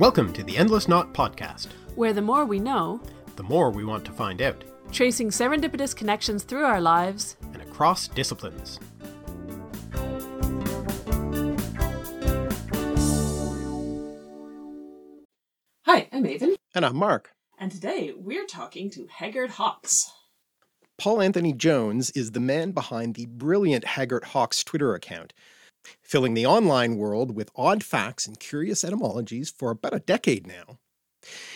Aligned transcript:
Welcome 0.00 0.32
to 0.32 0.42
the 0.42 0.56
Endless 0.56 0.88
Knot 0.88 1.12
Podcast, 1.12 1.66
where 1.94 2.14
the 2.14 2.22
more 2.22 2.46
we 2.46 2.58
know, 2.58 3.02
the 3.36 3.42
more 3.42 3.70
we 3.70 3.84
want 3.84 4.02
to 4.06 4.12
find 4.12 4.40
out, 4.40 4.64
tracing 4.90 5.28
serendipitous 5.28 5.94
connections 5.94 6.42
through 6.42 6.64
our 6.64 6.80
lives 6.80 7.36
and 7.52 7.60
across 7.60 8.08
disciplines. 8.08 8.80
Hi, 15.84 16.08
I'm 16.10 16.24
Maven. 16.24 16.56
And 16.74 16.86
I'm 16.86 16.96
Mark. 16.96 17.32
And 17.58 17.70
today 17.70 18.14
we're 18.16 18.46
talking 18.46 18.88
to 18.92 19.06
Haggard 19.06 19.50
Hawks. 19.50 20.10
Paul 20.96 21.20
Anthony 21.20 21.52
Jones 21.52 22.10
is 22.12 22.32
the 22.32 22.40
man 22.40 22.70
behind 22.70 23.16
the 23.16 23.26
brilliant 23.26 23.84
Haggard 23.84 24.24
Hawks 24.24 24.64
Twitter 24.64 24.94
account, 24.94 25.34
filling 26.02 26.34
the 26.34 26.46
online 26.46 26.96
world 26.96 27.34
with 27.34 27.50
odd 27.56 27.82
facts 27.82 28.26
and 28.26 28.40
curious 28.40 28.84
etymologies 28.84 29.50
for 29.50 29.70
about 29.70 29.94
a 29.94 30.00
decade 30.00 30.46
now. 30.46 30.78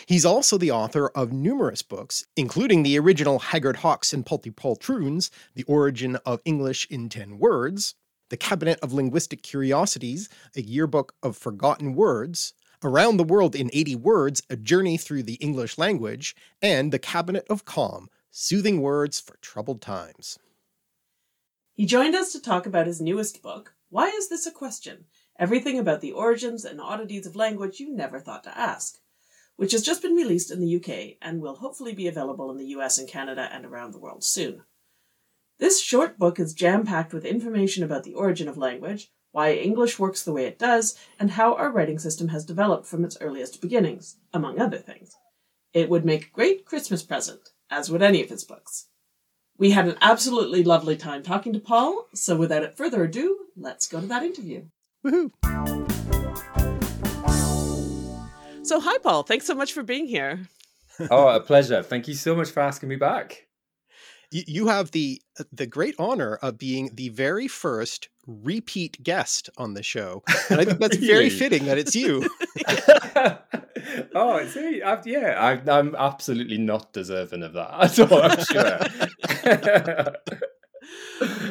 He's 0.07 0.25
also 0.25 0.59
the 0.59 0.71
author 0.71 1.09
of 1.09 1.33
numerous 1.33 1.83
books, 1.83 2.27
including 2.37 2.83
the 2.83 2.99
original 2.99 3.39
Haggard 3.39 3.77
Hawks 3.77 4.13
and 4.13 4.25
Paltry 4.25 4.53
Poltroons, 4.53 5.31
The 5.55 5.65
Origin 5.65 6.17
of 6.27 6.41
English 6.45 6.87
in 6.91 7.09
Ten 7.09 7.39
Words, 7.39 7.95
The 8.29 8.37
Cabinet 8.37 8.79
of 8.81 8.93
Linguistic 8.93 9.43
Curiosities, 9.43 10.29
a 10.55 10.63
yearbook 10.63 11.15
of 11.23 11.37
forgotten 11.37 11.95
words, 11.95 12.53
Around 12.83 13.17
the 13.17 13.25
World 13.25 13.55
in 13.55 13.71
80 13.73 13.97
Words, 13.97 14.43
A 14.51 14.57
Journey 14.57 14.99
Through 14.99 15.23
the 15.23 15.35
English 15.35 15.79
Language, 15.79 16.37
and 16.61 16.93
The 16.93 16.99
Cabinet 16.99 17.47
of 17.49 17.65
Calm, 17.65 18.09
Soothing 18.31 18.83
Words 18.83 19.21
for 19.21 19.39
Troubled 19.41 19.81
Times. 19.81 20.39
He 21.73 21.87
joined 21.87 22.15
us 22.15 22.33
to 22.33 22.41
talk 22.41 22.67
about 22.67 22.87
his 22.87 23.01
newest 23.01 23.43
book, 23.43 23.74
Why 23.95 24.09
Is 24.09 24.29
This 24.29 24.45
a 24.45 24.51
Question? 24.51 25.05
Everything 25.39 25.79
about 25.79 26.01
the 26.01 26.11
origins 26.11 26.65
and 26.65 26.81
oddities 26.81 27.29
of 27.29 27.37
language 27.37 27.79
you 27.79 27.95
never 27.95 28.19
thought 28.19 28.43
to 28.43 28.59
ask, 28.59 28.99
which 29.55 29.71
has 29.71 29.85
just 29.85 30.03
been 30.03 30.17
released 30.17 30.51
in 30.51 30.59
the 30.59 30.77
UK 30.79 31.17
and 31.23 31.41
will 31.41 31.55
hopefully 31.55 31.95
be 31.95 32.09
available 32.09 32.51
in 32.51 32.57
the 32.57 32.75
US 32.75 32.99
and 32.99 33.07
Canada 33.09 33.49
and 33.53 33.65
around 33.65 33.93
the 33.93 34.01
world 34.01 34.25
soon. 34.25 34.63
This 35.61 35.81
short 35.81 36.19
book 36.19 36.41
is 36.41 36.55
jam 36.55 36.85
packed 36.85 37.13
with 37.13 37.25
information 37.25 37.85
about 37.85 38.03
the 38.03 38.15
origin 38.15 38.49
of 38.49 38.59
language, 38.59 39.13
why 39.31 39.53
English 39.53 39.97
works 39.97 40.25
the 40.25 40.33
way 40.33 40.47
it 40.47 40.59
does, 40.59 40.99
and 41.21 41.31
how 41.31 41.55
our 41.55 41.71
writing 41.71 42.01
system 42.01 42.27
has 42.31 42.45
developed 42.45 42.87
from 42.87 43.05
its 43.05 43.17
earliest 43.21 43.61
beginnings, 43.61 44.17
among 44.33 44.61
other 44.61 44.79
things. 44.79 45.15
It 45.73 45.89
would 45.89 46.05
make 46.05 46.27
a 46.27 46.35
great 46.35 46.65
Christmas 46.65 47.05
present, 47.05 47.51
as 47.71 47.93
would 47.93 48.03
any 48.03 48.25
of 48.25 48.31
his 48.31 48.43
books. 48.43 48.89
We 49.57 49.71
had 49.71 49.87
an 49.87 49.99
absolutely 50.01 50.65
lovely 50.65 50.97
time 50.97 51.23
talking 51.23 51.53
to 51.53 51.61
Paul, 51.61 52.09
so 52.13 52.35
without 52.35 52.77
further 52.77 53.05
ado, 53.05 53.44
let's 53.57 53.87
go 53.89 54.01
to 54.01 54.07
that 54.07 54.23
interview. 54.23 54.65
Woohoo! 55.05 55.31
So, 58.67 58.81
hi, 58.81 58.99
Paul. 58.99 59.23
Thanks 59.25 59.47
so 59.47 59.55
much 59.55 59.73
for 59.73 59.83
being 59.83 60.07
here. 60.07 60.49
oh, 61.11 61.29
a 61.29 61.41
pleasure. 61.41 61.83
Thank 61.83 62.09
you 62.09 62.15
so 62.15 62.35
much 62.35 62.51
for 62.51 62.61
asking 62.61 62.89
me 62.89 62.97
back 62.97 63.47
you 64.35 64.67
have 64.67 64.91
the 64.91 65.23
the 65.53 65.67
great 65.67 65.95
honor 65.99 66.35
of 66.37 66.59
being 66.59 66.91
the 66.95 67.09
very 67.11 67.49
first 67.49 68.09
repeat 68.27 69.03
guest 69.03 69.49
on 69.57 69.75
the 69.75 69.83
show, 69.83 70.23
and 70.51 70.61
I 70.61 70.65
think 70.65 70.81
that's 70.81 70.97
very 71.15 71.31
fitting 71.31 71.67
that 71.67 71.79
it's 71.79 71.95
you. 71.95 72.29
oh, 74.15 74.45
see, 74.47 74.83
I've, 74.83 75.07
yeah, 75.07 75.37
I, 75.39 75.71
I'm 75.71 75.95
absolutely 75.95 76.59
not 76.59 76.93
deserving 76.93 77.43
of 77.45 77.53
that 77.53 78.01
at 78.01 78.11
all. 78.11 78.23
I'm 78.23 78.45
sure. 78.45 80.15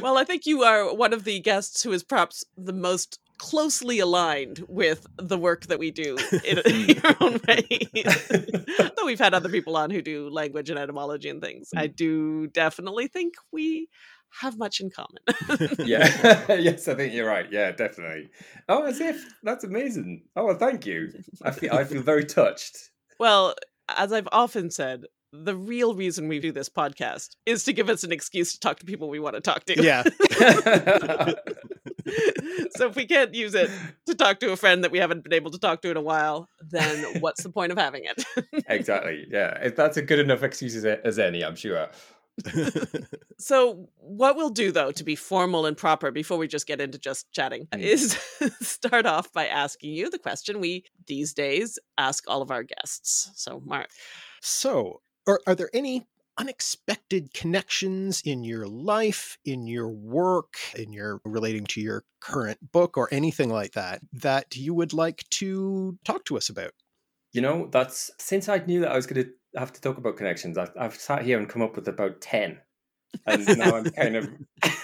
Well, 0.02 0.18
I 0.18 0.24
think 0.24 0.46
you 0.46 0.64
are 0.64 0.94
one 0.94 1.14
of 1.14 1.24
the 1.24 1.40
guests 1.40 1.84
who 1.84 1.92
is 1.92 2.04
perhaps 2.04 2.44
the 2.58 2.74
most 2.74 3.20
closely 3.38 4.00
aligned 4.00 4.64
with 4.68 5.06
the 5.18 5.38
work 5.38 5.66
that 5.68 5.80
we 5.80 5.92
do 5.92 6.18
in, 6.46 6.60
in 6.60 6.90
your 6.90 7.16
own 7.20 7.40
way. 7.48 7.68
Though 8.96 9.06
we've 9.06 9.20
had 9.20 9.34
other 9.34 9.50
people 9.50 9.76
on 9.76 9.90
who 9.90 10.02
do 10.02 10.30
language 10.30 10.70
and 10.70 10.80
etymology 10.80 11.30
and 11.30 11.42
things, 11.42 11.70
I 11.76 11.88
mm. 11.88 11.96
do 11.96 12.48
definitely 12.48 13.08
think 13.08 13.34
we 13.52 13.90
have 14.42 14.58
much 14.58 14.80
in 14.80 14.90
common. 14.90 15.22
yeah. 15.86 16.46
yes, 16.56 16.88
I 16.88 16.96
think 16.96 17.14
you're 17.14 17.28
right. 17.28 17.52
Yeah, 17.52 17.72
definitely. 17.72 18.30
Oh, 18.68 18.84
as 18.84 19.00
if 19.00 19.24
that's 19.44 19.64
amazing. 19.64 20.24
Oh, 20.36 20.46
well, 20.46 20.58
thank 20.58 20.86
you. 20.86 21.12
I 21.44 21.52
feel 21.52 21.74
I 21.74 21.84
feel 21.84 22.02
very 22.02 22.26
touched. 22.26 22.92
Well, 23.20 23.56
as 23.90 24.12
I've 24.12 24.30
often 24.32 24.72
said, 24.72 25.04
the 25.34 25.56
real 25.56 25.96
reason 25.96 26.28
we 26.28 26.40
do 26.40 26.52
this 26.52 26.70
podcast 26.70 27.36
is 27.48 27.64
to 27.64 27.74
give 27.74 27.90
us 27.90 28.04
an 28.04 28.12
excuse 28.12 28.54
to 28.54 28.60
talk 28.60 28.78
to 28.80 28.86
people 28.86 29.10
we 29.10 29.20
want 29.20 29.36
to 29.36 29.42
talk 29.42 29.66
to. 29.66 29.82
Yeah. 29.82 30.04
so 32.76 32.88
if 32.88 32.96
we 32.96 33.08
can't 33.08 33.34
use 33.34 33.56
it 33.56 33.72
to 34.06 34.14
talk 34.14 34.40
to 34.42 34.52
a 34.52 34.56
friend 34.56 34.84
that 34.84 34.92
we 34.92 35.00
haven't 35.00 35.24
been 35.24 35.34
able 35.34 35.50
to 35.50 35.58
talk 35.58 35.82
to 35.82 35.90
in 35.90 35.98
a 35.98 36.02
while, 36.02 36.48
then 36.62 37.20
what's 37.20 37.42
the 37.42 37.50
point 37.50 37.72
of 37.72 37.80
having 37.80 38.04
it? 38.06 38.24
exactly. 38.68 39.26
Yeah. 39.32 39.58
If 39.64 39.76
that's 39.76 39.98
a 39.98 40.04
good 40.04 40.20
enough 40.20 40.44
excuse 40.44 40.76
as, 40.76 40.86
as 40.86 41.18
any, 41.18 41.44
I'm 41.44 41.56
sure. 41.56 41.90
so 43.38 43.88
what 43.98 44.36
we'll 44.36 44.50
do 44.50 44.72
though 44.72 44.92
to 44.92 45.04
be 45.04 45.16
formal 45.16 45.68
and 45.68 45.78
proper 45.78 46.10
before 46.10 46.40
we 46.40 46.48
just 46.48 46.66
get 46.66 46.82
into 46.82 46.98
just 46.98 47.32
chatting 47.32 47.68
mm. 47.72 47.80
is 47.80 48.18
start 48.60 49.06
off 49.06 49.32
by 49.34 49.46
asking 49.46 49.92
you 49.92 50.10
the 50.10 50.18
question 50.18 50.60
we 50.60 50.84
these 51.06 51.32
days 51.32 51.78
ask 52.00 52.24
all 52.28 52.42
of 52.42 52.50
our 52.50 52.64
guests 52.64 53.30
so 53.36 53.62
mark 53.68 53.92
so 54.42 55.00
or 55.26 55.40
are 55.48 55.56
there 55.56 55.70
any 55.74 56.08
unexpected 56.38 57.34
connections 57.34 58.22
in 58.26 58.44
your 58.44 58.68
life, 58.68 59.38
in 59.46 59.68
your 59.68 59.88
work, 59.88 60.56
in 60.76 60.92
your 60.92 61.22
relating 61.26 61.66
to 61.66 61.82
your 61.82 62.04
current 62.20 62.72
book 62.72 62.98
or 62.98 63.08
anything 63.12 63.50
like 63.50 63.74
that 63.74 64.02
that 64.12 64.56
you 64.56 64.74
would 64.74 64.94
like 64.94 65.24
to 65.30 65.98
talk 66.04 66.26
to 66.26 66.38
us 66.38 66.50
about? 66.50 66.72
You 67.32 67.42
know, 67.42 67.68
that's 67.72 68.12
since 68.20 68.50
I 68.50 68.58
knew 68.60 68.82
that 68.82 68.92
I 68.92 68.96
was 68.96 69.08
going 69.08 69.24
to 69.24 69.60
have 69.60 69.74
to 69.74 69.82
talk 69.82 69.98
about 69.98 70.18
connections, 70.18 70.58
I've, 70.58 70.72
I've 70.80 70.96
sat 70.96 71.24
here 71.24 71.38
and 71.38 71.50
come 71.50 71.62
up 71.62 71.76
with 71.76 71.88
about 71.88 72.22
10 72.22 72.60
and 73.26 73.58
now 73.58 73.76
I'm 73.76 73.84
kind 73.92 74.16
of 74.16 74.30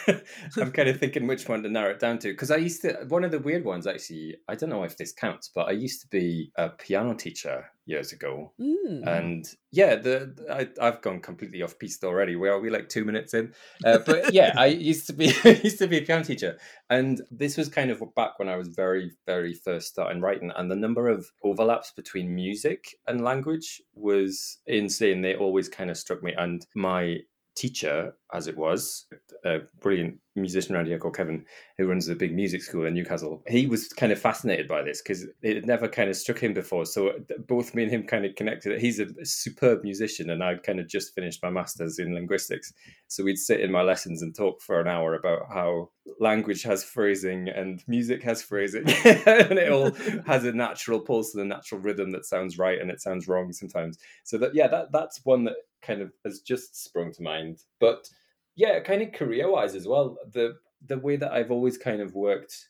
I'm 0.58 0.72
kind 0.72 0.90
of 0.90 1.00
thinking 1.00 1.28
which 1.28 1.48
one 1.48 1.64
to 1.64 1.70
narrow 1.70 1.92
it 1.92 2.00
down 2.00 2.20
to. 2.20 2.30
Because 2.30 2.52
I 2.52 2.58
used 2.58 2.82
to 2.84 2.94
one 3.08 3.24
of 3.24 3.32
the 3.32 3.40
weird 3.40 3.66
ones 3.66 3.88
actually 3.88 4.38
I 4.48 4.56
don't 4.56 4.70
know 4.70 4.84
if 4.84 4.98
this 4.98 5.14
counts 5.14 5.50
but 5.54 5.68
I 5.68 5.72
used 5.72 6.02
to 6.02 6.08
be 6.08 6.52
a 6.56 6.70
piano 6.70 7.14
teacher 7.14 7.66
years 7.86 8.12
ago. 8.12 8.54
Mm. 8.62 9.08
and 9.08 9.46
yeah 9.72 9.96
the 9.96 10.36
I, 10.52 10.68
I've 10.86 11.02
gone 11.02 11.22
completely 11.22 11.62
off 11.62 11.78
piste 11.80 12.04
already. 12.04 12.36
Where 12.36 12.54
are 12.54 12.62
we 12.62 12.70
like 12.70 12.90
two 12.90 13.06
minutes 13.06 13.34
in. 13.34 13.54
Uh, 13.84 14.00
but 14.06 14.34
yeah 14.34 14.54
I 14.58 14.68
used 14.68 15.08
to 15.08 15.14
be 15.14 15.26
used 15.44 15.80
to 15.80 15.88
be 15.88 15.98
a 15.98 16.02
piano 16.02 16.24
teacher. 16.24 16.58
And 16.90 17.22
this 17.32 17.58
was 17.58 17.70
kind 17.70 17.92
of 17.92 18.04
back 18.16 18.40
when 18.40 18.50
I 18.50 18.58
was 18.58 18.70
very 18.70 19.12
very 19.26 19.54
first 19.54 19.88
starting 19.88 20.22
writing. 20.22 20.52
And 20.56 20.70
the 20.70 20.76
number 20.76 21.08
of 21.08 21.30
overlaps 21.44 21.92
between 21.92 22.34
music 22.34 22.96
and 23.08 23.22
language 23.22 23.82
was 23.94 24.60
insane. 24.66 25.22
They 25.22 25.36
always 25.36 25.70
kind 25.70 25.90
of 25.90 25.98
struck 25.98 26.24
me. 26.24 26.34
And 26.38 26.66
my 26.76 27.20
teacher, 27.60 28.14
as 28.34 28.48
it 28.48 28.58
was, 28.58 29.06
a 29.44 29.60
brilliant 29.82 30.18
musician 30.36 30.76
around 30.76 30.86
here 30.86 30.98
called 30.98 31.16
Kevin, 31.16 31.46
who 31.78 31.88
runs 31.88 32.08
a 32.08 32.16
big 32.16 32.34
music 32.34 32.62
school 32.62 32.86
in 32.86 32.94
Newcastle. 32.94 33.44
He 33.48 33.68
was 33.68 33.90
kind 33.90 34.14
of 34.14 34.20
fascinated 34.20 34.68
by 34.68 34.82
this 34.82 35.02
because 35.02 35.26
it 35.42 35.56
had 35.56 35.66
never 35.66 35.90
kind 35.90 36.10
of 36.10 36.16
struck 36.16 36.40
him 36.40 36.54
before. 36.54 36.86
So 36.86 37.10
uh, 37.10 37.14
both 37.48 37.76
me 37.76 37.84
and 37.84 37.92
him 37.92 38.04
kind 38.04 38.26
of 38.26 38.36
connected. 38.36 38.80
He's 38.80 39.00
a 39.00 39.08
superb 39.24 39.84
musician, 39.84 40.30
and 40.30 40.42
I'd 40.42 40.64
kind 40.64 40.80
of 40.80 40.88
just 40.88 41.14
finished 41.14 41.44
my 41.44 41.50
master's 41.50 42.00
in 42.00 42.14
linguistics. 42.14 42.72
So 43.08 43.26
we'd 43.26 43.38
sit 43.38 43.60
in 43.60 43.72
my 43.72 43.82
lessons 43.82 44.22
and 44.22 44.34
talk 44.34 44.62
for 44.62 44.80
an 44.80 44.88
hour 44.88 45.16
about 45.16 45.48
how 45.54 45.90
language 46.20 46.64
has 46.64 46.84
phrasing 46.84 47.50
and 47.50 47.84
music 47.88 48.24
has 48.24 48.42
phrasing, 48.42 48.84
and 48.88 49.60
it 49.60 49.70
all 49.70 49.92
has 50.26 50.46
a 50.46 50.54
natural 50.54 51.02
pulse 51.02 51.36
and 51.36 51.44
a 51.44 51.56
natural 51.56 51.82
rhythm 51.82 52.12
that 52.12 52.26
sounds 52.26 52.58
right 52.58 52.80
and 52.80 52.90
it 52.90 53.02
sounds 53.02 53.28
wrong 53.28 53.52
sometimes. 53.52 53.98
So 54.24 54.38
that 54.38 54.56
yeah, 54.56 54.68
that 54.68 54.94
that's 54.94 55.20
one 55.26 55.44
that 55.44 55.56
kind 55.82 56.02
of 56.02 56.12
has 56.26 56.42
just 56.42 56.84
sprung 56.84 57.12
to 57.14 57.24
mind. 57.24 57.60
But 57.80 58.10
yeah, 58.56 58.80
kind 58.80 59.02
of 59.02 59.14
career 59.14 59.50
wise 59.50 59.76
as 59.76 59.88
well. 59.88 60.18
The 60.34 60.58
the 60.86 60.98
way 60.98 61.18
that 61.18 61.32
I've 61.32 61.52
always 61.52 61.78
kind 61.78 62.02
of 62.02 62.16
worked 62.16 62.70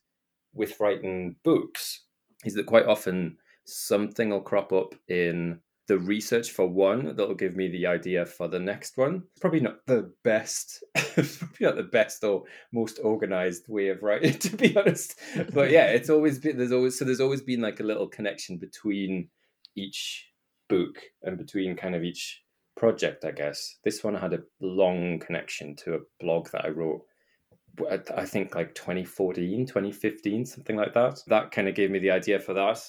with 0.54 0.80
writing 0.80 1.36
books 1.44 2.06
is 2.44 2.56
that 2.56 2.66
quite 2.66 2.86
often 2.86 3.38
something 3.66 4.30
will 4.30 4.42
crop 4.42 4.74
up 4.74 4.96
in 5.08 5.60
the 5.88 5.98
research 5.98 6.52
for 6.52 6.68
one 6.68 7.16
that'll 7.16 7.34
give 7.34 7.56
me 7.56 7.68
the 7.68 7.88
idea 7.88 8.24
for 8.24 8.48
the 8.48 8.60
next 8.60 8.96
one. 8.96 9.24
Probably 9.42 9.60
not 9.60 9.86
the 9.88 10.14
best, 10.24 10.84
probably 10.96 11.48
not 11.62 11.76
the 11.76 11.90
best 11.92 12.24
or 12.24 12.44
most 12.72 13.00
organized 13.04 13.68
way 13.68 13.90
of 13.90 14.04
writing, 14.04 14.34
to 14.40 14.56
be 14.56 14.78
honest. 14.78 15.20
But 15.52 15.72
yeah, 15.72 15.86
it's 15.86 16.10
always 16.10 16.38
been 16.38 16.58
there's 16.58 16.72
always 16.72 16.98
so 16.98 17.06
there's 17.06 17.20
always 17.20 17.42
been 17.42 17.62
like 17.62 17.80
a 17.80 17.84
little 17.84 18.08
connection 18.08 18.58
between 18.58 19.30
each 19.76 20.28
book 20.70 21.00
and 21.24 21.38
between 21.40 21.76
kind 21.76 21.96
of 21.96 22.04
each 22.04 22.44
project, 22.80 23.26
I 23.26 23.32
guess. 23.32 23.78
This 23.84 24.04
one 24.04 24.16
had 24.16 24.34
a 24.34 24.44
long 24.62 25.20
connection 25.20 25.76
to 25.78 25.96
a 25.96 26.00
blog 26.20 26.50
that 26.52 26.66
I 26.66 26.70
wrote. 26.70 27.02
I 28.18 28.26
think 28.26 28.56
like 28.56 28.74
2014, 28.74 29.66
2015, 29.66 30.46
something 30.46 30.76
like 30.76 30.94
that. 30.94 31.20
That 31.28 31.52
kind 31.52 31.68
of 31.68 31.76
gave 31.76 31.92
me 31.92 32.00
the 32.00 32.12
idea 32.12 32.40
for 32.40 32.54
that. 32.54 32.80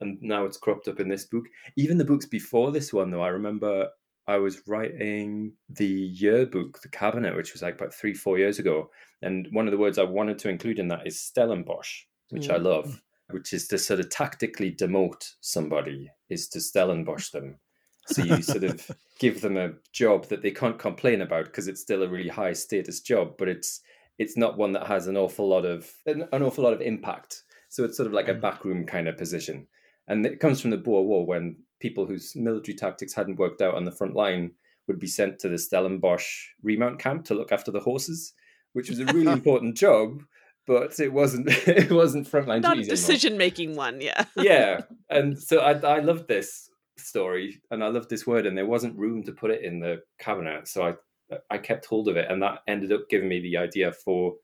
And 0.00 0.18
now 0.22 0.44
it's 0.44 0.56
cropped 0.56 0.88
up 0.88 1.00
in 1.00 1.08
this 1.08 1.24
book. 1.24 1.44
Even 1.76 1.98
the 1.98 2.04
books 2.04 2.26
before 2.26 2.72
this 2.72 2.92
one, 2.92 3.10
though, 3.10 3.22
I 3.22 3.28
remember 3.28 3.88
I 4.26 4.38
was 4.38 4.66
writing 4.66 5.52
the 5.68 5.86
yearbook, 5.86 6.80
The 6.80 6.88
Cabinet, 6.88 7.36
which 7.36 7.52
was 7.52 7.62
like 7.62 7.74
about 7.74 7.94
three, 7.94 8.14
four 8.14 8.38
years 8.38 8.58
ago. 8.58 8.90
And 9.22 9.48
one 9.52 9.66
of 9.66 9.72
the 9.72 9.78
words 9.78 9.98
I 9.98 10.04
wanted 10.04 10.38
to 10.40 10.48
include 10.48 10.78
in 10.78 10.88
that 10.88 11.06
is 11.06 11.20
Stellenbosch, 11.20 12.02
which 12.30 12.48
mm. 12.48 12.54
I 12.54 12.56
love. 12.56 13.00
which 13.30 13.54
is 13.54 13.66
to 13.68 13.78
sort 13.78 14.00
of 14.00 14.10
tactically 14.10 14.70
demote 14.70 15.32
somebody, 15.40 16.10
is 16.28 16.46
to 16.48 16.60
Stellenbosch 16.60 17.30
them. 17.30 17.58
So 18.06 18.22
you 18.22 18.42
sort 18.42 18.64
of 18.64 18.90
give 19.18 19.40
them 19.40 19.56
a 19.56 19.72
job 19.92 20.26
that 20.28 20.42
they 20.42 20.50
can't 20.50 20.78
complain 20.78 21.22
about 21.22 21.46
because 21.46 21.68
it's 21.68 21.80
still 21.80 22.02
a 22.02 22.08
really 22.08 22.28
high 22.28 22.52
status 22.52 23.00
job, 23.00 23.34
but 23.38 23.48
it's 23.48 23.80
it's 24.18 24.36
not 24.36 24.58
one 24.58 24.72
that 24.72 24.86
has 24.86 25.06
an 25.06 25.16
awful 25.16 25.48
lot 25.48 25.64
of 25.64 25.90
an, 26.06 26.28
an 26.32 26.42
awful 26.42 26.64
lot 26.64 26.72
of 26.72 26.80
impact. 26.80 27.42
So 27.68 27.84
it's 27.84 27.96
sort 27.96 28.06
of 28.06 28.12
like 28.12 28.28
a 28.28 28.34
mm. 28.34 28.40
backroom 28.40 28.86
kind 28.86 29.08
of 29.08 29.16
position, 29.16 29.66
and 30.06 30.24
it 30.26 30.40
comes 30.40 30.60
from 30.60 30.70
the 30.70 30.76
Boer 30.76 31.04
War 31.04 31.26
when 31.26 31.56
people 31.80 32.06
whose 32.06 32.34
military 32.36 32.76
tactics 32.76 33.14
hadn't 33.14 33.38
worked 33.38 33.62
out 33.62 33.74
on 33.74 33.84
the 33.84 33.92
front 33.92 34.14
line 34.14 34.52
would 34.86 34.98
be 34.98 35.06
sent 35.06 35.38
to 35.38 35.48
the 35.48 35.58
Stellenbosch 35.58 36.48
remount 36.62 36.98
camp 36.98 37.24
to 37.24 37.34
look 37.34 37.52
after 37.52 37.70
the 37.70 37.80
horses, 37.80 38.34
which 38.74 38.90
was 38.90 39.00
a 39.00 39.06
really 39.06 39.32
important 39.32 39.76
job 39.76 40.22
but 40.66 40.98
it 40.98 41.12
wasn't 41.12 41.46
it 41.68 41.92
wasn't 41.92 42.26
frontline 42.26 42.62
not 42.62 42.78
a 42.78 42.82
decision 42.82 43.36
making 43.36 43.76
one 43.76 44.00
yeah. 44.00 44.24
Yeah. 44.34 44.80
And 45.10 45.38
so 45.38 45.58
I, 45.58 45.72
I 45.72 46.00
loved 46.00 46.26
this 46.26 46.70
story 46.96 47.60
and 47.70 47.82
i 47.82 47.88
loved 47.88 48.08
this 48.10 48.26
word 48.26 48.46
and 48.46 48.56
there 48.56 48.66
wasn't 48.66 48.96
room 48.98 49.22
to 49.22 49.32
put 49.32 49.50
it 49.50 49.64
in 49.64 49.80
the 49.80 50.00
cabinet 50.18 50.68
so 50.68 50.82
i 50.82 51.36
i 51.50 51.58
kept 51.58 51.86
hold 51.86 52.08
of 52.08 52.16
it 52.16 52.30
and 52.30 52.42
that 52.42 52.58
ended 52.68 52.92
up 52.92 53.08
giving 53.08 53.28
me 53.28 53.40
the 53.40 53.56
idea 53.56 53.92
for 53.92 54.34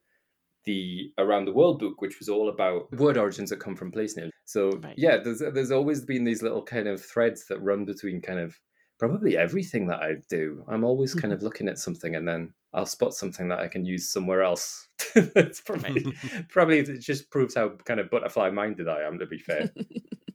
the 0.65 1.11
around 1.17 1.45
the 1.45 1.53
world 1.53 1.79
book 1.79 2.01
which 2.01 2.19
was 2.19 2.29
all 2.29 2.49
about 2.49 2.91
word 2.93 3.17
origins 3.17 3.49
that 3.49 3.59
come 3.59 3.75
from 3.75 3.91
place 3.91 4.15
names 4.15 4.31
so 4.45 4.69
right. 4.83 4.95
yeah 4.97 5.17
there's 5.17 5.39
there's 5.39 5.71
always 5.71 6.01
been 6.05 6.23
these 6.23 6.43
little 6.43 6.61
kind 6.61 6.87
of 6.87 7.03
threads 7.03 7.47
that 7.47 7.59
run 7.61 7.85
between 7.85 8.21
kind 8.21 8.39
of 8.39 8.59
probably 8.99 9.37
everything 9.37 9.87
that 9.87 10.01
i 10.01 10.13
do 10.29 10.63
i'm 10.67 10.83
always 10.83 11.15
kind 11.15 11.33
of 11.33 11.41
looking 11.43 11.67
at 11.67 11.79
something 11.79 12.15
and 12.15 12.27
then 12.27 12.53
I'll 12.73 12.85
spot 12.85 13.13
something 13.13 13.49
that 13.49 13.59
I 13.59 13.67
can 13.67 13.85
use 13.85 14.09
somewhere 14.09 14.43
else. 14.43 14.87
it's 15.15 15.59
probably 15.59 16.05
probably 16.49 16.79
it 16.79 16.99
just 16.99 17.29
proves 17.29 17.55
how 17.55 17.69
kind 17.85 17.99
of 17.99 18.09
butterfly 18.09 18.49
minded 18.49 18.87
I 18.87 19.01
am. 19.01 19.19
To 19.19 19.25
be 19.25 19.39
fair. 19.39 19.69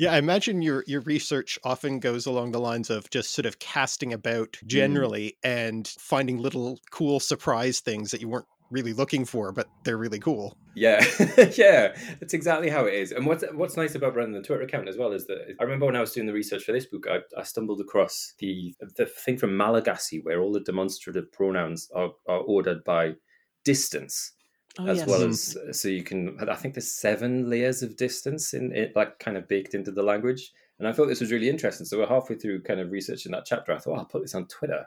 Yeah, 0.00 0.14
I 0.14 0.16
imagine 0.16 0.62
your 0.62 0.82
your 0.86 1.02
research 1.02 1.58
often 1.62 2.00
goes 2.00 2.24
along 2.24 2.52
the 2.52 2.58
lines 2.58 2.88
of 2.88 3.10
just 3.10 3.34
sort 3.34 3.44
of 3.44 3.58
casting 3.58 4.14
about 4.14 4.52
mm. 4.52 4.66
generally 4.66 5.36
mm. 5.44 5.68
and 5.68 5.86
finding 5.86 6.38
little 6.38 6.80
cool 6.90 7.20
surprise 7.20 7.80
things 7.80 8.10
that 8.10 8.22
you 8.22 8.28
weren't 8.30 8.46
really 8.70 8.94
looking 8.94 9.26
for, 9.26 9.52
but 9.52 9.68
they're 9.84 9.98
really 9.98 10.18
cool. 10.18 10.56
Yeah, 10.74 11.04
yeah, 11.54 11.94
that's 12.18 12.32
exactly 12.32 12.70
how 12.70 12.86
it 12.86 12.94
is. 12.94 13.12
And 13.12 13.26
what's 13.26 13.44
what's 13.52 13.76
nice 13.76 13.94
about 13.94 14.16
running 14.16 14.32
the 14.32 14.40
Twitter 14.40 14.62
account 14.62 14.88
as 14.88 14.96
well 14.96 15.12
is 15.12 15.26
that 15.26 15.54
I 15.60 15.64
remember 15.64 15.84
when 15.84 15.96
I 15.96 16.00
was 16.00 16.12
doing 16.12 16.26
the 16.26 16.32
research 16.32 16.64
for 16.64 16.72
this 16.72 16.86
book, 16.86 17.06
I, 17.06 17.18
I 17.38 17.42
stumbled 17.42 17.82
across 17.82 18.32
the 18.38 18.74
the 18.96 19.04
thing 19.04 19.36
from 19.36 19.54
Malagasy 19.54 20.20
where 20.22 20.40
all 20.40 20.52
the 20.52 20.60
demonstrative 20.60 21.30
pronouns 21.30 21.90
are, 21.94 22.12
are 22.26 22.40
ordered 22.40 22.84
by 22.84 23.16
distance. 23.66 24.32
Oh, 24.78 24.86
as 24.86 24.98
yes. 24.98 25.08
well 25.08 25.22
as 25.22 25.56
so 25.72 25.88
you 25.88 26.04
can 26.04 26.38
i 26.48 26.54
think 26.54 26.74
there's 26.74 26.92
seven 26.92 27.50
layers 27.50 27.82
of 27.82 27.96
distance 27.96 28.54
in 28.54 28.72
it 28.72 28.94
like 28.94 29.18
kind 29.18 29.36
of 29.36 29.48
baked 29.48 29.74
into 29.74 29.90
the 29.90 30.02
language. 30.02 30.52
And 30.78 30.86
i 30.86 30.92
thought 30.92 31.06
this 31.06 31.20
was 31.20 31.32
really 31.32 31.48
interesting. 31.48 31.84
So 31.84 31.98
we're 31.98 32.06
halfway 32.06 32.36
through 32.36 32.62
kind 32.62 32.80
of 32.80 32.90
researching 32.90 33.32
that 33.32 33.46
chapter 33.46 33.72
i 33.72 33.78
thought 33.78 33.94
oh, 33.96 33.98
i'll 33.98 34.04
put 34.04 34.22
this 34.22 34.34
on 34.34 34.46
twitter. 34.46 34.86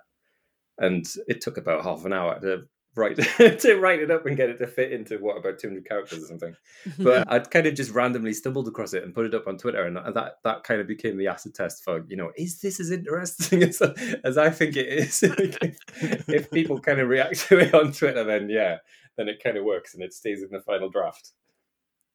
And 0.78 1.06
it 1.28 1.42
took 1.42 1.58
about 1.58 1.84
half 1.84 2.06
an 2.06 2.14
hour 2.14 2.40
to 2.40 2.64
write 2.96 3.18
to 3.38 3.80
write 3.80 4.00
it 4.00 4.12
up 4.12 4.26
and 4.26 4.38
get 4.38 4.50
it 4.50 4.58
to 4.60 4.68
fit 4.68 4.92
into 4.92 5.18
what 5.18 5.38
about 5.38 5.60
200 5.60 5.88
characters 5.88 6.24
or 6.24 6.28
something. 6.28 6.56
But 6.98 7.32
i'd 7.32 7.52
kind 7.52 7.66
of 7.66 7.76
just 7.76 7.92
randomly 7.92 8.34
stumbled 8.34 8.68
across 8.68 8.94
it 8.94 9.04
and 9.04 9.14
put 9.14 9.26
it 9.26 9.34
up 9.34 9.48
on 9.48 9.58
twitter 9.58 9.84
and 9.84 9.98
that 9.98 10.38
that 10.44 10.64
kind 10.64 10.80
of 10.80 10.88
became 10.88 11.18
the 11.18 11.28
acid 11.28 11.56
test 11.56 11.84
for 11.84 12.06
you 12.08 12.16
know 12.16 12.32
is 12.38 12.60
this 12.60 12.80
as 12.80 12.92
interesting 12.92 13.64
as, 13.70 13.82
as 14.24 14.38
i 14.38 14.50
think 14.50 14.76
it 14.76 14.88
is? 14.88 15.24
If, 15.24 16.30
if 16.30 16.52
people 16.52 16.80
kind 16.80 17.00
of 17.00 17.10
react 17.10 17.48
to 17.50 17.60
it 17.60 17.74
on 17.74 17.92
twitter 17.92 18.24
then 18.24 18.50
yeah 18.50 18.78
then 19.18 19.28
it 19.28 19.44
kind 19.44 19.58
of 19.58 19.64
works 19.64 19.94
and 19.94 20.04
it 20.04 20.14
stays 20.14 20.42
in 20.42 20.50
the 20.52 20.62
final 20.62 20.90
draft 20.90 21.32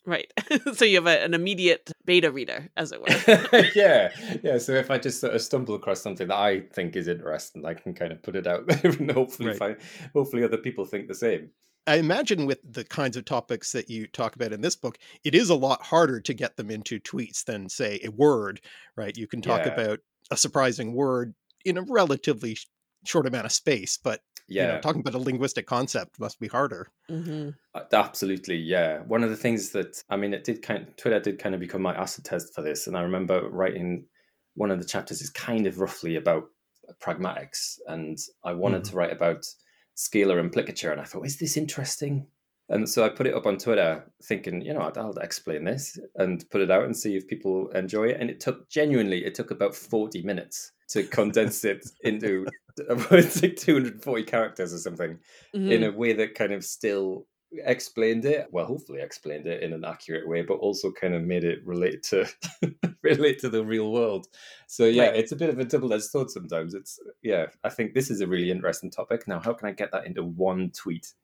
Right. 0.08 0.32
so 0.74 0.86
you 0.86 0.96
have 0.96 1.06
a, 1.06 1.22
an 1.22 1.34
immediate 1.34 1.92
beta 2.06 2.30
reader, 2.30 2.70
as 2.78 2.92
it 2.92 3.00
were. 3.00 3.68
yeah. 3.74 4.10
Yeah. 4.42 4.56
So 4.56 4.72
if 4.72 4.90
I 4.90 4.96
just 4.96 5.20
sort 5.20 5.34
of 5.34 5.42
stumble 5.42 5.74
across 5.74 6.00
something 6.00 6.28
that 6.28 6.36
I 6.36 6.60
think 6.72 6.96
is 6.96 7.08
interesting, 7.08 7.66
I 7.66 7.74
can 7.74 7.92
kind 7.92 8.12
of 8.12 8.22
put 8.22 8.34
it 8.34 8.46
out 8.46 8.66
there 8.66 8.92
and 8.98 9.10
hopefully 9.10 9.50
right. 9.50 9.58
find, 9.58 9.76
hopefully 10.14 10.44
other 10.44 10.56
people 10.56 10.86
think 10.86 11.08
the 11.08 11.14
same. 11.14 11.50
I 11.86 11.96
imagine 11.96 12.46
with 12.46 12.60
the 12.70 12.84
kinds 12.84 13.18
of 13.18 13.26
topics 13.26 13.72
that 13.72 13.90
you 13.90 14.06
talk 14.06 14.34
about 14.34 14.52
in 14.52 14.62
this 14.62 14.76
book, 14.76 14.98
it 15.24 15.34
is 15.34 15.50
a 15.50 15.54
lot 15.54 15.82
harder 15.82 16.20
to 16.20 16.34
get 16.34 16.56
them 16.56 16.70
into 16.70 16.98
tweets 17.00 17.44
than, 17.44 17.68
say, 17.68 18.00
a 18.02 18.10
word, 18.10 18.62
right? 18.96 19.16
You 19.16 19.26
can 19.26 19.42
talk 19.42 19.66
yeah. 19.66 19.72
about 19.72 20.00
a 20.30 20.36
surprising 20.38 20.94
word 20.94 21.34
in 21.66 21.76
a 21.76 21.82
relatively 21.82 22.56
short 23.04 23.26
amount 23.26 23.46
of 23.46 23.52
space, 23.52 23.98
but 24.02 24.20
yeah 24.48 24.62
you 24.62 24.72
know, 24.72 24.80
talking 24.80 25.00
about 25.00 25.14
a 25.14 25.18
linguistic 25.18 25.66
concept 25.66 26.18
must 26.18 26.40
be 26.40 26.48
harder. 26.48 26.88
Mm-hmm. 27.10 27.50
Uh, 27.74 27.82
absolutely 27.92 28.56
yeah. 28.56 29.00
One 29.00 29.22
of 29.22 29.30
the 29.30 29.36
things 29.36 29.70
that 29.70 30.02
i 30.08 30.16
mean 30.16 30.34
it 30.34 30.44
did 30.44 30.62
kind 30.62 30.88
of, 30.88 30.96
twitter 30.96 31.20
did 31.20 31.38
kind 31.38 31.54
of 31.54 31.60
become 31.60 31.82
my 31.82 31.94
acid 31.94 32.24
test 32.24 32.54
for 32.54 32.62
this 32.62 32.86
and 32.86 32.96
i 32.96 33.02
remember 33.02 33.48
writing 33.50 34.06
one 34.54 34.70
of 34.70 34.78
the 34.78 34.86
chapters 34.86 35.20
is 35.20 35.30
kind 35.30 35.66
of 35.66 35.78
roughly 35.78 36.16
about 36.16 36.44
pragmatics 37.00 37.78
and 37.86 38.18
i 38.44 38.52
wanted 38.52 38.82
mm-hmm. 38.82 38.90
to 38.90 38.96
write 38.96 39.12
about 39.12 39.44
scalar 39.96 40.40
implicature 40.40 40.90
and 40.90 41.00
i 41.00 41.04
thought 41.04 41.26
is 41.26 41.38
this 41.38 41.56
interesting? 41.56 42.26
And 42.70 42.86
so 42.86 43.02
i 43.02 43.08
put 43.08 43.26
it 43.26 43.34
up 43.34 43.46
on 43.46 43.56
twitter 43.56 44.04
thinking 44.24 44.60
you 44.60 44.74
know 44.74 44.80
i'll, 44.80 44.92
I'll 44.96 45.18
explain 45.18 45.64
this 45.64 45.98
and 46.16 46.44
put 46.50 46.60
it 46.60 46.70
out 46.70 46.84
and 46.84 46.94
see 46.94 47.16
if 47.16 47.26
people 47.26 47.70
enjoy 47.70 48.08
it 48.08 48.20
and 48.20 48.28
it 48.28 48.40
took 48.40 48.68
genuinely 48.68 49.24
it 49.24 49.34
took 49.34 49.50
about 49.50 49.74
40 49.74 50.22
minutes 50.22 50.72
to 50.88 51.04
condense 51.04 51.64
it 51.64 51.88
into 52.02 52.46
it's 53.10 53.42
like 53.42 53.56
240 53.56 54.22
characters 54.24 54.72
or 54.72 54.78
something 54.78 55.18
mm-hmm. 55.54 55.72
in 55.72 55.84
a 55.84 55.90
way 55.90 56.12
that 56.12 56.34
kind 56.34 56.52
of 56.52 56.64
still 56.64 57.26
explained 57.64 58.26
it 58.26 58.46
well 58.52 58.66
hopefully 58.66 59.00
explained 59.00 59.46
it 59.46 59.62
in 59.62 59.72
an 59.72 59.84
accurate 59.84 60.28
way 60.28 60.42
but 60.42 60.54
also 60.54 60.92
kind 60.92 61.14
of 61.14 61.22
made 61.22 61.44
it 61.44 61.60
relate 61.64 62.02
to 62.02 62.26
relate 63.02 63.38
to 63.38 63.48
the 63.48 63.64
real 63.64 63.90
world 63.90 64.26
so 64.66 64.84
yeah 64.84 65.04
right. 65.04 65.16
it's 65.16 65.32
a 65.32 65.36
bit 65.36 65.48
of 65.48 65.58
a 65.58 65.64
double-edged 65.64 66.04
sword 66.04 66.30
sometimes 66.30 66.74
it's 66.74 67.00
yeah 67.22 67.46
i 67.64 67.70
think 67.70 67.94
this 67.94 68.10
is 68.10 68.20
a 68.20 68.26
really 68.26 68.50
interesting 68.50 68.90
topic 68.90 69.26
now 69.26 69.40
how 69.40 69.54
can 69.54 69.66
i 69.66 69.72
get 69.72 69.90
that 69.92 70.04
into 70.06 70.22
one 70.22 70.70
tweet 70.70 71.14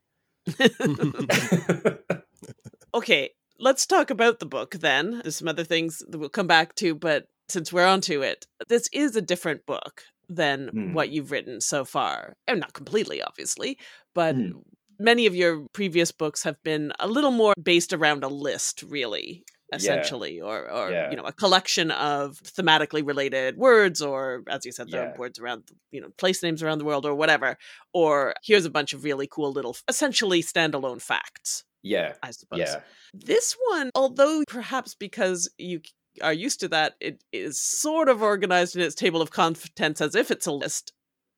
okay 2.94 3.30
let's 3.58 3.86
talk 3.86 4.10
about 4.10 4.38
the 4.38 4.46
book 4.46 4.72
then 4.74 5.20
there's 5.22 5.36
some 5.36 5.48
other 5.48 5.64
things 5.64 6.02
that 6.08 6.18
we'll 6.18 6.28
come 6.28 6.46
back 6.46 6.74
to 6.74 6.94
but 6.94 7.26
since 7.48 7.72
we're 7.72 7.86
onto 7.86 8.22
it, 8.22 8.46
this 8.68 8.88
is 8.92 9.16
a 9.16 9.22
different 9.22 9.66
book 9.66 10.02
than 10.28 10.70
mm. 10.70 10.92
what 10.94 11.10
you've 11.10 11.30
written 11.30 11.60
so 11.60 11.84
far. 11.84 12.36
And 12.46 12.60
not 12.60 12.72
completely, 12.72 13.22
obviously, 13.22 13.78
but 14.14 14.36
mm. 14.36 14.52
many 14.98 15.26
of 15.26 15.34
your 15.34 15.66
previous 15.72 16.12
books 16.12 16.42
have 16.44 16.62
been 16.62 16.92
a 16.98 17.06
little 17.06 17.30
more 17.30 17.54
based 17.62 17.92
around 17.92 18.24
a 18.24 18.28
list, 18.28 18.82
really 18.82 19.44
essentially 19.72 20.36
yeah. 20.36 20.44
or 20.44 20.70
or 20.70 20.90
yeah. 20.90 21.10
you 21.10 21.16
know 21.16 21.24
a 21.24 21.32
collection 21.32 21.90
of 21.90 22.38
thematically 22.42 23.04
related 23.04 23.56
words 23.56 24.00
or 24.00 24.44
as 24.48 24.64
you 24.64 24.70
said 24.70 24.88
the 24.90 24.96
yeah. 24.98 25.16
words 25.16 25.38
around 25.38 25.64
you 25.90 26.00
know 26.00 26.10
place 26.16 26.42
names 26.42 26.62
around 26.62 26.78
the 26.78 26.84
world 26.84 27.04
or 27.04 27.14
whatever 27.14 27.56
or 27.92 28.34
here's 28.44 28.66
a 28.66 28.70
bunch 28.70 28.92
of 28.92 29.02
really 29.02 29.26
cool 29.26 29.50
little 29.50 29.74
essentially 29.88 30.42
standalone 30.42 31.02
facts 31.02 31.64
yeah 31.84 32.14
i 32.24 32.32
suppose 32.32 32.58
yeah 32.58 32.80
this 33.12 33.56
one 33.70 33.90
although 33.94 34.42
perhaps 34.48 34.96
because 34.96 35.48
you 35.58 35.80
are 36.22 36.32
used 36.32 36.60
to 36.60 36.68
that, 36.68 36.94
it 37.00 37.22
is 37.32 37.60
sort 37.60 38.08
of 38.08 38.22
organized 38.22 38.76
in 38.76 38.82
its 38.82 38.94
table 38.94 39.22
of 39.22 39.30
contents 39.30 40.00
as 40.00 40.14
if 40.14 40.30
it's 40.30 40.46
a 40.46 40.52
list. 40.52 40.92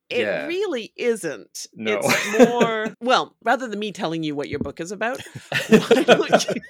It 0.09 0.21
yeah. 0.21 0.47
really 0.47 0.93
isn't. 0.97 1.67
No. 1.75 2.01
It's 2.03 2.39
more, 2.49 2.95
well, 3.01 3.35
rather 3.43 3.67
than 3.67 3.79
me 3.79 3.93
telling 3.93 4.23
you 4.23 4.35
what 4.35 4.49
your 4.49 4.61
book 4.61 4.81
is 4.81 4.93
about, 4.93 5.21
why 5.69 6.03
don't 6.05 6.49
you, 6.49 6.61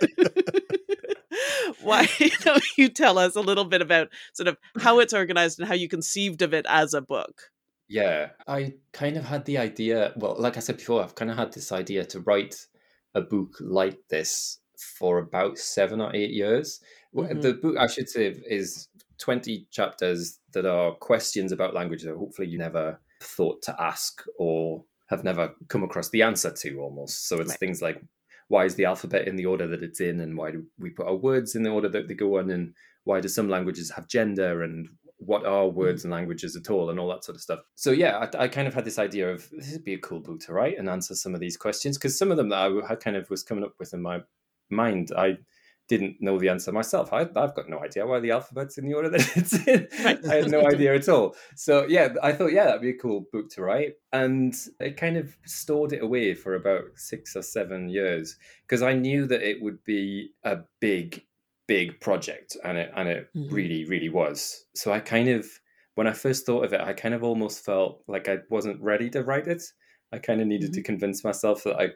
why 1.83 2.09
don't 2.41 2.65
you 2.79 2.89
tell 2.89 3.19
us 3.19 3.37
a 3.37 3.41
little 3.41 3.65
bit 3.65 3.83
about 3.83 4.09
sort 4.33 4.49
of 4.49 4.57
how 4.79 5.01
it's 5.01 5.13
organized 5.13 5.59
and 5.59 5.69
how 5.69 5.75
you 5.75 5.89
conceived 5.89 6.43
of 6.43 6.55
it 6.55 6.67
as 6.69 6.95
a 6.95 7.03
book? 7.03 7.51
Yeah, 7.89 8.31
I 8.49 8.75
kind 8.93 9.17
of 9.17 9.25
had 9.25 9.45
the 9.45 9.59
idea. 9.59 10.13
Well, 10.17 10.35
like 10.39 10.57
I 10.57 10.61
said 10.61 10.79
before, 10.79 11.05
I've 11.05 11.15
kind 11.15 11.31
of 11.31 11.37
had 11.37 11.53
this 11.53 11.71
idea 11.71 12.05
to 12.07 12.21
write 12.21 12.67
a 13.17 13.23
book 13.23 13.57
like 13.61 13.99
this 14.11 14.61
for 14.99 15.19
about 15.19 15.59
seven 15.59 16.01
or 16.01 16.15
eight 16.15 16.31
years. 16.31 16.81
Mm-hmm. 17.15 17.41
The 17.41 17.55
book, 17.55 17.77
I 17.79 17.87
should 17.87 18.09
say, 18.09 18.27
is 18.27 18.89
20 19.19 19.67
chapters 19.71 20.39
that 20.53 20.67
are 20.67 20.93
questions 20.93 21.51
about 21.51 21.75
language 21.75 22.03
that 22.03 22.15
hopefully 22.15 22.49
you 22.49 22.59
never 22.59 23.01
thought 23.21 23.63
to 23.63 23.75
ask 23.81 24.23
or 24.39 24.85
have 25.07 25.25
never 25.25 25.55
come 25.69 25.83
across 25.83 26.11
the 26.11 26.23
answer 26.23 26.51
to 26.51 26.79
almost. 26.79 27.27
So 27.29 27.41
it's 27.41 27.51
right. 27.51 27.59
things 27.59 27.81
like 27.81 28.03
why 28.49 28.65
is 28.65 28.75
the 28.75 28.85
alphabet 28.85 29.27
in 29.27 29.37
the 29.37 29.47
order 29.47 29.67
that 29.67 29.83
it's 29.83 30.01
in 30.01 30.21
and 30.21 30.37
why 30.37 30.51
do 30.51 30.65
we 30.79 30.91
put 30.91 31.07
our 31.07 31.17
words 31.17 31.55
in 31.55 31.63
the 31.63 31.71
order 31.71 31.89
that 31.89 32.09
they 32.09 32.15
go 32.15 32.39
in 32.39 32.51
and 32.51 32.75
why 33.05 33.21
do 33.21 33.29
some 33.29 33.49
languages 33.49 33.91
have 33.91 34.09
gender 34.09 34.63
and 34.63 34.89
what 35.19 35.47
are 35.47 35.69
words 35.69 36.03
mm-hmm. 36.03 36.09
and 36.09 36.13
languages 36.13 36.57
at 36.57 36.71
all 36.71 36.91
and 36.91 37.01
all 37.01 37.09
that 37.09 37.25
sort 37.25 37.37
of 37.37 37.43
stuff 37.43 37.61
so 37.75 37.91
yeah 37.91 38.19
I, 38.19 38.45
I, 38.45 38.49
kind 38.49 38.69
of 38.69 38.75
had 38.75 38.85
this 38.85 38.99
idea 38.99 39.31
of 39.31 39.49
this 39.51 39.73
would 39.73 39.85
be 39.85 39.95
a 39.95 39.99
cool 39.99 40.21
book 40.21 40.41
to 40.41 40.53
write 40.53 40.79
and 40.79 40.89
answer 40.89 41.15
some 41.15 41.35
of 41.35 41.41
these 41.41 41.57
questions 41.57 41.97
because 41.97 42.19
some 42.19 42.31
of 42.31 42.37
them 42.37 42.51
that 42.51 42.59
i 42.59 42.87
had 42.89 43.01
kind 43.01 43.17
of 43.17 43.31
was 43.31 43.43
coming 43.43 43.65
up 43.65 43.75
with 43.79 43.95
in 43.95 44.03
my 44.03 44.21
mind 44.71 45.13
i 45.17 45.39
didn't 45.89 46.17
know 46.21 46.39
the 46.39 46.49
answer 46.49 46.73
myself. 46.73 47.13
I, 47.13 47.21
have 47.21 47.55
got 47.55 47.69
no 47.69 47.79
idea 47.83 48.07
why 48.07 48.21
the 48.21 48.33
alphabet's 48.33 48.79
in 48.79 48.89
the 48.89 48.95
order 48.95 49.09
that 49.11 49.37
it's 49.37 49.67
in. 49.67 49.89
I 50.05 50.37
had 50.37 50.51
no 50.51 50.67
idea 50.67 50.95
at 50.95 51.09
all. 51.09 51.37
So 51.55 51.87
yeah, 51.89 52.15
I 52.23 52.33
thought 52.33 52.53
yeah, 52.53 52.65
that'd 52.65 52.81
be 52.81 52.91
a 52.91 52.99
cool 52.99 53.27
book 53.33 53.49
to 53.51 53.63
write, 53.63 53.95
and 54.13 54.55
it 54.81 54.97
kind 54.97 55.17
of 55.17 55.37
stored 55.45 55.93
it 55.93 56.03
away 56.03 56.35
for 56.35 56.55
about 56.55 56.85
six 56.97 57.37
or 57.37 57.43
seven 57.43 57.89
years 57.89 58.37
because 58.63 58.83
I 58.83 58.95
knew 58.95 59.27
that 59.27 59.43
it 59.43 59.63
would 59.63 59.83
be 59.85 60.31
a 60.45 60.59
big, 60.81 61.23
big 61.67 62.01
project, 62.01 62.57
and 62.65 62.79
it 62.79 62.93
and 62.97 63.09
it 63.09 63.29
mm-hmm. 63.37 63.55
really, 63.55 63.85
really 63.85 64.09
was. 64.09 64.65
So 64.75 64.93
I 64.93 65.01
kind 65.01 65.29
of 65.29 65.47
when 65.95 66.07
I 66.07 66.13
first 66.13 66.47
thought 66.47 66.65
of 66.65 66.73
it, 66.73 66.81
I 66.81 66.93
kind 66.93 67.15
of 67.15 67.25
almost 67.25 67.65
felt 67.65 68.03
like 68.07 68.29
I 68.29 68.39
wasn't 68.51 68.81
ready 68.81 69.09
to 69.11 69.23
write 69.23 69.49
it. 69.49 69.63
I 70.13 70.19
kind 70.19 70.41
of 70.41 70.47
needed 70.47 70.71
mm-hmm. 70.71 70.75
to 70.75 70.83
convince 70.83 71.25
myself 71.25 71.65
that 71.65 71.81
I 71.81 71.91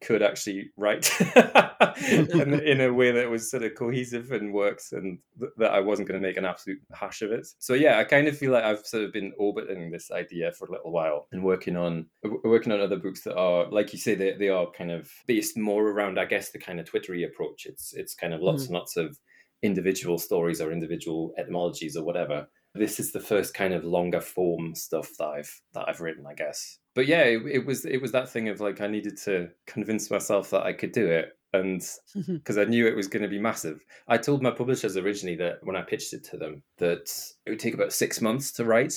could 0.00 0.22
actually 0.22 0.70
write 0.76 1.10
in, 2.10 2.60
in, 2.60 2.80
a 2.80 2.92
way 2.92 3.10
that 3.10 3.28
was 3.30 3.50
sort 3.50 3.62
of 3.62 3.74
cohesive 3.74 4.30
and 4.30 4.52
works 4.52 4.92
and 4.92 5.18
th- 5.38 5.52
that 5.56 5.72
I 5.72 5.80
wasn't 5.80 6.08
going 6.08 6.20
to 6.20 6.26
make 6.26 6.36
an 6.36 6.44
absolute 6.44 6.78
hash 6.92 7.22
of 7.22 7.32
it. 7.32 7.46
So 7.58 7.74
yeah, 7.74 7.98
I 7.98 8.04
kind 8.04 8.28
of 8.28 8.36
feel 8.36 8.52
like 8.52 8.64
I've 8.64 8.86
sort 8.86 9.04
of 9.04 9.12
been 9.12 9.32
orbiting 9.38 9.90
this 9.90 10.10
idea 10.10 10.52
for 10.52 10.66
a 10.66 10.72
little 10.72 10.92
while 10.92 11.26
and 11.32 11.42
working 11.42 11.76
on 11.76 12.06
working 12.44 12.72
on 12.72 12.80
other 12.80 12.96
books 12.96 13.22
that 13.22 13.36
are 13.36 13.68
like 13.70 13.92
you 13.92 13.98
say 13.98 14.14
they, 14.14 14.32
they 14.32 14.48
are 14.48 14.70
kind 14.70 14.90
of 14.90 15.10
based 15.26 15.56
more 15.56 15.88
around 15.88 16.18
I 16.18 16.26
guess 16.26 16.50
the 16.50 16.58
kind 16.58 16.78
of 16.78 16.86
twittery 16.86 17.24
approach. 17.24 17.66
It's 17.66 17.92
it's 17.94 18.14
kind 18.14 18.34
of 18.34 18.40
lots 18.40 18.64
mm. 18.64 18.66
and 18.66 18.74
lots 18.74 18.96
of 18.96 19.18
individual 19.62 20.18
stories 20.18 20.60
or 20.60 20.70
individual 20.70 21.32
etymologies 21.36 21.96
or 21.96 22.04
whatever 22.04 22.46
this 22.74 23.00
is 23.00 23.12
the 23.12 23.20
first 23.20 23.54
kind 23.54 23.74
of 23.74 23.84
longer 23.84 24.20
form 24.20 24.74
stuff 24.74 25.10
that 25.18 25.26
I've 25.26 25.60
that 25.74 25.88
I've 25.88 26.00
written, 26.00 26.26
I 26.26 26.34
guess. 26.34 26.78
But 26.98 27.06
yeah, 27.06 27.22
it, 27.22 27.46
it 27.46 27.64
was 27.64 27.84
it 27.84 28.02
was 28.02 28.10
that 28.10 28.28
thing 28.28 28.48
of 28.48 28.58
like 28.58 28.80
I 28.80 28.88
needed 28.88 29.16
to 29.18 29.50
convince 29.68 30.10
myself 30.10 30.50
that 30.50 30.64
I 30.64 30.72
could 30.72 30.90
do 30.90 31.06
it, 31.06 31.38
and 31.52 31.80
mm-hmm. 31.80 32.38
because 32.38 32.58
I 32.58 32.64
knew 32.64 32.88
it 32.88 32.96
was 32.96 33.06
going 33.06 33.22
to 33.22 33.28
be 33.28 33.38
massive. 33.38 33.84
I 34.08 34.18
told 34.18 34.42
my 34.42 34.50
publishers 34.50 34.96
originally 34.96 35.36
that 35.36 35.60
when 35.62 35.76
I 35.76 35.82
pitched 35.82 36.12
it 36.12 36.24
to 36.24 36.36
them 36.36 36.64
that 36.78 37.08
it 37.46 37.50
would 37.50 37.60
take 37.60 37.74
about 37.74 37.92
six 37.92 38.20
months 38.20 38.50
to 38.54 38.64
write, 38.64 38.96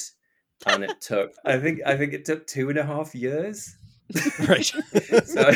and 0.65 0.83
it 0.83 0.99
took 0.99 1.33
I 1.45 1.59
think 1.59 1.81
I 1.85 1.95
think 1.95 2.13
it 2.13 2.25
took 2.25 2.47
two 2.47 2.69
and 2.69 2.79
a 2.79 2.83
half 2.83 3.13
years. 3.13 3.77
right. 4.47 4.65
so 5.23 5.51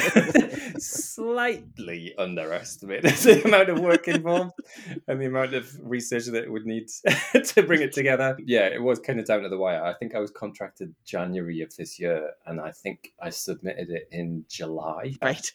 slightly 0.80 2.14
underestimated 2.18 3.12
the 3.12 3.44
amount 3.46 3.70
of 3.70 3.80
work 3.80 4.08
involved 4.08 4.54
and 5.08 5.22
the 5.22 5.26
amount 5.26 5.54
of 5.54 5.72
research 5.82 6.26
that 6.26 6.44
it 6.44 6.52
would 6.52 6.66
need 6.66 6.88
to 7.44 7.64
bring 7.64 7.82
it 7.82 7.94
together. 7.94 8.38
Yeah, 8.46 8.68
it 8.68 8.82
was 8.82 9.00
kind 9.00 9.20
of 9.20 9.26
down 9.26 9.44
to 9.44 9.50
the 9.50 9.58
wire. 9.58 9.84
I 9.84 9.94
think 9.94 10.16
I 10.16 10.20
was 10.20 10.32
contracted 10.32 10.94
January 11.06 11.62
of 11.62 11.76
this 11.76 12.00
year 12.00 12.32
and 12.46 12.60
I 12.60 12.72
think 12.72 13.14
I 13.22 13.30
submitted 13.30 13.90
it 13.90 14.08
in 14.12 14.46
July. 14.50 15.14
Right. 15.22 15.52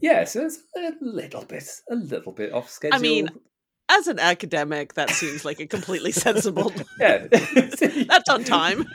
Yeah, 0.00 0.24
so 0.24 0.44
it's 0.44 0.58
a 0.76 0.92
little 1.00 1.44
bit, 1.44 1.68
a 1.90 1.94
little 1.94 2.32
bit 2.32 2.52
off 2.52 2.70
schedule. 2.70 2.96
I 2.96 3.00
mean, 3.00 3.30
as 3.88 4.06
an 4.08 4.18
academic, 4.18 4.94
that 4.94 5.10
seems 5.10 5.44
like 5.44 5.58
a 5.60 5.66
completely 5.66 6.12
sensible. 6.12 6.72
yeah, 7.00 7.26
that's 7.28 8.28
on 8.28 8.44
time. 8.44 8.86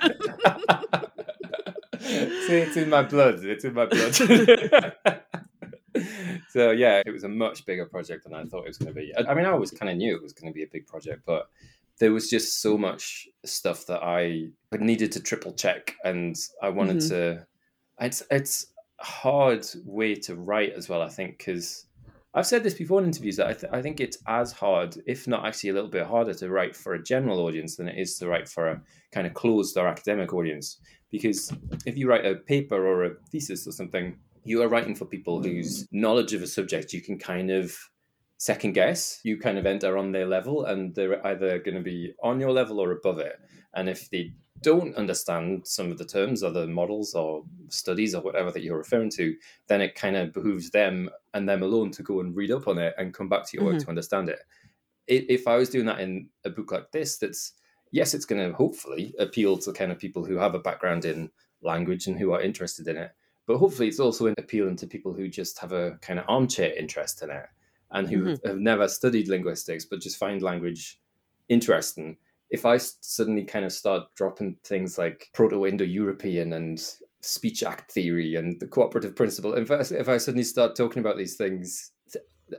See, 2.02 2.58
it's 2.58 2.78
in 2.78 2.90
my 2.90 3.04
blood. 3.04 3.44
It's 3.44 3.64
in 3.64 3.74
my 3.74 3.86
blood. 3.86 5.21
So 6.52 6.72
yeah, 6.72 7.02
it 7.06 7.12
was 7.12 7.24
a 7.24 7.30
much 7.30 7.66
bigger 7.66 7.86
project 7.86 8.26
than 8.26 8.34
I 8.34 8.44
thought 8.44 8.66
it 8.66 8.68
was 8.68 8.78
going 8.78 8.94
to 8.94 9.00
be. 9.00 9.14
I 9.16 9.34
mean, 9.34 9.46
I 9.46 9.52
always 9.52 9.72
kind 9.72 9.90
of 9.90 9.98
knew 9.98 10.16
it 10.16 10.22
was 10.22 10.34
going 10.34 10.52
to 10.52 10.56
be 10.56 10.64
a 10.64 10.68
big 10.72 10.86
project, 10.86 11.22
but 11.26 11.48
there 12.00 12.12
was 12.12 12.30
just 12.30 12.62
so 12.62 12.78
much 12.78 13.28
stuff 13.46 13.86
that 13.86 14.04
I 14.04 14.48
needed 14.78 15.14
to 15.14 15.22
triple 15.22 15.54
check, 15.54 15.96
and 16.04 16.36
I 16.62 16.70
wanted 16.70 16.98
mm-hmm. 16.98 17.10
to. 17.10 17.48
It's 18.02 18.24
it's 18.30 18.68
a 19.00 19.06
hard 19.06 19.66
way 19.86 20.16
to 20.16 20.36
write 20.36 20.74
as 20.74 20.90
well. 20.90 21.02
I 21.02 21.08
think 21.08 21.38
because 21.38 21.86
I've 22.34 22.48
said 22.48 22.64
this 22.64 22.74
before 22.74 23.00
in 23.00 23.06
interviews 23.06 23.38
that 23.38 23.48
I, 23.48 23.54
th- 23.54 23.74
I 23.74 23.82
think 23.82 24.00
it's 24.00 24.18
as 24.28 24.52
hard, 24.52 24.98
if 25.06 25.28
not 25.28 25.46
actually 25.46 25.70
a 25.70 25.74
little 25.74 25.90
bit 25.90 26.06
harder, 26.06 26.34
to 26.34 26.50
write 26.50 26.76
for 26.76 26.94
a 26.94 27.04
general 27.04 27.40
audience 27.40 27.76
than 27.78 27.88
it 27.88 27.98
is 27.98 28.18
to 28.18 28.28
write 28.28 28.50
for 28.50 28.68
a 28.68 28.82
kind 29.14 29.28
of 29.28 29.34
closed 29.34 29.78
or 29.78 29.88
academic 29.88 30.34
audience. 30.34 30.80
Because 31.12 31.54
if 31.86 31.98
you 31.98 32.10
write 32.10 32.26
a 32.26 32.36
paper 32.36 32.88
or 32.88 33.06
a 33.06 33.16
thesis 33.32 33.68
or 33.68 33.72
something, 33.72 34.18
you 34.44 34.62
are 34.62 34.68
writing 34.68 34.96
for 34.96 35.06
people 35.06 35.42
whose 35.42 35.88
knowledge 35.92 36.34
of 36.34 36.42
a 36.42 36.48
subject 36.48 36.94
you 36.94 37.02
can 37.02 37.18
kind 37.18 37.52
of 37.52 37.78
second 38.38 38.74
guess. 38.74 39.20
You 39.24 39.38
kind 39.38 39.58
of 39.58 39.66
enter 39.66 39.98
on 39.98 40.12
their 40.12 40.26
level, 40.26 40.66
and 40.66 40.96
they're 40.96 41.26
either 41.26 41.60
going 41.60 41.76
to 41.76 41.84
be 41.84 42.14
on 42.24 42.40
your 42.40 42.52
level 42.52 42.80
or 42.80 42.92
above 42.92 43.20
it. 43.20 43.40
And 43.74 43.88
if 43.88 44.10
they 44.10 44.34
don't 44.62 44.96
understand 44.96 45.68
some 45.68 45.92
of 45.92 45.98
the 45.98 46.06
terms 46.06 46.44
or 46.44 46.52
the 46.52 46.68
models 46.68 47.14
or 47.14 47.44
studies 47.70 48.14
or 48.14 48.22
whatever 48.22 48.52
that 48.52 48.62
you're 48.62 48.78
referring 48.78 49.10
to, 49.12 49.36
then 49.68 49.82
it 49.82 49.96
kind 49.96 50.16
of 50.16 50.34
behooves 50.34 50.70
them 50.70 51.10
and 51.34 51.48
them 51.48 51.64
alone 51.64 51.92
to 51.92 52.04
go 52.04 52.20
and 52.20 52.36
read 52.36 52.52
up 52.52 52.68
on 52.68 52.78
it 52.78 52.94
and 52.98 53.14
come 53.14 53.30
back 53.30 53.48
to 53.48 53.58
your 53.58 53.66
work 53.66 53.76
mm-hmm. 53.76 53.84
to 53.84 53.90
understand 53.90 54.30
it. 54.30 54.40
If 55.08 55.48
I 55.48 55.58
was 55.58 55.70
doing 55.70 55.86
that 55.88 56.00
in 56.00 56.30
a 56.46 56.50
book 56.50 56.72
like 56.72 56.92
this, 56.92 57.18
that's 57.18 57.54
yes, 57.92 58.14
it's 58.14 58.26
going 58.26 58.50
to 58.50 58.56
hopefully 58.56 59.14
appeal 59.20 59.58
to 59.58 59.74
kind 59.74 59.92
of 59.92 60.00
people 60.00 60.24
who 60.26 60.38
have 60.38 60.56
a 60.56 60.60
background 60.60 61.06
in 61.06 61.32
language 61.62 62.08
and 62.08 62.18
who 62.18 62.32
are 62.32 62.42
interested 62.42 62.88
in 62.88 62.98
it. 62.98 63.12
But 63.48 63.58
hopefully, 63.58 63.88
it's 63.88 64.00
also 64.00 64.28
appealing 64.28 64.78
to 64.78 64.88
people 64.88 65.14
who 65.14 65.28
just 65.28 65.60
have 65.60 65.72
a 65.72 65.98
kind 66.02 66.20
of 66.20 66.26
armchair 66.28 66.74
interest 66.74 67.22
in 67.24 67.30
it 67.30 67.46
and 67.92 68.10
who 68.10 68.24
mm-hmm. 68.24 68.48
have 68.48 68.58
never 68.58 68.88
studied 68.88 69.28
linguistics 69.28 69.86
but 69.86 70.00
just 70.00 70.18
find 70.18 70.42
language 70.42 71.00
interesting. 71.50 72.18
If 72.50 72.66
I 72.66 72.78
suddenly 72.78 73.44
kind 73.44 73.66
of 73.66 73.72
start 73.72 74.14
dropping 74.16 74.58
things 74.64 74.98
like 74.98 75.30
Proto 75.34 75.66
Indo 75.66 75.86
European 75.86 76.54
and 76.54 76.82
speech 77.22 77.64
act 77.64 77.92
theory 77.92 78.36
and 78.36 78.60
the 78.60 78.68
cooperative 78.68 79.16
principle, 79.16 79.54
if 79.54 79.72
I, 79.72 79.80
if 79.96 80.10
I 80.10 80.18
suddenly 80.18 80.44
start 80.44 80.76
talking 80.76 81.00
about 81.00 81.18
these 81.18 81.36
things 81.36 81.92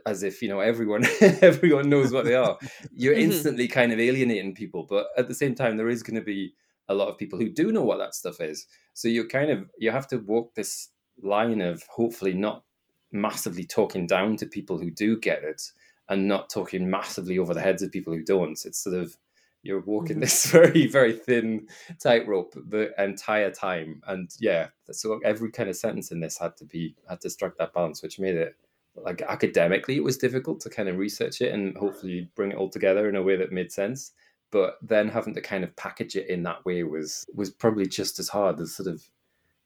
as 0.07 0.23
if 0.23 0.41
you 0.41 0.49
know 0.49 0.59
everyone 0.59 1.05
everyone 1.21 1.87
knows 1.87 2.11
what 2.11 2.25
they 2.25 2.33
are 2.33 2.57
you're 2.95 3.13
mm-hmm. 3.13 3.31
instantly 3.31 3.67
kind 3.67 3.91
of 3.91 3.99
alienating 3.99 4.55
people 4.55 4.87
but 4.89 5.05
at 5.17 5.27
the 5.27 5.35
same 5.35 5.53
time 5.53 5.77
there 5.77 5.87
is 5.87 6.01
going 6.01 6.15
to 6.15 6.25
be 6.25 6.51
a 6.89 6.93
lot 6.93 7.07
of 7.07 7.17
people 7.17 7.39
who 7.39 7.49
do 7.49 7.71
know 7.71 7.83
what 7.83 7.97
that 7.97 8.15
stuff 8.15 8.41
is. 8.41 8.67
So 8.93 9.07
you 9.07 9.27
kind 9.27 9.49
of 9.49 9.69
you 9.77 9.91
have 9.91 10.07
to 10.09 10.17
walk 10.17 10.55
this 10.55 10.89
line 11.21 11.61
of 11.61 11.83
hopefully 11.89 12.33
not 12.33 12.63
massively 13.11 13.65
talking 13.65 14.07
down 14.07 14.35
to 14.37 14.45
people 14.45 14.77
who 14.77 14.91
do 14.91 15.19
get 15.19 15.43
it 15.43 15.61
and 16.09 16.27
not 16.27 16.49
talking 16.49 16.89
massively 16.89 17.37
over 17.37 17.53
the 17.53 17.61
heads 17.61 17.81
of 17.81 17.91
people 17.91 18.13
who 18.13 18.23
don't. 18.23 18.59
It's 18.65 18.83
sort 18.83 18.95
of 18.95 19.17
you're 19.61 19.81
walking 19.81 20.15
mm-hmm. 20.15 20.21
this 20.21 20.45
very 20.51 20.87
very 20.87 21.13
thin 21.13 21.67
tightrope 21.99 22.53
the 22.69 22.91
entire 23.01 23.51
time. 23.51 24.01
And 24.07 24.29
yeah 24.39 24.67
so 24.91 25.19
every 25.23 25.51
kind 25.51 25.69
of 25.69 25.75
sentence 25.75 26.11
in 26.11 26.19
this 26.19 26.37
had 26.37 26.57
to 26.57 26.65
be 26.65 26.95
had 27.09 27.21
to 27.21 27.29
strike 27.29 27.57
that 27.57 27.73
balance 27.73 28.01
which 28.01 28.19
made 28.19 28.35
it 28.35 28.55
like 28.95 29.21
academically 29.23 29.95
it 29.95 30.03
was 30.03 30.17
difficult 30.17 30.59
to 30.59 30.69
kind 30.69 30.87
of 30.87 30.97
research 30.97 31.41
it 31.41 31.51
and 31.53 31.75
hopefully 31.77 32.29
bring 32.35 32.51
it 32.51 32.57
all 32.57 32.69
together 32.69 33.09
in 33.09 33.15
a 33.15 33.23
way 33.23 33.35
that 33.35 33.51
made 33.51 33.71
sense 33.71 34.11
but 34.53 34.77
then 34.83 35.09
having 35.09 35.33
to 35.33 35.41
kind 35.41 35.63
of 35.63 35.75
package 35.75 36.15
it 36.15 36.29
in 36.29 36.43
that 36.43 36.63
way 36.63 36.83
was 36.83 37.25
was 37.33 37.49
probably 37.49 37.87
just 37.87 38.19
as 38.19 38.29
hard 38.29 38.59
as 38.61 38.75
sort 38.75 38.87
of 38.87 39.03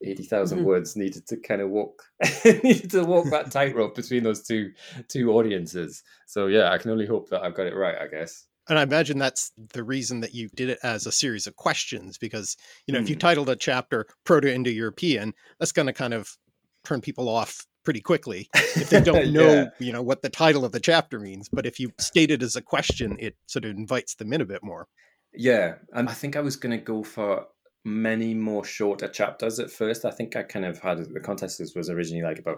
80,000 0.02 0.60
mm-hmm. 0.60 0.68
words 0.68 0.96
needed 0.96 1.28
to 1.28 1.38
kind 1.38 1.62
of 1.62 1.70
walk 1.70 2.04
needed 2.46 2.90
to 2.92 3.04
walk 3.04 3.30
that 3.32 3.52
tightrope 3.52 3.96
between 3.96 4.24
those 4.24 4.42
two 4.42 4.72
two 5.08 5.32
audiences 5.32 6.04
so 6.26 6.48
yeah 6.48 6.72
i 6.72 6.78
can 6.78 6.90
only 6.92 7.06
hope 7.06 7.30
that 7.30 7.44
i've 7.44 7.56
got 7.56 7.68
it 7.68 7.76
right 7.76 7.98
i 8.00 8.08
guess 8.08 8.46
and 8.70 8.78
I 8.78 8.84
imagine 8.84 9.18
that's 9.18 9.54
the 9.74 9.84
reason 9.84 10.20
that 10.22 10.34
you 10.34 10.50
did 10.50 10.70
it 10.70 10.80
as 10.84 11.06
a 11.06 11.12
series 11.12 11.48
of 11.48 11.56
questions, 11.56 12.18
because 12.18 12.58
you 12.86 12.94
know, 12.94 13.00
mm. 13.00 13.04
if 13.04 13.10
you 13.10 13.16
hmm. 13.16 13.20
titled 13.20 13.48
a 13.48 13.56
chapter 13.56 14.08
Proto-Indo-European, 14.26 15.34
that's 15.58 15.72
going 15.72 15.86
to 15.86 15.94
kind 15.94 16.14
of 16.14 16.36
turn 16.84 17.00
people 17.00 17.30
off 17.30 17.66
pretty 17.88 18.02
quickly 18.02 18.50
if 18.54 18.90
they 18.90 19.00
don't 19.12 19.32
know 19.32 19.54
yeah. 19.54 19.66
you 19.80 19.94
know 19.94 20.02
what 20.02 20.22
the 20.22 20.30
title 20.30 20.66
of 20.66 20.74
the 20.74 20.80
chapter 20.80 21.22
means 21.22 21.48
but 21.48 21.66
if 21.66 21.80
you 21.80 21.90
state 21.98 22.30
it 22.30 22.44
as 22.44 22.58
a 22.58 22.62
question 22.62 23.16
it 23.18 23.38
sort 23.46 23.64
of 23.64 23.72
invites 23.72 24.16
them 24.16 24.34
in 24.34 24.42
a 24.42 24.46
bit 24.46 24.62
more 24.62 24.90
yeah 25.34 25.76
and 25.94 26.10
i 26.10 26.12
think 26.12 26.36
i 26.36 26.42
was 26.42 26.58
going 26.58 26.78
to 26.78 26.84
go 26.84 27.02
for 27.02 27.46
many 27.86 28.34
more 28.34 28.66
shorter 28.66 29.08
chapters 29.08 29.58
at 29.58 29.72
first 29.72 30.04
i 30.04 30.12
think 30.12 30.36
i 30.36 30.44
kind 30.44 30.66
of 30.66 30.78
had 30.80 30.98
the 30.98 31.22
contest 31.22 31.62
was 31.78 31.90
originally 31.90 32.22
like 32.22 32.40
about 32.40 32.58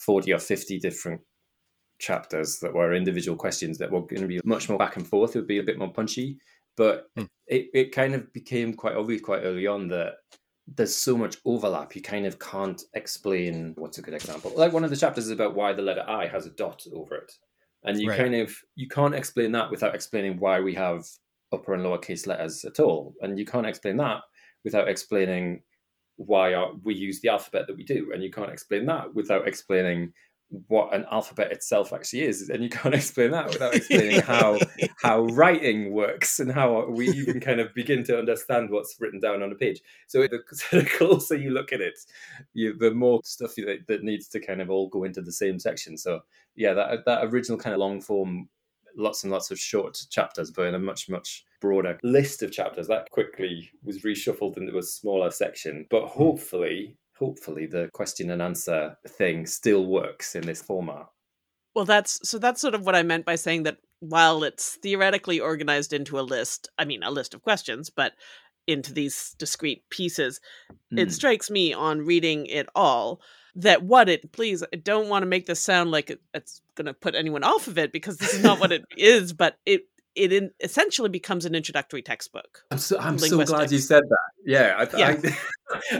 40 0.00 0.32
or 0.32 0.40
50 0.40 0.80
different 0.80 1.20
chapters 2.00 2.58
that 2.58 2.74
were 2.74 2.92
individual 2.94 3.38
questions 3.38 3.78
that 3.78 3.92
were 3.92 4.00
going 4.00 4.22
to 4.22 4.26
be 4.26 4.40
much 4.44 4.68
more 4.68 4.76
back 4.76 4.96
and 4.96 5.06
forth 5.06 5.36
it 5.36 5.38
would 5.38 5.46
be 5.46 5.58
a 5.58 5.62
bit 5.62 5.78
more 5.78 5.92
punchy 5.92 6.36
but 6.76 7.04
hmm. 7.16 7.26
it, 7.46 7.66
it 7.72 7.92
kind 7.92 8.12
of 8.12 8.32
became 8.32 8.74
quite 8.74 8.96
obvious 8.96 9.22
quite 9.22 9.42
early 9.44 9.68
on 9.68 9.86
that 9.86 10.14
there's 10.66 10.96
so 10.96 11.16
much 11.16 11.36
overlap 11.44 11.94
you 11.94 12.00
kind 12.00 12.24
of 12.26 12.38
can't 12.38 12.82
explain 12.94 13.74
what's 13.76 13.98
a 13.98 14.02
good 14.02 14.14
example. 14.14 14.52
Like 14.56 14.72
one 14.72 14.84
of 14.84 14.90
the 14.90 14.96
chapters 14.96 15.26
is 15.26 15.30
about 15.30 15.54
why 15.54 15.72
the 15.72 15.82
letter 15.82 16.04
i 16.08 16.26
has 16.26 16.46
a 16.46 16.50
dot 16.50 16.84
over 16.92 17.16
it. 17.16 17.32
And 17.84 18.00
you 18.00 18.08
right. 18.08 18.18
kind 18.18 18.34
of 18.34 18.54
you 18.74 18.88
can't 18.88 19.14
explain 19.14 19.52
that 19.52 19.70
without 19.70 19.94
explaining 19.94 20.38
why 20.38 20.60
we 20.60 20.74
have 20.74 21.04
upper 21.52 21.74
and 21.74 21.82
lowercase 21.82 22.26
letters 22.26 22.64
at 22.64 22.80
all. 22.80 23.14
And 23.20 23.38
you 23.38 23.44
can't 23.44 23.66
explain 23.66 23.98
that 23.98 24.22
without 24.64 24.88
explaining 24.88 25.62
why 26.16 26.54
our, 26.54 26.72
we 26.82 26.94
use 26.94 27.20
the 27.20 27.28
alphabet 27.28 27.66
that 27.66 27.76
we 27.76 27.84
do. 27.84 28.10
And 28.12 28.22
you 28.22 28.30
can't 28.30 28.50
explain 28.50 28.86
that 28.86 29.14
without 29.14 29.46
explaining 29.46 30.12
what 30.68 30.94
an 30.94 31.04
alphabet 31.10 31.50
itself 31.50 31.92
actually 31.92 32.22
is 32.22 32.48
and 32.48 32.62
you 32.62 32.68
can't 32.68 32.94
explain 32.94 33.30
that 33.30 33.48
without 33.48 33.74
explaining 33.74 34.20
how 34.20 34.58
how 35.02 35.24
writing 35.26 35.92
works 35.92 36.38
and 36.38 36.52
how 36.52 36.86
we 36.88 37.08
even 37.08 37.40
kind 37.40 37.60
of 37.60 37.74
begin 37.74 38.04
to 38.04 38.18
understand 38.18 38.70
what's 38.70 38.96
written 39.00 39.20
down 39.20 39.42
on 39.42 39.52
a 39.52 39.54
page. 39.54 39.80
So 40.06 40.22
the, 40.22 40.40
the 40.70 40.84
closer 40.84 41.36
you 41.36 41.50
look 41.50 41.72
at 41.72 41.80
it 41.80 41.98
you, 42.52 42.76
the 42.78 42.92
more 42.92 43.20
stuff 43.24 43.54
that, 43.56 43.84
that 43.88 44.04
needs 44.04 44.28
to 44.28 44.40
kind 44.40 44.60
of 44.60 44.70
all 44.70 44.88
go 44.88 45.04
into 45.04 45.22
the 45.22 45.32
same 45.32 45.58
section. 45.58 45.96
So 45.96 46.20
yeah 46.56 46.74
that 46.74 47.04
that 47.06 47.24
original 47.24 47.58
kind 47.58 47.74
of 47.74 47.80
long 47.80 48.00
form 48.00 48.48
lots 48.96 49.24
and 49.24 49.32
lots 49.32 49.50
of 49.50 49.58
short 49.58 49.98
chapters 50.08 50.52
but 50.52 50.66
in 50.66 50.74
a 50.76 50.78
much 50.78 51.08
much 51.08 51.44
broader 51.60 51.98
list 52.02 52.42
of 52.42 52.52
chapters 52.52 52.86
that 52.86 53.10
quickly 53.10 53.70
was 53.82 54.02
reshuffled 54.02 54.58
into 54.58 54.76
a 54.76 54.82
smaller 54.82 55.30
section. 55.30 55.86
But 55.90 56.02
hmm. 56.02 56.18
hopefully 56.18 56.98
hopefully 57.18 57.66
the 57.66 57.88
question 57.92 58.30
and 58.30 58.42
answer 58.42 58.96
thing 59.06 59.46
still 59.46 59.86
works 59.86 60.34
in 60.34 60.46
this 60.46 60.62
format. 60.62 61.06
Well, 61.74 61.84
that's 61.84 62.20
so 62.28 62.38
that's 62.38 62.60
sort 62.60 62.74
of 62.74 62.86
what 62.86 62.94
I 62.94 63.02
meant 63.02 63.24
by 63.24 63.34
saying 63.34 63.64
that 63.64 63.78
while 64.00 64.44
it's 64.44 64.76
theoretically 64.76 65.40
organized 65.40 65.92
into 65.92 66.18
a 66.18 66.22
list, 66.22 66.68
I 66.78 66.84
mean, 66.84 67.02
a 67.02 67.10
list 67.10 67.34
of 67.34 67.42
questions, 67.42 67.90
but 67.90 68.12
into 68.66 68.92
these 68.92 69.34
discrete 69.38 69.82
pieces, 69.90 70.40
mm. 70.92 70.98
it 70.98 71.06
hmm. 71.06 71.10
strikes 71.10 71.50
me 71.50 71.72
on 71.72 72.06
reading 72.06 72.46
it 72.46 72.68
all 72.74 73.20
that 73.56 73.82
what 73.82 74.08
it 74.08 74.32
please 74.32 74.64
i 74.72 74.76
don't 74.76 75.08
want 75.08 75.22
to 75.22 75.26
make 75.26 75.46
this 75.46 75.60
sound 75.60 75.90
like 75.90 76.18
it's 76.32 76.60
going 76.74 76.86
to 76.86 76.94
put 76.94 77.14
anyone 77.14 77.44
off 77.44 77.68
of 77.68 77.78
it 77.78 77.92
because 77.92 78.16
this 78.16 78.34
is 78.34 78.42
not 78.42 78.58
what 78.58 78.72
it 78.72 78.84
is 78.96 79.32
but 79.32 79.58
it 79.64 79.82
it 80.14 80.32
in, 80.32 80.50
essentially 80.60 81.08
becomes 81.08 81.44
an 81.44 81.54
introductory 81.54 82.02
textbook. 82.02 82.62
I'm 82.70 82.78
so, 82.78 82.98
I'm 82.98 83.18
so 83.18 83.44
glad 83.44 83.70
you 83.70 83.78
said 83.78 84.02
that. 84.08 84.18
Yeah, 84.44 84.74
I, 84.78 84.96
yeah. 84.96 85.32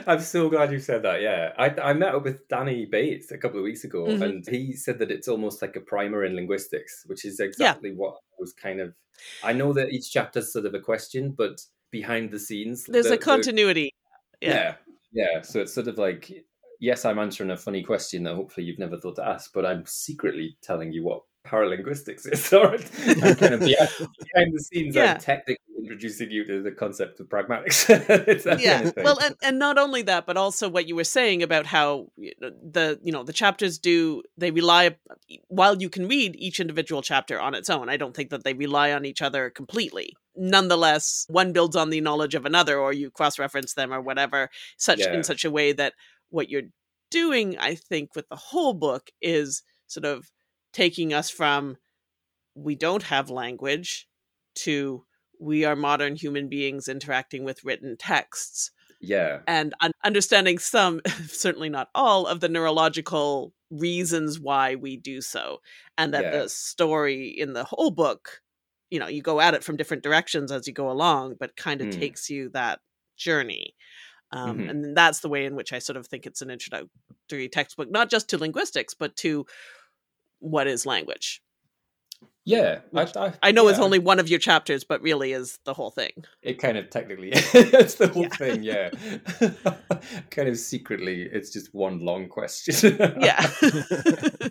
I, 0.07 0.13
am 0.15 0.21
so 0.21 0.49
glad 0.49 0.73
you 0.73 0.79
said 0.79 1.03
that. 1.03 1.21
Yeah, 1.21 1.53
I, 1.59 1.71
I 1.81 1.93
met 1.93 2.15
up 2.15 2.25
with 2.25 2.47
Danny 2.49 2.87
Bates 2.87 3.31
a 3.31 3.39
couple 3.39 3.59
of 3.59 3.65
weeks 3.65 3.85
ago, 3.85 4.07
mm-hmm. 4.07 4.23
and 4.23 4.47
he 4.49 4.75
said 4.75 4.99
that 5.01 5.11
it's 5.11 5.29
almost 5.29 5.63
like 5.63 5.77
a 5.77 5.81
primer 5.81 6.25
in 6.25 6.37
linguistics, 6.37 7.05
which 7.07 7.25
is 7.25 7.41
exactly 7.41 7.91
yeah. 7.91 7.97
what 7.97 8.17
was 8.39 8.53
kind 8.53 8.81
of. 8.81 8.95
I 9.43 9.53
know 9.53 9.73
that 9.73 9.91
each 9.91 10.13
chapter 10.13 10.41
is 10.41 10.53
sort 10.53 10.67
of 10.67 10.75
a 10.75 10.81
question, 10.81 11.35
but 11.37 11.61
behind 11.91 12.31
the 12.31 12.39
scenes, 12.39 12.85
there's 12.85 13.07
the, 13.07 13.15
a 13.15 13.19
continuity. 13.19 13.95
The, 14.41 14.47
yeah. 14.47 14.75
yeah, 15.13 15.33
yeah. 15.35 15.43
So 15.43 15.61
it's 15.61 15.75
sort 15.75 15.89
of 15.89 15.99
like 15.99 16.33
yes, 16.81 17.05
I'm 17.05 17.19
answering 17.19 17.51
a 17.51 17.57
funny 17.57 17.83
question 17.83 18.25
that 18.25 18.35
hopefully 18.35 18.67
you've 18.67 18.79
never 18.79 18.99
thought 18.99 19.17
to 19.17 19.27
ask, 19.27 19.53
but 19.53 19.65
I'm 19.65 19.85
secretly 19.87 20.57
telling 20.63 20.93
you 20.93 21.05
what 21.05 21.23
paralinguistics 21.47 22.27
is. 22.33 22.53
Or 22.53 22.77
kind 23.35 23.55
of 23.55 23.61
behind 23.61 24.53
the 24.53 24.61
scenes, 24.61 24.95
yeah. 24.95 25.15
I'm 25.15 25.21
technically 25.21 25.59
introducing 25.79 26.31
you 26.31 26.45
to 26.47 26.63
the 26.63 26.71
concept 26.71 27.21
of 27.21 27.29
pragmatics. 27.29 27.89
yeah, 28.61 28.83
kind 28.83 28.99
of 28.99 29.05
well, 29.05 29.19
and, 29.23 29.37
and 29.43 29.59
not 29.59 29.79
only 29.79 30.03
that, 30.03 30.27
but 30.27 30.37
also 30.37 30.69
what 30.69 30.89
you 30.89 30.97
were 30.97 31.05
saying 31.05 31.43
about 31.43 31.67
how 31.67 32.09
uh, 32.19 32.51
the 32.63 32.99
you 33.03 33.13
know 33.13 33.23
the 33.23 33.33
chapters 33.33 33.79
do 33.79 34.23
they 34.39 34.51
rely 34.51 34.97
while 35.49 35.81
you 35.81 35.91
can 35.91 36.09
read 36.09 36.35
each 36.37 36.61
individual 36.61 37.03
chapter 37.03 37.41
on 37.41 37.55
its 37.55 37.69
own. 37.69 37.89
I 37.89 37.97
don't 37.97 38.17
think 38.17 38.31
that 38.31 38.45
they 38.45 38.55
rely 38.55 38.93
on 38.93 39.05
each 39.05 39.23
other 39.23 39.51
completely. 39.51 40.15
Nonetheless, 40.37 41.27
one 41.29 41.53
builds 41.53 41.77
on 41.77 41.91
the 41.91 42.01
knowledge 42.01 42.35
of 42.35 42.47
another, 42.47 42.79
or 42.79 42.93
you 42.93 43.11
cross 43.11 43.39
reference 43.39 43.75
them, 43.75 43.93
or 43.93 44.01
whatever, 44.01 44.51
such 44.79 45.01
yeah. 45.01 45.13
in 45.13 45.23
such 45.23 45.45
a 45.45 45.51
way 45.51 45.73
that 45.73 45.93
what 46.31 46.49
you're 46.49 46.63
doing, 47.11 47.57
I 47.59 47.77
think, 47.77 48.17
with 48.17 48.29
the 48.29 48.37
whole 48.37 48.75
book 48.75 49.11
is 49.23 49.63
sort 49.87 50.05
of 50.05 50.29
taking 50.75 51.15
us 51.15 51.31
from 51.31 51.79
we 52.55 52.75
don't 52.75 53.05
have 53.05 53.31
language 53.31 54.09
to 54.55 55.05
we 55.41 55.65
are 55.65 55.77
modern 55.77 56.17
human 56.17 56.49
beings 56.49 56.89
interacting 56.89 57.45
with 57.45 57.65
written 57.65 57.97
texts. 57.97 58.71
Yeah. 59.01 59.41
And 59.47 59.75
un- 59.81 59.93
understanding 60.05 60.59
some, 60.59 61.01
certainly 61.27 61.69
not 61.69 61.89
all, 61.95 62.27
of 62.27 62.41
the 62.41 62.49
neurological 62.49 63.53
reasons 63.71 64.39
why 64.39 64.77
we 64.77 64.97
do 64.97 65.21
so. 65.21 65.59
And 65.99 66.15
that 66.15 66.25
yeah. 66.25 66.31
the 66.31 66.49
story 66.49 67.29
in 67.29 67.53
the 67.53 67.65
whole 67.65 67.91
book, 67.91 68.41
you 68.91 68.99
know, 68.99 69.09
you 69.09 69.23
go 69.23 69.41
at 69.41 69.55
it 69.55 69.65
from 69.65 69.77
different 69.77 70.03
directions 70.03 70.53
as 70.53 70.67
you 70.67 70.73
go 70.73 70.91
along, 70.91 71.37
but 71.39 71.57
kind 71.57 71.81
of 71.81 71.89
mm. 71.89 71.99
takes 71.99 72.31
you 72.31 72.49
that 72.51 72.81
journey. 73.17 73.75
Um, 74.31 74.59
mm-hmm. 74.59 74.69
And 74.69 74.97
that's 74.97 75.21
the 75.21 75.29
way 75.29 75.45
in 75.45 75.55
which 75.55 75.73
I 75.73 75.79
sort 75.79 75.97
of 75.97 76.07
think 76.07 76.27
it's 76.27 76.43
an 76.43 76.51
introductory 76.51 77.49
textbook, 77.49 77.91
not 77.91 78.11
just 78.11 78.29
to 78.31 78.39
linguistics, 78.39 78.95
but 78.95 79.15
to 79.17 79.47
what 80.41 80.67
is 80.67 80.87
language. 80.87 81.43
Yeah, 82.47 82.81
I, 82.95 83.03
I, 83.17 83.33
I, 83.43 83.53
know 83.53 83.65
yeah. 83.65 83.71
it's 83.71 83.79
only 83.79 83.99
one 83.99 84.21
of 84.21 84.29
your 84.29 84.39
chapters, 84.39 84.85
but 84.85 85.01
really 85.01 85.33
is 85.33 85.59
the 85.65 85.73
whole 85.73 85.91
thing. 85.91 86.13
It 86.43 86.59
kind 86.59 86.77
of 86.77 86.91
technically 86.91 87.31
it's 87.35 87.95
the 87.95 88.09
whole 88.09 88.25
yeah. 88.25 88.29
thing, 88.37 88.63
yeah. 88.63 88.91
kind 90.31 90.49
of 90.51 90.59
secretly, 90.59 91.23
it's 91.23 91.51
just 91.51 91.73
one 91.73 92.01
long 92.01 92.29
question. 92.29 92.99
yeah. 93.19 93.51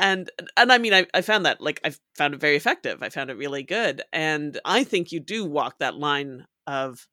and 0.00 0.28
and 0.56 0.72
I 0.72 0.78
mean, 0.78 0.94
I, 0.94 1.06
I 1.14 1.20
found 1.20 1.46
that 1.46 1.60
like 1.60 1.80
I 1.84 1.94
found 2.16 2.34
it 2.34 2.40
very 2.40 2.56
effective. 2.56 3.00
I 3.00 3.08
found 3.08 3.30
it 3.30 3.36
really 3.36 3.62
good, 3.62 4.02
and 4.12 4.58
I 4.64 4.82
think 4.82 5.12
you 5.12 5.20
do 5.20 5.44
walk 5.44 5.78
that 5.78 5.94
line 5.94 6.46
of 6.66 7.06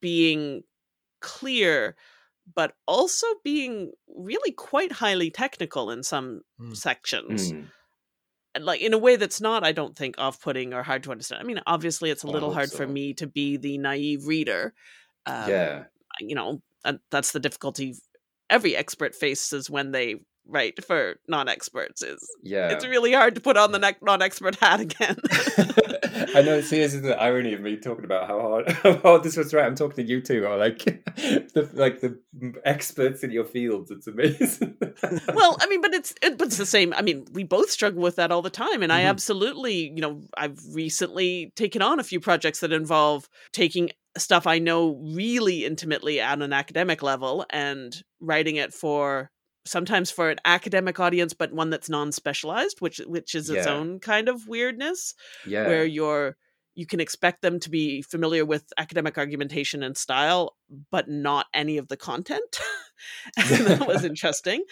being 0.00 0.62
clear 1.20 1.94
but 2.54 2.72
also 2.86 3.26
being 3.44 3.92
really 4.08 4.52
quite 4.52 4.92
highly 4.92 5.30
technical 5.30 5.90
in 5.90 6.02
some 6.02 6.42
mm. 6.60 6.76
sections. 6.76 7.52
Mm. 7.52 7.66
And 8.54 8.64
like 8.64 8.80
in 8.80 8.92
a 8.92 8.98
way 8.98 9.16
that's 9.16 9.40
not, 9.40 9.64
I 9.64 9.72
don't 9.72 9.96
think, 9.96 10.16
off 10.18 10.40
putting 10.40 10.74
or 10.74 10.82
hard 10.82 11.04
to 11.04 11.12
understand. 11.12 11.40
I 11.40 11.44
mean, 11.44 11.60
obviously, 11.66 12.10
it's 12.10 12.24
a 12.24 12.28
little 12.28 12.52
hard 12.52 12.70
so. 12.70 12.78
for 12.78 12.86
me 12.86 13.14
to 13.14 13.26
be 13.26 13.56
the 13.56 13.78
naive 13.78 14.26
reader. 14.26 14.74
Um, 15.26 15.48
yeah. 15.48 15.84
You 16.18 16.34
know, 16.34 16.62
that's 17.10 17.32
the 17.32 17.40
difficulty 17.40 17.94
every 18.50 18.76
expert 18.76 19.14
faces 19.14 19.70
when 19.70 19.92
they 19.92 20.16
write 20.46 20.84
for 20.84 21.16
non-experts 21.28 22.02
is 22.02 22.18
yeah 22.42 22.70
it's 22.70 22.84
really 22.84 23.12
hard 23.12 23.34
to 23.34 23.40
put 23.40 23.56
on 23.56 23.70
the 23.72 23.78
ne- 23.78 23.96
non-expert 24.02 24.56
hat 24.56 24.80
again 24.80 25.16
I 26.34 26.42
know. 26.42 26.60
See, 26.60 26.78
this 26.78 26.94
is 26.94 27.02
the 27.02 27.20
irony 27.20 27.54
of 27.54 27.60
me 27.60 27.76
talking 27.76 28.04
about 28.04 28.26
how 28.26 28.40
hard, 28.40 28.70
how 28.82 28.96
hard 28.96 29.22
this 29.22 29.36
was. 29.36 29.52
Right, 29.52 29.64
I'm 29.64 29.74
talking 29.74 30.04
to 30.04 30.10
you 30.10 30.20
two, 30.20 30.44
or 30.44 30.56
like 30.56 30.78
the 31.16 31.68
like 31.72 32.00
the 32.00 32.18
experts 32.64 33.22
in 33.22 33.30
your 33.30 33.44
fields. 33.44 33.90
It's 33.90 34.06
amazing. 34.06 34.76
well, 35.34 35.56
I 35.60 35.66
mean, 35.68 35.80
but 35.80 35.94
it's 35.94 36.14
it, 36.22 36.38
but 36.38 36.48
it's 36.48 36.56
the 36.56 36.66
same. 36.66 36.92
I 36.94 37.02
mean, 37.02 37.26
we 37.32 37.44
both 37.44 37.70
struggle 37.70 38.02
with 38.02 38.16
that 38.16 38.30
all 38.30 38.42
the 38.42 38.50
time, 38.50 38.82
and 38.82 38.92
mm-hmm. 38.92 38.92
I 38.92 39.04
absolutely, 39.04 39.90
you 39.90 40.00
know, 40.00 40.22
I've 40.36 40.58
recently 40.72 41.52
taken 41.56 41.82
on 41.82 42.00
a 42.00 42.04
few 42.04 42.20
projects 42.20 42.60
that 42.60 42.72
involve 42.72 43.28
taking 43.52 43.90
stuff 44.18 44.46
I 44.46 44.58
know 44.58 44.96
really 45.14 45.64
intimately 45.64 46.20
at 46.20 46.42
an 46.42 46.52
academic 46.52 47.02
level 47.02 47.46
and 47.50 47.94
writing 48.20 48.56
it 48.56 48.74
for 48.74 49.30
sometimes 49.64 50.10
for 50.10 50.30
an 50.30 50.38
academic 50.44 50.98
audience 50.98 51.34
but 51.34 51.52
one 51.52 51.70
that's 51.70 51.88
non-specialized 51.88 52.80
which 52.80 52.98
which 53.06 53.34
is 53.34 53.50
its 53.50 53.66
yeah. 53.66 53.72
own 53.72 53.98
kind 54.00 54.28
of 54.28 54.48
weirdness 54.48 55.14
yeah. 55.46 55.66
where 55.66 55.84
you're 55.84 56.36
you 56.74 56.86
can 56.86 57.00
expect 57.00 57.42
them 57.42 57.60
to 57.60 57.68
be 57.68 58.00
familiar 58.00 58.44
with 58.44 58.64
academic 58.78 59.18
argumentation 59.18 59.82
and 59.82 59.96
style 59.96 60.56
but 60.90 61.08
not 61.08 61.46
any 61.52 61.78
of 61.78 61.88
the 61.88 61.96
content. 61.96 62.60
And 63.34 63.66
that 63.66 63.88
was 63.88 64.04
interesting. 64.12 64.62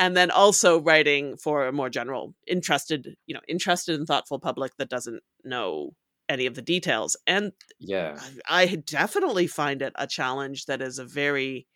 And 0.00 0.16
then 0.16 0.32
also 0.32 0.80
writing 0.80 1.36
for 1.36 1.64
a 1.64 1.72
more 1.72 1.88
general 1.88 2.34
interested 2.44 3.14
you 3.26 3.34
know 3.34 3.40
interested 3.46 3.96
and 3.96 4.04
thoughtful 4.04 4.40
public 4.40 4.72
that 4.78 4.90
doesn't 4.90 5.22
know 5.44 5.92
any 6.28 6.46
of 6.46 6.56
the 6.56 6.62
details. 6.62 7.16
And 7.24 7.52
yeah. 7.78 8.18
I, 8.48 8.62
I 8.62 8.66
definitely 8.74 9.46
find 9.46 9.80
it 9.80 9.92
a 9.94 10.08
challenge 10.08 10.66
that 10.66 10.82
is 10.82 10.98
a 10.98 11.04
very 11.04 11.68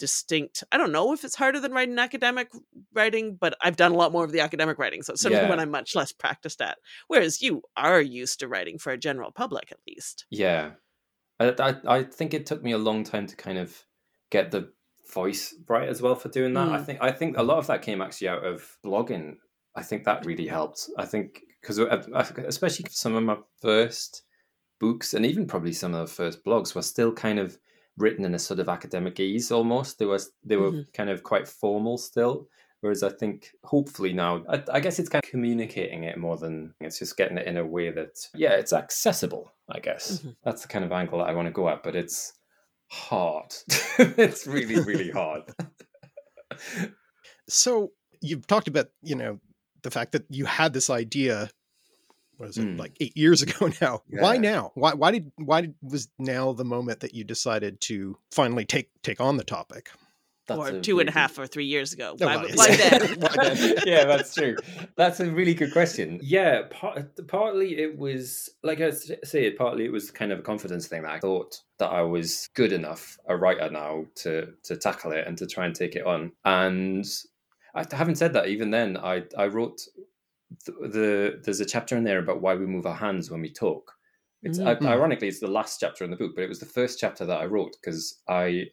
distinct 0.00 0.64
i 0.72 0.78
don't 0.78 0.90
know 0.90 1.12
if 1.12 1.22
it's 1.22 1.36
harder 1.36 1.60
than 1.60 1.72
writing 1.72 1.98
academic 1.98 2.48
writing 2.94 3.36
but 3.38 3.54
i've 3.60 3.76
done 3.76 3.92
a 3.92 3.96
lot 3.96 4.10
more 4.10 4.24
of 4.24 4.32
the 4.32 4.40
academic 4.40 4.78
writing 4.78 5.02
so 5.02 5.12
it's 5.12 5.22
something 5.22 5.40
yeah. 5.40 5.54
i'm 5.54 5.70
much 5.70 5.94
less 5.94 6.10
practiced 6.10 6.60
at 6.60 6.78
whereas 7.06 7.40
you 7.42 7.62
are 7.76 8.00
used 8.00 8.40
to 8.40 8.48
writing 8.48 8.78
for 8.78 8.90
a 8.90 8.98
general 8.98 9.30
public 9.30 9.70
at 9.70 9.78
least. 9.86 10.26
Yeah. 10.30 10.70
I, 11.38 11.54
I, 11.58 11.98
I 11.98 12.02
think 12.02 12.34
it 12.34 12.46
took 12.46 12.62
me 12.62 12.72
a 12.72 12.78
long 12.78 13.04
time 13.04 13.26
to 13.26 13.36
kind 13.36 13.58
of 13.58 13.84
get 14.30 14.50
the 14.50 14.72
voice 15.12 15.54
right 15.68 15.88
as 15.88 16.00
well 16.00 16.14
for 16.14 16.28
doing 16.28 16.54
that. 16.54 16.68
Mm. 16.68 16.72
i 16.72 16.82
think 16.82 16.98
i 17.02 17.10
think 17.10 17.36
a 17.36 17.42
lot 17.42 17.58
of 17.58 17.66
that 17.66 17.82
came 17.82 18.00
actually 18.00 18.28
out 18.28 18.44
of 18.44 18.76
blogging. 18.84 19.36
I 19.74 19.82
think 19.82 20.04
that 20.04 20.26
really 20.26 20.48
helped. 20.48 20.88
I 20.98 21.04
think 21.06 21.42
because 21.60 21.78
especially 21.78 22.86
some 22.90 23.14
of 23.14 23.22
my 23.22 23.36
first 23.60 24.24
books 24.80 25.14
and 25.14 25.24
even 25.24 25.46
probably 25.46 25.72
some 25.72 25.94
of 25.94 26.08
the 26.08 26.12
first 26.12 26.44
blogs 26.44 26.74
were 26.74 26.82
still 26.82 27.12
kind 27.12 27.38
of 27.38 27.56
written 28.00 28.24
in 28.24 28.34
a 28.34 28.38
sort 28.38 28.60
of 28.60 28.68
academese 28.68 29.50
almost. 29.50 29.98
They 29.98 30.06
was 30.06 30.32
they 30.44 30.56
were 30.56 30.72
mm-hmm. 30.72 30.90
kind 30.94 31.10
of 31.10 31.22
quite 31.22 31.46
formal 31.46 31.98
still. 31.98 32.48
Whereas 32.80 33.02
I 33.02 33.10
think 33.10 33.50
hopefully 33.62 34.14
now, 34.14 34.42
I, 34.48 34.62
I, 34.72 34.80
guess 34.80 34.98
it's 34.98 35.10
kind 35.10 35.22
of 35.22 35.30
communicating 35.30 36.04
it 36.04 36.16
more 36.16 36.38
than 36.38 36.72
it's 36.80 36.98
just 36.98 37.16
getting 37.18 37.36
it 37.36 37.46
in 37.46 37.58
a 37.58 37.66
way 37.66 37.90
that, 37.90 38.18
yeah, 38.34 38.52
it's 38.52 38.72
accessible, 38.72 39.52
I 39.70 39.80
guess. 39.80 40.18
Mm-hmm. 40.18 40.30
That's 40.44 40.62
the 40.62 40.68
kind 40.68 40.86
of 40.86 40.90
angle 40.90 41.18
that 41.18 41.28
I 41.28 41.34
want 41.34 41.46
to 41.46 41.52
go 41.52 41.68
at, 41.68 41.82
but 41.82 41.94
it's 41.94 42.32
hard. 42.88 43.54
it's 43.98 44.46
really, 44.46 44.80
really 44.80 45.10
hard. 45.14 45.42
so 47.50 47.92
you've 48.22 48.46
talked 48.46 48.68
about, 48.68 48.86
you 49.02 49.14
know, 49.14 49.40
the 49.82 49.90
fact 49.90 50.12
that 50.12 50.24
you 50.30 50.46
had 50.46 50.72
this 50.72 50.88
idea 50.88 51.50
what 52.40 52.48
is 52.48 52.58
it 52.58 52.64
mm. 52.64 52.78
like 52.78 52.96
eight 53.00 53.16
years 53.16 53.42
ago 53.46 53.70
now 53.80 54.02
yeah. 54.08 54.22
why 54.22 54.36
now 54.36 54.72
why 54.74 54.92
why 54.94 55.10
did 55.10 55.30
why 55.36 55.60
did, 55.60 55.74
was 55.82 56.08
now 56.18 56.52
the 56.52 56.64
moment 56.64 57.00
that 57.00 57.14
you 57.14 57.22
decided 57.22 57.80
to 57.80 58.16
finally 58.32 58.64
take 58.64 58.90
take 59.02 59.20
on 59.20 59.36
the 59.36 59.44
topic 59.44 59.90
or 60.58 60.80
two 60.80 61.00
and 61.00 61.08
a 61.08 61.12
half 61.12 61.38
or 61.38 61.46
three 61.46 61.64
years 61.64 61.92
ago. 61.92 62.16
No, 62.18 62.26
Why- 62.26 62.36
well, 62.36 62.48
why 62.54 62.76
then? 62.76 63.20
Why 63.20 63.34
then? 63.54 63.74
yeah, 63.86 64.04
that's 64.04 64.34
true. 64.34 64.56
That's 64.96 65.20
a 65.20 65.30
really 65.30 65.54
good 65.54 65.72
question. 65.72 66.18
Yeah, 66.22 66.62
part, 66.70 67.26
partly 67.28 67.78
it 67.78 67.98
was 67.98 68.50
like 68.62 68.80
I 68.80 68.90
say, 68.90 69.50
partly 69.52 69.84
it 69.84 69.92
was 69.92 70.10
kind 70.10 70.32
of 70.32 70.40
a 70.40 70.42
confidence 70.42 70.86
thing 70.86 71.02
that 71.02 71.12
I 71.12 71.20
thought 71.20 71.60
that 71.78 71.90
I 71.90 72.02
was 72.02 72.48
good 72.54 72.72
enough 72.72 73.18
a 73.26 73.36
writer 73.36 73.70
now 73.70 74.06
to 74.16 74.48
to 74.64 74.76
tackle 74.76 75.12
it 75.12 75.26
and 75.26 75.36
to 75.38 75.46
try 75.46 75.66
and 75.66 75.74
take 75.74 75.96
it 75.96 76.06
on. 76.06 76.32
And 76.44 77.06
I 77.74 77.84
haven't 77.90 78.16
said 78.16 78.32
that. 78.34 78.48
Even 78.48 78.70
then, 78.70 78.96
I 78.96 79.24
I 79.36 79.46
wrote 79.46 79.82
the, 80.66 80.72
the 80.72 81.40
there's 81.44 81.60
a 81.60 81.66
chapter 81.66 81.96
in 81.96 82.04
there 82.04 82.18
about 82.18 82.40
why 82.40 82.54
we 82.54 82.66
move 82.66 82.86
our 82.86 82.94
hands 82.94 83.30
when 83.30 83.40
we 83.40 83.52
talk. 83.52 83.92
It's 84.42 84.58
Mm. 84.58 84.86
I, 84.86 84.92
ironically 84.92 85.28
it's 85.28 85.40
the 85.40 85.46
last 85.46 85.80
chapter 85.80 86.04
in 86.04 86.10
the 86.10 86.16
book, 86.16 86.32
but 86.34 86.44
it 86.44 86.48
was 86.48 86.60
the 86.60 86.66
first 86.66 86.98
chapter 86.98 87.26
that 87.26 87.40
I 87.40 87.44
wrote 87.44 87.76
because 87.80 88.20
I 88.28 88.66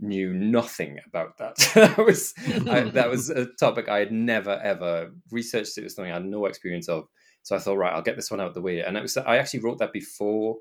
knew 0.00 0.32
nothing 0.32 0.98
about 1.06 1.38
that. 1.38 1.56
that 1.74 1.98
was 1.98 2.34
I, 2.68 2.80
that 2.90 3.10
was 3.10 3.30
a 3.30 3.46
topic 3.60 3.88
I 3.88 3.98
had 3.98 4.12
never 4.12 4.60
ever 4.62 5.12
researched. 5.30 5.78
It 5.78 5.84
was 5.84 5.94
something 5.94 6.10
I 6.10 6.16
had 6.16 6.24
no 6.24 6.46
experience 6.46 6.88
of. 6.88 7.08
So 7.42 7.56
I 7.56 7.58
thought, 7.58 7.76
right, 7.76 7.92
I'll 7.92 8.02
get 8.02 8.16
this 8.16 8.30
one 8.30 8.40
out 8.40 8.48
of 8.48 8.54
the 8.54 8.62
way. 8.62 8.80
And 8.80 8.96
it 8.96 9.02
was 9.02 9.16
I 9.16 9.36
actually 9.36 9.60
wrote 9.60 9.78
that 9.78 9.92
before 9.92 10.56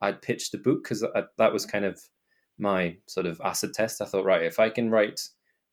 I'd 0.00 0.22
pitched 0.22 0.52
the 0.52 0.58
book 0.58 0.84
because 0.84 1.00
that 1.00 1.52
was 1.52 1.66
kind 1.66 1.84
of 1.84 2.00
my 2.58 2.96
sort 3.06 3.26
of 3.26 3.40
acid 3.44 3.74
test. 3.74 4.00
I 4.00 4.06
thought, 4.06 4.24
right, 4.24 4.42
if 4.42 4.58
I 4.58 4.70
can 4.70 4.90
write 4.90 5.20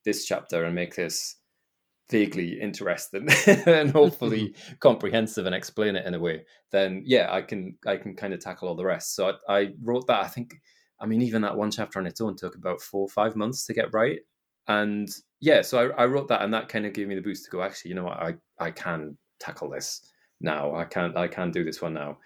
this 0.05 0.25
chapter 0.25 0.63
and 0.63 0.75
make 0.75 0.95
this 0.95 1.37
vaguely 2.09 2.59
interesting 2.59 3.27
and 3.47 3.91
hopefully 3.91 4.55
comprehensive 4.79 5.45
and 5.45 5.55
explain 5.55 5.95
it 5.95 6.05
in 6.05 6.13
a 6.13 6.19
way, 6.19 6.45
then 6.71 7.01
yeah, 7.05 7.27
I 7.31 7.41
can 7.41 7.77
I 7.85 7.97
can 7.97 8.15
kind 8.15 8.33
of 8.33 8.39
tackle 8.39 8.67
all 8.67 8.75
the 8.75 8.85
rest. 8.85 9.15
So 9.15 9.33
I, 9.47 9.57
I 9.57 9.69
wrote 9.81 10.07
that. 10.07 10.23
I 10.23 10.27
think 10.27 10.55
I 10.99 11.05
mean 11.05 11.21
even 11.21 11.41
that 11.41 11.57
one 11.57 11.71
chapter 11.71 11.99
on 11.99 12.07
its 12.07 12.21
own 12.21 12.35
took 12.35 12.55
about 12.55 12.81
four 12.81 13.01
or 13.01 13.09
five 13.09 13.35
months 13.35 13.65
to 13.65 13.73
get 13.73 13.93
right. 13.93 14.19
And 14.67 15.09
yeah, 15.41 15.61
so 15.61 15.91
I, 15.91 16.03
I 16.03 16.05
wrote 16.05 16.29
that, 16.29 16.41
and 16.41 16.53
that 16.53 16.69
kind 16.69 16.85
of 16.85 16.93
gave 16.93 17.07
me 17.07 17.15
the 17.15 17.21
boost 17.21 17.45
to 17.45 17.51
go. 17.51 17.61
Actually, 17.61 17.89
you 17.89 17.95
know 17.95 18.05
what? 18.05 18.17
I 18.17 18.35
I 18.59 18.71
can 18.71 19.17
tackle 19.39 19.69
this 19.69 20.11
now. 20.39 20.75
I 20.75 20.85
can 20.85 21.15
I 21.17 21.27
can 21.27 21.51
do 21.51 21.63
this 21.63 21.81
one 21.81 21.93
now. 21.93 22.17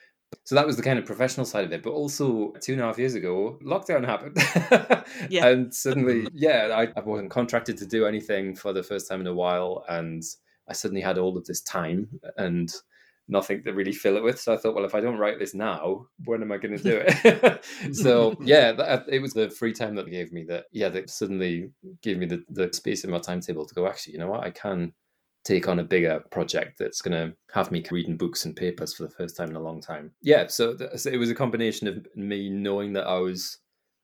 So 0.43 0.55
that 0.55 0.65
was 0.65 0.77
the 0.77 0.83
kind 0.83 0.99
of 0.99 1.05
professional 1.05 1.45
side 1.45 1.65
of 1.65 1.71
it. 1.71 1.83
But 1.83 1.91
also 1.91 2.53
two 2.61 2.73
and 2.73 2.81
a 2.81 2.85
half 2.85 2.97
years 2.97 3.15
ago, 3.15 3.59
lockdown 3.63 4.05
happened. 4.05 4.37
Yeah. 5.29 5.47
And 5.47 5.73
suddenly, 5.73 6.27
yeah, 6.33 6.69
I, 6.73 6.99
I 6.99 7.01
wasn't 7.01 7.31
contracted 7.31 7.77
to 7.77 7.85
do 7.85 8.05
anything 8.05 8.55
for 8.55 8.73
the 8.73 8.83
first 8.83 9.09
time 9.09 9.21
in 9.21 9.27
a 9.27 9.33
while. 9.33 9.85
And 9.87 10.21
I 10.67 10.73
suddenly 10.73 11.01
had 11.01 11.17
all 11.17 11.37
of 11.37 11.45
this 11.45 11.61
time 11.61 12.09
and 12.35 12.73
nothing 13.27 13.63
to 13.63 13.73
really 13.73 13.91
fill 13.93 14.17
it 14.17 14.23
with. 14.23 14.39
So 14.39 14.53
I 14.53 14.57
thought, 14.57 14.75
well, 14.75 14.85
if 14.85 14.95
I 14.95 14.99
don't 14.99 15.17
write 15.17 15.39
this 15.39 15.53
now, 15.53 16.07
when 16.25 16.41
am 16.41 16.51
I 16.51 16.57
going 16.57 16.77
to 16.77 16.83
do 16.83 17.03
it? 17.05 17.65
so 17.95 18.35
yeah, 18.41 18.71
that, 18.73 18.89
uh, 18.89 19.03
it 19.07 19.21
was 19.21 19.33
the 19.33 19.49
free 19.49 19.73
time 19.73 19.95
that 19.95 20.09
gave 20.09 20.31
me 20.31 20.43
that, 20.45 20.65
yeah, 20.71 20.89
that 20.89 21.09
suddenly 21.09 21.71
gave 22.01 22.17
me 22.17 22.25
the, 22.25 22.43
the 22.49 22.71
space 22.73 23.03
in 23.03 23.11
my 23.11 23.19
timetable 23.19 23.65
to 23.65 23.75
go, 23.75 23.87
actually, 23.87 24.13
you 24.13 24.19
know 24.19 24.29
what, 24.29 24.43
I 24.43 24.51
can 24.51 24.93
take 25.43 25.67
on 25.67 25.79
a 25.79 25.83
bigger 25.83 26.19
project 26.31 26.77
that's 26.77 27.01
going 27.01 27.13
to 27.13 27.35
have 27.53 27.71
me 27.71 27.83
reading 27.89 28.17
books 28.17 28.45
and 28.45 28.55
papers 28.55 28.93
for 28.93 29.03
the 29.03 29.09
first 29.09 29.37
time 29.37 29.49
in 29.49 29.55
a 29.55 29.61
long 29.61 29.79
time. 29.81 30.11
Yeah, 30.21 30.47
so, 30.47 30.75
th- 30.75 30.97
so 30.97 31.09
it 31.09 31.17
was 31.17 31.29
a 31.29 31.35
combination 31.35 31.87
of 31.87 32.05
me 32.15 32.49
knowing 32.49 32.93
that 32.93 33.07
I 33.07 33.17
was. 33.19 33.59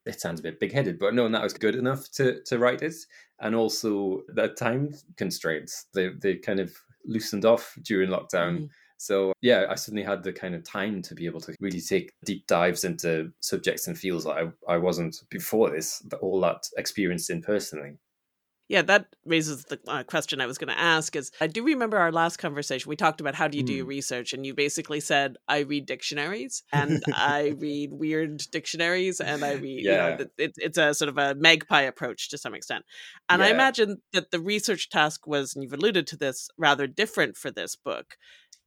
It 0.06 0.20
sounds 0.20 0.42
a 0.42 0.44
bit 0.44 0.60
big-headed, 0.60 1.00
but 1.00 1.14
knowing 1.14 1.32
that 1.32 1.40
I 1.42 1.46
was 1.46 1.54
good 1.54 1.76
enough 1.76 2.12
to 2.12 2.42
to 2.44 2.60
write 2.60 2.82
it, 2.82 2.96
and 3.40 3.56
also 3.56 4.24
the 4.28 4.50
time 4.50 4.94
constraints, 5.18 5.86
they 5.94 6.10
they 6.10 6.36
kind 6.36 6.60
of 6.60 6.76
loosened 7.06 7.46
off 7.46 7.78
during 7.84 8.10
lockdown. 8.10 8.60
Mhm. 8.60 8.70
So 8.98 9.34
yeah, 9.42 9.66
I 9.70 9.76
suddenly 9.76 10.04
had 10.04 10.24
the 10.24 10.32
kind 10.32 10.56
of 10.56 10.64
time 10.64 11.02
to 11.04 11.16
be 11.16 11.26
able 11.26 11.42
to 11.42 11.56
really 11.60 11.82
take 11.82 12.14
deep 12.26 12.48
dives 12.48 12.84
into 12.86 13.32
subjects 13.42 13.88
and 13.88 13.98
fields 13.98 14.24
that 14.24 14.38
I, 14.38 14.74
I 14.74 14.78
wasn't 14.78 15.22
before 15.30 15.70
this, 15.70 16.02
all 16.22 16.40
that 16.42 16.70
experienced 16.78 17.30
in 17.30 17.42
personally. 17.42 17.98
Yeah, 18.70 18.82
that 18.84 19.08
raises 19.26 19.66
the 19.66 19.80
uh, 19.88 20.04
question 20.04 20.40
I 20.40 20.46
was 20.46 20.58
going 20.58 20.74
to 20.74 20.80
ask. 20.80 21.16
Is 21.16 21.32
I 21.42 21.48
do 21.48 21.64
remember 21.66 21.98
our 21.98 22.12
last 22.12 22.38
conversation. 22.38 22.90
We 22.90 22.96
talked 22.96 23.20
about 23.20 23.36
how 23.36 23.48
do 23.48 23.58
you 23.58 23.64
do 23.64 23.74
your 23.74 23.86
research, 23.86 24.34
and 24.34 24.46
you 24.46 24.54
basically 24.54 25.02
said 25.02 25.36
I 25.48 25.60
read 25.60 25.86
dictionaries 25.86 26.64
and 26.72 27.04
I 27.12 27.56
read 27.58 27.92
weird 27.92 28.38
dictionaries, 28.52 29.20
and 29.20 29.44
I 29.44 29.52
read. 29.54 29.90
You 29.90 29.98
Yeah. 29.98 29.98
know, 29.98 30.14
th- 30.14 30.30
it's 30.38 30.58
it's 30.58 30.78
a 30.78 30.94
sort 30.94 31.10
of 31.10 31.18
a 31.18 31.36
magpie 31.36 31.82
approach 31.82 32.30
to 32.30 32.38
some 32.38 32.54
extent. 32.56 32.86
And 33.30 33.44
I 33.44 33.50
imagine 33.50 33.98
that 34.14 34.32
the 34.32 34.40
research 34.40 34.90
task 34.90 35.28
was, 35.28 35.54
and 35.56 35.64
you've 35.64 35.74
alluded 35.74 36.08
to 36.08 36.18
this, 36.18 36.50
rather 36.58 36.88
different 36.88 37.36
for 37.38 37.52
this 37.52 37.76
book. 37.76 38.18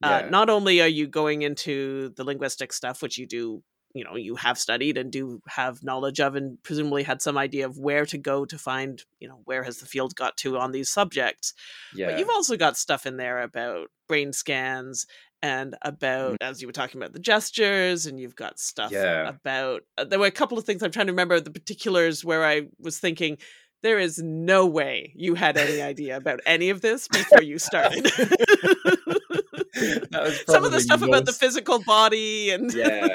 Uh, 0.03 0.23
Yeah. 0.23 0.27
not 0.27 0.51
only 0.51 0.81
are 0.83 0.89
you 0.89 1.07
going 1.09 1.43
into 1.43 2.11
the 2.17 2.25
linguistic 2.25 2.73
stuff, 2.73 3.03
which 3.03 3.19
you 3.19 3.27
do, 3.27 3.63
you 3.97 4.05
know, 4.05 4.17
you 4.17 4.37
have 4.37 4.59
studied 4.59 4.97
and 4.99 5.11
do 5.11 5.41
have 5.49 5.83
knowledge 5.83 6.21
of, 6.21 6.35
and 6.35 6.63
presumably 6.63 7.03
had 7.03 7.23
some 7.23 7.37
idea 7.39 7.67
of 7.67 7.79
where 7.79 8.07
to 8.07 8.19
go 8.19 8.45
to 8.45 8.59
find, 8.59 9.03
you 9.21 9.29
know, 9.29 9.41
where 9.45 9.63
has 9.65 9.79
the 9.79 9.87
field 9.87 10.15
got 10.15 10.37
to 10.39 10.59
on 10.59 10.73
these 10.73 10.91
subjects. 10.91 11.55
Yeah. 11.95 12.07
But 12.07 12.19
you've 12.19 12.29
also 12.31 12.57
got 12.57 12.77
stuff 12.77 13.07
in 13.07 13.17
there 13.17 13.43
about 13.43 13.89
brain 14.09 14.33
scans 14.33 15.07
and 15.43 15.77
about, 15.83 16.39
as 16.41 16.61
you 16.63 16.69
were 16.69 16.73
talking 16.73 17.01
about, 17.01 17.13
the 17.13 17.19
gestures, 17.19 18.07
and 18.07 18.19
you've 18.19 18.37
got 18.37 18.59
stuff 18.59 18.91
Yeah. 18.93 19.29
about. 19.29 19.83
Uh, 19.99 20.05
there 20.05 20.19
were 20.19 20.27
a 20.27 20.31
couple 20.31 20.59
of 20.59 20.65
things 20.65 20.83
I'm 20.83 20.91
trying 20.91 21.07
to 21.07 21.13
remember 21.13 21.39
the 21.41 21.51
particulars 21.51 22.25
where 22.25 22.45
I 22.45 22.69
was 22.81 22.99
thinking. 22.99 23.39
There 23.83 23.99
is 23.99 24.19
no 24.19 24.67
way 24.67 25.13
you 25.15 25.35
had 25.35 25.57
any 25.59 25.81
idea 25.83 26.17
about 26.17 26.41
any 26.47 26.71
of 26.71 26.81
this 26.81 27.07
before 27.09 27.43
you 27.43 27.59
started. 27.59 28.07
That 30.11 30.23
was 30.23 30.43
Some 30.47 30.65
of 30.65 30.73
the 30.73 30.81
stuff 30.81 31.03
about 31.03 31.27
the 31.27 31.33
physical 31.33 31.83
body 31.83 32.51
and 32.51 32.73
Yeah. 32.73 33.09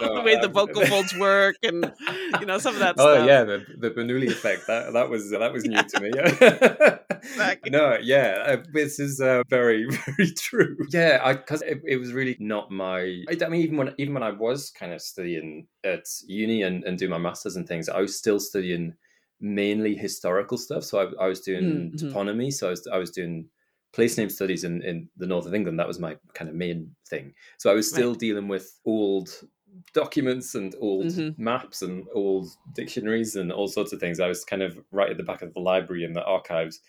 the 0.14 0.22
way 0.22 0.36
the 0.36 0.46
um, 0.46 0.52
vocal 0.52 0.84
folds 0.86 1.14
work 1.14 1.56
and 1.62 1.92
you 2.40 2.46
know 2.46 2.58
some 2.58 2.74
of 2.74 2.80
that 2.80 2.94
stuff. 2.96 3.06
oh 3.08 3.14
stuff. 3.14 3.26
yeah, 3.28 3.44
the 3.44 3.64
the 3.78 3.90
Bernoulli 3.90 4.28
effect 4.30 4.66
that 4.66 4.92
that 4.92 5.08
was 5.10 5.30
that 5.30 5.52
was 5.52 5.64
new 5.64 5.82
to 5.82 6.00
me. 6.00 6.98
Exactly. 7.20 7.70
No, 7.70 7.98
yeah, 8.00 8.44
uh, 8.46 8.62
this 8.72 8.98
is 8.98 9.20
uh, 9.20 9.42
very 9.48 9.86
very 9.90 10.30
true. 10.32 10.76
Yeah, 10.90 11.32
because 11.32 11.62
it, 11.62 11.82
it 11.86 11.96
was 11.96 12.12
really 12.12 12.36
not 12.38 12.70
my. 12.70 13.22
I, 13.28 13.48
mean, 13.48 13.60
even 13.60 13.76
when 13.76 13.94
even 13.98 14.14
when 14.14 14.22
I 14.22 14.30
was 14.30 14.70
kind 14.70 14.92
of 14.92 15.02
studying 15.02 15.66
at 15.84 16.04
uni 16.26 16.62
and, 16.62 16.84
and 16.84 16.96
doing 16.96 17.10
my 17.10 17.18
masters 17.18 17.56
and 17.56 17.66
things, 17.66 17.88
I 17.88 18.00
was 18.00 18.16
still 18.16 18.40
studying 18.40 18.94
mainly 19.40 19.94
historical 19.94 20.58
stuff. 20.58 20.84
So 20.84 20.98
I, 21.00 21.24
I 21.24 21.28
was 21.28 21.40
doing 21.40 21.92
Mhm. 21.92 22.12
toponymy. 22.12 22.52
So 22.52 22.68
I 22.68 22.70
was 22.70 22.86
I 22.86 22.98
was 22.98 23.10
doing 23.10 23.48
place 23.92 24.16
name 24.18 24.30
studies 24.30 24.64
in, 24.64 24.82
in 24.82 25.08
the 25.16 25.26
north 25.26 25.46
of 25.46 25.54
England. 25.54 25.78
That 25.78 25.88
was 25.88 25.98
my 25.98 26.16
kind 26.34 26.48
of 26.48 26.56
main 26.56 26.94
thing. 27.08 27.34
So 27.58 27.70
I 27.70 27.74
was 27.74 27.88
still 27.90 28.10
Right. 28.10 28.20
dealing 28.20 28.48
with 28.48 28.78
old 28.84 29.30
documents 29.92 30.54
and 30.54 30.74
old 30.80 31.06
Mhm. 31.06 31.38
maps 31.38 31.82
and 31.82 32.06
old 32.14 32.48
dictionaries 32.74 33.36
and 33.36 33.52
all 33.52 33.68
sorts 33.68 33.92
of 33.92 34.00
things. 34.00 34.20
I 34.20 34.28
was 34.28 34.44
kind 34.44 34.62
of 34.62 34.78
right 34.90 35.10
at 35.10 35.16
the 35.16 35.22
back 35.22 35.42
of 35.42 35.54
the 35.54 35.60
library 35.60 36.04
and 36.04 36.14
the 36.16 36.24
archives. 36.24 36.80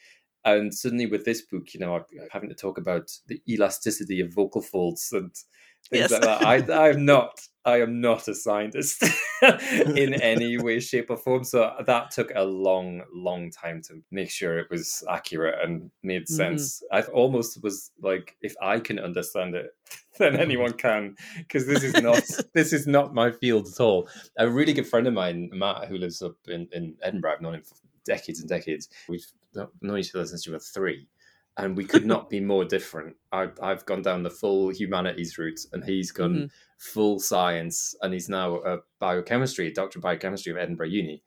And 0.45 0.73
suddenly 0.73 1.05
with 1.05 1.25
this 1.25 1.41
book, 1.41 1.73
you 1.73 1.79
know, 1.79 1.95
I'm 1.95 2.05
having 2.31 2.49
to 2.49 2.55
talk 2.55 2.77
about 2.77 3.11
the 3.27 3.41
elasticity 3.47 4.21
of 4.21 4.33
vocal 4.33 4.61
folds 4.61 5.11
and 5.11 5.31
things 5.89 6.11
Yes. 6.11 6.11
like 6.11 6.21
that. 6.21 6.41
I, 6.71 6.89
I'm 6.89 7.05
not, 7.05 7.39
I 7.65 7.81
am 7.81 7.99
not 8.01 8.27
a 8.27 8.33
scientist 8.35 9.03
in 9.41 10.13
any 10.21 10.57
way, 10.57 10.79
shape, 10.79 11.09
or 11.09 11.17
form. 11.17 11.43
So 11.43 11.73
that 11.85 12.11
took 12.11 12.31
a 12.35 12.43
long, 12.43 13.03
long 13.13 13.51
time 13.51 13.81
to 13.83 14.01
make 14.11 14.29
sure 14.31 14.57
it 14.59 14.67
was 14.69 15.03
accurate 15.09 15.55
and 15.63 15.91
made 16.03 16.23
Mhm. 16.23 16.27
sense. 16.29 16.83
I 16.91 17.01
almost 17.03 17.61
was 17.63 17.91
like, 18.01 18.35
if 18.41 18.55
I 18.61 18.79
can 18.79 18.99
understand 18.99 19.55
it, 19.55 19.71
then 20.19 20.35
anyone 20.35 20.73
can, 20.73 21.15
because 21.37 21.65
this 21.67 21.83
is 21.83 21.93
not 22.01 22.23
this 22.53 22.73
is 22.73 22.87
not 22.87 23.13
my 23.13 23.31
field 23.31 23.67
at 23.67 23.79
all. 23.79 24.09
A 24.37 24.49
really 24.49 24.73
good 24.73 24.87
friend 24.87 25.07
of 25.07 25.13
mine, 25.13 25.49
Matt, 25.53 25.87
who 25.87 25.97
lives 25.97 26.21
up 26.21 26.35
in, 26.47 26.67
in 26.71 26.95
Edinburgh, 27.01 27.33
I've 27.33 27.41
known 27.41 27.55
him 27.55 27.63
for 27.63 27.75
decades 28.05 28.39
and 28.39 28.49
decades. 28.49 28.89
We've 29.07 29.25
known 29.81 29.99
each 29.99 30.13
other 30.15 30.25
since 30.25 30.45
we 30.47 30.53
were 30.53 30.59
three 30.59 31.07
and 31.59 31.75
we 31.75 31.83
could 31.83 32.05
not 32.05 32.29
be 32.29 32.39
more 32.39 32.63
different. 32.63 33.15
I, 33.33 33.49
I've 33.61 33.85
gone 33.85 34.01
down 34.01 34.23
the 34.23 34.29
full 34.29 34.69
humanities 34.69 35.37
route, 35.37 35.59
and 35.73 35.83
he's 35.83 36.11
gone 36.11 36.35
Mhm. 36.35 36.51
full 36.77 37.19
science, 37.19 37.93
and 38.01 38.13
he's 38.13 38.29
now 38.29 38.55
a 38.63 38.79
biochemistry, 38.99 39.67
a 39.67 39.73
doctor 39.73 39.99
of 39.99 40.03
biochemistry 40.03 40.51
of 40.51 40.57
Edinburgh 40.57 40.87
Uni. 40.87 41.21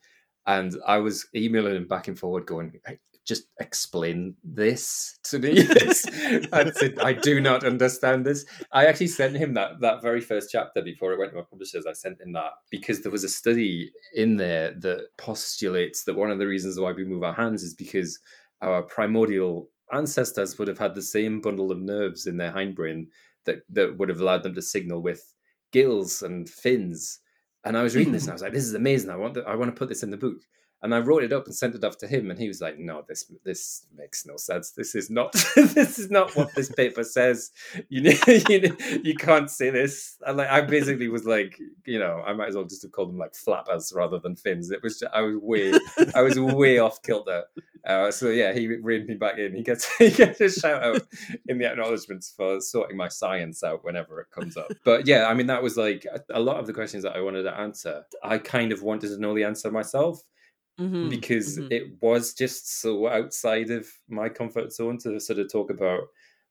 And 0.46 0.74
I 0.86 0.98
was 0.98 1.26
emailing 1.34 1.76
him 1.76 1.86
back 1.86 2.08
and 2.08 2.18
forward, 2.18 2.46
going, 2.46 2.80
"Hey, 2.86 2.98
"Just 3.24 3.44
explain 3.60 4.34
this 4.42 5.18
to 5.24 5.38
me." 5.38 5.50
I 6.52 6.70
said, 6.74 6.98
"I 6.98 7.12
do 7.12 7.38
not 7.40 7.62
understand 7.64 8.24
this." 8.24 8.46
I 8.72 8.86
actually 8.86 9.08
sent 9.08 9.36
him 9.36 9.52
that 9.54 9.80
that 9.80 10.00
very 10.02 10.20
first 10.22 10.48
chapter 10.50 10.80
before 10.82 11.12
it 11.12 11.18
went 11.18 11.32
to 11.32 11.36
my 11.36 11.44
publishers. 11.44 11.84
I 11.86 11.92
sent 11.92 12.20
him 12.22 12.32
that 12.32 12.52
because 12.70 13.02
there 13.02 13.12
was 13.12 13.22
a 13.24 13.28
study 13.28 13.92
in 14.14 14.36
there 14.38 14.72
that 14.80 15.08
postulates 15.18 16.04
that 16.04 16.16
one 16.16 16.30
of 16.30 16.38
the 16.38 16.46
reasons 16.46 16.80
why 16.80 16.92
we 16.92 17.04
move 17.04 17.22
our 17.22 17.34
hands 17.34 17.62
is 17.62 17.74
because 17.74 18.18
our 18.62 18.82
primordial 18.82 19.68
ancestors 19.92 20.58
would 20.58 20.68
have 20.68 20.78
had 20.78 20.94
the 20.94 21.02
same 21.02 21.40
bundle 21.40 21.70
of 21.70 21.80
nerves 21.80 22.26
in 22.26 22.36
their 22.36 22.52
hindbrain 22.52 23.06
that, 23.44 23.62
that 23.70 23.96
would 23.98 24.08
have 24.08 24.20
allowed 24.20 24.42
them 24.42 24.54
to 24.54 24.62
signal 24.62 25.02
with 25.02 25.34
gills 25.72 26.22
and 26.22 26.48
fins. 26.48 27.20
And 27.64 27.76
I 27.76 27.82
was 27.82 27.96
reading 27.96 28.12
this 28.12 28.22
and 28.24 28.30
I 28.30 28.34
was 28.34 28.42
like, 28.42 28.52
this 28.52 28.64
is 28.64 28.74
amazing. 28.74 29.10
I 29.10 29.16
want 29.16 29.34
to, 29.34 29.42
I 29.42 29.54
want 29.54 29.74
to 29.74 29.78
put 29.78 29.88
this 29.88 30.02
in 30.02 30.10
the 30.10 30.16
book. 30.16 30.36
And 30.82 30.94
I 30.94 30.98
wrote 30.98 31.22
it 31.22 31.32
up 31.32 31.46
and 31.46 31.54
sent 31.54 31.76
it 31.76 31.84
off 31.84 31.96
to 31.98 32.08
him, 32.08 32.30
and 32.30 32.38
he 32.38 32.48
was 32.48 32.60
like, 32.60 32.78
"No, 32.78 33.04
this 33.06 33.30
this 33.44 33.86
makes 33.96 34.26
no 34.26 34.36
sense. 34.36 34.72
This 34.72 34.94
is 34.94 35.10
not 35.10 35.32
this 35.54 35.98
is 35.98 36.10
not 36.10 36.34
what 36.34 36.54
this 36.54 36.70
paper 36.72 37.04
says. 37.04 37.52
You 37.88 38.02
you, 38.26 38.76
you 39.04 39.14
can't 39.14 39.50
say 39.50 39.70
this." 39.70 40.16
And 40.26 40.38
like 40.38 40.48
I 40.48 40.60
basically 40.62 41.08
was 41.08 41.24
like, 41.24 41.58
you 41.86 41.98
know, 41.98 42.22
I 42.26 42.32
might 42.32 42.48
as 42.48 42.56
well 42.56 42.64
just 42.64 42.82
have 42.82 42.92
called 42.92 43.10
them 43.10 43.18
like 43.18 43.34
flappers 43.34 43.92
rather 43.94 44.18
than 44.18 44.36
fins. 44.36 44.70
It 44.70 44.82
was 44.82 44.98
just, 44.98 45.12
I 45.14 45.20
was 45.20 45.36
way 45.36 45.72
I 46.14 46.22
was 46.22 46.38
way 46.38 46.78
off 46.78 47.02
kilter. 47.02 47.44
Uh, 47.84 48.12
so 48.12 48.28
yeah, 48.28 48.52
he 48.52 48.68
reined 48.68 49.08
me 49.08 49.14
back 49.14 49.38
in. 49.38 49.54
He 49.54 49.62
gets 49.62 49.88
he 49.96 50.10
gets 50.10 50.40
a 50.40 50.50
shout 50.50 50.82
out 50.82 51.02
in 51.46 51.58
the 51.58 51.70
acknowledgements 51.70 52.32
for 52.36 52.60
sorting 52.60 52.96
my 52.96 53.08
science 53.08 53.62
out 53.62 53.84
whenever 53.84 54.20
it 54.20 54.30
comes 54.30 54.56
up. 54.56 54.72
But 54.84 55.06
yeah, 55.06 55.26
I 55.26 55.34
mean 55.34 55.46
that 55.46 55.62
was 55.62 55.76
like 55.76 56.06
a 56.30 56.40
lot 56.40 56.58
of 56.58 56.66
the 56.66 56.72
questions 56.72 57.02
that 57.02 57.16
I 57.16 57.20
wanted 57.20 57.42
to 57.44 57.56
answer. 57.56 58.04
I 58.22 58.38
kind 58.38 58.72
of 58.72 58.82
wanted 58.82 59.08
to 59.08 59.18
know 59.18 59.34
the 59.34 59.44
answer 59.44 59.70
myself 59.70 60.22
Mhm, 60.82 61.08
because 61.08 61.58
mhm. 61.58 61.70
it 61.70 62.00
was 62.02 62.34
just 62.34 62.80
so 62.80 63.08
outside 63.08 63.70
of 63.70 63.88
my 64.08 64.28
comfort 64.28 64.72
zone 64.72 64.98
to 64.98 65.18
sort 65.20 65.38
of 65.38 65.50
talk 65.50 65.70
about 65.70 66.02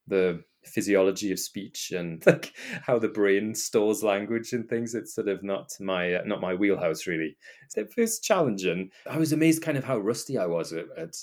the 0.08 0.44
physiology 0.66 1.32
of 1.32 1.40
speech 1.40 1.92
and 1.92 2.24
like 2.28 2.56
how 2.84 3.00
the 3.00 3.08
brain 3.08 3.56
stores 3.56 4.04
language 4.04 4.54
and 4.54 4.70
things. 4.70 4.94
It's 4.96 5.16
sort 5.16 5.28
of 5.30 5.44
not 5.44 5.72
my 5.80 6.16
uh, 6.16 6.24
not 6.26 6.42
my 6.42 6.54
wheelhouse 6.54 7.08
really. 7.08 7.38
So 7.70 7.82
it 7.82 7.94
was 7.98 8.20
challenging. 8.20 8.92
I 9.10 9.18
was 9.18 9.32
amazed 9.34 9.64
kind 9.64 9.78
of 9.78 9.84
how 9.84 9.98
rusty 10.00 10.38
i 10.38 10.46
was 10.46 10.74
at, 10.74 10.88
at 10.98 11.16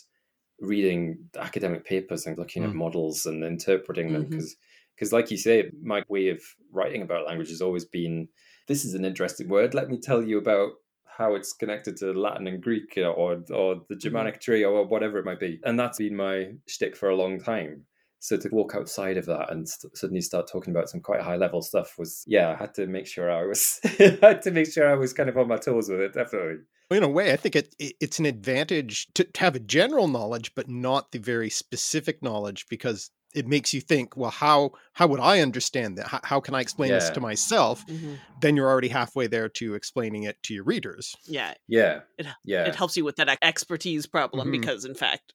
reading 0.61 1.31
academic 1.37 1.85
papers 1.85 2.27
and 2.27 2.37
looking 2.37 2.65
at 2.65 2.73
Mm. 2.73 2.75
models 2.75 3.27
and 3.27 3.45
interpreting 3.45 4.13
them 4.13 4.25
because 4.25 4.57
because 4.97 5.13
like 5.13 5.31
you 5.31 5.37
say 5.37 5.71
my 5.81 6.03
way 6.09 6.29
of 6.31 6.43
writing 6.73 7.03
about 7.03 7.27
language 7.27 7.49
has 7.49 7.61
always 7.63 7.85
been 7.85 8.29
this 8.67 8.85
is 8.85 8.95
an 8.95 9.05
interesting 9.05 9.49
word. 9.49 9.73
Let 9.75 9.89
me 9.89 9.99
tell 9.99 10.23
you 10.23 10.37
about 10.39 10.73
how 11.19 11.35
it's 11.35 11.53
connected 11.53 11.97
to 11.99 12.13
Latin 12.13 12.47
and 12.47 12.63
Greek 12.63 12.95
uh, 12.97 13.03
or 13.03 13.45
or 13.53 13.83
the 13.89 13.97
Germanic 13.97 14.41
tree 14.41 14.65
or 14.65 14.87
whatever 14.87 15.19
it 15.19 15.25
might 15.25 15.41
be. 15.41 15.61
And 15.65 15.79
that's 15.79 15.99
been 15.99 16.17
my 16.17 16.53
shtick 16.69 16.97
for 16.97 17.11
a 17.11 17.17
long 17.17 17.41
time. 17.41 17.85
So 18.21 18.37
to 18.37 18.49
walk 18.51 18.75
outside 18.75 19.17
of 19.17 19.27
that 19.27 19.51
and 19.53 19.69
st- 19.69 19.97
suddenly 19.97 20.21
start 20.21 20.49
talking 20.51 20.73
about 20.73 20.89
some 20.89 21.01
quite 21.01 21.21
high 21.21 21.37
level 21.37 21.63
stuff 21.63 21.97
was, 21.99 22.25
yeah, 22.27 22.51
I 22.51 22.57
had 22.57 22.75
to 22.75 22.87
make 22.87 23.07
sure 23.07 23.31
I 23.31 23.47
was, 23.47 23.79
I 23.85 24.19
had 24.21 24.43
to 24.43 24.51
make 24.51 24.73
sure 24.73 24.91
I 24.91 24.97
was 24.97 25.13
kind 25.13 25.29
of 25.29 25.39
on 25.39 25.47
my 25.47 25.57
toes 25.57 25.89
with 25.89 26.01
it, 26.01 26.15
definitely. 26.15 26.65
In 26.91 27.05
a 27.05 27.09
way, 27.09 27.33
I 27.33 27.37
think 27.37 27.55
it, 27.55 27.75
it 27.79 27.95
it's 28.01 28.19
an 28.19 28.27
advantage 28.27 29.07
to, 29.15 29.25
to 29.25 29.41
have 29.41 29.55
a 29.55 29.61
general 29.61 30.09
knowledge, 30.09 30.55
but 30.55 30.69
not 30.69 31.13
the 31.13 31.19
very 31.19 31.51
specific 31.51 32.23
knowledge, 32.23 32.67
because 32.69 33.11
it 33.39 33.47
makes 33.47 33.73
you 33.75 33.81
think, 33.81 34.17
well, 34.17 34.31
how 34.31 34.59
how 34.99 35.07
would 35.11 35.21
I 35.21 35.41
understand 35.41 35.97
that? 35.99 36.09
How, 36.13 36.21
how 36.31 36.41
can 36.41 36.55
I 36.55 36.61
explain 36.61 36.91
this 36.91 37.11
to 37.11 37.21
myself? 37.21 37.87
Mhm. 37.87 38.19
Then 38.43 38.57
you're 38.57 38.69
already 38.73 38.89
halfway 38.89 39.27
there 39.29 39.49
to 39.59 39.75
explaining 39.75 40.23
it 40.25 40.37
to 40.45 40.55
your 40.55 40.65
readers. 40.65 41.15
Yeah, 41.27 41.55
Yeah. 41.69 42.01
It- 42.19 42.27
yeah. 42.45 42.65
it 42.69 42.75
helps 42.75 42.97
you 42.97 43.05
with 43.05 43.17
that 43.17 43.39
expertise 43.43 44.07
problem 44.07 44.49
Mhm. 44.49 44.53
because, 44.61 44.85
in 44.85 44.95
fact, 44.95 45.35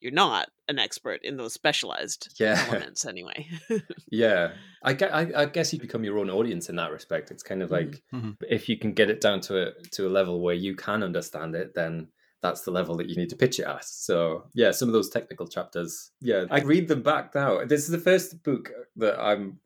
you're 0.00 0.12
not 0.26 0.48
an 0.68 0.78
expert 0.78 1.20
in 1.22 1.36
those 1.36 1.52
specialized 1.52 2.22
Yeah. 2.38 2.54
elements 2.68 3.04
anyway. 3.06 3.46
Yeah, 4.10 4.52
I, 4.84 4.92
I, 5.20 5.42
I 5.42 5.44
guess 5.46 5.72
you 5.72 5.78
become 5.78 6.04
your 6.04 6.18
own 6.18 6.28
audience 6.30 6.68
in 6.68 6.76
that 6.76 6.90
respect. 6.92 7.30
It's 7.30 7.42
kind 7.42 7.62
of 7.62 7.70
Mhm. 7.70 7.72
like 7.78 8.02
Mhm. 8.12 8.36
if 8.48 8.68
you 8.68 8.76
can 8.78 8.92
get 8.92 9.10
it 9.10 9.20
down 9.20 9.40
to 9.42 9.52
a 9.68 9.72
to 9.96 10.06
a 10.06 10.10
level 10.18 10.40
where 10.40 10.54
you 10.66 10.74
can 10.76 11.02
understand 11.02 11.54
it, 11.54 11.74
then 11.74 12.08
that's 12.42 12.62
the 12.62 12.70
level 12.70 12.96
that 12.96 13.08
you 13.08 13.16
need 13.16 13.30
to 13.30 13.36
pitch 13.36 13.58
it 13.60 13.66
at. 13.66 13.84
So 13.84 14.44
yeah, 14.52 14.72
some 14.72 14.88
of 14.88 14.92
those 14.92 15.08
technical 15.08 15.46
chapters, 15.46 16.10
yeah, 16.20 16.44
I 16.50 16.60
read 16.60 16.88
them 16.88 17.02
back 17.02 17.34
now. 17.34 17.64
This 17.64 17.82
is 17.82 17.88
the 17.88 17.98
first 17.98 18.42
book 18.42 18.70
that 18.96 19.18
I'm 19.20 19.58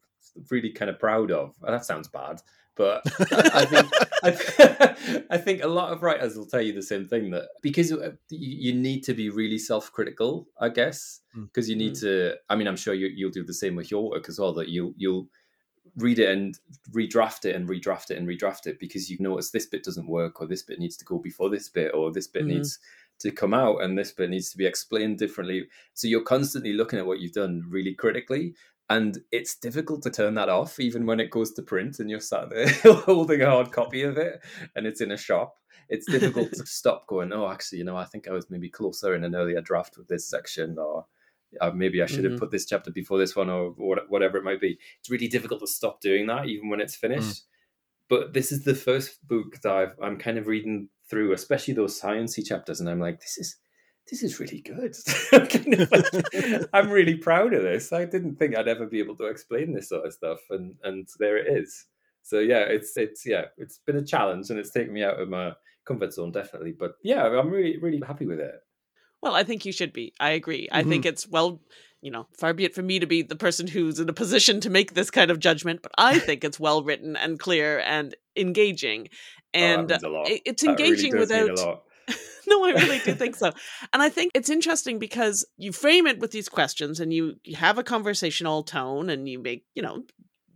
really 0.50 0.70
kind 0.70 0.90
of 0.90 0.98
proud 0.98 1.30
of. 1.30 1.54
That 1.62 1.84
sounds 1.86 2.08
bad, 2.08 2.42
but 2.74 3.02
I, 3.32 3.50
I 3.54 3.64
think 3.64 3.92
I, 4.22 5.24
I 5.30 5.38
think 5.38 5.62
a 5.62 5.68
lot 5.68 5.92
of 5.92 6.02
writers 6.02 6.36
will 6.36 6.46
tell 6.46 6.60
you 6.60 6.74
the 6.74 6.82
same 6.82 7.06
thing 7.06 7.30
that 7.30 7.48
because 7.62 7.90
uh, 7.92 8.12
you, 8.28 8.72
you 8.72 8.78
need 8.78 9.02
to 9.04 9.14
be 9.14 9.30
really 9.30 9.58
self-critical, 9.58 10.46
I 10.60 10.68
guess, 10.68 11.20
Mm. 11.36 11.46
because 11.48 11.68
you 11.68 11.76
need 11.76 11.94
to. 11.96 12.34
I 12.48 12.56
mean, 12.56 12.66
I'm 12.66 12.76
sure 12.76 12.94
you, 12.94 13.08
you'll 13.14 13.30
do 13.30 13.44
the 13.44 13.52
same 13.54 13.74
with 13.76 13.90
your 13.90 14.10
work 14.10 14.28
as 14.28 14.38
well. 14.38 14.52
That 14.54 14.68
you 14.68 14.94
you'll 14.96 15.28
read 15.96 16.18
it 16.18 16.28
and 16.30 16.58
redraft 16.92 17.44
it 17.46 17.54
and 17.56 17.68
redraft 17.68 18.10
it 18.10 18.18
and 18.18 18.28
redraft 18.28 18.66
it 18.66 18.78
because 18.78 19.10
you 19.10 19.16
notice 19.18 19.50
this 19.50 19.66
bit 19.66 19.82
doesn't 19.82 20.08
work 20.08 20.40
or 20.40 20.46
this 20.46 20.62
bit 20.62 20.78
needs 20.78 20.96
to 20.98 21.04
go 21.04 21.18
before 21.18 21.48
this 21.48 21.68
bit 21.68 21.94
or 21.94 22.12
this 22.12 22.26
bit 22.26 22.44
Mhm. 22.44 22.48
needs 22.48 22.78
to 23.20 23.30
come 23.30 23.54
out 23.54 23.82
and 23.82 23.96
this 23.96 24.12
bit 24.12 24.28
needs 24.28 24.50
to 24.50 24.58
be 24.58 24.66
explained 24.66 25.18
differently. 25.18 25.68
So 25.94 26.06
you're 26.06 26.22
constantly 26.22 26.74
looking 26.74 26.98
at 26.98 27.06
what 27.06 27.20
you've 27.20 27.32
done 27.32 27.64
really 27.68 27.94
critically. 27.94 28.54
And 28.90 29.18
it's 29.32 29.56
difficult 29.58 30.02
to 30.02 30.10
turn 30.10 30.34
that 30.34 30.48
off, 30.50 30.78
even 30.78 31.06
when 31.06 31.18
it 31.18 31.30
goes 31.30 31.52
to 31.54 31.62
print 31.62 31.98
and 31.98 32.08
you're 32.10 32.20
sat 32.20 32.50
there 32.50 32.68
holding 33.06 33.40
a 33.40 33.50
hard 33.50 33.72
copy 33.72 34.02
of 34.02 34.16
it 34.18 34.40
and 34.76 34.86
it's 34.86 35.00
in 35.00 35.10
a 35.10 35.16
shop. 35.16 35.56
It's 35.88 36.04
difficult 36.10 36.52
to 36.52 36.66
stop 36.66 37.06
going, 37.06 37.32
oh, 37.32 37.48
actually, 37.48 37.78
you 37.78 37.84
know, 37.84 37.96
I 37.96 38.04
think 38.04 38.28
I 38.28 38.32
was 38.32 38.50
maybe 38.50 38.68
closer 38.68 39.14
in 39.14 39.24
an 39.24 39.34
earlier 39.34 39.60
draft 39.60 39.96
with 39.96 40.08
this 40.08 40.26
section, 40.28 40.78
or 40.78 41.06
uh, 41.60 41.70
maybe 41.72 42.02
I 42.02 42.06
should 42.06 42.24
have 42.24 42.34
Mhm. 42.34 42.38
put 42.38 42.50
this 42.50 42.66
chapter 42.66 42.90
before 42.90 43.18
this 43.18 43.34
one, 43.36 43.50
or 43.50 43.70
what- 43.72 44.08
whatever 44.10 44.36
it 44.38 44.44
might 44.44 44.60
be. 44.60 44.78
It's 45.00 45.10
really 45.10 45.28
difficult 45.28 45.60
to 45.60 45.66
stop 45.66 46.00
doing 46.00 46.26
that, 46.26 46.46
even 46.46 46.68
when 46.68 46.80
it's 46.80 46.96
finished. 46.96 47.42
But 48.08 48.32
this 48.34 48.52
is 48.52 48.64
the 48.64 48.74
first 48.74 49.26
book 49.26 49.60
that 49.62 49.72
I've, 49.72 49.98
I'm 50.00 50.16
kind 50.18 50.38
of 50.38 50.46
reading 50.46 50.88
through, 51.10 51.32
especially 51.32 51.74
those 51.74 52.00
sciencey 52.00 52.46
chapters, 52.46 52.80
and 52.80 52.88
I'm 52.88 53.00
like, 53.00 53.20
this 53.20 53.36
is 53.38 53.56
this 54.08 54.22
is 54.22 54.38
really 54.38 54.60
good. 54.60 54.94
Kind 55.32 55.74
of 55.80 55.90
like- 55.90 56.68
I'm 56.72 56.90
really 56.90 57.16
proud 57.16 57.52
of 57.52 57.62
this. 57.64 57.92
I 57.92 58.04
didn't 58.04 58.36
think 58.36 58.56
I'd 58.56 58.68
ever 58.68 58.86
be 58.86 59.00
able 59.00 59.16
to 59.16 59.24
explain 59.26 59.72
this 59.72 59.88
sort 59.88 60.06
of 60.06 60.12
stuff, 60.12 60.38
and 60.50 60.76
and 60.84 61.08
there 61.18 61.36
it 61.36 61.48
is. 61.60 61.86
So 62.22 62.38
yeah, 62.38 62.60
it's 62.60 62.96
it's 62.96 63.26
yeah, 63.26 63.46
it's 63.56 63.78
been 63.78 63.96
a 63.96 64.04
challenge, 64.04 64.50
and 64.50 64.58
it's 64.60 64.70
taken 64.70 64.92
me 64.92 65.02
out 65.02 65.18
of 65.20 65.28
my 65.28 65.54
comfort 65.84 66.12
zone 66.12 66.30
definitely. 66.30 66.72
But 66.72 66.92
yeah, 67.02 67.24
I'm 67.26 67.50
really 67.50 67.78
really 67.78 68.00
happy 68.06 68.26
with 68.26 68.38
it. 68.38 68.54
Well, 69.26 69.34
I 69.34 69.42
think 69.42 69.64
you 69.64 69.72
should 69.72 69.92
be. 69.92 70.12
I 70.20 70.30
agree. 70.30 70.68
I 70.70 70.84
think 70.84 71.02
mm-hmm. 71.02 71.08
it's 71.08 71.26
well, 71.26 71.60
you 72.00 72.12
know, 72.12 72.28
far 72.38 72.54
be 72.54 72.64
it 72.64 72.76
for 72.76 72.82
me 72.82 73.00
to 73.00 73.06
be 73.06 73.22
the 73.22 73.34
person 73.34 73.66
who's 73.66 73.98
in 73.98 74.08
a 74.08 74.12
position 74.12 74.60
to 74.60 74.70
make 74.70 74.94
this 74.94 75.10
kind 75.10 75.32
of 75.32 75.40
judgment, 75.40 75.80
but 75.82 75.90
I 75.98 76.20
think 76.20 76.44
it's 76.44 76.60
well 76.60 76.84
written 76.84 77.16
and 77.16 77.36
clear 77.36 77.80
and 77.80 78.14
engaging. 78.36 79.08
And 79.52 79.80
oh, 79.90 79.98
that 79.98 80.02
means 80.02 80.02
a 80.04 80.08
lot. 80.08 80.26
it's 80.28 80.62
That 80.62 80.78
really 80.78 80.84
engaging 80.84 81.16
a 81.16 81.18
without 81.18 81.82
no, 82.46 82.64
I 82.64 82.70
really 82.70 83.00
do 83.00 83.14
think 83.14 83.34
so. 83.42 83.50
And 83.92 84.00
I 84.00 84.10
think 84.10 84.30
it's 84.32 84.48
interesting 84.48 85.00
because 85.00 85.44
you 85.56 85.72
frame 85.72 86.06
it 86.06 86.20
with 86.20 86.30
these 86.30 86.48
questions 86.48 87.00
and 87.00 87.12
you, 87.12 87.34
you 87.42 87.56
have 87.56 87.78
a 87.78 87.82
conversational 87.82 88.62
tone 88.62 89.10
and 89.10 89.28
you 89.28 89.40
make, 89.40 89.64
you 89.74 89.82
know, 89.82 90.04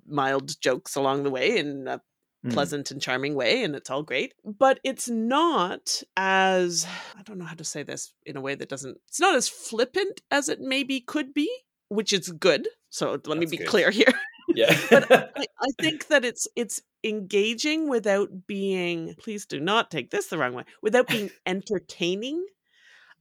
mild 0.06 0.60
jokes 0.60 0.94
along 0.94 1.24
the 1.24 1.30
way 1.30 1.58
in 1.58 1.88
a 1.88 1.94
uh, 1.94 1.98
Mm. 2.44 2.54
pleasant 2.54 2.90
and 2.90 3.02
charming 3.02 3.34
way 3.34 3.62
and 3.64 3.76
it's 3.76 3.90
all 3.90 4.02
great. 4.02 4.32
But 4.44 4.80
it's 4.82 5.08
not 5.10 6.02
as 6.16 6.86
I 7.18 7.22
don't 7.22 7.38
know 7.38 7.44
how 7.44 7.54
to 7.54 7.64
say 7.64 7.82
this 7.82 8.14
in 8.24 8.36
a 8.36 8.40
way 8.40 8.54
that 8.54 8.68
doesn't 8.70 8.98
it's 9.08 9.20
not 9.20 9.34
as 9.34 9.48
flippant 9.48 10.22
as 10.30 10.48
it 10.48 10.58
maybe 10.60 11.00
could 11.00 11.34
be, 11.34 11.50
which 11.88 12.12
is 12.14 12.28
good. 12.30 12.66
So 12.88 13.20
let 13.26 13.38
me 13.38 13.46
be 13.46 13.58
good. 13.58 13.66
clear 13.68 13.90
here. 13.90 14.12
Yeah. 14.54 14.74
I, 14.90 15.28
I 15.36 15.66
think 15.80 16.06
that 16.08 16.24
it's 16.24 16.48
it's 16.56 16.80
engaging 17.04 17.88
without 17.88 18.46
being 18.46 19.14
please 19.18 19.46
do 19.46 19.60
not 19.60 19.90
take 19.90 20.10
this 20.10 20.26
the 20.26 20.36
wrong 20.38 20.54
way 20.54 20.64
without 20.82 21.06
being 21.08 21.30
entertaining 21.46 22.44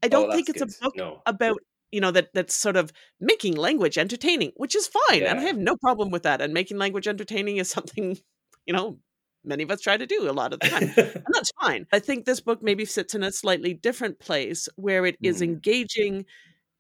i 0.04 0.08
Oh, 0.08 0.10
don't 0.10 0.32
think 0.34 0.48
that's 0.48 0.62
it's 0.62 0.78
a 0.80 0.84
book 0.84 0.96
No. 0.98 1.22
about 1.26 1.58
you 1.92 2.02
know 2.02 2.12
that 2.12 2.30
that's 2.34 2.56
sort 2.56 2.76
of 2.76 2.92
making 3.22 3.56
language 3.56 3.98
entertaining 3.98 4.52
which 4.58 4.76
is 4.76 4.88
fine 4.88 5.24
and 5.24 5.40
i 5.40 5.44
have 5.44 5.58
no 5.58 5.78
problem 5.78 6.10
with 6.10 6.24
that 6.24 6.42
and 6.42 6.54
making 6.54 6.78
language 6.78 7.08
entertaining 7.08 7.56
is 7.58 7.70
something 7.70 8.18
you 8.66 8.74
know 8.74 8.98
many 9.44 9.64
of 9.64 9.72
us 9.72 9.82
try 9.82 9.98
to 9.98 10.06
do 10.06 10.30
a 10.30 10.34
lot 10.34 10.54
of 10.54 10.60
the 10.60 10.68
time 10.68 10.84
and 10.98 11.26
that's 11.34 11.52
fine. 11.62 11.86
I 11.92 12.00
think 12.00 12.26
this 12.26 12.42
book 12.42 12.62
maybe 12.62 12.86
sits 12.86 13.16
in 13.16 13.24
a 13.24 13.32
slightly 13.32 13.74
different 13.74 14.20
place 14.20 14.68
where 14.76 15.06
it 15.06 15.18
is 15.22 15.40
Mm. 15.40 15.44
engaging 15.44 16.26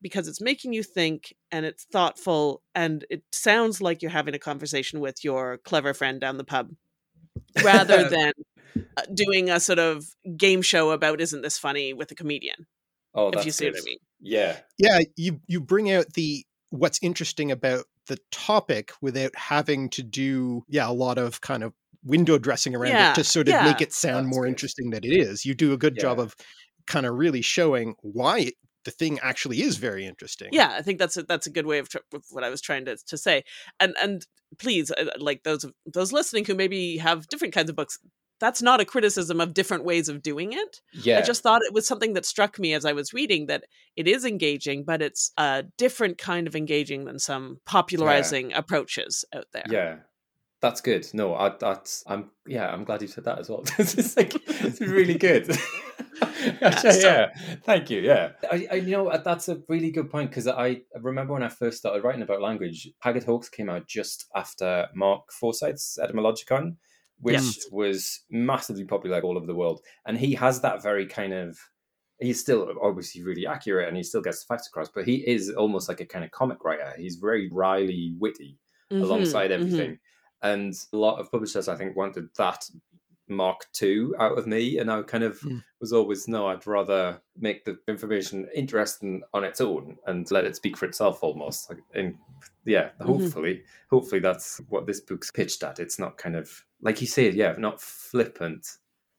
because 0.02 0.28
it's 0.28 0.42
making 0.42 0.74
you 0.74 0.84
think 0.84 1.34
and 1.52 1.66
it's 1.66 1.86
thoughtful 1.86 2.62
and 2.74 3.06
it 3.10 3.24
sounds 3.32 3.82
like 3.82 4.02
you're 4.02 4.12
having 4.12 4.34
a 4.34 4.40
conversation 4.40 5.00
with 5.00 5.24
your 5.24 5.58
clever 5.60 5.94
friend 5.94 6.22
down 6.22 6.38
the 6.38 6.44
pub 6.44 6.70
rather 7.64 8.10
than 8.10 8.34
uh, 8.98 9.02
doing 9.14 9.50
a 9.50 9.60
sort 9.60 9.80
of 9.80 10.06
game 10.38 10.62
show 10.62 10.92
about 10.92 11.20
isn't 11.22 11.42
this 11.42 11.58
funny 11.58 11.94
with 11.94 12.12
a 12.12 12.16
comedian 12.16 12.66
oh, 13.14 13.28
if 13.28 13.34
that's 13.36 13.46
you 13.46 13.52
see 13.52 13.66
what. 13.70 13.80
I 13.80 13.82
mean. 13.84 13.98
Yeah. 14.22 14.58
Yeah, 14.78 15.00
you 15.16 15.40
you 15.48 15.60
bring 15.62 15.92
out 15.92 16.14
the 16.14 16.46
what's 16.70 17.00
interesting 17.02 17.52
about 17.52 17.86
the 18.10 18.20
topic 18.32 18.92
without 19.02 19.32
having 19.36 19.90
to 19.90 20.04
do 20.04 20.64
yeah 20.68 20.90
a 20.90 20.92
lot 20.92 21.18
of 21.18 21.40
kind 21.42 21.64
of 21.64 21.74
window 22.04 22.38
dressing 22.38 22.76
around 22.76 22.92
Yeah, 22.92 23.12
it 23.12 23.16
to 23.16 23.24
sort 23.24 23.48
of 23.48 23.54
yeah, 23.54 23.64
make 23.64 23.82
it 23.82 23.94
sound 23.94 24.26
that's 24.28 24.36
more 24.36 24.44
good. 24.44 24.50
interesting 24.50 24.90
than 24.90 25.04
it 25.04 25.10
is. 25.16 25.46
You 25.46 25.54
do 25.54 25.74
a 25.74 25.78
good 25.78 25.98
job 25.98 26.20
of 26.20 26.36
kind 26.88 27.06
of 27.06 27.16
really 27.16 27.42
showing 27.42 27.96
why 28.02 28.40
it, 28.40 28.54
the 28.86 28.92
thing 28.92 29.20
actually 29.22 29.62
is 29.62 29.76
very 29.78 30.06
interesting. 30.06 30.50
Yeah, 30.52 30.74
I 30.78 30.82
think 30.82 30.98
that's 31.00 31.18
a, 31.18 31.24
that's 31.24 31.46
a 31.48 31.52
good 31.52 31.66
way 31.66 31.78
of, 31.80 31.90
tr- 31.90 31.98
of 32.14 32.24
what 32.32 32.44
I 32.46 32.50
was 32.50 32.62
trying 32.62 32.86
to, 32.86 32.96
to 33.08 33.18
say. 33.18 33.44
And 33.82 33.96
and 34.02 34.26
please, 34.58 34.92
uh, 34.92 35.06
like 35.20 35.44
those 35.44 35.64
of- 35.66 35.74
those 35.86 36.14
listening 36.14 36.46
who 36.46 36.56
maybe 36.56 36.98
have 36.98 37.28
different 37.28 37.54
kinds 37.54 37.70
of 37.70 37.76
books, 37.76 38.00
that's 38.40 38.62
not 38.62 38.80
a 38.80 38.86
criticism 38.86 39.42
of 39.42 39.54
different 39.54 39.84
ways 39.84 40.10
of 40.10 40.22
doing 40.22 40.54
it. 40.54 40.82
Yeah. 40.94 41.20
I 41.20 41.22
just 41.22 41.44
thought 41.44 41.62
it 41.64 41.74
was 41.74 41.88
something 41.88 42.14
that 42.14 42.26
struck 42.26 42.60
me 42.60 42.74
as 42.74 42.86
I 42.86 42.94
was 42.94 43.14
reading 43.14 43.48
that 43.48 43.66
it 43.96 44.08
is 44.08 44.26
engaging, 44.26 44.84
but 44.84 45.02
it's 45.02 45.32
a 45.38 45.64
different 45.78 46.18
kind 46.18 46.48
of 46.48 46.56
engaging 46.56 47.06
than 47.06 47.20
some 47.20 47.60
popularizing 47.66 48.54
approaches 48.54 49.26
out 49.34 49.46
there. 49.54 49.66
Yeah. 49.70 49.98
That's 50.62 50.82
good. 50.82 51.08
No, 51.14 51.36
I, 51.36 51.54
that's 51.58 52.04
I'm 52.06 52.32
yeah, 52.46 52.68
I'm 52.68 52.84
glad 52.84 53.02
you 53.02 53.08
said 53.08 53.24
that 53.24 53.40
as 53.40 53.50
well. 53.50 53.64
it's 53.78 54.18
like 54.18 54.34
it's 54.36 54.82
really 54.82 55.18
good. 55.18 55.50
yeah, 56.62 57.28
thank 57.64 57.90
you. 57.90 58.02
Yeah, 58.02 58.32
I, 58.52 58.68
I, 58.72 58.76
you 58.76 58.92
know 58.92 59.08
uh, 59.08 59.18
that's 59.18 59.48
a 59.48 59.62
really 59.70 59.92
good 59.92 60.10
point 60.10 60.30
because 60.30 60.48
I 60.48 60.82
remember 61.00 61.34
when 61.34 61.44
I 61.44 61.50
first 61.50 61.78
started 61.78 62.04
writing 62.04 62.22
about 62.22 62.42
language, 62.42 62.90
Haggard 63.00 63.24
Hawks 63.24 63.48
came 63.48 63.70
out 63.70 63.88
just 63.88 64.28
after 64.36 64.88
Mark 64.94 65.32
Forsyth's 65.32 65.98
Etymologicon, 66.02 66.76
which 67.22 67.34
yes. 67.34 67.66
was 67.72 68.22
massively 68.30 68.86
popular 68.86 69.22
all 69.22 69.38
over 69.38 69.46
the 69.46 69.56
world, 69.56 69.82
and 70.06 70.18
he 70.18 70.34
has 70.36 70.62
that 70.62 70.82
very 70.82 71.06
kind 71.06 71.34
of. 71.34 71.58
He's 72.22 72.42
still 72.42 72.74
obviously 72.82 73.24
really 73.24 73.48
accurate, 73.48 73.88
and 73.88 73.96
he 73.96 74.04
still 74.04 74.22
gets 74.22 74.44
the 74.44 74.54
facts 74.54 74.68
across. 74.68 74.90
But 74.90 75.06
he 75.06 75.28
is 75.28 75.50
almost 75.52 75.88
like 75.88 76.02
a 76.02 76.06
kind 76.06 76.26
of 76.26 76.32
comic 76.32 76.64
writer. 76.66 76.94
He's 76.98 77.16
very 77.16 77.50
wryly 77.50 78.14
witty 78.20 78.58
mm-hmm, 78.92 79.04
alongside 79.04 79.52
mm-hmm. 79.52 79.64
everything. 79.64 79.92
Mm-hmm. 79.92 80.50
And 80.50 80.74
a 80.94 80.98
lot 80.98 81.20
of 81.20 81.32
publishers, 81.32 81.68
I 81.68 81.76
think, 81.76 81.96
wanted 81.96 82.30
that 82.38 82.64
Mark 83.30 83.68
II 83.82 84.10
out 84.20 84.38
of 84.38 84.48
me, 84.48 84.80
and 84.80 84.92
I 84.92 85.02
kind 85.04 85.24
of 85.24 85.40
mm. 85.42 85.64
was 85.80 85.94
always 85.94 86.28
no. 86.28 86.48
I'd 86.48 86.66
rather 86.66 87.22
make 87.38 87.64
the 87.64 87.78
information 87.88 88.48
interesting 88.56 89.22
on 89.34 89.44
its 89.44 89.62
own 89.62 89.98
and 90.08 90.30
let 90.32 90.46
it 90.46 90.56
speak 90.56 90.76
for 90.76 90.86
itself, 90.86 91.20
almost. 91.22 91.72
And 91.94 92.16
yeah, 92.66 92.90
mm-hmm. 93.00 93.08
hopefully, 93.08 93.64
hopefully 93.90 94.20
that's 94.20 94.60
what 94.70 94.88
this 94.88 95.00
book's 95.00 95.32
pitched 95.32 95.64
at. 95.64 95.80
It's 95.80 96.00
not 96.00 96.18
kind 96.18 96.36
of 96.36 96.66
like 96.82 97.02
you 97.02 97.08
said, 97.08 97.36
yeah, 97.36 97.54
not 97.58 97.82
flippant. 97.82 98.68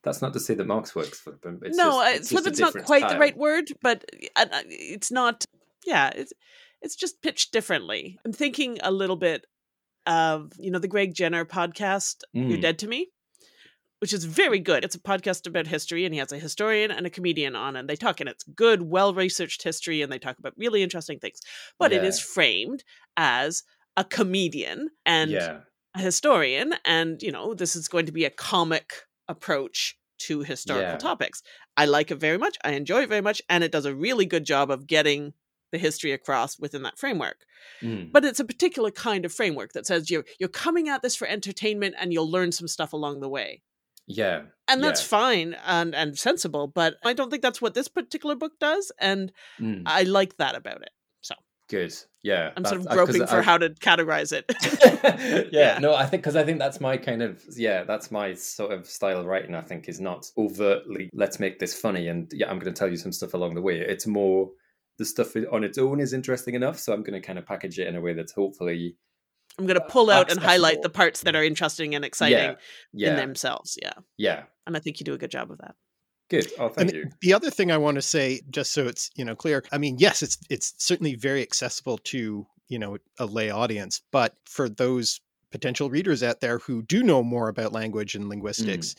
That's 0.02 0.22
not 0.22 0.32
to 0.32 0.40
say 0.40 0.54
that 0.54 0.66
Mark's 0.66 0.94
work's 0.94 1.20
flippant. 1.20 1.60
It's 1.62 1.76
no, 1.76 2.02
just, 2.02 2.16
it's 2.16 2.28
flippant's 2.30 2.58
not 2.58 2.84
quite 2.84 3.00
style. 3.00 3.12
the 3.12 3.18
right 3.18 3.36
word, 3.36 3.70
but 3.82 4.04
uh, 4.36 4.46
uh, 4.50 4.62
it's 4.66 5.10
not. 5.10 5.44
Yeah, 5.86 6.10
it's 6.14 6.32
it's 6.80 6.96
just 6.96 7.22
pitched 7.22 7.52
differently. 7.52 8.18
I'm 8.24 8.32
thinking 8.32 8.78
a 8.82 8.90
little 8.90 9.16
bit 9.16 9.46
of 10.06 10.52
you 10.58 10.70
know 10.70 10.78
the 10.78 10.88
Greg 10.88 11.14
Jenner 11.14 11.44
podcast, 11.44 12.22
mm. 12.34 12.48
"You're 12.48 12.60
Dead 12.60 12.78
to 12.80 12.88
Me." 12.88 13.08
which 14.00 14.14
is 14.14 14.24
very 14.24 14.58
good. 14.58 14.82
It's 14.82 14.94
a 14.94 15.00
podcast 15.00 15.46
about 15.46 15.66
history, 15.66 16.04
and 16.04 16.14
he 16.14 16.18
has 16.20 16.32
a 16.32 16.38
historian 16.38 16.90
and 16.90 17.06
a 17.06 17.10
comedian 17.10 17.54
on, 17.54 17.76
and 17.76 17.88
they 17.88 17.96
talk, 17.96 18.20
and 18.20 18.28
it's 18.28 18.44
good, 18.44 18.82
well 18.82 19.12
researched 19.14 19.62
history, 19.62 20.02
and 20.02 20.10
they 20.10 20.18
talk 20.18 20.38
about 20.38 20.54
really 20.56 20.82
interesting 20.82 21.18
things. 21.18 21.40
But 21.78 21.92
yeah. 21.92 21.98
it 21.98 22.04
is 22.04 22.18
framed 22.18 22.82
as 23.16 23.62
a 23.96 24.04
comedian 24.04 24.88
and 25.04 25.30
yeah. 25.30 25.58
A 25.94 26.00
historian, 26.00 26.74
and 26.84 27.22
you 27.22 27.32
know, 27.32 27.54
this 27.54 27.76
is 27.76 27.88
going 27.88 28.06
to 28.06 28.12
be 28.12 28.24
a 28.24 28.30
comic 28.30 28.92
approach 29.28 29.96
to 30.18 30.40
historical 30.40 30.92
yeah. 30.92 30.98
topics. 30.98 31.42
I 31.76 31.86
like 31.86 32.10
it 32.10 32.16
very 32.16 32.38
much. 32.38 32.58
I 32.62 32.72
enjoy 32.72 33.02
it 33.02 33.08
very 33.08 33.22
much, 33.22 33.40
and 33.48 33.64
it 33.64 33.72
does 33.72 33.86
a 33.86 33.94
really 33.94 34.26
good 34.26 34.44
job 34.44 34.70
of 34.70 34.86
getting 34.86 35.32
the 35.72 35.78
history 35.78 36.12
across 36.12 36.58
within 36.58 36.82
that 36.82 36.98
framework. 36.98 37.44
Mm. 37.82 38.12
But 38.12 38.24
it's 38.24 38.40
a 38.40 38.44
particular 38.44 38.90
kind 38.90 39.24
of 39.24 39.32
framework 39.32 39.72
that 39.72 39.86
says 39.86 40.10
you're 40.10 40.24
you're 40.38 40.48
coming 40.48 40.88
at 40.88 41.02
this 41.02 41.16
for 41.16 41.26
entertainment 41.26 41.94
and 41.98 42.12
you'll 42.12 42.30
learn 42.30 42.52
some 42.52 42.68
stuff 42.68 42.92
along 42.92 43.20
the 43.20 43.28
way. 43.28 43.62
Yeah. 44.06 44.42
And 44.66 44.82
that's 44.82 45.02
yeah. 45.02 45.18
fine 45.18 45.56
and, 45.64 45.94
and 45.94 46.18
sensible, 46.18 46.66
but 46.66 46.96
I 47.04 47.12
don't 47.12 47.30
think 47.30 47.42
that's 47.42 47.62
what 47.62 47.74
this 47.74 47.86
particular 47.86 48.34
book 48.34 48.52
does. 48.58 48.90
And 48.98 49.32
mm. 49.60 49.82
I 49.86 50.02
like 50.02 50.36
that 50.38 50.56
about 50.56 50.82
it. 50.82 50.90
So 51.20 51.36
good. 51.68 51.94
Yeah. 52.22 52.50
I'm 52.56 52.64
sort 52.64 52.80
of 52.80 52.86
uh, 52.88 52.94
groping 52.94 53.26
for 53.26 53.38
I, 53.38 53.42
how 53.42 53.58
to 53.58 53.70
categorize 53.70 54.32
it. 54.32 54.44
yeah, 55.52 55.74
yeah, 55.74 55.78
No, 55.78 55.94
I 55.94 56.06
think 56.06 56.22
because 56.22 56.36
I 56.36 56.44
think 56.44 56.58
that's 56.58 56.80
my 56.80 56.96
kind 56.96 57.22
of 57.22 57.42
yeah, 57.56 57.84
that's 57.84 58.10
my 58.10 58.34
sort 58.34 58.72
of 58.72 58.86
style 58.86 59.20
of 59.20 59.26
writing, 59.26 59.54
I 59.54 59.62
think, 59.62 59.88
is 59.88 60.00
not 60.00 60.30
overtly 60.36 61.10
let's 61.12 61.40
make 61.40 61.58
this 61.58 61.78
funny 61.78 62.08
and 62.08 62.30
yeah, 62.32 62.50
I'm 62.50 62.58
gonna 62.58 62.72
tell 62.72 62.90
you 62.90 62.96
some 62.96 63.12
stuff 63.12 63.34
along 63.34 63.54
the 63.54 63.62
way. 63.62 63.80
It's 63.80 64.06
more 64.06 64.50
the 64.98 65.04
stuff 65.04 65.34
on 65.50 65.64
its 65.64 65.78
own 65.78 66.00
is 66.00 66.12
interesting 66.12 66.54
enough. 66.54 66.78
So 66.78 66.92
I'm 66.92 67.02
gonna 67.02 67.22
kind 67.22 67.38
of 67.38 67.46
package 67.46 67.78
it 67.78 67.86
in 67.86 67.96
a 67.96 68.00
way 68.00 68.12
that's 68.12 68.32
hopefully 68.32 68.96
I'm 69.58 69.66
going 69.66 69.78
to 69.78 69.86
pull 69.86 70.10
uh, 70.10 70.14
out 70.14 70.30
and 70.30 70.40
highlight 70.40 70.80
the 70.82 70.88
parts 70.88 71.22
that 71.22 71.34
are 71.36 71.44
interesting 71.44 71.94
and 71.94 72.04
exciting 72.04 72.38
yeah. 72.38 72.54
Yeah. 72.92 73.10
in 73.10 73.16
themselves. 73.16 73.76
Yeah. 73.82 73.92
Yeah. 74.16 74.44
And 74.66 74.76
I 74.76 74.80
think 74.80 75.00
you 75.00 75.04
do 75.04 75.12
a 75.12 75.18
good 75.18 75.30
job 75.30 75.50
of 75.50 75.58
that. 75.58 75.74
Good. 76.30 76.46
Oh, 76.58 76.68
thank 76.68 76.90
and 76.90 76.92
you. 76.92 77.10
The 77.20 77.34
other 77.34 77.50
thing 77.50 77.72
I 77.72 77.76
want 77.76 77.96
to 77.96 78.02
say, 78.02 78.40
just 78.50 78.72
so 78.72 78.86
it's 78.86 79.10
you 79.16 79.24
know 79.24 79.34
clear, 79.34 79.64
I 79.72 79.78
mean, 79.78 79.96
yes, 79.98 80.22
it's 80.22 80.38
it's 80.48 80.74
certainly 80.78 81.16
very 81.16 81.42
accessible 81.42 81.98
to 81.98 82.46
you 82.68 82.78
know 82.78 82.98
a 83.18 83.26
lay 83.26 83.50
audience, 83.50 84.00
but 84.12 84.36
for 84.46 84.68
those 84.68 85.20
potential 85.50 85.90
readers 85.90 86.22
out 86.22 86.40
there 86.40 86.58
who 86.58 86.82
do 86.82 87.02
know 87.02 87.24
more 87.24 87.48
about 87.48 87.72
language 87.72 88.14
and 88.14 88.28
linguistics, 88.28 88.94
mm. 88.94 88.96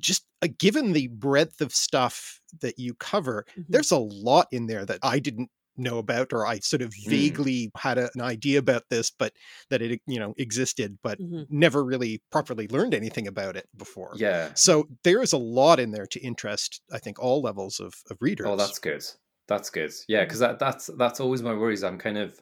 just 0.00 0.24
uh, 0.40 0.48
given 0.58 0.94
the 0.94 1.08
breadth 1.08 1.60
of 1.60 1.74
stuff 1.74 2.40
that 2.62 2.78
you 2.78 2.94
cover, 2.94 3.44
mm-hmm. 3.50 3.62
there's 3.68 3.90
a 3.90 3.98
lot 3.98 4.48
in 4.50 4.66
there 4.66 4.86
that 4.86 5.00
I 5.02 5.18
didn't 5.18 5.50
know 5.76 5.98
about 5.98 6.32
or 6.32 6.46
i 6.46 6.58
sort 6.58 6.82
of 6.82 6.90
mm. 6.90 7.08
vaguely 7.10 7.66
mm. 7.66 7.80
had 7.80 7.98
a, 7.98 8.10
an 8.14 8.20
idea 8.20 8.58
about 8.58 8.82
this 8.90 9.10
but 9.10 9.32
that 9.70 9.82
it 9.82 10.00
you 10.06 10.18
know 10.18 10.34
existed 10.38 10.98
but 11.02 11.18
mm-hmm. 11.18 11.42
never 11.48 11.84
really 11.84 12.22
properly 12.30 12.68
learned 12.68 12.94
anything 12.94 13.26
about 13.26 13.56
it 13.56 13.66
before 13.76 14.12
yeah 14.16 14.50
so 14.54 14.86
there 15.02 15.22
is 15.22 15.32
a 15.32 15.38
lot 15.38 15.80
in 15.80 15.90
there 15.90 16.06
to 16.06 16.20
interest 16.20 16.80
i 16.92 16.98
think 16.98 17.18
all 17.18 17.42
levels 17.42 17.80
of, 17.80 17.94
of 18.10 18.12
oh, 18.12 18.16
readers 18.20 18.46
oh 18.48 18.56
that's 18.56 18.78
good 18.78 19.04
that's 19.48 19.70
good 19.70 19.92
yeah 20.08 20.24
because 20.24 20.38
that, 20.38 20.58
that's 20.58 20.90
that's 20.98 21.20
always 21.20 21.42
my 21.42 21.52
worries 21.52 21.84
i'm 21.84 21.98
kind 21.98 22.18
of 22.18 22.40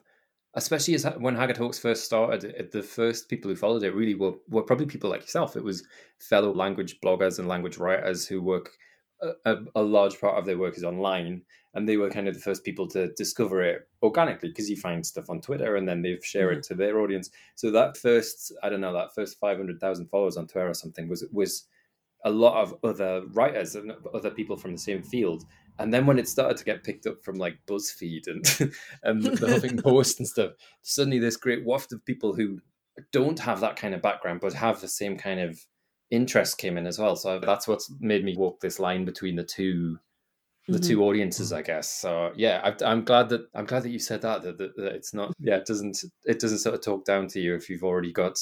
especially 0.55 0.93
as 0.93 1.05
when 1.17 1.35
Haggard 1.35 1.57
Hawks 1.57 1.79
first 1.79 2.05
started, 2.05 2.69
the 2.71 2.83
first 2.83 3.27
people 3.27 3.49
who 3.49 3.55
followed 3.55 3.83
it 3.83 3.95
really 3.95 4.15
were, 4.15 4.33
were 4.49 4.61
probably 4.61 4.85
people 4.85 5.09
like 5.09 5.21
yourself. 5.21 5.55
It 5.55 5.63
was 5.63 5.83
fellow 6.19 6.53
language 6.53 6.99
bloggers 7.03 7.39
and 7.39 7.47
language 7.47 7.77
writers 7.77 8.27
who 8.27 8.41
work 8.41 8.71
a, 9.45 9.57
a, 9.75 9.81
large 9.81 10.19
part 10.19 10.37
of 10.37 10.45
their 10.45 10.57
work 10.57 10.77
is 10.77 10.83
online 10.83 11.41
and 11.73 11.87
they 11.87 11.97
were 11.97 12.09
kind 12.09 12.27
of 12.27 12.33
the 12.33 12.39
first 12.39 12.63
people 12.63 12.87
to 12.87 13.11
discover 13.13 13.61
it 13.61 13.87
organically 14.01 14.49
because 14.49 14.69
you 14.69 14.75
find 14.75 15.05
stuff 15.05 15.29
on 15.29 15.41
Twitter 15.41 15.75
and 15.75 15.87
then 15.87 16.01
they 16.01 16.17
share 16.21 16.49
mm-hmm. 16.49 16.59
it 16.59 16.63
to 16.63 16.75
their 16.75 16.99
audience. 16.99 17.29
So 17.55 17.71
that 17.71 17.97
first, 17.97 18.53
I 18.61 18.69
don't 18.69 18.81
know, 18.81 18.93
that 18.93 19.13
first 19.15 19.39
five 19.39 19.57
hundred 19.57 19.79
thousand 19.79 20.07
followers 20.07 20.37
on 20.37 20.47
Twitter 20.47 20.69
or 20.69 20.73
something 20.73 21.07
was 21.07 21.25
was 21.31 21.65
a 22.25 22.29
lot 22.29 22.61
of 22.61 22.75
other 22.83 23.23
writers 23.33 23.75
and 23.75 23.91
other 24.13 24.29
people 24.29 24.55
from 24.55 24.71
the 24.71 24.77
same 24.77 25.03
field. 25.03 25.43
And 25.79 25.93
then 25.93 26.05
when 26.05 26.19
it 26.19 26.27
started 26.27 26.57
to 26.57 26.63
get 26.63 26.83
picked 26.83 27.07
up 27.07 27.23
from 27.23 27.35
like 27.35 27.57
BuzzFeed 27.67 28.27
and 28.27 28.45
and 29.03 29.23
the 29.23 29.47
Huffington 29.47 29.83
Post 29.83 30.19
and 30.19 30.27
stuff, 30.27 30.51
suddenly 30.81 31.19
this 31.19 31.37
great 31.37 31.65
waft 31.65 31.91
of 31.93 32.05
people 32.05 32.33
who 32.33 32.59
don't 33.11 33.39
have 33.39 33.59
that 33.61 33.75
kind 33.75 33.95
of 33.95 34.01
background 34.01 34.39
but 34.39 34.53
have 34.53 34.79
the 34.79 34.87
same 34.87 35.17
kind 35.17 35.39
of 35.39 35.59
interest 36.13 36.57
came 36.57 36.77
in 36.77 36.85
as 36.85 36.99
well. 36.99 37.15
So 37.15 37.39
that's 37.39 37.67
what's 37.67 37.91
made 37.99 38.23
me 38.23 38.37
walk 38.37 38.61
this 38.61 38.79
line 38.79 39.03
between 39.03 39.35
the 39.35 39.43
two 39.43 39.97
the 40.67 40.77
mm-hmm. 40.77 40.87
two 40.87 41.03
audiences 41.03 41.51
i 41.51 41.61
guess 41.61 41.89
so 41.91 42.31
yeah 42.35 42.61
I, 42.63 42.91
am 42.91 43.03
glad 43.03 43.27
that 43.29 43.49
i'm 43.53 43.65
glad 43.65 43.83
that 43.83 43.89
you 43.89 43.99
said 43.99 44.21
that, 44.21 44.43
that 44.43 44.57
that, 44.57 44.77
that 44.77 44.95
it's 44.95 45.13
not 45.13 45.33
yeah 45.37 45.57
it 45.57 45.65
doesn't 45.65 45.97
it 46.23 46.39
doesn't 46.39 46.59
sort 46.59 46.75
of 46.75 46.81
talk 46.81 47.03
down 47.03 47.27
to 47.29 47.41
you 47.41 47.53
if 47.53 47.69
you've 47.69 47.83
already 47.83 48.13
got 48.13 48.39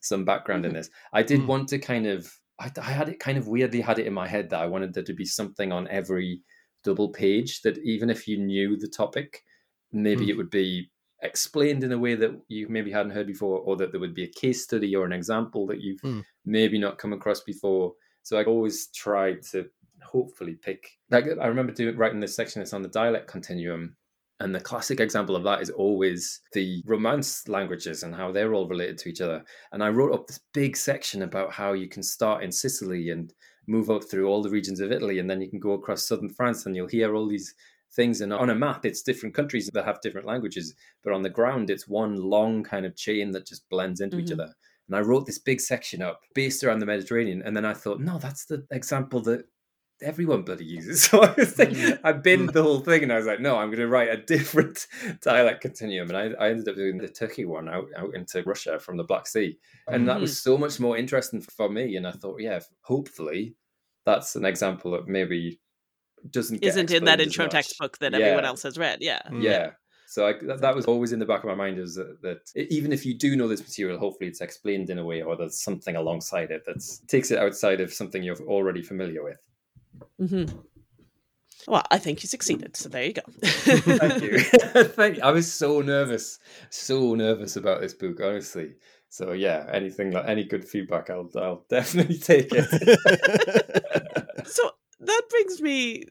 some 0.00 0.24
background 0.24 0.64
mm-hmm. 0.64 0.70
in 0.74 0.80
this 0.80 0.90
i 1.12 1.22
did 1.22 1.38
mm-hmm. 1.38 1.48
want 1.48 1.68
to 1.68 1.78
kind 1.78 2.06
of 2.06 2.28
I, 2.58 2.72
I, 2.76 2.90
had 2.90 3.08
it 3.08 3.20
kind 3.20 3.38
of 3.38 3.46
weirdly 3.46 3.80
had 3.80 4.00
it 4.00 4.06
in 4.06 4.12
my 4.12 4.26
head 4.26 4.50
that 4.50 4.60
i 4.60 4.66
wanted 4.66 4.94
there 4.94 5.04
to 5.04 5.14
be 5.14 5.24
something 5.24 5.70
on 5.70 5.86
every 5.86 6.42
double 6.82 7.10
page 7.10 7.62
that 7.62 7.78
even 7.78 8.10
if 8.10 8.26
you 8.26 8.36
knew 8.36 8.76
the 8.76 8.88
topic 8.88 9.44
maybe 9.92 10.28
it 10.28 10.34
mm. 10.34 10.38
would 10.38 10.50
be 10.50 10.90
explained 11.22 11.84
in 11.84 11.92
a 11.92 11.98
way 11.98 12.14
that 12.14 12.30
you 12.48 12.66
maybe 12.68 12.90
hadn't 12.90 13.12
heard 13.12 13.26
before 13.26 13.58
or 13.60 13.76
that 13.76 13.92
there 13.92 14.00
would 14.00 14.14
be 14.14 14.24
a 14.24 14.40
case 14.40 14.64
study 14.64 14.96
or 14.96 15.04
an 15.04 15.12
example 15.12 15.66
that 15.66 15.80
you've 15.80 16.00
mm. 16.00 16.24
Maybe 16.44 16.78
not 16.78 16.98
come 16.98 17.12
across 17.12 17.40
before 17.40 17.92
so 18.22 18.38
i 18.38 18.44
always 18.44 18.88
tried 18.88 19.42
to 19.42 19.68
hopefully 20.02 20.54
pick 20.54 20.98
like 21.10 21.26
I 21.40 21.46
remember 21.46 21.72
doing 21.72 21.96
writing 21.96 22.20
this 22.20 22.36
section 22.36 22.60
that's 22.60 22.72
on 22.72 22.82
the 22.82 22.88
dialect 22.88 23.26
continuum. 23.26 23.96
And 24.42 24.54
the 24.54 24.60
classic 24.60 25.00
example 25.00 25.36
of 25.36 25.44
that 25.44 25.60
is 25.60 25.68
always 25.68 26.40
the 26.54 26.82
Romance 26.86 27.46
languages 27.46 28.04
and 28.04 28.14
how 28.14 28.32
they're 28.32 28.54
all 28.54 28.66
related 28.66 28.96
to 28.98 29.10
each 29.10 29.20
other. 29.20 29.44
And 29.72 29.84
I 29.84 29.90
wrote 29.90 30.14
up 30.14 30.26
this 30.26 30.40
big 30.54 30.78
section 30.78 31.22
about 31.22 31.52
how 31.52 31.74
you 31.74 31.88
can 31.88 32.02
start 32.02 32.42
in 32.42 32.50
Sicily 32.50 33.10
and 33.10 33.34
move 33.66 33.90
up 33.90 34.02
through 34.04 34.28
all 34.28 34.42
the 34.42 34.48
regions 34.48 34.80
of 34.80 34.92
Italy, 34.92 35.18
and 35.18 35.28
then 35.28 35.42
you 35.42 35.50
can 35.50 35.60
go 35.60 35.72
across 35.72 36.06
southern 36.06 36.30
France 36.30 36.64
and 36.64 36.74
you'll 36.74 36.88
hear 36.88 37.14
all 37.14 37.28
these 37.28 37.54
things. 37.92 38.22
And 38.22 38.32
on 38.32 38.48
a 38.48 38.54
map, 38.54 38.86
it's 38.86 39.02
different 39.02 39.34
countries 39.34 39.68
that 39.74 39.84
have 39.84 40.00
different 40.00 40.26
languages, 40.26 40.74
but 41.04 41.12
on 41.12 41.20
the 41.20 41.28
ground, 41.28 41.68
it's 41.68 41.86
one 41.86 42.16
long 42.16 42.62
kind 42.62 42.86
of 42.86 42.96
chain 42.96 43.32
that 43.32 43.46
just 43.46 43.68
blends 43.68 44.00
into 44.00 44.16
mm-hmm. 44.16 44.24
each 44.24 44.32
other. 44.32 44.54
And 44.90 44.96
I 44.96 45.06
wrote 45.06 45.24
this 45.24 45.38
big 45.38 45.60
section 45.60 46.02
up 46.02 46.22
based 46.34 46.64
around 46.64 46.80
the 46.80 46.86
Mediterranean. 46.86 47.42
And 47.44 47.56
then 47.56 47.64
I 47.64 47.74
thought, 47.74 48.00
no, 48.00 48.18
that's 48.18 48.46
the 48.46 48.66
example 48.72 49.20
that 49.22 49.44
everyone 50.02 50.42
bloody 50.42 50.64
uses. 50.64 51.04
So 51.10 51.22
I 51.22 51.32
was 51.32 51.56
like, 51.56 51.68
mm. 51.70 52.00
I 52.02 52.10
binned 52.10 52.48
the 52.48 52.64
whole 52.64 52.80
thing 52.80 53.04
and 53.04 53.12
I 53.12 53.16
was 53.16 53.26
like, 53.26 53.38
no, 53.38 53.56
I'm 53.56 53.68
going 53.68 53.78
to 53.78 53.86
write 53.86 54.08
a 54.08 54.16
different 54.16 54.88
dialect 55.22 55.60
continuum. 55.60 56.08
And 56.10 56.16
I, 56.16 56.44
I 56.44 56.50
ended 56.50 56.66
up 56.66 56.74
doing 56.74 56.98
the 56.98 57.06
Turkey 57.06 57.44
one 57.44 57.68
out, 57.68 57.86
out 57.96 58.16
into 58.16 58.42
Russia 58.42 58.80
from 58.80 58.96
the 58.96 59.04
Black 59.04 59.28
Sea. 59.28 59.58
And 59.86 59.98
mm-hmm. 59.98 60.06
that 60.06 60.20
was 60.20 60.32
mm. 60.32 60.42
so 60.42 60.58
much 60.58 60.80
more 60.80 60.96
interesting 60.96 61.40
for 61.40 61.68
me. 61.68 61.94
And 61.94 62.04
I 62.04 62.10
thought, 62.10 62.40
yeah, 62.40 62.58
hopefully 62.80 63.54
that's 64.04 64.34
an 64.34 64.44
example 64.44 64.90
that 64.90 65.06
maybe 65.06 65.60
doesn't 66.28 66.64
isn't 66.64 66.90
in 66.90 67.04
that 67.04 67.20
intro 67.20 67.46
textbook 67.46 67.96
that 67.98 68.12
yeah. 68.12 68.18
everyone 68.18 68.44
else 68.44 68.64
has 68.64 68.76
read. 68.76 68.98
Yeah. 69.00 69.22
Mm. 69.30 69.42
Yeah. 69.42 69.70
So 70.10 70.26
I, 70.26 70.32
that, 70.42 70.60
that, 70.62 70.74
was 70.74 70.86
always 70.86 71.12
in 71.12 71.20
the 71.20 71.24
back 71.24 71.44
of 71.44 71.48
my 71.48 71.54
mind 71.54 71.78
is 71.78 71.94
that, 71.94 72.20
that, 72.22 72.50
even 72.56 72.92
if 72.92 73.06
you 73.06 73.14
do 73.14 73.36
know 73.36 73.46
this 73.46 73.60
material, 73.60 73.96
hopefully 73.96 74.28
it's 74.28 74.40
explained 74.40 74.90
in 74.90 74.98
a 74.98 75.04
way 75.04 75.22
or 75.22 75.36
there's 75.36 75.62
something 75.62 75.94
alongside 75.94 76.50
it 76.50 76.64
that 76.66 76.84
takes 77.06 77.30
it 77.30 77.38
outside 77.38 77.80
of 77.80 77.92
something 77.92 78.20
you're 78.20 78.36
already 78.48 78.82
familiar 78.82 79.22
with. 79.22 79.36
Mm-hmm. 80.20 80.58
Well, 81.68 81.84
I 81.92 81.98
think 81.98 82.24
you 82.24 82.28
succeeded. 82.28 82.76
So 82.76 82.88
there 82.88 83.04
you 83.04 83.12
go. 83.12 83.22
Thank 83.44 84.22
you. 84.24 84.40
Thank 84.84 85.18
you. 85.18 85.22
I 85.22 85.30
was 85.30 85.52
so 85.52 85.80
nervous, 85.80 86.40
so 86.70 87.14
nervous 87.14 87.54
about 87.54 87.80
this 87.80 87.94
book, 87.94 88.18
honestly. 88.20 88.74
So 89.10 89.30
yeah, 89.30 89.70
anything 89.72 90.10
like 90.10 90.26
any 90.26 90.42
good 90.42 90.64
feedback, 90.64 91.08
I'll 91.10 91.30
I'll 91.36 91.64
definitely 91.70 92.18
take 92.18 92.48
it. 92.50 92.66
so 94.44 94.72
that 94.98 95.22
brings 95.30 95.62
me 95.62 96.06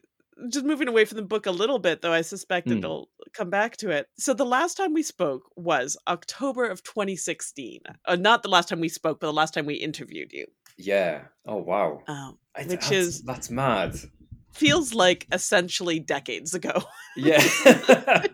just 0.48 0.64
moving 0.64 0.88
away 0.88 1.04
from 1.04 1.16
the 1.16 1.22
book 1.24 1.46
a 1.46 1.50
little 1.50 1.78
bit, 1.78 2.02
though 2.02 2.12
I 2.12 2.22
suspect 2.22 2.68
Mm. 2.68 2.78
it'll 2.78 3.10
come 3.34 3.50
back 3.50 3.76
to 3.78 3.90
it. 3.90 4.08
So 4.18 4.32
the 4.34 4.44
last 4.46 4.76
time 4.76 4.92
we 4.94 5.02
spoke 5.02 5.42
was 5.56 5.96
October 6.08 6.66
of 6.66 6.82
2016. 6.82 7.80
Uh, 8.06 8.16
not 8.16 8.42
the 8.42 8.48
last 8.48 8.68
time 8.68 8.80
we 8.80 8.88
spoke, 8.88 9.20
but 9.20 9.26
the 9.26 9.32
last 9.32 9.54
time 9.54 9.66
we 9.66 9.74
interviewed 9.74 10.32
you. 10.32 10.46
Yeah. 10.78 11.22
Oh 11.46 11.56
wow. 11.58 12.02
Um, 12.08 12.38
I- 12.56 12.60
Which 12.62 12.68
that's, 12.70 12.90
is- 12.90 13.22
that's 13.22 13.50
mad. 13.50 13.96
feels 14.52 14.94
like 14.94 15.26
essentially 15.32 15.98
decades 16.00 16.54
ago. 16.54 16.82
Yeah. 17.16 17.42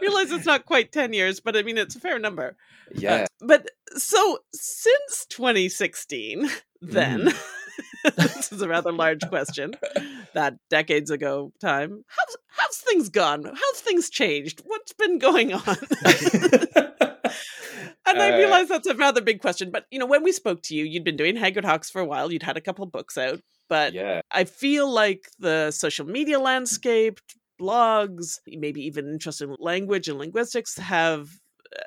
Realize 0.00 0.30
it's 0.32 0.46
not 0.46 0.66
quite 0.66 0.92
10 0.92 1.12
years, 1.12 1.40
but 1.40 1.56
I 1.56 1.62
mean, 1.62 1.78
it's 1.78 1.96
a 1.96 2.00
fair 2.00 2.18
number. 2.18 2.56
yeah. 2.94 3.26
But 3.40 3.70
so 3.96 4.38
since 4.52 5.26
2016, 5.30 6.48
then, 6.82 7.32
this 8.16 8.52
is 8.52 8.62
a 8.62 8.68
rather 8.68 8.92
large 8.92 9.20
question, 9.28 9.74
that 10.34 10.56
decades 10.70 11.10
ago 11.10 11.52
time, 11.60 12.04
how's, 12.06 12.36
how's 12.48 12.76
things 12.78 13.08
gone? 13.08 13.44
How's 13.44 13.80
things 13.80 14.10
changed? 14.10 14.62
What's 14.64 14.92
been 14.92 15.18
going 15.18 15.52
on? 15.52 15.76
And 18.04 18.20
I 18.20 18.32
Uh, 18.32 18.36
realize 18.36 18.68
that's 18.68 18.88
a 18.88 18.94
rather 18.96 19.20
big 19.20 19.40
question, 19.40 19.70
but 19.70 19.86
you 19.90 19.98
know, 19.98 20.06
when 20.06 20.24
we 20.24 20.32
spoke 20.32 20.62
to 20.64 20.74
you, 20.74 20.84
you'd 20.84 21.04
been 21.04 21.16
doing 21.16 21.36
Haggard 21.36 21.64
Hawks 21.64 21.88
for 21.88 22.00
a 22.00 22.04
while. 22.04 22.32
You'd 22.32 22.42
had 22.42 22.56
a 22.56 22.60
couple 22.60 22.84
books 22.86 23.16
out, 23.16 23.40
but 23.68 23.92
yeah. 23.94 24.22
I 24.30 24.44
feel 24.44 24.90
like 24.90 25.30
the 25.38 25.70
social 25.70 26.04
media 26.04 26.40
landscape, 26.40 27.20
blogs, 27.60 28.38
maybe 28.48 28.84
even 28.84 29.08
interest 29.08 29.40
in 29.40 29.54
language 29.60 30.08
and 30.08 30.18
linguistics 30.18 30.76
have 30.78 31.28
uh, 31.74 31.82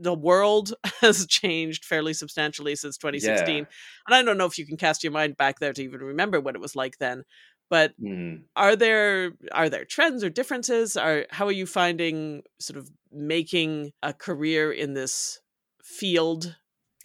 the 0.00 0.14
world 0.14 0.74
has 1.00 1.26
changed 1.26 1.84
fairly 1.84 2.14
substantially 2.14 2.76
since 2.76 2.96
2016. 2.98 3.58
Yeah. 3.58 3.64
And 4.06 4.14
I 4.14 4.22
don't 4.22 4.38
know 4.38 4.46
if 4.46 4.58
you 4.58 4.66
can 4.66 4.76
cast 4.76 5.02
your 5.04 5.12
mind 5.12 5.36
back 5.36 5.58
there 5.60 5.72
to 5.72 5.82
even 5.82 6.00
remember 6.00 6.40
what 6.40 6.54
it 6.56 6.60
was 6.60 6.76
like 6.76 6.98
then. 6.98 7.24
But 7.70 7.94
Mm. 8.00 8.44
are 8.56 8.76
there 8.76 9.32
are 9.52 9.68
there 9.70 9.84
trends 9.84 10.24
or 10.24 10.30
differences? 10.30 10.96
Are 10.96 11.26
how 11.30 11.46
are 11.46 11.52
you 11.52 11.66
finding 11.66 12.42
sort 12.60 12.78
of 12.78 12.90
making 13.12 13.92
a 14.02 14.12
career 14.14 14.72
in 14.72 14.94
this 14.94 15.40
field 15.84 16.56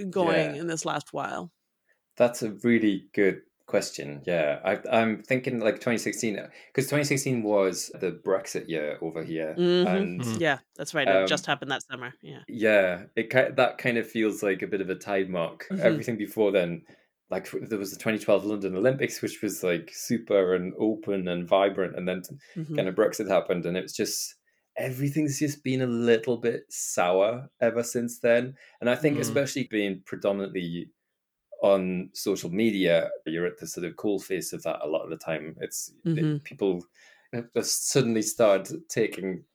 going 0.09 0.55
Yeah. 0.55 0.61
in 0.61 0.67
this 0.67 0.85
last 0.85 1.13
while? 1.13 1.51
That's 2.17 2.41
a 2.43 2.51
really 2.51 3.09
good 3.13 3.41
question. 3.65 4.21
Yeah, 4.25 4.59
I, 4.63 4.79
I'm 4.91 5.23
thinking 5.23 5.59
like 5.59 5.79
2016 5.79 6.35
because 6.67 6.87
2016 6.87 7.43
was 7.43 7.89
the 7.99 8.11
Brexit 8.11 8.67
year 8.69 8.97
over 9.01 9.23
here, 9.23 9.55
Mhm. 9.57 9.85
and 9.85 10.21
Mhm. 10.21 10.39
Yeah, 10.39 10.59
that's 10.75 10.93
right. 10.93 11.09
It 11.09 11.09
Um, 11.09 11.27
just 11.27 11.45
happened 11.45 11.71
that 11.71 11.83
summer. 11.83 12.13
Yeah. 12.21 12.43
yeah, 12.47 13.05
it 13.15 13.29
that 13.55 13.77
kind 13.77 13.97
of 13.97 14.09
feels 14.09 14.43
like 14.43 14.61
a 14.61 14.67
bit 14.67 14.81
of 14.81 14.89
a 14.89 14.95
tide 14.95 15.29
mark. 15.29 15.67
Mhm. 15.71 15.79
Everything 15.79 16.17
before 16.17 16.51
then, 16.51 16.83
like 17.29 17.49
there 17.51 17.79
was 17.79 17.91
the 17.91 17.97
2012 17.99 18.45
London 18.45 18.75
Olympics, 18.75 19.21
which 19.21 19.41
was 19.41 19.63
like 19.63 19.89
super 19.93 20.53
and 20.55 20.73
open 20.79 21.27
and 21.27 21.47
vibrant, 21.47 21.95
and 21.97 22.07
then 22.07 22.21
Mhm. 22.55 22.75
kind 22.75 22.87
of 22.87 22.95
Brexit 22.95 23.27
happened, 23.29 23.65
and 23.65 23.77
it 23.77 23.83
was 23.83 23.93
just 23.95 24.35
everything's 24.77 25.39
just 25.39 25.63
been 25.63 25.81
a 25.81 25.87
little 25.87 26.37
bit 26.37 26.63
sour 26.69 27.49
ever 27.61 27.81
since 27.81 28.19
then. 28.19 28.53
And 28.81 28.89
I 28.89 28.95
think, 28.95 29.17
Mhm. 29.17 29.19
especially 29.19 29.67
being 29.71 30.01
predominantly 30.05 30.89
on 31.61 32.09
social 32.13 32.49
media, 32.51 33.09
you're 33.25 33.45
at 33.47 33.57
the 33.59 33.67
sort 33.67 33.85
of 33.85 33.95
coal 33.97 34.19
face 34.19 34.53
of 34.53 34.63
that 34.63 34.79
a 34.83 34.87
lot 34.87 35.03
of 35.03 35.09
the 35.09 35.17
time. 35.17 35.55
It's 35.61 35.93
it- 36.15 36.27
Mhm. 36.27 36.43
people 36.43 36.85
have 37.33 37.65
suddenly 37.65 38.21
started 38.21 38.87
taking, 38.89 39.45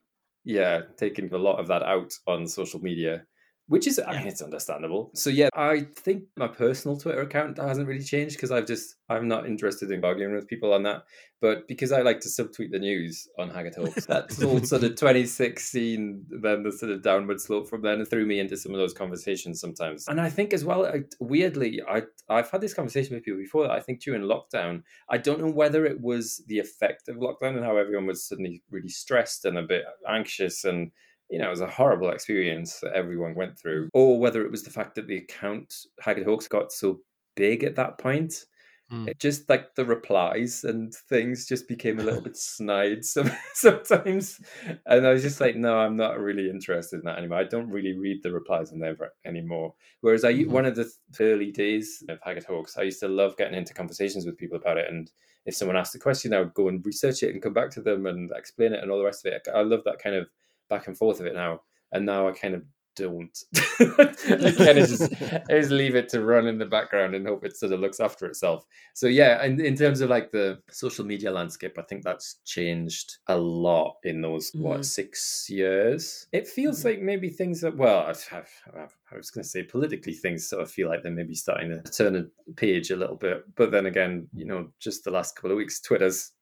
yeah, 0.45 0.83
taking 0.97 1.33
a 1.35 1.39
lot 1.39 1.59
of 1.61 1.69
that 1.69 1.83
out 1.83 2.13
on 2.27 2.47
social 2.49 2.81
media. 2.81 3.27
Which 3.71 3.87
is, 3.87 4.01
I 4.05 4.19
mean, 4.19 4.27
it's 4.27 4.43
understandable. 4.43 5.13
So 5.15 5.31
yeah, 5.31 5.49
I 5.55 5.87
think 5.95 6.25
my 6.37 6.49
personal 6.49 6.97
Twitter 6.97 7.21
account 7.21 7.57
hasn't 7.57 7.87
really 7.87 8.03
changed 8.03 8.35
because 8.35 8.51
I've 8.51 8.67
just 8.67 8.97
I'm 9.09 9.29
not 9.29 9.47
interested 9.47 9.93
in 9.93 10.05
arguing 10.05 10.35
with 10.35 10.49
people 10.49 10.73
on 10.73 10.83
that. 10.83 11.05
But 11.41 11.69
because 11.69 11.93
I 11.93 12.03
like 12.03 12.19
to 12.23 12.29
subtweet 12.29 12.73
the 12.73 12.81
news 12.81 13.29
on 13.39 13.49
Haggard 13.49 13.77
Hawks, 13.77 14.07
that's 14.09 14.43
all 14.43 14.61
sort 14.65 14.83
of 14.83 14.97
2016, 14.97 16.27
then 16.43 16.65
the 16.65 16.73
sort 16.73 16.91
of 16.91 17.05
downward 17.05 17.41
slope 17.41 17.69
from 17.69 17.83
then 17.83 18.01
and 18.01 18.11
threw 18.11 18.27
me 18.27 18.41
into 18.41 18.57
some 18.57 18.73
of 18.75 18.79
those 18.79 18.93
conversations 18.93 19.61
sometimes. 19.61 20.09
And 20.09 20.21
I 20.21 20.31
think 20.31 20.53
as 20.53 20.65
well, 20.65 20.85
I, 20.85 21.03
weirdly, 21.21 21.81
I 21.89 22.03
I've 22.29 22.51
had 22.51 22.63
this 22.63 22.75
conversation 22.75 23.15
with 23.15 23.23
people 23.23 23.39
before 23.39 23.69
that 23.69 23.71
I 23.71 23.79
think 23.79 24.01
during 24.01 24.23
lockdown, 24.23 24.83
I 25.09 25.19
don't 25.19 25.41
know 25.41 25.53
whether 25.53 25.87
it 25.87 26.01
was 26.01 26.43
the 26.49 26.59
effect 26.59 27.09
of 27.09 27.19
lockdown 27.19 27.55
and 27.55 27.65
how 27.65 27.77
everyone 27.77 28.07
was 28.07 28.27
suddenly 28.27 28.65
really 28.69 28.89
stressed 28.89 29.45
and 29.45 29.57
a 29.57 29.63
bit 29.63 29.85
anxious 30.09 30.65
and 30.65 30.91
you 31.31 31.39
know, 31.39 31.47
it 31.47 31.51
was 31.51 31.61
a 31.61 31.67
horrible 31.67 32.11
experience 32.11 32.81
that 32.81 32.93
everyone 32.95 33.35
went 33.35 33.59
through, 33.59 33.89
or 33.95 34.19
whether 34.19 34.45
it 34.45 34.51
was 34.51 34.63
the 34.65 34.71
fact 34.71 34.95
that 34.97 35.07
the 35.07 35.19
account 35.19 35.75
Haggard 36.01 36.27
Hawks 36.27 36.49
got 36.49 36.73
so 36.73 37.01
big 37.37 37.65
at 37.65 37.77
that 37.77 37.99
point. 37.99 38.45
Mm. 38.93 39.07
It 39.09 39.21
just 39.21 39.49
like 39.49 39.77
the 39.77 39.85
replies 39.85 40.65
and 40.65 40.93
things 41.09 41.47
just 41.47 41.69
became 41.69 42.01
a 42.01 42.03
little 42.03 42.21
bit 42.21 42.37
snide 42.51 43.05
some, 43.05 43.31
sometimes. 43.55 44.41
And 44.87 45.07
I 45.07 45.13
was 45.13 45.23
just 45.23 45.41
like, 45.41 45.55
no, 45.55 45.79
I'm 45.79 45.97
not 45.97 46.19
really 46.19 46.51
interested 46.51 46.97
in 46.99 47.05
that 47.05 47.19
anymore. 47.19 47.39
I 47.39 47.45
don't 47.45 47.71
really 47.71 47.97
read 47.97 48.25
the 48.25 48.33
replies 48.33 48.73
on 48.73 48.81
there 48.81 48.97
anymore. 49.25 49.75
Whereas 50.01 50.25
I, 50.25 50.33
Mhm. 50.35 50.49
one 50.49 50.67
of 50.67 50.75
the 50.75 50.91
early 51.21 51.53
days 51.53 52.03
of 52.09 52.19
Haggard 52.25 52.45
Hawks, 52.45 52.77
I 52.77 52.83
used 52.83 52.99
to 53.01 53.09
love 53.09 53.37
getting 53.37 53.57
into 53.57 53.75
conversations 53.75 54.27
with 54.27 54.37
people 54.37 54.57
about 54.59 54.79
it. 54.79 54.91
And 54.91 55.09
if 55.47 55.55
someone 55.55 55.77
asked 55.77 55.95
a 55.95 56.01
question, 56.01 56.35
I 56.35 56.41
would 56.41 56.55
go 56.55 56.67
and 56.67 56.85
research 56.85 57.23
it 57.23 57.33
and 57.33 57.41
come 57.41 57.53
back 57.55 57.71
to 57.71 57.81
them 57.83 58.07
and 58.07 58.33
explain 58.35 58.73
it 58.73 58.83
and 58.83 58.91
all 58.91 58.99
the 58.99 59.05
rest 59.05 59.25
of 59.25 59.33
it. 59.33 59.47
I 59.55 59.63
love 59.63 59.85
that 59.85 60.01
kind 60.03 60.17
of 60.17 60.29
back 60.71 60.87
and 60.87 60.97
forth 60.97 61.21
of 61.21 61.27
it 61.27 61.35
now. 61.35 61.61
And 61.93 62.07
now 62.07 62.27
I 62.29 62.33
kind 62.33 62.55
of 62.55 62.63
don't. 62.97 63.37
I 63.81 64.53
kind 64.57 64.79
of 64.79 64.89
just, 64.89 65.13
I 65.23 65.59
just 65.61 65.71
leave 65.71 65.95
it 65.95 66.09
to 66.11 66.23
run 66.25 66.47
in 66.47 66.59
the 66.59 66.67
background 66.67 67.15
and 67.15 67.27
hope 67.27 67.45
it 67.45 67.57
sort 67.57 67.73
of 67.73 67.81
looks 67.81 68.01
after 68.01 68.27
itself. 68.27 68.65
So 68.95 69.07
yeah, 69.07 69.43
and 69.43 69.61
in 69.61 69.77
terms 69.77 70.01
of 70.01 70.11
like 70.11 70.31
the 70.33 70.61
social 70.71 71.05
media 71.05 71.31
landscape, 71.31 71.79
I 71.79 71.83
think 71.83 72.03
that's 72.05 72.37
changed 72.45 73.19
a 73.29 73.37
lot 73.37 73.97
in 74.05 74.21
those 74.21 74.51
Mhm. 74.53 74.61
what 74.61 74.85
six 74.85 75.47
years. 75.49 76.27
It 76.33 76.47
feels 76.49 76.81
Mhm. 76.81 76.85
like 76.85 77.01
maybe 77.03 77.29
things 77.31 77.61
that 77.63 77.77
well, 77.77 78.01
I, 78.01 78.37
I, 78.37 78.87
I 79.13 79.17
was 79.17 79.31
going 79.31 79.45
to 79.45 79.49
say 79.49 79.63
politically 79.63 80.13
things 80.13 80.49
sort 80.49 80.63
of 80.63 80.71
feel 80.71 80.89
like 80.89 81.03
they're 81.03 81.13
maybe 81.13 81.35
starting 81.35 81.71
to 81.71 81.83
turn 81.91 82.17
a 82.17 82.53
page 82.55 82.91
a 82.91 82.97
little 82.97 83.17
bit. 83.17 83.45
But 83.57 83.71
then 83.71 83.87
again, 83.87 84.29
you 84.35 84.45
know, 84.45 84.69
just 84.79 85.05
the 85.05 85.11
last 85.11 85.37
couple 85.37 85.53
of 85.53 85.57
weeks, 85.57 85.81
Twitter's 85.81 86.33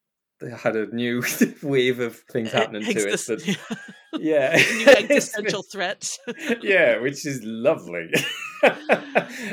they 0.41 0.51
had 0.51 0.77
a 0.77 0.87
new 0.95 1.21
wave 1.63 1.99
of 1.99 2.17
things 2.33 2.53
happening 2.53 2.83
to 2.85 2.91
it. 3.09 3.19
That, 3.27 3.57
yeah, 4.15 4.53
New 4.57 4.61
It's 4.61 4.85
been- 4.85 4.99
existential 5.13 5.63
threat. 5.63 6.17
yeah, 6.63 6.99
which 7.01 7.27
is 7.27 7.41
lovely. 7.45 8.11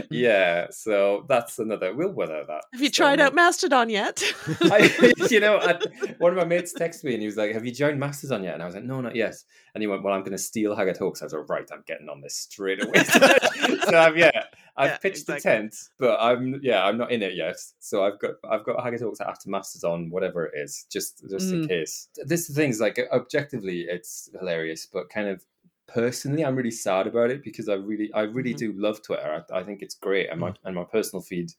yeah, 0.09 0.67
so 0.71 1.25
that's 1.27 1.59
another. 1.59 1.93
We'll 1.93 2.11
weather 2.11 2.43
that. 2.47 2.63
Have 2.73 2.81
you 2.81 2.87
So 2.87 3.03
tried 3.03 3.19
out 3.19 3.33
Mastodon 3.35 3.89
yet? 3.89 4.21
I, 4.61 4.91
you 5.29 5.39
know, 5.39 5.57
I, 5.57 5.79
one 6.17 6.31
of 6.31 6.37
my 6.37 6.45
mates 6.45 6.73
texted 6.73 7.03
me 7.03 7.13
and 7.13 7.21
he 7.21 7.27
was 7.27 7.37
like, 7.37 7.51
"Have 7.53 7.65
you 7.65 7.71
joined 7.71 7.99
Mastodon 7.99 8.43
yet?" 8.43 8.53
And 8.55 8.63
I 8.63 8.65
was 8.65 8.75
like, 8.75 8.83
"No, 8.83 9.01
not 9.01 9.15
yet." 9.15 9.35
And 9.73 9.81
he 9.81 9.87
went, 9.87 10.03
"Well, 10.03 10.13
I'm 10.13 10.21
going 10.21 10.31
to 10.31 10.37
steal 10.37 10.75
Haggard 10.75 10.97
Hawks." 10.97 11.21
I 11.21 11.25
was 11.25 11.33
like, 11.33 11.49
"Right, 11.49 11.67
I'm 11.71 11.83
getting 11.87 12.09
on 12.09 12.21
this 12.21 12.35
straight 12.35 12.83
away." 12.83 13.03
so 13.03 13.97
I've, 13.99 14.17
yeah, 14.17 14.31
I've 14.77 14.91
Yeah, 14.91 14.97
pitched 14.97 15.29
exactly. 15.29 15.35
the 15.35 15.41
tent, 15.41 15.75
but 15.99 16.17
I'm 16.19 16.59
yeah, 16.63 16.83
I'm 16.83 16.97
not 16.97 17.11
in 17.11 17.21
it 17.21 17.35
yet. 17.35 17.57
So 17.79 18.03
I've 18.05 18.19
got 18.19 18.31
I've 18.49 18.63
got 18.65 18.83
Haggard 18.83 19.01
Hawks 19.01 19.21
after 19.21 19.49
Mastodon, 19.49 20.09
whatever 20.09 20.45
it 20.45 20.53
is, 20.55 20.85
just 20.91 21.23
just 21.29 21.51
in 21.51 21.63
Mm. 21.63 21.67
case. 21.67 22.07
This 22.25 22.49
is 22.49 22.55
things 22.55 22.79
like 22.79 22.99
objectively, 23.11 23.85
it's 23.89 24.29
hilarious, 24.45 24.85
but 24.85 25.09
kind 25.09 25.27
of 25.27 25.43
personally 25.87 26.43
i'm 26.43 26.55
really 26.55 26.71
sad 26.71 27.05
about 27.05 27.29
it 27.29 27.43
because 27.43 27.69
i 27.69 27.75
really 27.75 28.11
i 28.13 28.21
really 28.21 28.55
Mhm. 28.55 28.57
do 28.57 28.73
love 28.75 29.03
twitter 29.03 29.45
I, 29.51 29.59
I 29.59 29.63
think 29.63 29.83
it's 29.83 29.93
great 29.93 30.31
and 30.31 30.39
my 30.39 30.51
and 30.63 30.75
my 30.75 30.83
personal 30.83 31.21
feed 31.21 31.51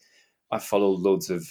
i 0.51 0.59
follow 0.59 0.89
loads 0.89 1.31
of 1.31 1.47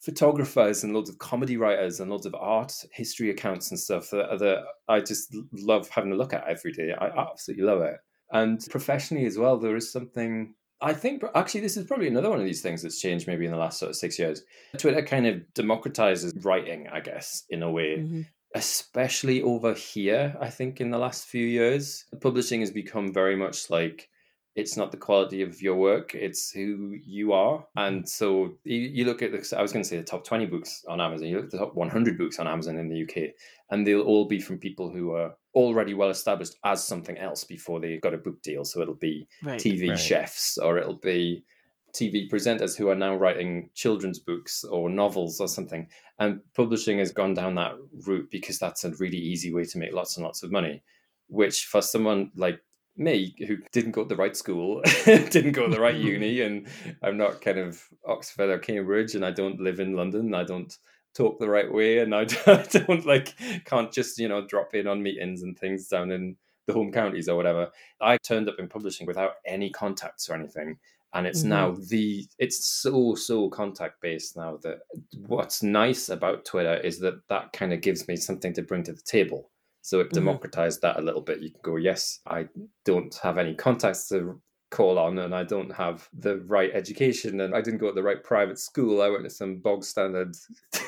photographers 0.00 0.82
and 0.82 0.94
loads 0.94 1.10
of 1.10 1.18
comedy 1.18 1.56
writers 1.56 2.00
and 2.00 2.10
loads 2.10 2.24
of 2.26 2.34
art 2.34 2.72
history 2.92 3.28
accounts 3.30 3.70
and 3.70 3.78
stuff 3.78 4.10
that, 4.10 4.38
that 4.38 4.64
i 4.88 4.98
just 5.00 5.34
love 5.52 5.88
having 5.90 6.12
a 6.12 6.16
look 6.16 6.32
at 6.32 6.46
every 6.48 6.72
day 6.72 6.92
i 6.98 7.06
absolutely 7.08 7.64
love 7.64 7.82
it 7.82 7.96
and 8.32 8.66
professionally 8.70 9.26
as 9.26 9.36
well 9.36 9.58
there 9.58 9.76
is 9.76 9.90
something 9.92 10.54
I 10.82 10.94
think 10.94 11.22
actually 11.34 11.60
this 11.60 11.76
is 11.76 11.84
probably 11.86 12.08
another 12.08 12.30
one 12.30 12.38
of 12.38 12.46
these 12.46 12.62
things 12.62 12.80
that's 12.82 12.98
changed 13.02 13.26
maybe 13.26 13.44
in 13.44 13.50
the 13.50 13.58
last 13.58 13.78
sort 13.78 13.90
of 13.90 13.96
six 13.96 14.18
years. 14.18 14.42
Twitter 14.78 15.02
kind 15.02 15.26
of 15.26 15.42
democratizes 15.54 16.42
writing, 16.42 16.88
I 16.88 17.00
guess, 17.00 17.44
in 17.50 17.62
a 17.62 17.70
way 17.70 17.98
Mhm. 17.98 18.26
Especially 18.54 19.42
over 19.42 19.74
here, 19.74 20.36
I 20.40 20.50
think 20.50 20.80
in 20.80 20.90
the 20.90 20.98
last 20.98 21.26
few 21.26 21.46
years, 21.46 22.04
publishing 22.20 22.60
has 22.60 22.70
become 22.70 23.12
very 23.12 23.36
much 23.36 23.70
like 23.70 24.08
it's 24.56 24.76
not 24.76 24.90
the 24.90 24.96
quality 24.96 25.42
of 25.42 25.62
your 25.62 25.76
work, 25.76 26.14
it's 26.14 26.50
who 26.50 26.96
you 27.04 27.32
are. 27.32 27.58
Mm-hmm. 27.58 27.78
And 27.78 28.08
so 28.08 28.56
you, 28.64 28.78
you 28.78 29.04
look 29.04 29.22
at 29.22 29.30
this, 29.30 29.52
I 29.52 29.62
was 29.62 29.72
going 29.72 29.84
to 29.84 29.88
say 29.88 29.96
the 29.96 30.02
top 30.02 30.24
20 30.24 30.46
books 30.46 30.84
on 30.88 31.00
Amazon, 31.00 31.28
you 31.28 31.36
look 31.36 31.46
at 31.46 31.50
the 31.52 31.58
top 31.58 31.74
100 31.74 32.18
books 32.18 32.38
on 32.38 32.48
Amazon 32.48 32.76
in 32.76 32.88
the 32.88 33.02
UK, 33.04 33.30
and 33.70 33.86
they'll 33.86 34.00
all 34.02 34.26
be 34.26 34.40
from 34.40 34.58
people 34.58 34.90
who 34.90 35.12
are 35.12 35.34
already 35.54 35.94
well 35.94 36.10
established 36.10 36.56
as 36.64 36.84
something 36.84 37.18
else 37.18 37.44
before 37.44 37.80
they 37.80 37.98
got 37.98 38.14
a 38.14 38.18
book 38.18 38.42
deal. 38.42 38.64
So 38.64 38.80
it'll 38.80 38.94
be 38.94 39.28
Right. 39.42 39.60
TV 39.60 39.90
Right. 39.90 39.98
chefs 39.98 40.58
or 40.58 40.78
it'll 40.78 40.98
be 40.98 41.44
TV 41.92 42.30
presenters 42.30 42.76
who 42.76 42.88
are 42.88 42.94
now 42.94 43.16
writing 43.16 43.70
children's 43.74 44.18
books 44.18 44.64
or 44.64 44.88
novels 44.88 45.40
or 45.40 45.48
something. 45.48 45.88
And 46.18 46.40
publishing 46.54 46.98
has 46.98 47.12
gone 47.12 47.34
down 47.34 47.54
that 47.56 47.74
route 48.06 48.28
because 48.30 48.58
that's 48.58 48.84
a 48.84 48.90
really 48.96 49.18
easy 49.18 49.52
way 49.52 49.64
to 49.64 49.78
make 49.78 49.92
lots 49.92 50.16
and 50.16 50.24
lots 50.24 50.42
of 50.42 50.52
money, 50.52 50.82
which 51.28 51.66
for 51.66 51.82
someone 51.82 52.30
like 52.36 52.60
me 52.96 53.34
who 53.46 53.56
didn't 53.72 53.92
go 53.92 54.02
to 54.02 54.08
the 54.08 54.16
right 54.16 54.36
school, 54.36 54.82
didn't 55.04 55.52
go 55.52 55.66
to 55.66 55.74
the 55.74 55.80
right 55.80 55.96
uni, 56.12 56.40
and 56.42 56.68
I'm 57.02 57.16
not 57.16 57.40
kind 57.40 57.58
of 57.58 57.82
Oxford 58.06 58.50
or 58.50 58.58
Cambridge, 58.58 59.14
and 59.14 59.24
I 59.24 59.30
don't 59.30 59.60
live 59.60 59.80
in 59.80 59.94
London, 59.94 60.34
I 60.34 60.44
don't 60.44 60.76
talk 61.14 61.38
the 61.38 61.48
right 61.48 61.72
way 61.72 61.98
and 61.98 62.14
I 62.14 62.24
don't 62.46 63.04
like 63.04 63.34
can't 63.64 63.92
just 63.92 64.18
you 64.18 64.28
know 64.28 64.46
drop 64.46 64.74
in 64.74 64.86
on 64.86 65.02
meetings 65.02 65.42
and 65.42 65.58
things 65.58 65.88
down 65.88 66.10
in 66.12 66.36
the 66.66 66.72
home 66.72 66.92
counties 66.92 67.28
or 67.28 67.36
whatever 67.36 67.70
i 68.00 68.16
turned 68.16 68.48
up 68.48 68.56
in 68.58 68.68
publishing 68.68 69.06
without 69.06 69.32
any 69.44 69.70
contacts 69.70 70.28
or 70.28 70.34
anything 70.34 70.78
and 71.14 71.26
it's 71.26 71.40
mm-hmm. 71.40 71.50
now 71.50 71.76
the 71.88 72.26
it's 72.38 72.64
so 72.66 73.14
so 73.14 73.48
contact 73.48 74.00
based 74.00 74.36
now 74.36 74.58
that 74.62 74.80
what's 75.26 75.62
nice 75.62 76.08
about 76.08 76.44
twitter 76.44 76.76
is 76.76 76.98
that 76.98 77.20
that 77.28 77.52
kind 77.52 77.72
of 77.72 77.80
gives 77.80 78.06
me 78.08 78.16
something 78.16 78.52
to 78.52 78.62
bring 78.62 78.82
to 78.82 78.92
the 78.92 79.02
table 79.02 79.50
so 79.82 80.00
it 80.00 80.04
mm-hmm. 80.04 80.14
democratized 80.14 80.80
that 80.82 80.98
a 80.98 81.02
little 81.02 81.20
bit 81.20 81.40
you 81.40 81.50
can 81.50 81.60
go 81.62 81.76
yes 81.76 82.20
i 82.26 82.46
don't 82.84 83.18
have 83.22 83.38
any 83.38 83.54
contacts 83.54 84.08
to 84.08 84.40
call 84.70 84.98
on 84.98 85.18
and 85.18 85.34
I 85.34 85.42
don't 85.42 85.72
have 85.74 86.08
the 86.12 86.38
right 86.42 86.70
education 86.72 87.40
and 87.40 87.54
I 87.54 87.60
didn't 87.60 87.80
go 87.80 87.88
to 87.88 87.92
the 87.92 88.02
right 88.02 88.22
private 88.22 88.58
school. 88.58 89.02
I 89.02 89.10
went 89.10 89.24
to 89.24 89.30
some 89.30 89.56
bog 89.56 89.84
standard 89.84 90.36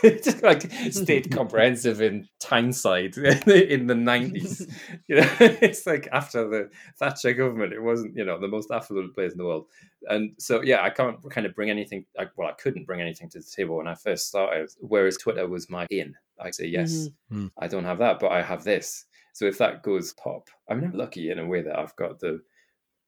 like 0.42 0.70
state 0.90 1.30
comprehensive 1.32 2.00
in 2.00 2.28
Tyneside 2.38 3.16
in 3.46 3.88
the 3.88 3.94
nineties. 3.94 4.66
You 5.08 5.16
know, 5.16 5.28
it's 5.40 5.84
like 5.84 6.08
after 6.12 6.48
the 6.48 6.70
Thatcher 6.98 7.32
government, 7.32 7.72
it 7.72 7.82
wasn't, 7.82 8.16
you 8.16 8.24
know, 8.24 8.38
the 8.38 8.48
most 8.48 8.70
affluent 8.70 9.14
place 9.14 9.32
in 9.32 9.38
the 9.38 9.44
world. 9.44 9.66
And 10.08 10.32
so 10.38 10.62
yeah, 10.62 10.82
I 10.82 10.90
can't 10.90 11.18
kind 11.30 11.46
of 11.46 11.54
bring 11.54 11.70
anything 11.70 12.04
I, 12.18 12.26
well, 12.36 12.48
I 12.48 12.52
couldn't 12.52 12.86
bring 12.86 13.00
anything 13.00 13.28
to 13.30 13.40
the 13.40 13.44
table 13.44 13.76
when 13.76 13.88
I 13.88 13.94
first 13.94 14.28
started. 14.28 14.70
Whereas 14.78 15.16
Twitter 15.16 15.48
was 15.48 15.68
my 15.68 15.86
in. 15.90 16.14
I 16.40 16.50
say 16.50 16.66
yes, 16.66 17.08
mm-hmm. 17.32 17.48
I 17.58 17.68
don't 17.68 17.84
have 17.84 17.98
that, 17.98 18.18
but 18.20 18.32
I 18.32 18.42
have 18.42 18.64
this. 18.64 19.06
So 19.32 19.46
if 19.46 19.58
that 19.58 19.82
goes 19.82 20.12
pop, 20.12 20.48
I 20.68 20.74
mean 20.74 20.84
I'm 20.84 20.96
lucky 20.96 21.30
in 21.30 21.38
a 21.38 21.46
way 21.46 21.62
that 21.62 21.78
I've 21.78 21.96
got 21.96 22.20
the 22.20 22.42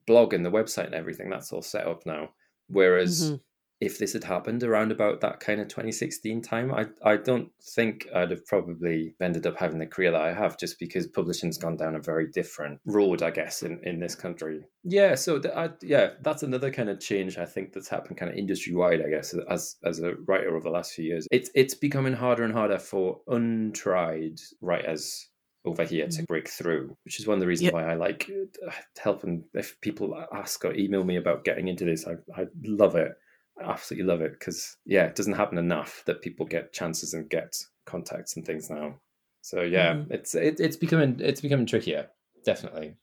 blog 0.06 0.32
and 0.32 0.44
the 0.44 0.50
website 0.50 0.86
and 0.86 0.94
everything 0.94 1.30
that's 1.30 1.52
all 1.52 1.62
set 1.62 1.86
up 1.86 2.04
now. 2.06 2.30
Whereas 2.68 3.24
mm-hmm. 3.24 3.36
if 3.80 3.98
this 3.98 4.14
had 4.14 4.24
happened 4.24 4.62
around 4.62 4.90
about 4.90 5.20
that 5.20 5.40
kind 5.40 5.60
of 5.60 5.68
2016 5.68 6.40
time 6.40 6.72
i 6.72 6.86
i 7.02 7.16
don't 7.16 7.50
think 7.74 8.06
i'd 8.14 8.30
have 8.30 8.46
probably 8.46 9.14
ended 9.20 9.46
up 9.46 9.58
having 9.58 9.78
the 9.78 9.86
career 9.86 10.10
that 10.10 10.22
i 10.22 10.32
have 10.32 10.58
just 10.58 10.78
because 10.78 11.06
publishing's 11.08 11.58
gone 11.58 11.76
down 11.76 11.94
a 11.94 12.00
very 12.00 12.26
different 12.30 12.80
road 12.86 13.22
i 13.22 13.30
guess 13.30 13.62
in 13.62 13.78
in 13.82 14.00
this 14.00 14.14
country. 14.14 14.64
Yeah 14.84 15.14
so 15.14 15.40
I, 15.54 15.70
yeah 15.82 16.10
that's 16.22 16.42
another 16.42 16.70
kind 16.70 16.88
of 16.88 17.00
change 17.00 17.36
i 17.36 17.44
think 17.44 17.74
that's 17.74 17.88
happened 17.88 18.16
kind 18.16 18.30
of 18.30 18.38
industry 18.38 18.74
wide 18.74 19.02
i 19.04 19.10
guess 19.10 19.34
as 19.50 19.76
as 19.84 20.00
a 20.00 20.14
writer 20.26 20.56
over 20.56 20.64
the 20.64 20.70
last 20.70 20.92
few 20.94 21.04
years. 21.04 21.28
It's 21.30 21.50
it's 21.54 21.74
becoming 21.74 22.14
harder 22.14 22.44
and 22.44 22.54
harder 22.54 22.78
for 22.78 23.20
untried 23.26 24.40
writers 24.62 25.28
over 25.64 25.84
here 25.84 26.06
to 26.06 26.12
mm-hmm. 26.12 26.24
break 26.24 26.48
through, 26.48 26.96
which 27.04 27.18
is 27.18 27.26
one 27.26 27.34
of 27.34 27.40
the 27.40 27.46
reasons 27.46 27.72
why 27.72 27.84
I 27.84 27.94
like 27.94 28.30
uh, 28.66 28.70
helping. 28.98 29.44
If 29.54 29.80
people 29.80 30.22
ask 30.32 30.64
or 30.64 30.74
email 30.74 31.04
me 31.04 31.16
about 31.16 31.44
getting 31.44 31.68
into 31.68 31.84
this, 31.84 32.06
I, 32.06 32.14
I 32.40 32.46
love 32.62 32.96
it. 32.96 33.12
I 33.58 33.70
absolutely 33.70 34.06
love 34.06 34.20
it 34.20 34.32
because 34.38 34.76
yeah, 34.84 35.04
it 35.04 35.14
doesn't 35.14 35.34
happen 35.34 35.58
enough 35.58 36.02
that 36.06 36.22
people 36.22 36.46
get 36.46 36.72
chances 36.72 37.14
and 37.14 37.30
get 37.30 37.56
contacts 37.86 38.36
and 38.36 38.44
things 38.44 38.68
now. 38.68 38.96
So 39.40 39.62
yeah, 39.62 39.94
mm-hmm. 39.94 40.12
it's 40.12 40.34
it, 40.34 40.60
it's 40.60 40.76
becoming 40.76 41.18
it's 41.20 41.40
becoming 41.40 41.66
trickier, 41.66 42.08
definitely. 42.44 42.94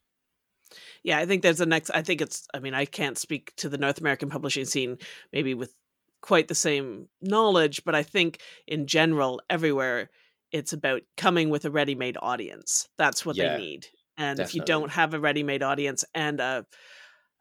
Yeah, 1.02 1.18
I 1.18 1.26
think 1.26 1.42
there's 1.42 1.60
a 1.60 1.66
next. 1.66 1.90
I 1.90 2.02
think 2.02 2.20
it's. 2.20 2.46
I 2.54 2.60
mean, 2.60 2.74
I 2.74 2.84
can't 2.84 3.18
speak 3.18 3.52
to 3.56 3.68
the 3.68 3.78
North 3.78 4.00
American 4.00 4.30
publishing 4.30 4.64
scene 4.64 4.98
maybe 5.32 5.54
with 5.54 5.74
quite 6.20 6.48
the 6.48 6.54
same 6.54 7.08
knowledge, 7.20 7.82
but 7.84 7.94
I 7.94 8.02
think 8.02 8.40
in 8.66 8.86
general, 8.86 9.40
everywhere 9.50 10.10
it's 10.52 10.72
about 10.72 11.02
coming 11.16 11.50
with 11.50 11.64
a 11.64 11.70
ready-made 11.70 12.16
audience. 12.20 12.88
That's 12.98 13.24
what 13.24 13.36
yeah, 13.36 13.56
they 13.56 13.62
need. 13.62 13.86
And 14.16 14.36
definitely. 14.36 14.44
if 14.44 14.54
you 14.54 14.64
don't 14.64 14.90
have 14.90 15.14
a 15.14 15.20
ready-made 15.20 15.62
audience 15.62 16.04
and 16.14 16.40
a 16.40 16.66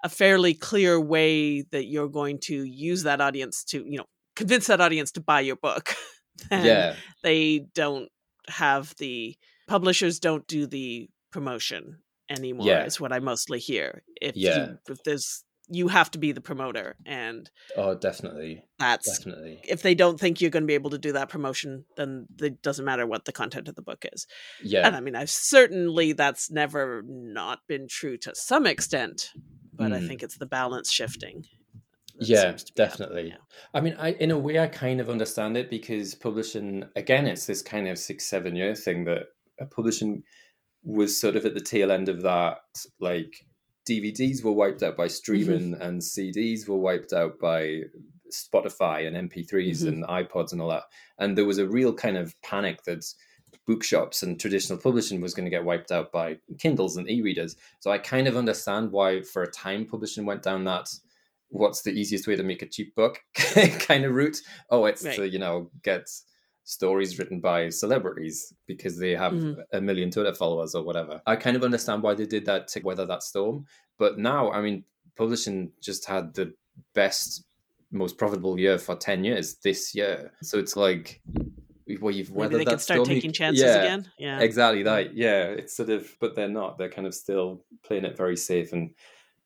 a 0.03 0.09
fairly 0.09 0.53
clear 0.53 0.99
way 0.99 1.62
that 1.72 1.86
you're 1.86 2.09
going 2.09 2.39
to 2.39 2.64
use 2.64 3.03
that 3.03 3.22
audience 3.22 3.64
to, 3.66 3.84
you 3.86 3.99
know, 3.99 4.05
convince 4.36 4.68
that 4.68 4.82
audience 4.82 5.12
to 5.12 5.22
buy 5.22 5.41
your 5.41 5.57
book, 5.57 5.93
yeah. 6.51 6.95
they 7.24 7.68
don't 7.76 8.09
have 8.47 8.95
the 8.97 9.36
publishers 9.68 10.20
don't 10.20 10.47
do 10.47 10.66
the 10.66 11.07
promotion 11.32 11.99
anymore 12.30 12.66
yeah. 12.66 12.86
is 12.86 12.99
what 12.99 13.14
I 13.14 13.20
mostly 13.20 13.59
hear. 13.59 14.03
If 14.22 14.36
yeah. 14.36 14.57
you, 14.57 14.78
if 14.89 15.03
there's 15.03 15.43
you 15.72 15.88
have 15.88 16.12
to 16.12 16.18
be 16.18 16.32
the 16.32 16.42
promoter 16.42 16.96
and 17.06 17.50
oh 17.78 17.96
definitely 17.96 18.64
that's 18.78 19.18
definitely. 19.18 19.60
if 19.64 19.82
they 19.82 19.96
don't 19.96 20.20
think 20.20 20.42
you're 20.42 20.52
going 20.52 20.64
to 20.64 20.68
be 20.68 20.74
able 20.74 20.90
to 20.90 20.98
do 20.98 21.14
that 21.14 21.30
promotion 21.30 21.86
then 21.96 22.28
it 22.42 22.62
doesn't 22.62 22.86
matter 22.86 23.08
what 23.08 23.26
the 23.26 23.32
content 23.32 23.68
of 23.68 23.76
the 23.76 23.82
book 23.82 24.06
is. 24.12 24.28
Yeah. 24.64 24.86
And 24.86 24.96
i 24.96 25.00
mean 25.00 25.16
i've 25.16 25.30
certainly 25.30 26.14
that's 26.14 26.52
never 26.52 27.04
not 27.08 27.60
been 27.68 27.88
true 27.88 28.18
to 28.18 28.36
some 28.36 28.66
extent 28.66 29.30
but 29.74 29.92
mm. 29.92 29.96
i 29.96 30.08
think 30.08 30.22
it's 30.22 30.38
the 30.38 30.46
balance 30.46 30.92
shifting 30.92 31.46
yeah 32.20 32.56
definitely. 32.76 33.34
i 33.74 33.82
mean 33.82 33.96
i 33.98 34.12
in 34.14 34.32
a 34.32 34.38
way 34.38 34.60
i 34.60 34.68
kind 34.68 35.00
of 35.00 35.10
understand 35.10 35.58
it 35.58 35.70
because 35.70 36.14
publishing 36.14 36.84
again 36.96 37.26
it's 37.26 37.46
this 37.46 37.62
kind 37.62 37.88
of 37.88 37.98
six 37.98 38.28
seven 38.28 38.56
year 38.56 38.76
thing 38.76 39.06
that 39.06 39.28
publishing 39.72 40.24
was 40.84 41.20
sort 41.20 41.36
of 41.36 41.46
at 41.46 41.54
the 41.54 41.62
tail 41.62 41.92
end 41.92 42.10
of 42.10 42.22
that 42.24 42.58
like 43.00 43.46
DVDs 43.88 44.44
were 44.44 44.52
wiped 44.52 44.84
out 44.84 44.96
by 44.96 45.08
streaming 45.08 45.74
mm-hmm. 45.74 45.82
and 45.82 46.02
CDs 46.02 46.68
were 46.68 46.78
wiped 46.78 47.14
out 47.14 47.40
by 47.40 47.82
Spotify 48.32 49.08
and 49.08 49.30
MP3s 49.30 49.84
mm-hmm. 49.84 49.88
and 49.88 50.04
iPods 50.06 50.52
and 50.52 50.62
all 50.62 50.70
that. 50.70 50.84
And 51.18 51.38
there 51.38 51.46
was 51.46 51.58
a 51.58 51.68
real 51.68 51.94
kind 51.94 52.18
of 52.18 52.40
panic 52.42 52.84
that 52.84 53.06
bookshops 53.68 54.24
and 54.24 54.40
traditional 54.40 54.80
publishing 54.80 55.22
was 55.22 55.34
going 55.34 55.46
to 55.46 55.52
get 55.52 55.66
wiped 55.66 55.92
out 55.92 56.12
by 56.12 56.38
Kindles 56.58 56.98
and 56.98 57.10
e-readers. 57.10 57.56
So 57.80 57.92
I 57.92 57.98
kind 57.98 58.28
of 58.28 58.38
understand 58.38 58.92
why 58.92 59.22
for 59.22 59.44
a 59.44 59.52
time 59.52 59.86
publishing 59.86 60.26
went 60.26 60.44
down 60.44 60.64
that 60.66 60.90
what's 61.52 61.82
the 61.82 61.92
easiest 61.92 62.28
way 62.28 62.36
to 62.36 62.44
make 62.44 62.62
a 62.62 62.66
cheap 62.66 62.96
book 62.96 63.20
kind 63.80 64.06
of 64.06 64.14
route. 64.14 64.38
Oh, 64.70 64.86
it's 64.86 65.04
right. 65.04 65.16
to, 65.18 65.30
you 65.30 65.40
know, 65.40 65.70
get 65.84 66.10
stories 66.64 67.18
written 67.18 67.39
by 67.39 67.70
celebrities 67.70 68.53
because 68.68 68.97
they 68.97 69.12
have 69.12 69.34
mm. 69.34 69.57
a 69.74 69.82
million 69.82 70.12
Twitter 70.12 70.34
followers 70.34 70.76
or 70.76 70.84
whatever. 70.84 71.22
I 71.26 71.36
kind 71.36 71.55
of 71.55 71.64
understand 71.64 72.03
why 72.03 72.14
they 72.14 72.26
did 72.26 72.45
that 72.45 72.68
to 72.70 72.82
weather 72.82 73.05
that 73.05 73.24
storm. 73.24 73.66
But 73.97 74.18
now, 74.18 74.51
I 74.51 74.62
mean, 74.62 74.84
publishing 75.16 75.72
just 75.82 76.07
had 76.07 76.34
the 76.34 76.53
best, 76.93 77.45
most 77.91 78.18
profitable 78.18 78.59
year 78.59 78.78
for 78.78 78.95
10 78.95 79.24
years 79.24 79.55
this 79.64 79.95
year. 79.95 80.32
So 80.41 80.59
it's 80.59 80.76
like, 80.76 81.22
well, 81.99 82.14
you've 82.14 82.32
weathered 82.32 82.53
Maybe 82.53 82.66
they 82.66 82.66
that 82.66 82.72
could 82.72 82.82
start 82.82 82.97
storm. 82.97 83.09
taking 83.09 83.34
chances 83.34 83.64
yeah, 83.64 83.76
again. 83.76 84.12
Yeah, 84.18 84.39
exactly 84.39 84.84
that. 84.84 85.16
Yeah, 85.16 85.43
it's 85.43 85.76
sort 85.76 85.89
of, 85.89 86.09
but 86.20 86.36
they're 86.36 86.47
not. 86.47 86.78
They're 86.78 86.89
kind 86.89 87.07
of 87.07 87.14
still 87.14 87.64
playing 87.84 88.05
it 88.05 88.16
very 88.16 88.38
safe 88.38 88.72
and 88.72 88.91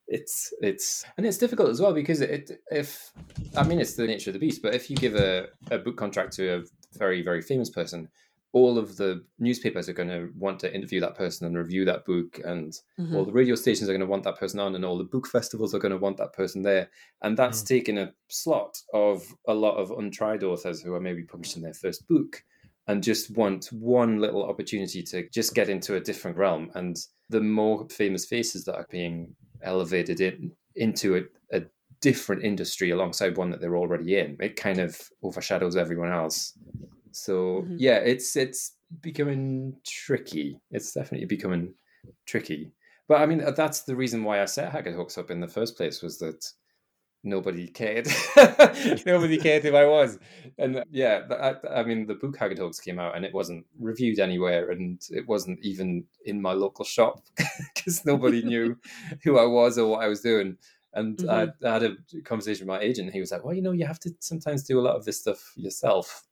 it's 0.08 0.54
it's 0.62 1.04
and 1.18 1.26
it's 1.26 1.38
difficult 1.38 1.70
as 1.70 1.82
well 1.82 1.94
because 1.94 2.22
it 2.22 2.52
if 2.70 3.12
I 3.58 3.64
mean 3.64 3.80
it's 3.80 3.96
the 3.96 4.06
nature 4.06 4.30
of 4.30 4.36
the 4.36 4.40
beast, 4.40 4.62
but 4.62 4.76
if 4.76 4.90
you 4.90 4.96
give 4.96 5.16
a, 5.16 5.48
a 5.72 5.80
book 5.80 5.98
contract 5.98 6.34
to 6.34 6.58
a 6.58 6.64
very 6.96 7.22
very 7.22 7.42
famous 7.42 7.70
person, 7.70 8.10
all 8.54 8.78
of 8.78 8.96
the 8.96 9.24
newspapers 9.38 9.90
are 9.90 9.94
going 9.94 10.10
to 10.10 10.30
want 10.38 10.60
to 10.62 10.74
interview 10.74 11.02
that 11.02 11.16
person 11.16 11.46
and 11.46 11.58
review 11.58 11.86
that 11.86 12.06
book, 12.06 12.40
and 12.46 12.74
mm-hmm. 13.00 13.16
all 13.16 13.26
the 13.26 13.32
radio 13.32 13.56
stations 13.56 13.90
are 13.90 13.94
going 13.94 14.00
to 14.00 14.08
want 14.08 14.24
that 14.24 14.40
person 14.40 14.60
on, 14.60 14.76
and 14.76 14.86
all 14.86 14.98
the 14.98 15.04
book 15.04 15.28
festivals 15.28 15.76
are 15.76 15.80
going 15.80 15.92
to 15.92 15.98
want 15.98 16.18
that 16.18 16.34
person 16.34 16.62
there, 16.62 16.90
and 17.22 17.38
that's 17.38 17.62
mm. 17.62 17.68
taking 17.68 17.98
a 17.98 18.14
slot 18.30 18.82
of 18.94 19.26
a 19.48 19.54
lot 19.54 19.76
of 19.76 19.92
untried 19.92 20.44
authors 20.44 20.82
who 20.82 20.94
are 20.94 21.02
maybe 21.02 21.24
publishing 21.24 21.62
their 21.62 21.74
first 21.74 22.08
book 22.08 22.44
and 22.88 23.04
just 23.04 23.36
want 23.36 23.66
one 23.72 24.20
little 24.20 24.46
opportunity 24.46 25.02
to 25.02 25.28
just 25.30 25.56
get 25.56 25.70
into 25.70 25.96
a 25.96 26.00
different 26.00 26.38
realm 26.38 26.72
and 26.76 26.98
the 27.30 27.42
more 27.42 27.88
famous 27.90 28.26
faces 28.26 28.64
that 28.66 28.76
are 28.76 28.88
being 28.90 29.36
elevated 29.64 30.22
in, 30.22 30.52
into 30.76 31.18
a, 31.18 31.58
a 31.58 31.64
different 32.06 32.44
industry 32.44 32.92
alongside 32.92 33.36
one 33.36 33.50
that 33.50 33.60
they're 33.60 33.76
already 33.76 34.20
in. 34.20 34.38
It 34.40 34.56
kind 34.56 34.78
of 34.78 34.96
overshadows 35.24 35.76
everyone 35.76 36.12
else. 36.12 36.54
So 37.12 37.64
mm-hmm. 37.64 37.78
yeah, 37.80 37.98
it's 37.98 38.36
it's 38.36 38.76
becoming 39.02 39.76
tricky. 39.84 40.60
It's 40.70 40.94
definitely 40.94 41.26
becoming 41.26 41.74
tricky. 42.28 42.74
But 43.08 43.22
I 43.22 43.26
mean, 43.26 43.44
that's 43.56 43.82
the 43.82 43.96
reason 43.96 44.24
why 44.24 44.40
I 44.40 44.46
set 44.46 44.72
Haggard 44.72 44.96
Hawks 44.96 45.18
up 45.18 45.32
in 45.32 45.40
the 45.40 45.48
first 45.48 45.78
place 45.78 46.04
was 46.04 46.20
that 46.20 46.46
nobody 47.24 47.68
cared. 47.68 48.08
nobody 49.06 49.40
cared 49.40 49.64
who 49.64 49.76
I 49.76 49.86
was. 49.86 50.20
And 50.60 50.84
yeah, 50.92 51.22
I, 51.32 51.80
I, 51.80 51.84
mean, 51.84 52.06
the 52.06 52.14
book 52.14 52.38
Haggard 52.38 52.60
Hawks 52.60 52.80
came 52.80 53.00
out 53.00 53.16
and 53.16 53.26
it 53.26 53.34
wasn't 53.34 53.66
reviewed 53.80 54.20
anywhere 54.20 54.70
and 54.70 55.02
it 55.10 55.28
wasn't 55.28 55.58
even 55.64 56.06
in 56.26 56.40
my 56.40 56.54
local 56.54 56.86
shop 56.86 57.24
because 57.74 58.06
nobody 58.06 58.44
knew 58.44 58.78
who 59.24 59.40
I 59.40 59.46
was 59.46 59.80
or 59.80 59.90
what 59.90 60.04
I 60.04 60.08
was 60.08 60.22
doing. 60.22 60.58
And 60.96 61.18
mm-hmm. 61.18 61.30
I, 61.30 61.68
I, 61.68 61.74
had 61.74 61.84
a 61.84 61.96
conversation 62.24 62.66
with 62.66 62.76
my 62.76 62.82
agent. 62.82 63.12
he 63.12 63.20
was 63.20 63.32
like, 63.32 63.44
well, 63.44 63.54
you 63.54 63.62
know, 63.62 63.74
you 63.74 63.86
have 63.86 64.00
to 64.00 64.12
sometimes 64.20 64.64
do 64.64 64.80
a 64.80 64.82
lot 64.82 64.96
of 64.96 65.06
this 65.06 65.20
stuff 65.20 65.54
yourself. 65.56 66.24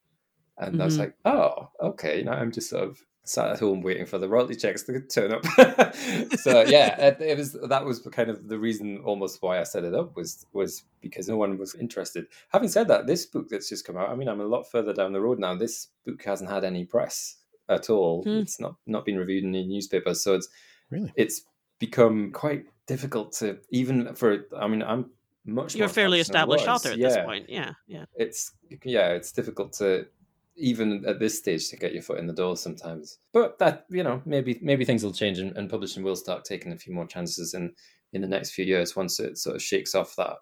And 0.57 0.73
mm-hmm. 0.73 0.81
I 0.81 0.85
was 0.85 0.97
mm-hmm. 0.97 1.01
like, 1.01 1.15
oh, 1.25 1.69
okay. 1.81 2.23
Now 2.23 2.33
I'm 2.33 2.51
just 2.51 2.69
sort 2.69 2.83
of 2.83 2.99
sat 3.25 3.51
at 3.51 3.59
home 3.59 3.81
waiting 3.81 4.05
for 4.05 4.17
the 4.17 4.27
royalty 4.27 4.55
checks 4.55 4.83
to 4.83 4.99
turn 5.01 5.33
up. 5.33 5.45
so 6.39 6.61
yeah, 6.63 6.99
it, 6.99 7.21
it, 7.21 7.37
was 7.37 7.53
that 7.53 7.85
was 7.85 7.99
kind 8.11 8.29
of 8.29 8.47
the 8.47 8.59
reason 8.59 8.99
almost 9.05 9.41
why 9.41 9.59
I 9.59 9.63
set 9.63 9.83
it 9.83 9.93
up 9.93 10.15
was 10.15 10.45
was 10.53 10.83
because 11.01 11.27
no 11.27 11.37
one 11.37 11.57
was 11.57 11.75
interested. 11.75 12.27
Having 12.49 12.69
said 12.69 12.87
that, 12.89 13.07
this 13.07 13.25
book 13.25 13.47
that's 13.49 13.69
just 13.69 13.85
come 13.85 13.97
out, 13.97 14.09
I 14.09 14.15
mean, 14.15 14.27
I'm 14.27 14.41
a 14.41 14.45
lot 14.45 14.69
further 14.69 14.93
down 14.93 15.13
the 15.13 15.21
road 15.21 15.39
now. 15.39 15.55
This 15.55 15.87
book 16.05 16.23
hasn't 16.23 16.49
had 16.49 16.63
any 16.63 16.85
press 16.85 17.37
at 17.69 17.89
all. 17.89 18.23
Hmm. 18.23 18.39
It's 18.39 18.59
not 18.59 18.75
not 18.85 19.05
been 19.05 19.17
reviewed 19.17 19.43
in 19.43 19.55
any 19.55 19.67
newspapers, 19.67 20.23
so 20.23 20.35
it's 20.35 20.49
really 20.89 21.13
it's 21.15 21.43
become 21.85 22.31
quite 22.31 22.65
difficult 22.87 23.33
to 23.33 23.59
even 23.69 24.15
for. 24.15 24.45
I 24.57 24.67
mean, 24.67 24.81
I'm 24.81 25.11
much. 25.45 25.75
You're 25.75 25.87
a 25.87 25.99
fairly 26.01 26.21
established 26.21 26.67
author 26.67 26.91
at 26.91 26.97
yeah. 26.97 27.07
this 27.09 27.17
point. 27.25 27.49
Yeah, 27.49 27.71
yeah. 27.87 28.05
It's 28.15 28.53
yeah, 28.85 29.09
it's 29.09 29.33
difficult 29.33 29.73
to 29.73 30.07
even 30.55 31.03
at 31.05 31.19
this 31.19 31.37
stage 31.37 31.67
to 31.69 31.75
get 31.75 31.93
your 31.93 32.03
foot 32.03 32.19
in 32.19 32.27
the 32.27 32.39
door 32.41 32.55
sometimes. 32.55 33.19
But 33.33 33.59
that 33.59 33.85
you 33.89 34.03
know 34.03 34.21
maybe 34.25 34.59
maybe 34.61 34.85
things 34.85 35.03
will 35.03 35.11
change 35.11 35.39
and, 35.39 35.57
and 35.57 35.69
publishing 35.69 36.03
will 36.03 36.15
start 36.15 36.45
taking 36.45 36.71
a 36.71 36.77
few 36.77 36.93
more 36.93 37.07
chances 37.07 37.53
in 37.53 37.73
in 38.13 38.21
the 38.21 38.27
next 38.27 38.51
few 38.51 38.63
years 38.63 38.95
once 38.95 39.19
it 39.19 39.37
sort 39.37 39.55
of 39.55 39.61
shakes 39.61 39.93
off 39.95 40.15
that 40.15 40.37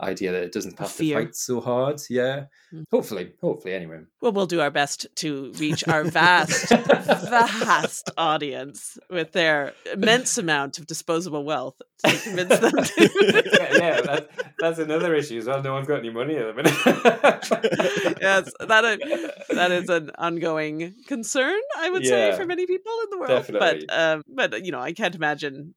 idea 0.00 0.32
that 0.32 0.42
it 0.42 0.52
doesn't 0.52 0.78
have 0.78 0.94
to 0.96 1.12
fight 1.12 1.34
so 1.34 1.60
hard. 1.60 2.00
Yeah. 2.08 2.46
Mm. 2.72 2.84
Hopefully, 2.90 3.32
hopefully 3.40 3.74
anyway. 3.74 4.00
Well, 4.20 4.32
we'll 4.32 4.46
do 4.46 4.60
our 4.60 4.70
best 4.70 5.06
to 5.16 5.52
reach 5.58 5.86
our 5.88 6.04
vast, 6.04 6.68
vast 6.70 8.10
audience 8.16 8.98
with 9.10 9.32
their 9.32 9.74
immense 9.92 10.38
amount 10.38 10.78
of 10.78 10.86
disposable 10.86 11.44
wealth 11.44 11.80
to 12.04 12.18
convince 12.18 12.58
them 12.58 12.72
to. 12.84 13.42
yeah, 13.52 13.76
yeah 13.76 14.00
that's, 14.00 14.26
that's 14.58 14.78
another 14.78 15.14
issue 15.14 15.38
as 15.38 15.46
well. 15.46 15.62
No 15.62 15.74
one's 15.74 15.88
got 15.88 15.98
any 15.98 16.10
money 16.10 16.36
at 16.36 16.46
the 16.46 16.54
minute. 16.54 18.18
yes, 18.20 18.50
that 18.60 18.84
is, 18.84 19.30
that 19.50 19.70
is 19.70 19.88
an 19.88 20.10
ongoing 20.18 20.94
concern, 21.06 21.60
I 21.76 21.90
would 21.90 22.04
yeah, 22.04 22.32
say, 22.32 22.36
for 22.36 22.46
many 22.46 22.66
people 22.66 22.92
in 23.04 23.10
the 23.10 23.18
world. 23.18 23.30
Definitely. 23.30 23.86
But, 23.88 23.98
um, 23.98 24.22
but, 24.28 24.64
you 24.64 24.72
know, 24.72 24.80
I 24.80 24.92
can't 24.92 25.14
imagine. 25.14 25.74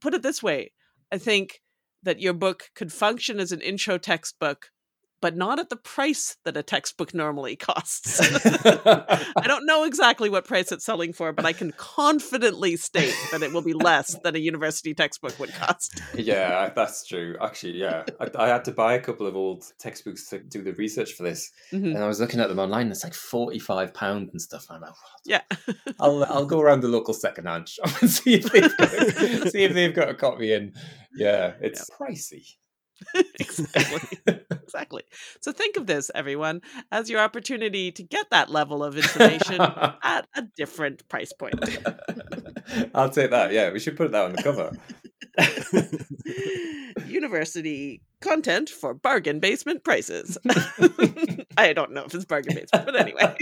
Put 0.00 0.12
it 0.12 0.22
this 0.22 0.42
way 0.42 0.72
I 1.10 1.18
think 1.18 1.60
that 2.02 2.20
your 2.20 2.32
book 2.32 2.70
could 2.74 2.92
function 2.92 3.40
as 3.40 3.52
an 3.52 3.60
intro 3.60 3.98
textbook 3.98 4.70
but 5.20 5.36
not 5.36 5.58
at 5.58 5.68
the 5.68 5.76
price 5.76 6.36
that 6.44 6.56
a 6.56 6.62
textbook 6.62 7.14
normally 7.14 7.56
costs. 7.56 8.20
I 8.64 9.44
don't 9.44 9.66
know 9.66 9.84
exactly 9.84 10.30
what 10.30 10.46
price 10.46 10.72
it's 10.72 10.84
selling 10.84 11.12
for, 11.12 11.32
but 11.32 11.44
I 11.44 11.52
can 11.52 11.72
confidently 11.72 12.76
state 12.76 13.14
that 13.32 13.42
it 13.42 13.52
will 13.52 13.62
be 13.62 13.72
less 13.72 14.16
than 14.22 14.36
a 14.36 14.38
university 14.38 14.94
textbook 14.94 15.38
would 15.38 15.52
cost. 15.52 16.00
Yeah, 16.14 16.70
that's 16.74 17.06
true. 17.06 17.36
Actually, 17.40 17.78
yeah. 17.78 18.04
I, 18.20 18.28
I 18.38 18.48
had 18.48 18.64
to 18.66 18.72
buy 18.72 18.94
a 18.94 19.00
couple 19.00 19.26
of 19.26 19.36
old 19.36 19.64
textbooks 19.78 20.28
to 20.28 20.38
do 20.38 20.62
the 20.62 20.72
research 20.74 21.12
for 21.12 21.22
this. 21.22 21.50
Mm-hmm. 21.72 21.96
And 21.96 21.98
I 21.98 22.06
was 22.06 22.20
looking 22.20 22.40
at 22.40 22.48
them 22.48 22.58
online, 22.58 22.82
and 22.82 22.92
it's 22.92 23.04
like 23.04 23.12
£45 23.12 24.30
and 24.30 24.40
stuff. 24.40 24.66
I'm 24.70 24.80
like, 24.80 24.90
what? 24.90 25.20
Yeah. 25.24 25.42
I'll, 26.00 26.24
I'll 26.24 26.46
go 26.46 26.60
around 26.60 26.80
the 26.80 26.88
local 26.88 27.14
secondhand 27.14 27.68
shop 27.68 27.90
and 28.00 28.10
see 28.10 28.34
if 28.34 28.44
they've 28.52 28.76
got, 28.76 28.90
see 29.50 29.64
if 29.64 29.74
they've 29.74 29.94
got 29.94 30.08
a 30.08 30.14
copy 30.14 30.52
in. 30.52 30.74
Yeah, 31.14 31.54
it's 31.60 31.88
yeah. 31.88 32.06
pricey. 32.06 32.44
exactly. 33.40 34.18
exactly. 34.50 35.02
So 35.40 35.52
think 35.52 35.76
of 35.76 35.86
this, 35.86 36.10
everyone, 36.14 36.60
as 36.92 37.08
your 37.10 37.20
opportunity 37.20 37.92
to 37.92 38.02
get 38.02 38.30
that 38.30 38.50
level 38.50 38.84
of 38.84 38.96
information 38.96 39.60
at 40.02 40.26
a 40.36 40.42
different 40.56 41.08
price 41.08 41.32
point. 41.32 41.54
I'll 42.94 43.10
take 43.10 43.30
that. 43.30 43.52
Yeah, 43.52 43.72
we 43.72 43.78
should 43.78 43.96
put 43.96 44.12
that 44.12 44.24
on 44.24 44.32
the 44.32 44.42
cover. 44.42 44.72
University 47.06 48.02
content 48.20 48.68
for 48.68 48.94
bargain 48.94 49.40
basement 49.40 49.84
prices. 49.84 50.36
I 51.56 51.72
don't 51.72 51.92
know 51.92 52.04
if 52.04 52.14
it's 52.14 52.24
bargain 52.24 52.54
basement, 52.54 52.86
but 52.86 52.96
anyway. 52.96 53.36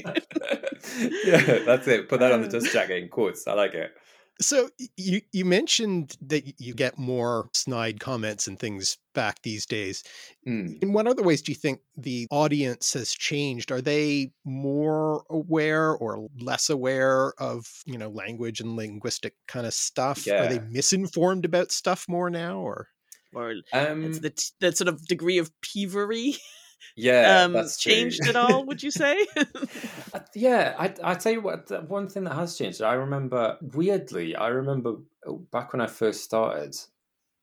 yeah, 1.25 1.59
that's 1.65 1.89
it. 1.89 2.09
Put 2.09 2.21
that 2.21 2.33
on 2.33 2.43
the 2.43 2.49
dust 2.49 2.73
jacket 2.73 3.03
in 3.03 3.09
quotes. 3.09 3.47
I 3.47 3.55
like 3.55 3.75
it. 3.75 3.93
So 4.41 4.69
you 4.97 5.23
you 5.33 5.45
mentioned 5.47 6.17
that 6.21 6.61
you 6.61 6.75
get 6.75 6.99
more 6.99 7.49
snide 7.55 8.01
comments 8.01 8.47
and 8.47 8.59
things 8.59 8.99
back 9.15 9.41
these 9.43 9.65
days. 9.65 10.05
Mm. 10.47 10.83
In 10.83 10.93
what 10.93 11.07
other 11.07 11.23
ways 11.23 11.41
do 11.41 11.53
you 11.53 11.57
think 11.57 11.81
the 11.97 12.27
audience 12.31 12.93
has 12.93 13.13
changed? 13.13 13.73
Are 13.73 13.81
they 13.81 14.33
more 14.45 15.25
aware 15.31 15.93
or 15.93 16.29
less 16.39 16.69
aware 16.69 17.33
of, 17.39 17.67
you 17.87 17.97
know, 17.97 18.11
language 18.11 18.61
and 18.61 18.77
linguistic 18.77 19.35
kind 19.49 19.67
of 19.67 19.73
stuff? 19.73 20.27
Yeah. 20.27 20.45
Are 20.45 20.49
they 20.49 20.61
misinformed 20.61 21.47
about 21.47 21.73
stuff 21.73 22.07
more 22.07 22.29
now 22.29 22.59
or 22.59 22.89
or 23.33 23.55
um, 23.73 24.05
it's 24.05 24.21
the 24.21 24.51
the 24.61 24.73
sort 24.73 24.89
of 24.89 25.07
degree 25.07 25.39
of 25.39 25.51
peevery 25.63 26.37
yeah 26.95 27.43
um 27.43 27.53
that's 27.53 27.79
changed 27.79 28.27
at 28.29 28.37
all 28.37 28.65
would 28.65 28.83
you 28.83 28.91
say 28.91 29.27
uh, 29.37 30.21
yeah 30.35 30.75
I, 30.79 30.95
I 31.03 31.15
tell 31.15 31.33
you 31.33 31.41
what 31.41 31.71
one 31.89 32.09
thing 32.09 32.25
that 32.25 32.35
has 32.35 32.57
changed 32.57 32.83
i 32.83 32.95
remember 32.95 33.59
weirdly 33.61 34.37
i 34.37 34.49
remember 34.49 34.97
oh, 35.27 35.39
back 35.51 35.73
when 35.73 35.81
i 35.81 35.87
first 35.87 36.25
started 36.25 36.77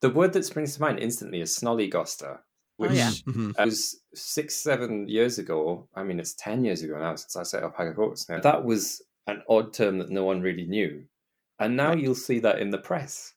the 0.00 0.10
word 0.10 0.32
that 0.32 0.44
springs 0.44 0.74
to 0.74 0.80
mind 0.80 0.98
instantly 0.98 1.40
is 1.40 1.56
snollygoster 1.56 2.38
which 2.76 2.90
oh, 2.90 2.94
yeah. 2.94 3.10
mm-hmm. 3.10 3.50
was 3.62 4.00
six 4.14 4.56
seven 4.56 5.08
years 5.08 5.38
ago 5.38 5.88
i 5.94 6.02
mean 6.02 6.18
it's 6.18 6.34
10 6.34 6.64
years 6.64 6.82
ago 6.82 6.98
now 6.98 7.14
since 7.14 7.36
i 7.36 7.42
set 7.42 7.62
up 7.62 7.76
haggard 7.76 7.96
hawks 7.96 8.28
now 8.28 8.40
that 8.40 8.64
was 8.64 9.02
an 9.26 9.42
odd 9.48 9.72
term 9.72 9.98
that 9.98 10.10
no 10.10 10.24
one 10.24 10.40
really 10.40 10.66
knew 10.66 11.04
and 11.58 11.76
now 11.76 11.92
you'll 11.92 12.14
see 12.14 12.40
that 12.40 12.58
in 12.58 12.70
the 12.70 12.78
press 12.78 13.33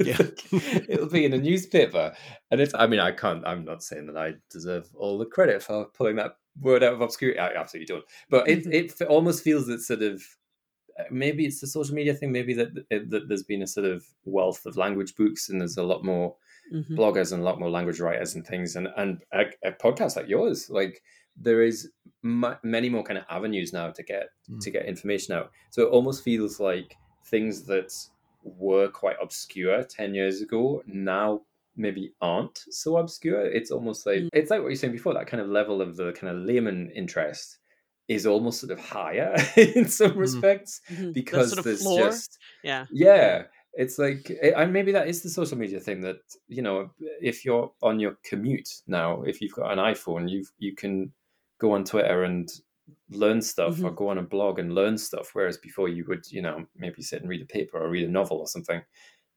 yeah. 0.00 0.18
It'll 0.88 1.08
be 1.08 1.24
in 1.24 1.32
a 1.32 1.38
newspaper. 1.38 2.14
And 2.50 2.60
it's, 2.60 2.74
I 2.74 2.86
mean, 2.86 3.00
I 3.00 3.12
can't, 3.12 3.46
I'm 3.46 3.64
not 3.64 3.82
saying 3.82 4.06
that 4.06 4.16
I 4.16 4.34
deserve 4.50 4.88
all 4.94 5.18
the 5.18 5.26
credit 5.26 5.62
for 5.62 5.86
pulling 5.86 6.16
that 6.16 6.36
word 6.60 6.82
out 6.82 6.94
of 6.94 7.00
obscurity. 7.00 7.38
I 7.38 7.54
absolutely 7.54 7.94
don't. 7.94 8.04
But 8.28 8.48
it, 8.48 8.60
mm-hmm. 8.60 8.72
it 8.72 9.08
almost 9.08 9.44
feels 9.44 9.66
that 9.66 9.80
sort 9.80 10.02
of, 10.02 10.22
uh, 10.98 11.04
maybe 11.10 11.46
it's 11.46 11.60
the 11.60 11.66
social 11.66 11.94
media 11.94 12.14
thing, 12.14 12.32
maybe 12.32 12.54
that, 12.54 12.74
that 12.90 13.28
there's 13.28 13.44
been 13.44 13.62
a 13.62 13.66
sort 13.66 13.86
of 13.86 14.04
wealth 14.24 14.66
of 14.66 14.76
language 14.76 15.14
books 15.14 15.48
and 15.48 15.60
there's 15.60 15.76
a 15.76 15.82
lot 15.82 16.04
more 16.04 16.34
mm-hmm. 16.72 16.96
bloggers 16.96 17.32
and 17.32 17.42
a 17.42 17.44
lot 17.44 17.60
more 17.60 17.70
language 17.70 18.00
writers 18.00 18.34
and 18.34 18.46
things. 18.46 18.76
And, 18.76 18.88
and 18.96 19.22
a, 19.32 19.44
a 19.64 19.72
podcast 19.72 20.16
like 20.16 20.28
yours, 20.28 20.68
like, 20.70 21.02
there 21.36 21.62
is 21.62 21.90
m- 22.24 22.56
many 22.62 22.88
more 22.88 23.02
kind 23.02 23.18
of 23.18 23.24
avenues 23.30 23.72
now 23.72 23.90
to 23.90 24.02
get 24.02 24.28
mm. 24.50 24.60
to 24.60 24.70
get 24.70 24.86
information 24.86 25.34
out. 25.34 25.50
So 25.70 25.82
it 25.82 25.90
almost 25.90 26.22
feels 26.22 26.60
like 26.60 26.96
things 27.26 27.64
that 27.64 27.92
were 28.42 28.88
quite 28.88 29.16
obscure 29.22 29.82
10 29.82 30.14
years 30.14 30.40
ago 30.40 30.82
now 30.86 31.40
maybe 31.76 32.12
aren't 32.20 32.64
so 32.70 32.96
obscure 32.96 33.42
it's 33.42 33.70
almost 33.70 34.06
like 34.06 34.20
mm. 34.20 34.28
it's 34.32 34.50
like 34.50 34.60
what 34.60 34.68
you're 34.68 34.76
saying 34.76 34.92
before 34.92 35.14
that 35.14 35.26
kind 35.26 35.40
of 35.40 35.48
level 35.48 35.80
of 35.80 35.96
the 35.96 36.12
kind 36.12 36.36
of 36.36 36.44
layman 36.44 36.90
interest 36.90 37.58
is 38.08 38.26
almost 38.26 38.60
sort 38.60 38.72
of 38.72 38.80
higher 38.80 39.34
in 39.56 39.86
some 39.88 40.12
mm. 40.12 40.16
respects 40.16 40.80
mm-hmm. 40.90 41.12
because 41.12 41.50
sort 41.50 41.58
of 41.58 41.64
there's 41.64 41.82
floor. 41.82 42.08
just 42.08 42.38
yeah 42.64 42.86
yeah 42.90 43.44
it's 43.74 43.98
like 43.98 44.30
eh, 44.42 44.52
and 44.56 44.72
maybe 44.72 44.92
that 44.92 45.08
is 45.08 45.22
the 45.22 45.30
social 45.30 45.56
media 45.56 45.78
thing 45.78 46.00
that 46.00 46.18
you 46.48 46.62
know 46.62 46.90
if 47.20 47.44
you're 47.44 47.70
on 47.82 48.00
your 48.00 48.16
commute 48.24 48.68
now 48.86 49.22
if 49.22 49.40
you've 49.40 49.54
got 49.54 49.72
an 49.72 49.78
iphone 49.78 50.28
you've 50.28 50.50
you 50.58 50.74
can 50.74 51.12
go 51.60 51.72
on 51.72 51.84
twitter 51.84 52.24
and 52.24 52.48
learn 53.10 53.40
stuff 53.40 53.74
mm-hmm. 53.74 53.86
or 53.86 53.90
go 53.90 54.08
on 54.08 54.18
a 54.18 54.22
blog 54.22 54.58
and 54.58 54.74
learn 54.74 54.96
stuff 54.98 55.30
whereas 55.32 55.56
before 55.58 55.88
you 55.88 56.04
would 56.08 56.24
you 56.30 56.42
know 56.42 56.64
maybe 56.76 57.02
sit 57.02 57.20
and 57.20 57.28
read 57.28 57.42
a 57.42 57.46
paper 57.46 57.78
or 57.78 57.90
read 57.90 58.08
a 58.08 58.10
novel 58.10 58.38
or 58.38 58.46
something 58.46 58.82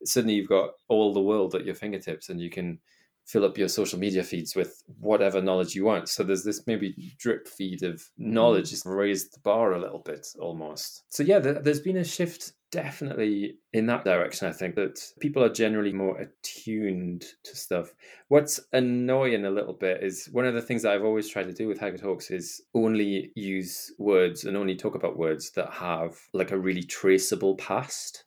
suddenly 0.04 0.34
you've 0.34 0.48
got 0.48 0.70
all 0.88 1.12
the 1.12 1.20
world 1.20 1.54
at 1.54 1.64
your 1.64 1.74
fingertips 1.74 2.28
and 2.28 2.40
you 2.40 2.50
can 2.50 2.78
fill 3.26 3.44
up 3.44 3.56
your 3.56 3.68
social 3.68 3.98
media 3.98 4.22
feeds 4.22 4.54
with 4.54 4.82
whatever 5.00 5.40
knowledge 5.40 5.74
you 5.74 5.84
want 5.84 6.08
so 6.08 6.22
there's 6.22 6.44
this 6.44 6.66
maybe 6.66 7.14
drip 7.18 7.48
feed 7.48 7.82
of 7.82 8.02
knowledge 8.18 8.66
mm-hmm. 8.66 8.70
just 8.70 8.86
raised 8.86 9.34
the 9.34 9.40
bar 9.40 9.72
a 9.72 9.80
little 9.80 10.00
bit 10.00 10.26
almost 10.38 11.04
so 11.08 11.22
yeah 11.22 11.38
there's 11.38 11.80
been 11.80 11.96
a 11.96 12.04
shift 12.04 12.52
definitely 12.74 13.54
in 13.72 13.86
that 13.86 14.04
direction. 14.04 14.48
I 14.48 14.52
think 14.52 14.74
that 14.74 15.00
people 15.20 15.44
are 15.44 15.48
generally 15.48 15.92
more 15.92 16.18
attuned 16.18 17.24
to 17.44 17.56
stuff. 17.56 17.94
What's 18.26 18.58
annoying 18.72 19.44
a 19.44 19.50
little 19.50 19.74
bit 19.74 20.02
is 20.02 20.28
one 20.32 20.44
of 20.44 20.54
the 20.54 20.60
things 20.60 20.82
that 20.82 20.92
I've 20.92 21.04
always 21.04 21.28
tried 21.28 21.44
to 21.44 21.52
do 21.52 21.68
with 21.68 21.78
Haggard 21.78 22.00
Hawks 22.00 22.32
is 22.32 22.60
only 22.74 23.30
use 23.36 23.92
words 23.96 24.44
and 24.44 24.56
only 24.56 24.74
talk 24.74 24.96
about 24.96 25.16
words 25.16 25.52
that 25.52 25.72
have 25.72 26.16
like 26.32 26.50
a 26.50 26.58
really 26.58 26.82
traceable 26.82 27.54
past 27.54 28.24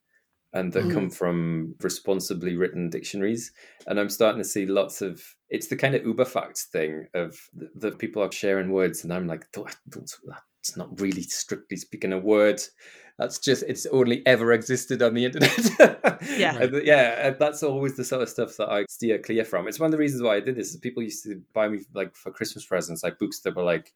and 0.53 0.71
that 0.71 0.85
mm. 0.85 0.93
come 0.93 1.09
from 1.09 1.75
responsibly 1.81 2.55
written 2.55 2.89
dictionaries. 2.89 3.51
And 3.85 3.99
I'm 3.99 4.09
starting 4.09 4.41
to 4.41 4.47
see 4.47 4.65
lots 4.65 5.01
of 5.01 5.21
it's 5.49 5.67
the 5.67 5.75
kind 5.75 5.93
of 5.93 6.05
uber 6.05 6.23
facts 6.23 6.67
thing 6.67 7.07
of 7.13 7.37
that 7.75 7.99
people 7.99 8.23
are 8.23 8.31
sharing 8.31 8.71
words, 8.71 9.03
and 9.03 9.11
I'm 9.11 9.27
like, 9.27 9.45
it's 9.55 10.77
not 10.77 11.01
really 11.01 11.23
strictly 11.23 11.75
speaking 11.75 12.13
a 12.13 12.17
word 12.17 12.61
that's 13.17 13.39
just 13.39 13.63
it's 13.67 13.85
only 13.87 14.25
ever 14.27 14.53
existed 14.53 15.01
on 15.01 15.15
the 15.15 15.25
internet. 15.25 16.21
yeah, 16.37 16.57
uh, 16.61 16.79
yeah. 16.83 17.31
That's 17.31 17.63
always 17.63 17.97
the 17.97 18.03
sort 18.03 18.21
of 18.21 18.29
stuff 18.29 18.57
that 18.57 18.69
I 18.69 18.85
steer 18.89 19.17
clear 19.17 19.43
from. 19.43 19.67
It's 19.67 19.79
one 19.79 19.87
of 19.87 19.91
the 19.91 19.97
reasons 19.97 20.21
why 20.21 20.35
I 20.35 20.39
did 20.39 20.55
this. 20.55 20.69
Is 20.69 20.77
people 20.77 21.01
used 21.01 21.23
to 21.23 21.41
buy 21.53 21.67
me 21.67 21.79
like 21.93 22.15
for 22.15 22.31
Christmas 22.31 22.65
presents, 22.65 23.03
like 23.03 23.17
books 23.17 23.39
that 23.39 23.55
were 23.55 23.63
like 23.63 23.93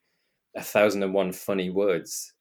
a 0.55 0.63
thousand 0.63 1.03
and 1.03 1.13
one 1.13 1.31
funny 1.31 1.69
words, 1.69 2.33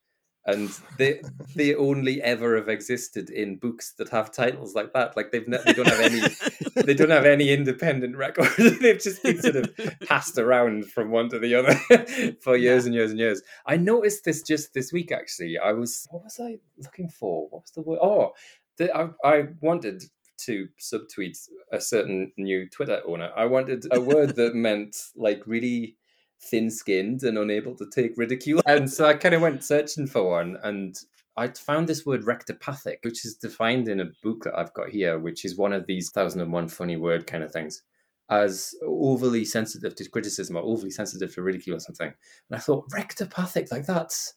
and 0.46 0.70
they 0.96 1.20
they 1.54 1.74
only 1.74 2.22
ever 2.22 2.56
have 2.56 2.68
existed 2.68 3.28
in 3.28 3.56
books 3.56 3.92
that 3.98 4.08
have 4.08 4.32
titles 4.32 4.74
like 4.74 4.92
that. 4.94 5.16
Like 5.16 5.32
they've 5.32 5.46
ne- 5.46 5.62
they 5.64 5.74
don't 5.74 5.86
have 5.86 6.00
any 6.00 6.20
they 6.76 6.94
don't 6.94 7.10
have 7.10 7.26
any 7.26 7.50
independent 7.50 8.16
record. 8.16 8.48
they've 8.80 9.00
just 9.00 9.22
been 9.22 9.40
sort 9.40 9.56
of 9.56 9.70
passed 10.06 10.38
around 10.38 10.86
from 10.90 11.10
one 11.10 11.28
to 11.28 11.38
the 11.38 11.54
other 11.54 11.74
for 12.42 12.56
years 12.56 12.84
yeah. 12.84 12.86
and 12.86 12.94
years 12.94 13.10
and 13.10 13.20
years. 13.20 13.42
I 13.66 13.76
noticed 13.76 14.24
this 14.24 14.42
just 14.42 14.72
this 14.72 14.92
week 14.92 15.12
actually. 15.12 15.58
I 15.58 15.72
was 15.72 16.06
what 16.10 16.24
was 16.24 16.40
I 16.40 16.58
looking 16.78 17.08
for? 17.08 17.48
What 17.50 17.62
was 17.62 17.70
the 17.72 17.82
word? 17.82 17.98
Oh, 18.02 18.32
the, 18.78 18.94
I, 18.96 19.10
I 19.22 19.44
wanted 19.60 20.04
to 20.46 20.68
subtweet 20.80 21.36
a 21.70 21.80
certain 21.80 22.32
new 22.38 22.66
Twitter 22.70 23.02
owner. 23.06 23.30
I 23.36 23.44
wanted 23.44 23.84
a 23.90 24.00
word 24.00 24.36
that 24.36 24.54
meant 24.54 24.96
like 25.14 25.42
really 25.46 25.96
thin 26.42 26.70
skinned 26.70 27.22
and 27.22 27.38
unable 27.38 27.74
to 27.76 27.86
take 27.94 28.16
ridicule. 28.16 28.62
And 28.66 28.90
so 28.90 29.06
I 29.06 29.14
kind 29.14 29.34
of 29.34 29.42
went 29.42 29.62
searching 29.64 30.06
for 30.06 30.30
one 30.30 30.58
and 30.62 30.96
I 31.36 31.48
found 31.48 31.88
this 31.88 32.04
word 32.04 32.24
rectopathic, 32.24 32.96
which 33.02 33.24
is 33.24 33.36
defined 33.36 33.88
in 33.88 34.00
a 34.00 34.10
book 34.22 34.44
that 34.44 34.58
I've 34.58 34.74
got 34.74 34.88
here, 34.88 35.18
which 35.18 35.44
is 35.44 35.56
one 35.56 35.72
of 35.72 35.86
these 35.86 36.10
thousand 36.10 36.40
and 36.40 36.52
one 36.52 36.68
funny 36.68 36.96
word 36.96 37.26
kind 37.26 37.44
of 37.44 37.52
things. 37.52 37.82
as 38.30 38.74
overly 38.86 39.44
sensitive 39.44 39.94
to 39.96 40.08
criticism 40.08 40.56
or 40.56 40.62
overly 40.62 40.90
sensitive 40.90 41.34
to 41.34 41.42
ridicule 41.42 41.76
or 41.76 41.80
something. 41.80 42.06
And 42.08 42.56
I 42.56 42.58
thought, 42.58 42.88
rectopathic, 42.90 43.70
like 43.72 43.86
that's 43.86 44.34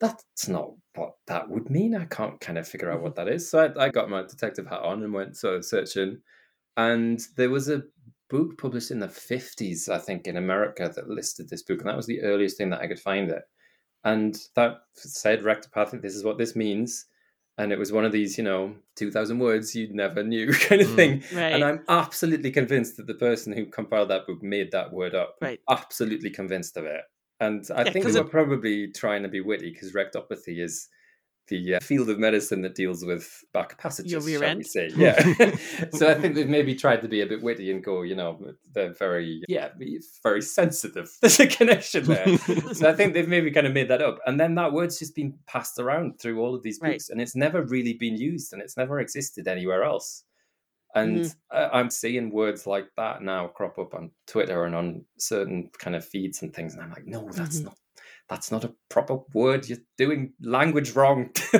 that's 0.00 0.48
not 0.48 0.70
what 0.94 1.14
that 1.26 1.48
would 1.50 1.70
mean. 1.70 1.94
I 1.94 2.04
can't 2.06 2.40
kind 2.40 2.56
of 2.58 2.66
figure 2.66 2.90
out 2.90 3.02
what 3.02 3.14
mm-hmm. 3.14 3.26
that 3.26 3.34
is. 3.34 3.50
So 3.50 3.72
I, 3.76 3.86
I 3.86 3.88
got 3.90 4.10
my 4.10 4.22
detective 4.22 4.66
hat 4.66 4.80
on 4.80 5.02
and 5.02 5.12
went 5.12 5.36
sort 5.36 5.56
of 5.56 5.64
searching. 5.64 6.18
And 6.76 7.20
there 7.36 7.50
was 7.50 7.68
a 7.68 7.82
book 8.28 8.58
published 8.58 8.90
in 8.90 8.98
the 9.00 9.08
50s, 9.08 9.88
I 9.88 9.98
think, 9.98 10.26
in 10.26 10.36
America 10.36 10.90
that 10.94 11.08
listed 11.08 11.48
this 11.48 11.62
book. 11.62 11.80
And 11.80 11.88
that 11.88 11.96
was 11.96 12.06
the 12.06 12.22
earliest 12.22 12.56
thing 12.58 12.70
that 12.70 12.80
I 12.80 12.86
could 12.86 13.00
find 13.00 13.30
it. 13.30 13.42
And 14.04 14.36
that 14.54 14.78
said, 14.94 15.42
rectopathic, 15.42 16.02
this 16.02 16.14
is 16.14 16.24
what 16.24 16.38
this 16.38 16.54
means 16.56 17.06
and 17.60 17.72
it 17.72 17.78
was 17.78 17.90
one 17.90 18.04
of 18.04 18.12
these 18.12 18.38
you 18.38 18.44
know 18.44 18.72
2000 18.94 19.36
words 19.40 19.74
you'd 19.74 19.92
never 19.92 20.22
knew 20.22 20.52
kind 20.68 20.80
of 20.80 20.86
mm. 20.86 20.94
thing 20.94 21.22
Right. 21.34 21.52
and 21.54 21.64
i'm 21.64 21.82
absolutely 21.88 22.52
convinced 22.52 22.96
that 22.98 23.08
the 23.08 23.14
person 23.14 23.52
who 23.52 23.66
compiled 23.66 24.10
that 24.10 24.28
book 24.28 24.40
made 24.42 24.70
that 24.70 24.92
word 24.92 25.16
up 25.16 25.34
Right. 25.42 25.58
absolutely 25.68 26.30
convinced 26.30 26.76
of 26.76 26.84
it 26.84 27.00
and 27.40 27.64
i 27.74 27.82
Yeah, 27.82 27.90
think 27.90 28.04
'cause 28.04 28.14
they 28.14 28.20
it- 28.20 28.30
probably 28.30 28.92
trying 28.92 29.24
to 29.24 29.28
be 29.28 29.40
witty 29.40 29.70
because 29.72 29.92
rectopathy 29.92 30.62
is 30.62 30.88
the 31.48 31.74
uh, 31.76 31.80
field 31.80 32.08
of 32.10 32.18
medicine 32.18 32.62
that 32.62 32.74
deals 32.74 33.04
with 33.04 33.44
back 33.52 33.76
passages, 33.78 34.12
Your 34.12 34.20
rear 34.22 34.38
shall 34.40 34.48
end? 34.48 34.58
we 34.58 34.64
say? 34.64 34.90
Yeah. 34.96 35.18
so 35.92 36.08
I 36.10 36.14
think 36.14 36.34
they've 36.34 36.48
maybe 36.48 36.74
tried 36.74 37.02
to 37.02 37.08
be 37.08 37.20
a 37.22 37.26
bit 37.26 37.42
witty 37.42 37.70
and 37.70 37.82
go, 37.82 38.02
you 38.02 38.14
know, 38.14 38.40
they're 38.72 38.92
very, 38.94 39.42
yeah, 39.48 39.68
very 40.22 40.42
sensitive. 40.42 41.10
There's 41.20 41.40
a 41.40 41.46
connection 41.46 42.04
there. 42.04 42.38
so 42.74 42.88
I 42.88 42.92
think 42.94 43.14
they've 43.14 43.28
maybe 43.28 43.50
kind 43.50 43.66
of 43.66 43.72
made 43.72 43.88
that 43.88 44.02
up, 44.02 44.18
and 44.26 44.38
then 44.38 44.54
that 44.56 44.72
word's 44.72 44.98
just 44.98 45.14
been 45.14 45.34
passed 45.46 45.78
around 45.78 46.18
through 46.20 46.40
all 46.40 46.54
of 46.54 46.62
these 46.62 46.78
Right. 46.80 46.92
books, 46.92 47.08
and 47.10 47.20
it's 47.20 47.34
never 47.36 47.62
really 47.62 47.94
been 47.94 48.16
used, 48.16 48.52
and 48.52 48.62
it's 48.62 48.76
never 48.76 49.00
existed 49.00 49.48
anywhere 49.48 49.82
else. 49.84 50.24
And. 50.94 51.34
I- 51.50 51.68
I'm 51.78 51.90
seeing 51.90 52.30
words 52.30 52.66
like 52.66 52.88
that 52.96 53.22
now 53.22 53.46
crop 53.48 53.78
up 53.78 53.94
on 53.94 54.10
Twitter 54.26 54.64
and 54.64 54.74
on 54.74 55.04
certain 55.18 55.70
kind 55.78 55.96
of 55.96 56.04
feeds 56.04 56.42
and 56.42 56.52
things, 56.54 56.74
and 56.74 56.82
I'm 56.82 56.90
like, 56.90 57.06
no, 57.06 57.28
that's 57.32 57.60
Mhm. 57.60 57.64
not. 57.64 57.78
That's 58.28 58.50
not 58.50 58.64
a 58.64 58.74
proper 58.90 59.20
word. 59.32 59.68
You're 59.68 59.78
doing 59.96 60.34
language 60.42 60.94
wrong. 60.94 61.30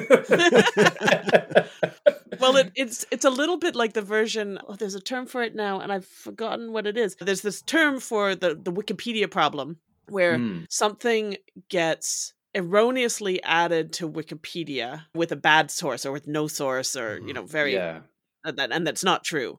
well 2.41 2.57
it, 2.57 2.71
it's 2.75 3.05
it's 3.11 3.25
a 3.25 3.31
little 3.31 3.57
bit 3.57 3.75
like 3.75 3.95
the 3.95 4.03
version 4.03 4.59
oh 4.69 4.75
there's 4.77 4.95
a 4.95 5.01
term 5.01 5.27
for 5.27 5.43
it 5.43 5.55
now 5.55 5.81
and 5.81 5.91
i've 5.93 6.05
forgotten 6.05 6.73
what 6.73 6.87
it 6.87 6.97
is 6.97 7.17
there's 7.21 7.43
this 7.43 7.63
term 7.63 7.99
for 8.01 8.35
the 8.35 8.55
the 8.55 8.73
wikipedia 8.73 9.31
problem 9.31 9.79
where 10.09 10.39
Mm. 10.39 10.67
something 10.71 11.37
gets 11.69 12.33
erroneously 12.55 13.43
added 13.43 13.93
to 13.95 14.09
wikipedia 14.09 15.03
with 15.15 15.33
a 15.33 15.37
bad 15.37 15.71
source 15.71 16.07
or 16.07 16.13
with 16.13 16.27
no 16.27 16.47
source 16.47 16.97
or 16.97 17.19
you 17.19 17.33
Mhm. 17.33 17.35
know 17.35 17.47
very 17.47 17.75
yeah. 17.75 18.01
that 18.45 18.71
and 18.73 18.87
that's 18.87 19.05
not 19.05 19.25
true 19.25 19.59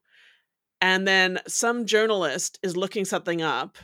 and 0.81 1.07
then 1.07 1.39
some 1.47 1.85
journalist 1.85 2.59
is 2.63 2.77
looking 2.77 3.03
something 3.05 3.41
up 3.41 3.77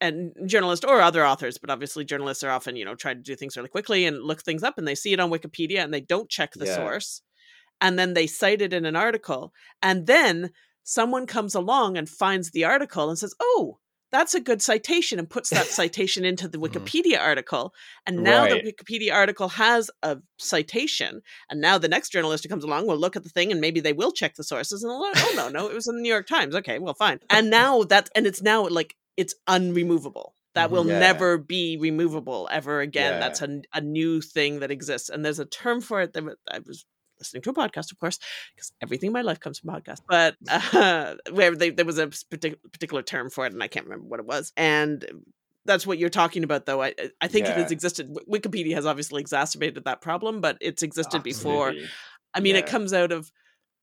and 0.00 0.32
journalists 0.46 0.84
or 0.84 1.00
other 1.00 1.26
authors 1.26 1.58
but 1.58 1.70
obviously 1.70 2.04
journalists 2.04 2.44
are 2.44 2.50
often 2.50 2.76
you 2.76 2.84
know 2.84 2.94
try 2.94 3.12
to 3.14 3.20
do 3.20 3.34
things 3.34 3.56
really 3.56 3.68
quickly 3.68 4.04
and 4.06 4.22
look 4.22 4.42
things 4.42 4.62
up 4.62 4.78
and 4.78 4.86
they 4.86 4.94
see 4.94 5.12
it 5.12 5.20
on 5.20 5.30
wikipedia 5.30 5.82
and 5.82 5.92
they 5.92 6.00
don't 6.00 6.28
check 6.30 6.52
the 6.54 6.66
Yeah. 6.66 6.74
source 6.74 7.22
and 7.80 7.98
then 7.98 8.14
they 8.14 8.26
cite 8.26 8.62
it 8.62 8.72
in 8.72 8.84
an 8.84 8.96
article 8.96 9.52
and 9.82 10.06
then 10.06 10.50
someone 10.84 11.26
comes 11.26 11.54
along 11.54 11.96
and 11.96 12.08
finds 12.08 12.50
the 12.50 12.64
article 12.64 13.08
and 13.08 13.18
says 13.18 13.34
oh 13.40 13.78
that's 14.10 14.34
a 14.34 14.40
good 14.40 14.62
citation 14.62 15.18
and 15.18 15.28
puts 15.28 15.50
that 15.50 15.66
citation 15.80 16.24
into 16.24 16.48
the 16.48 16.58
Mhm. 16.58 16.70
wikipedia 16.70 17.20
article 17.20 17.74
and 18.06 18.22
now 18.22 18.44
Right. 18.44 18.64
the 18.64 18.72
wikipedia 18.72 19.12
article 19.12 19.48
has 19.48 19.90
a 20.02 20.18
citation 20.38 21.20
and 21.50 21.60
now 21.60 21.76
the 21.78 21.88
next 21.88 22.10
journalist 22.10 22.44
who 22.44 22.48
comes 22.48 22.64
along 22.64 22.86
will 22.86 22.96
look 22.96 23.16
at 23.16 23.22
the 23.24 23.28
thing 23.28 23.52
and 23.52 23.60
maybe 23.60 23.80
they 23.80 23.92
will 23.92 24.12
check 24.12 24.34
the 24.36 24.44
sources 24.44 24.82
and 24.82 24.90
they'll 24.90 25.00
learn, 25.00 25.14
oh 25.16 25.32
no 25.36 25.48
no 25.48 25.68
it 25.68 25.74
was 25.74 25.86
in 25.88 25.96
the 25.96 26.02
new 26.02 26.08
york 26.08 26.26
times 26.26 26.54
okay 26.54 26.78
well 26.78 26.94
fine 26.94 27.20
and 27.28 27.50
now 27.50 27.82
that 27.82 28.08
and 28.14 28.26
it's 28.26 28.40
now 28.42 28.66
like 28.66 28.96
it's 29.18 29.34
unremovable. 29.46 30.30
That 30.54 30.70
will 30.70 30.86
Yeah. 30.86 30.98
never 30.98 31.36
be 31.38 31.76
removable 31.76 32.48
ever 32.50 32.80
again. 32.80 33.14
Yeah. 33.14 33.20
that's 33.20 33.42
a, 33.42 33.60
a 33.74 33.80
new 33.82 34.20
thing 34.22 34.60
that 34.60 34.70
exists. 34.70 35.08
And 35.10 35.24
there's 35.24 35.38
a 35.38 35.44
term 35.44 35.80
for 35.80 36.00
it 36.00 36.12
that 36.14 36.24
i 36.50 36.58
was 36.60 36.86
listening 37.20 37.42
to 37.42 37.50
a 37.50 37.54
podcast 37.54 37.90
of 37.90 37.98
course 37.98 38.18
because 38.54 38.70
everything 38.80 39.08
in 39.08 39.12
my 39.12 39.22
life 39.22 39.40
comes 39.40 39.58
from 39.58 39.70
podcasts 39.74 40.02
but 40.08 40.36
uh, 40.72 41.16
where 41.32 41.50
they, 41.56 41.70
there 41.70 41.84
was 41.84 41.98
a 41.98 42.06
partic- 42.06 42.62
particular 42.72 43.02
term 43.02 43.28
for 43.28 43.44
it 43.44 43.52
and 43.52 43.60
i 43.60 43.66
can't 43.66 43.86
remember 43.86 44.06
what 44.06 44.20
it 44.20 44.26
was. 44.26 44.52
And 44.56 45.04
that's 45.64 45.84
what 45.86 45.98
you're 45.98 46.10
talking 46.22 46.44
about 46.44 46.64
though. 46.66 46.80
I 46.82 46.94
i 47.20 47.26
think 47.28 47.46
it 47.46 47.56
has 47.56 47.70
existed. 47.72 48.04
W- 48.14 48.40
wikipedia 48.40 48.74
has 48.74 48.86
obviously 48.86 49.20
exacerbated 49.20 49.84
that 49.84 50.00
problem 50.00 50.40
but 50.40 50.56
it's 50.60 50.82
existed 50.82 51.22
before. 51.22 51.74
I 52.34 52.40
mean, 52.40 52.56
it 52.56 52.66
comes 52.66 52.92
out 52.92 53.10
of 53.12 53.30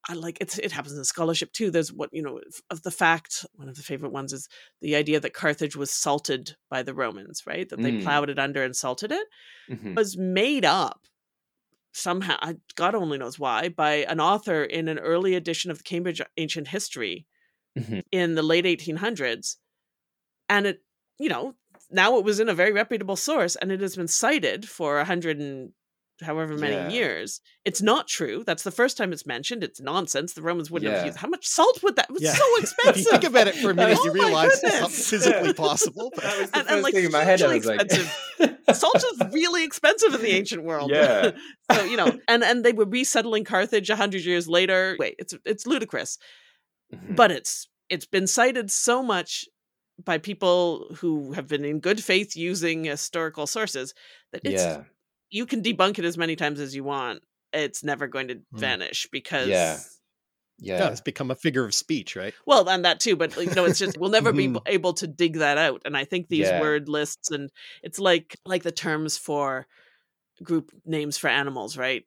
I 0.07 0.13
like 0.13 0.37
it's 0.39 0.57
it 0.59 0.71
happens 0.71 0.97
in 0.97 1.03
scholarship 1.03 1.51
too. 1.51 1.71
There's 1.71 1.91
what 1.91 2.09
you 2.13 2.21
know 2.21 2.39
of 2.69 2.83
the 2.83 2.91
fact. 2.91 3.45
One 3.55 3.69
of 3.69 3.75
the 3.75 3.81
favorite 3.83 4.11
ones 4.11 4.33
is 4.33 4.47
the 4.81 4.95
idea 4.95 5.19
that 5.19 5.33
Carthage 5.33 5.75
was 5.75 5.91
salted 5.91 6.55
by 6.69 6.83
the 6.83 6.93
Romans, 6.93 7.43
right? 7.47 7.67
That 7.69 7.81
they 7.81 7.91
Mm. 7.91 8.03
plowed 8.03 8.29
it 8.29 8.37
under 8.39 8.63
and 8.63 8.75
salted 8.75 9.11
it 9.11 9.27
Mhm. 9.69 9.95
was 9.95 10.15
made 10.17 10.63
up 10.65 11.07
somehow. 11.93 12.37
God 12.75 12.95
only 12.95 13.17
knows 13.17 13.39
why 13.39 13.69
by 13.69 13.95
an 14.05 14.19
author 14.19 14.63
in 14.63 14.87
an 14.87 14.99
early 14.99 15.35
edition 15.35 15.71
of 15.71 15.77
the 15.79 15.83
Cambridge 15.83 16.21
Ancient 16.37 16.69
History 16.69 17.27
Mhm. 17.77 18.03
in 18.11 18.35
the 18.35 18.43
late 18.43 18.65
1800s, 18.65 19.57
and 20.49 20.67
it 20.67 20.83
you 21.19 21.29
know 21.29 21.55
now 21.91 22.17
it 22.17 22.25
was 22.25 22.39
in 22.39 22.49
a 22.49 22.53
very 22.55 22.71
reputable 22.73 23.15
source 23.15 23.55
and 23.57 23.71
it 23.71 23.81
has 23.81 23.95
been 23.95 24.07
cited 24.07 24.67
for 24.69 24.99
a 24.99 25.05
hundred 25.05 25.39
and 25.39 25.73
however 26.21 26.55
many 26.57 26.75
Yeah. 26.75 26.89
years. 26.89 27.41
It's 27.65 27.81
not 27.81 28.07
true. 28.07 28.43
That's 28.45 28.63
the 28.63 28.71
first 28.71 28.97
time 28.97 29.11
it's 29.11 29.25
mentioned. 29.25 29.63
It's 29.63 29.81
nonsense. 29.81 30.33
The 30.33 30.41
Romans 30.41 30.71
wouldn't 30.71 30.91
have 30.93 31.05
used 31.05 31.17
how 31.17 31.27
much 31.27 31.45
salt 31.47 31.81
would 31.83 31.95
that? 31.97 32.05
It 32.09 32.13
was 32.13 32.21
Yeah. 32.21 32.33
so 32.33 32.43
if 32.43 32.51
you 32.57 32.61
expensive. 32.61 33.05
think 33.11 33.23
about 33.25 33.47
it 33.47 33.55
for 33.55 33.71
a 33.71 33.73
minute, 33.73 33.97
Oh 33.99 34.05
you 34.05 34.11
realize 34.13 34.63
it's 34.63 34.79
not 34.81 34.91
physically 34.91 35.47
Yeah. 35.47 35.53
possible. 35.57 36.11
but- 36.15 36.23
That 36.23 36.37
was 36.39 36.51
the 36.51 36.57
And- 36.59 36.69
and, 36.69 36.81
like, 36.83 36.93
thing 36.93 37.05
in 37.05 37.11
my 37.11 37.23
head. 37.23 37.41
I 37.41 37.47
was 37.55 37.65
hugely 37.65 37.77
like, 38.39 38.65
Salt 38.75 38.95
is 38.97 39.33
really 39.33 39.63
expensive 39.63 40.13
in 40.13 40.21
the 40.21 40.31
ancient 40.31 40.63
world. 40.63 40.89
Yeah. 40.91 41.31
so 41.71 41.83
you 41.83 41.97
know, 41.97 42.17
and 42.27 42.43
and 42.43 42.63
they 42.65 42.73
were 42.73 42.85
resettling 42.85 43.43
Carthage 43.45 43.89
a 43.89 43.95
hundred 43.95 44.25
years 44.25 44.47
later. 44.47 44.95
Wait, 44.99 45.15
it's 45.19 45.33
it's 45.45 45.67
ludicrous, 45.67 46.17
Mhm. 46.93 47.15
but 47.15 47.31
it's 47.31 47.67
it's 47.89 48.05
been 48.07 48.25
cited 48.27 48.71
so 48.71 49.03
much 49.03 49.45
by 50.03 50.17
people 50.17 50.87
who 50.97 51.31
have 51.33 51.47
been 51.47 51.63
in 51.63 51.79
good 51.79 52.03
faith 52.03 52.35
using 52.35 52.83
historical 52.85 53.45
sources 53.47 53.93
that 54.33 54.41
it's 54.43 54.61
yeah, 54.63 54.83
you 55.35 55.45
can 55.45 55.61
debunk 55.61 55.99
it 55.99 56.05
as 56.05 56.17
many 56.17 56.35
times 56.35 56.59
as 56.59 56.75
you 56.75 56.83
want. 56.83 57.23
It's 57.53 57.83
never 57.83 58.07
going 58.07 58.27
to 58.29 58.35
Hmm. 58.53 58.59
vanish 58.59 59.07
because 59.11 59.49
Yeah. 59.49 59.79
yeah, 60.59 60.77
yeah, 60.77 60.89
it's 60.91 61.01
become 61.01 61.31
a 61.31 61.35
figure 61.35 61.65
of 61.65 61.73
speech, 61.75 62.15
right? 62.15 62.33
well, 62.45 62.67
and 62.69 62.85
that 62.85 62.99
too, 62.99 63.15
but 63.15 63.35
like, 63.37 63.49
you 63.49 63.55
know, 63.55 63.65
it's 63.65 63.79
just 63.79 63.97
we'll 63.97 64.09
never 64.09 64.31
be 64.31 64.47
Mhm. 64.47 64.61
able 64.67 64.93
to 64.95 65.07
dig 65.07 65.37
that 65.39 65.57
out. 65.57 65.81
And 65.85 65.97
I 65.97 66.05
think 66.05 66.27
these 66.29 66.49
Yeah. 66.49 66.59
word 66.61 66.89
lists 66.89 67.31
and 67.31 67.49
it's 67.83 67.99
like 67.99 68.35
like 68.45 68.63
the 68.63 68.71
terms 68.71 69.17
for 69.17 69.67
group 70.43 70.71
names 70.85 71.17
for 71.17 71.29
animals, 71.29 71.77
right? 71.77 72.05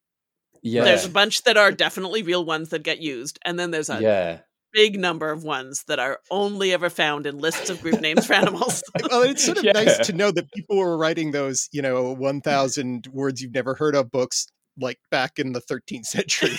yeah. 0.63 0.85
There's 0.85 1.05
a 1.05 1.11
bunch 1.11 1.43
that 1.45 1.57
are 1.57 1.73
definitely 1.73 2.23
real 2.23 2.45
ones 2.45 2.71
that 2.71 2.83
get 2.85 3.01
used, 3.01 3.39
and 3.45 3.59
then 3.59 3.71
there's 3.71 3.91
a 3.91 4.01
yeah. 4.03 4.41
Big 4.73 4.99
number 4.99 5.31
of 5.31 5.43
ones 5.45 5.85
that 5.89 5.99
are 5.99 6.21
only 6.31 6.73
ever 6.73 6.91
found 6.91 7.27
in 7.27 7.39
lists 7.39 7.71
of 7.71 7.81
group 7.81 8.01
names 8.01 8.27
for 8.27 8.35
animals. 8.35 8.83
Well, 9.11 9.23
it's 9.23 9.45
sort 9.45 9.59
of 9.59 9.65
Yeah. 9.65 9.73
nice 9.73 9.99
to 10.01 10.13
know 10.13 10.31
that 10.33 10.51
people 10.53 10.77
were 10.79 10.97
writing 10.99 11.31
those, 11.33 11.69
you 11.73 11.83
know, 11.83 12.13
1,000 12.15 13.07
words 13.13 13.41
you've 13.41 13.55
never 13.55 13.75
heard 13.75 13.95
of 13.97 14.11
books 14.11 14.47
like 14.81 14.99
back 15.11 15.39
in 15.39 15.53
the 15.53 15.61
13th 15.61 16.07
century. 16.07 16.57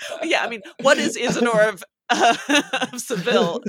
So, 0.00 0.24
yeah, 0.24 0.42
I 0.44 0.48
mean, 0.48 0.60
what 0.82 0.98
is 0.98 1.16
Isidore 1.16 1.62
of, 1.68 1.82
uh, 2.08 2.36
of 2.92 3.00
Seville 3.00 3.62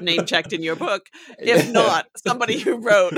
name 0.00 0.26
checked 0.26 0.52
in 0.52 0.62
your 0.62 0.76
book? 0.76 1.06
If 1.38 1.70
not, 1.70 2.06
somebody 2.16 2.58
who 2.58 2.78
wrote 2.78 3.14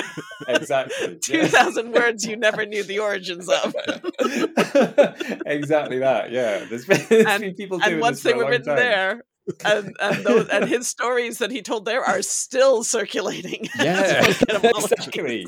exactly. 0.46 1.18
two 1.24 1.46
thousand 1.46 1.92
words 1.92 2.24
you 2.26 2.36
never 2.36 2.66
knew 2.66 2.82
the 2.82 2.98
origins 2.98 3.48
of. 3.48 3.74
exactly 5.46 5.98
that. 6.00 6.30
Yeah, 6.30 6.64
there's 6.68 6.84
been, 6.84 7.06
there's 7.08 7.26
And- 7.26 7.42
been 7.42 7.54
people 7.54 7.78
doing 7.78 7.92
and 7.92 8.00
once 8.00 8.18
this 8.22 8.24
they 8.24 8.32
for 8.32 8.44
were 8.44 8.50
written 8.50 8.66
time. 8.66 8.76
there, 8.76 9.22
and 9.64 9.96
and, 10.00 10.24
those, 10.24 10.48
and 10.48 10.68
his 10.68 10.86
stories 10.86 11.38
that 11.38 11.50
he 11.50 11.62
told 11.62 11.84
there 11.86 12.04
are 12.04 12.22
still 12.22 12.84
circulating. 12.84 13.68
Yeah, 13.78 14.26
exactly. 14.26 15.46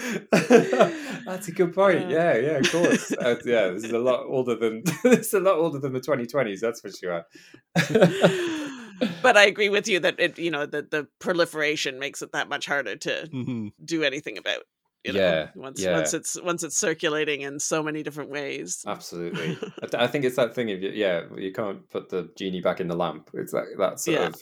That's 1.26 1.48
a 1.48 1.52
good 1.52 1.74
point. 1.74 2.10
Yeah. 2.10 2.34
Yeah, 2.34 2.38
yeah, 2.38 2.58
of 2.58 2.70
course. 2.72 3.12
Uh, 3.20 3.36
yeah, 3.44 3.68
this 3.68 3.84
is 3.84 3.92
a 3.92 3.98
lot 3.98 4.24
older 4.26 4.54
than 4.56 4.82
this 5.04 5.28
is 5.28 5.34
a 5.34 5.40
lot 5.40 5.56
older 5.56 5.78
than 5.78 5.92
the 5.92 6.00
2020s. 6.00 6.60
That's 6.60 6.80
for 6.80 6.90
sure. 6.90 7.24
but 9.22 9.36
I 9.36 9.44
agree 9.46 9.68
with 9.68 9.88
you 9.88 10.00
that 10.00 10.18
it, 10.18 10.38
you 10.38 10.50
know, 10.50 10.66
that 10.66 10.90
the 10.90 11.06
proliferation 11.18 11.98
makes 11.98 12.22
it 12.22 12.32
that 12.32 12.48
much 12.48 12.66
harder 12.66 12.96
to 12.96 13.28
mhm. 13.32 13.72
do 13.84 14.02
anything 14.02 14.38
about. 14.38 14.62
You 15.04 15.14
know, 15.14 15.20
Yeah, 15.20 15.48
once 15.54 15.80
yeah. 15.80 15.92
once 15.96 16.12
it's 16.12 16.40
once 16.42 16.62
it's 16.62 16.76
circulating 16.78 17.40
in 17.40 17.58
so 17.58 17.82
many 17.82 18.02
different 18.02 18.30
ways. 18.30 18.84
Absolutely. 18.86 19.56
I, 19.82 19.86
th- 19.86 20.02
I 20.02 20.06
think 20.06 20.24
it's 20.26 20.36
that 20.36 20.54
thing 20.54 20.70
of 20.70 20.82
you- 20.82 20.90
yeah, 20.90 21.22
you 21.36 21.52
can't 21.52 21.88
put 21.88 22.10
the 22.10 22.30
genie 22.36 22.60
back 22.60 22.80
in 22.80 22.88
the 22.88 22.96
lamp. 22.96 23.30
It's 23.32 23.54
like 23.54 23.64
that 23.78 23.98
sort 24.00 24.18
Yeah. 24.18 24.26
of 24.26 24.34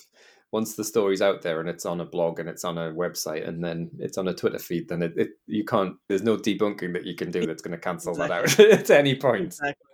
once 0.53 0.77
the 0.77 0.85
story's 0.85 1.21
out 1.23 1.43
there 1.43 1.61
and 1.61 1.69
it's 1.69 1.85
on 1.85 2.01
a 2.01 2.05
blog 2.05 2.41
and 2.41 2.49
it's 2.49 2.65
on 2.65 2.79
a 2.79 2.91
website 2.93 3.47
and 3.47 3.63
then 3.63 3.91
it's 3.99 4.17
on 4.19 4.29
a 4.29 4.35
Twitter 4.35 4.59
feed, 4.59 4.89
then 4.89 5.03
it, 5.03 5.13
it 5.17 5.29
you 5.47 5.65
can't. 5.65 5.97
There's 6.09 6.23
no 6.23 6.37
debunking 6.37 6.93
that 6.95 7.05
you 7.07 7.15
can 7.15 7.31
do 7.31 7.45
that's 7.47 7.63
going 7.63 7.73
to 7.77 7.79
cancel 7.81 8.15
that 8.15 8.31
out 8.31 8.59
at 8.61 8.91
any 8.91 9.15
point. 9.15 9.45
Exactly. 9.47 9.85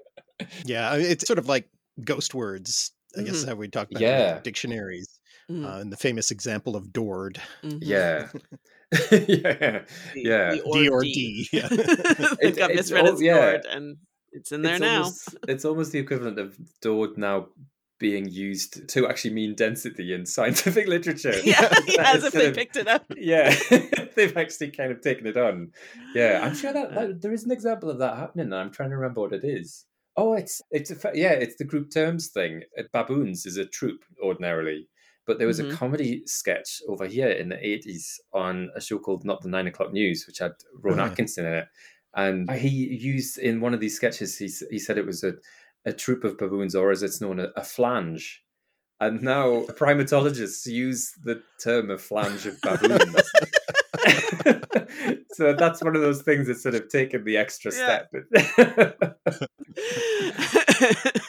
yeah, 0.64 0.94
it's 0.94 1.26
sort 1.26 1.38
of 1.38 1.48
like 1.48 1.68
ghost 2.04 2.34
words 2.34 2.92
I 3.16 3.22
guess 3.22 3.44
Mhm. 3.44 3.48
how 3.48 3.54
we 3.54 3.68
talk 3.68 3.88
about 3.90 4.00
Yeah. 4.02 4.40
dictionaries 4.40 5.20
Mhm. 5.48 5.64
uh, 5.64 5.78
and 5.80 5.92
the 5.92 5.96
famous 5.96 6.30
example 6.32 6.74
of 6.76 6.92
Dord. 6.92 7.40
Mhm. 7.62 7.78
Yeah. 7.82 8.28
yeah. 8.92 9.82
The- 9.82 9.84
yeah. 10.14 10.50
the 10.50 10.62
D 10.72 10.88
or 10.88 10.98
or 10.98 11.02
D. 11.02 11.48
Yeah. 11.52 11.68
it 11.70 12.56
got 12.56 12.74
misread 12.74 13.06
as 13.06 13.20
yeah. 13.22 13.34
Dord, 13.52 13.66
and 13.66 13.96
it's 14.32 14.52
in 14.52 14.62
there 14.62 14.74
it's 14.74 14.80
now. 14.80 14.98
Almost, 14.98 15.36
it's 15.48 15.64
almost 15.64 15.92
the 15.92 15.98
equivalent 16.00 16.38
of 16.38 16.56
Dord 16.80 17.16
now 17.18 17.48
being 17.98 18.28
used 18.28 18.88
to 18.88 19.06
actually 19.08 19.32
mean 19.34 19.54
density 19.54 20.12
in 20.12 20.26
scientific 20.26 20.86
literature. 20.88 21.34
yeah, 21.44 21.68
as 22.00 22.24
if 22.24 22.32
they 22.32 22.48
of- 22.48 22.54
picked 22.54 22.76
it 22.76 22.88
up. 22.88 23.04
Yeah, 23.16 23.54
they've 24.16 24.36
actually 24.36 24.70
kind 24.72 24.90
of 24.92 25.00
taken 25.00 25.26
it 25.26 25.36
on. 25.36 25.70
Yeah, 26.14 26.40
I'm 26.42 26.54
sure 26.54 26.72
that, 26.72 26.94
that 26.94 27.22
there 27.22 27.32
is 27.32 27.44
an 27.44 27.52
example 27.52 27.90
of 27.90 27.98
that 27.98 28.16
happening, 28.16 28.46
and 28.46 28.54
I'm 28.54 28.70
trying 28.72 28.90
to 28.90 28.96
remember 28.96 29.20
what 29.20 29.32
it 29.32 29.44
is. 29.44 29.86
Oh, 30.16 30.34
it's 30.34 30.60
it's 30.70 30.90
a, 30.90 31.10
yeah, 31.14 31.32
it's 31.32 31.56
the 31.56 31.64
group 31.64 31.90
terms 31.90 32.28
thing. 32.28 32.62
Uh, 32.78 32.82
Baboons 32.92 33.46
is 33.46 33.56
a 33.56 33.64
troupe 33.64 34.04
ordinarily, 34.22 34.88
but 35.26 35.38
there 35.38 35.46
was 35.48 35.60
Mhm. 35.60 35.72
a 35.72 35.76
comedy 35.76 36.22
sketch 36.26 36.80
over 36.88 37.06
here 37.06 37.30
in 37.30 37.48
the 37.48 37.56
'80s 37.56 38.20
on 38.32 38.70
a 38.76 38.80
show 38.80 38.98
called 38.98 39.24
Not 39.24 39.42
the 39.42 39.48
Nine 39.48 39.66
O'clock 39.66 39.92
News, 39.92 40.24
which 40.26 40.38
had 40.38 40.52
Rowan 40.82 41.00
Uh-huh. 41.00 41.10
Atkinson 41.10 41.46
in 41.46 41.52
it, 41.54 41.68
and 42.14 42.50
he 42.52 42.68
used 42.68 43.38
in 43.38 43.60
one 43.60 43.74
of 43.74 43.80
these 43.80 43.96
sketches. 43.96 44.36
He 44.38 44.48
he 44.70 44.78
said 44.78 44.98
it 44.98 45.06
was 45.06 45.24
a 45.24 45.34
a 45.86 45.92
troop 45.92 46.24
of 46.24 46.38
baboons, 46.38 46.74
or 46.74 46.90
as 46.90 47.02
it's 47.02 47.20
known, 47.20 47.38
a, 47.40 47.48
a 47.56 47.62
flange. 47.62 48.42
And 49.00 49.22
now 49.22 49.62
primatologists 49.70 50.66
use 50.66 51.10
the 51.22 51.42
term 51.62 51.90
a 51.90 51.98
flange 51.98 52.46
of 52.46 52.60
baboons. 52.62 53.30
so 55.32 55.52
that's 55.54 55.82
one 55.82 55.96
of 55.96 56.02
those 56.02 56.22
things 56.22 56.46
that's 56.46 56.62
sort 56.62 56.74
of 56.74 56.88
taken 56.88 57.24
the 57.24 57.36
extra 57.36 57.72
Yeah. 57.74 58.04
step. 58.04 59.16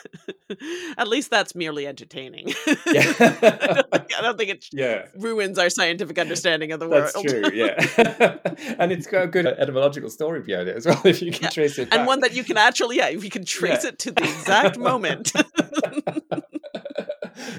At 0.97 1.07
least 1.07 1.29
that's 1.29 1.55
merely 1.55 1.87
entertaining. 1.87 2.49
Yeah. 2.85 3.13
I, 3.19 3.57
don't 3.73 3.91
think, 3.91 4.17
I 4.17 4.21
don't 4.21 4.37
think 4.37 4.49
it 4.51 4.65
yeah, 4.71 5.05
ruins 5.15 5.57
our 5.59 5.69
scientific 5.69 6.17
understanding 6.17 6.71
of 6.71 6.79
the 6.79 6.87
world. 6.87 7.11
that's 7.13 7.21
true. 7.21 7.49
Yeah, 7.53 7.75
and 8.79 8.91
it's 8.91 9.07
got 9.07 9.23
a 9.23 9.27
good 9.27 9.45
etymological 9.45 10.09
story 10.09 10.41
behind 10.41 10.69
it 10.69 10.77
as 10.77 10.85
well. 10.85 11.01
If 11.05 11.21
you 11.21 11.31
can 11.31 11.43
Yeah, 11.43 11.49
trace 11.49 11.77
it, 11.77 11.89
and 11.91 11.99
back. 12.01 12.07
one 12.07 12.19
that 12.21 12.33
you 12.33 12.43
can 12.43 12.57
actually, 12.57 12.97
yeah, 12.97 13.09
if 13.09 13.23
you 13.23 13.29
can 13.29 13.45
trace 13.45 13.83
Yeah. 13.83 13.89
it 13.89 13.99
to 13.99 14.11
the 14.11 14.23
exact 14.23 14.77
moment. 14.77 15.31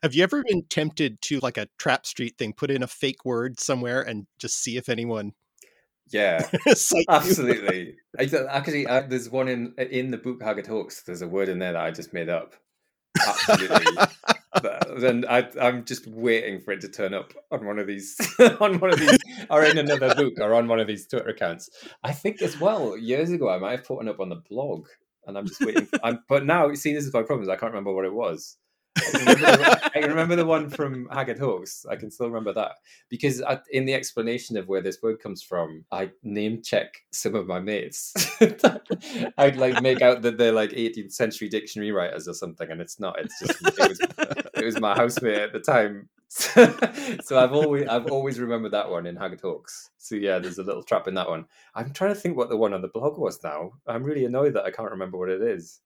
Have 0.02 0.14
you 0.14 0.22
ever 0.22 0.42
been 0.46 0.62
tempted 0.68 1.20
to 1.22 1.38
like 1.40 1.56
a 1.56 1.68
trap 1.78 2.06
street 2.06 2.36
thing, 2.38 2.52
put 2.52 2.70
in 2.70 2.82
a 2.82 2.86
fake 2.86 3.24
word 3.24 3.58
somewhere 3.60 4.00
and 4.02 4.26
just 4.38 4.62
see 4.62 4.76
if 4.76 4.88
anyone 4.88 5.32
yeah, 6.12 6.48
absolutely. 7.08 7.96
Actually, 8.48 8.86
uh, 8.86 9.02
there's 9.08 9.28
one 9.28 9.48
in 9.48 9.74
in 9.76 10.10
the 10.10 10.18
book 10.18 10.40
Haggard 10.42 10.66
Hawks. 10.68 11.02
There's 11.02 11.22
a 11.22 11.28
word 11.28 11.48
in 11.48 11.58
there 11.58 11.72
that 11.72 11.82
I 11.82 11.90
just 11.90 12.12
made 12.12 12.28
up. 12.28 12.54
Absolutely. 13.26 13.86
Then 14.98 15.24
I, 15.28 15.48
I'm 15.60 15.84
just 15.84 16.06
waiting 16.06 16.60
for 16.60 16.72
it 16.72 16.80
to 16.80 16.88
turn 16.88 17.12
up 17.12 17.34
on 17.50 17.66
one 17.66 17.78
of 17.78 17.86
these, 17.86 18.16
on 18.60 18.78
one 18.78 18.92
of 18.92 18.98
these, 18.98 19.18
or 19.50 19.64
in 19.64 19.78
another 19.78 20.14
book, 20.14 20.34
or 20.40 20.54
on 20.54 20.68
one 20.68 20.80
of 20.80 20.86
these 20.86 21.06
Twitter 21.06 21.28
accounts. 21.28 21.68
I 22.02 22.12
think 22.12 22.40
as 22.40 22.58
well 22.58 22.96
years 22.96 23.30
ago 23.30 23.50
I 23.50 23.58
might 23.58 23.72
have 23.72 23.84
put 23.84 23.98
one 23.98 24.08
up 24.08 24.20
on 24.20 24.30
the 24.30 24.42
blog, 24.48 24.88
and 25.26 25.36
I'm 25.36 25.46
just 25.46 25.60
waiting. 25.60 25.88
I'm, 26.02 26.20
but 26.28 26.46
now, 26.46 26.72
see, 26.74 26.94
this 26.94 27.04
is 27.04 27.12
my 27.12 27.22
problem. 27.22 27.42
Is 27.42 27.48
I 27.48 27.56
can't 27.56 27.72
remember 27.72 27.92
what 27.92 28.06
it 28.06 28.14
was. 28.14 28.56
I 28.96 30.00
remember 30.06 30.36
the, 30.36 30.42
I 30.42 30.46
one 30.46 30.70
from 30.70 31.08
Haggard 31.10 31.38
Hawks. 31.38 31.84
I 31.88 31.96
can 31.96 32.10
still 32.10 32.26
remember 32.26 32.52
that 32.54 32.76
because 33.08 33.42
I, 33.42 33.60
in 33.70 33.84
the 33.84 33.94
explanation 33.94 34.56
of 34.56 34.68
where 34.68 34.80
this 34.80 35.02
word 35.02 35.20
comes 35.20 35.42
from, 35.42 35.84
I 35.92 36.10
name 36.22 36.62
check 36.62 37.04
some 37.10 37.34
of 37.34 37.46
my 37.46 37.60
mates. 37.60 38.14
I'd 39.38 39.56
like 39.56 39.82
make 39.82 40.02
out 40.02 40.22
that 40.22 40.38
they're 40.38 40.52
like 40.52 40.70
18th 40.70 41.12
century 41.12 41.48
dictionary 41.48 41.92
writers 41.92 42.28
or 42.28 42.34
something, 42.34 42.70
and 42.70 42.80
it's 42.80 42.98
not. 43.00 43.18
It's 43.18 43.38
just 43.40 43.78
it 43.78 43.88
was, 43.88 44.00
it 44.54 44.64
was 44.64 44.80
my 44.80 44.94
housemate 44.94 45.38
at 45.38 45.52
the 45.52 45.60
time. 45.60 46.08
so 46.28 47.38
I've 47.38 47.52
always 47.52 47.86
I've 47.88 48.10
always 48.10 48.40
remembered 48.40 48.72
that 48.72 48.90
one 48.90 49.06
in 49.06 49.16
Haggard 49.16 49.40
Hawks. 49.40 49.90
So 49.98 50.16
yeah, 50.16 50.38
there's 50.38 50.58
a 50.58 50.64
little 50.64 50.82
trap 50.82 51.08
in 51.08 51.14
that 51.14 51.28
one. 51.28 51.46
I'm 51.74 51.92
trying 51.92 52.14
to 52.14 52.20
think 52.20 52.36
what 52.36 52.48
the 52.48 52.56
one 52.56 52.74
on 52.74 52.82
the 52.82 52.88
blog 52.88 53.18
was 53.18 53.42
now. 53.44 53.72
I'm 53.86 54.02
really 54.02 54.24
annoyed 54.24 54.54
that 54.54 54.64
I 54.64 54.70
can't 54.70 54.90
remember 54.90 55.18
what 55.18 55.28
it 55.28 55.42
is. 55.42 55.80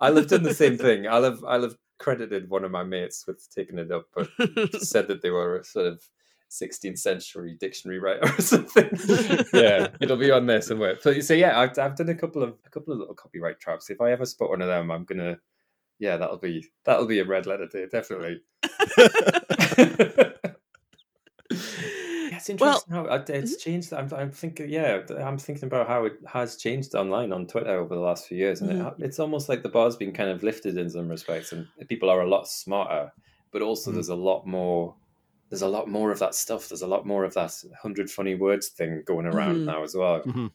Have 0.00 0.28
done 0.28 0.42
the 0.42 0.54
same 0.54 0.76
thing. 0.76 1.04
Have 1.04 1.42
I'll 1.44 1.62
have 1.62 1.76
credited 1.98 2.48
one 2.50 2.64
of 2.64 2.70
my 2.70 2.82
mates 2.82 3.26
with 3.26 3.48
taking 3.54 3.78
it 3.78 3.90
up, 3.90 4.06
but 4.14 4.28
said 4.82 5.08
that 5.08 5.22
they 5.22 5.30
were 5.30 5.58
a 5.58 5.64
sort 5.64 5.86
of 5.86 6.02
16th 6.50 6.98
century 6.98 7.56
dictionary 7.58 7.98
writer 7.98 8.24
or 8.24 8.28
something. 8.40 8.90
yeah, 9.52 9.88
it'll 10.00 10.16
be 10.16 10.30
on 10.30 10.46
there 10.46 10.62
somewhere. 10.62 10.96
So, 11.00 11.20
so 11.20 11.34
yeah, 11.34 11.58
I've, 11.58 11.78
I've 11.78 11.96
done 11.96 12.08
a 12.08 12.14
couple 12.14 12.42
of 12.42 12.54
a 12.64 12.70
couple 12.70 12.92
of 12.92 13.00
little 13.00 13.14
copyright 13.14 13.60
traps. 13.60 13.90
If 13.90 14.00
I 14.00 14.12
ever 14.12 14.26
spot 14.26 14.50
one 14.50 14.62
of 14.62 14.68
them, 14.68 14.90
I'm 14.90 15.04
gonna 15.04 15.38
yeah, 15.98 16.16
that'll 16.16 16.38
be 16.38 16.68
that'll 16.84 17.06
be 17.06 17.20
a 17.20 17.24
red 17.24 17.46
letter 17.46 17.66
day, 17.66 17.86
definitely. 17.90 18.42
Yeah, 22.48 22.54
it's 22.54 22.60
Well- 22.60 22.70
interesting 22.70 22.94
how 22.94 23.04
it- 23.14 23.30
it's 23.30 23.56
changed. 23.62 23.92
I'm, 23.92 24.12
I'm 24.14 24.30
thinking, 24.30 24.68
yeah, 24.70 25.02
I'm 25.18 25.38
thinking 25.38 25.64
about 25.64 25.88
how 25.88 26.04
it 26.04 26.14
has 26.26 26.56
changed 26.56 26.94
online 26.94 27.32
on 27.32 27.46
Twitter 27.46 27.78
over 27.78 27.94
the 27.94 28.00
last 28.00 28.26
few 28.28 28.38
years, 28.38 28.60
and 28.60 28.70
it, 28.72 28.92
it's 28.98 29.18
almost 29.18 29.48
like 29.48 29.62
the 29.62 29.68
bar's 29.68 29.96
been 29.96 30.12
kind 30.12 30.30
of 30.30 30.42
lifted 30.42 30.76
in 30.78 30.88
some 30.90 31.08
respects, 31.08 31.52
and 31.52 31.66
people 31.88 32.08
are 32.10 32.20
a 32.20 32.28
lot 32.28 32.48
smarter. 32.48 33.12
But 33.52 33.62
also, 33.62 33.90
Mhm. 33.90 33.94
there's 33.94 34.08
a 34.08 34.14
lot 34.16 34.46
more. 34.46 34.94
There's 35.48 35.62
a 35.62 35.68
lot 35.68 35.88
more 35.88 36.10
of 36.10 36.18
that 36.18 36.34
stuff. 36.34 36.68
There's 36.68 36.82
a 36.82 36.86
lot 36.88 37.06
more 37.06 37.24
of 37.24 37.34
that 37.34 37.54
hundred 37.80 38.10
funny 38.10 38.34
words 38.34 38.68
thing 38.68 39.02
going 39.06 39.26
around 39.26 39.58
Mhm. 39.58 39.64
now 39.66 39.82
as 39.84 39.94
well. 39.94 40.22
Yeah, 40.26 40.48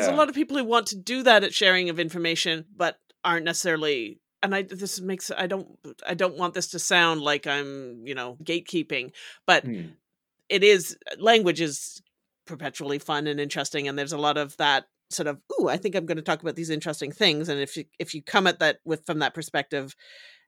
There's 0.00 0.06
a 0.08 0.12
lot 0.14 0.28
of 0.28 0.34
people 0.34 0.56
who 0.58 0.64
want 0.64 0.86
to 0.88 0.96
do 0.96 1.22
that 1.22 1.42
at 1.44 1.54
sharing 1.54 1.88
of 1.88 1.98
information, 1.98 2.66
but 2.76 2.98
aren't 3.24 3.44
necessarily. 3.46 4.20
And 4.42 4.54
I 4.54 4.62
this 4.62 5.00
makes 5.00 5.30
I 5.30 5.46
don't 5.46 5.78
I 6.06 6.12
don't 6.14 6.36
want 6.36 6.52
this 6.54 6.68
to 6.68 6.78
sound 6.78 7.22
like 7.22 7.46
I'm 7.46 8.06
you 8.06 8.14
know 8.14 8.36
gatekeeping, 8.44 9.12
but 9.46 9.64
Hmm. 9.64 9.86
It 10.48 10.62
is 10.64 10.96
language 11.18 11.60
is 11.60 12.02
perpetually 12.46 12.98
fun 12.98 13.26
and 13.26 13.40
interesting, 13.40 13.88
and 13.88 13.98
there's 13.98 14.12
a 14.12 14.18
lot 14.18 14.36
of 14.38 14.56
that 14.58 14.86
sort 15.10 15.26
of 15.26 15.40
ooh 15.60 15.68
I 15.68 15.76
think 15.78 15.94
I'm 15.94 16.06
going 16.06 16.16
to 16.16 16.22
talk 16.22 16.42
about 16.42 16.56
these 16.56 16.70
interesting 16.70 17.12
things, 17.12 17.48
and 17.48 17.60
if 17.60 17.76
you 17.76 17.84
if 17.98 18.14
you 18.14 18.22
come 18.22 18.46
at 18.46 18.58
that 18.60 18.78
with 18.84 19.04
from 19.06 19.18
that 19.20 19.34
perspective 19.34 19.94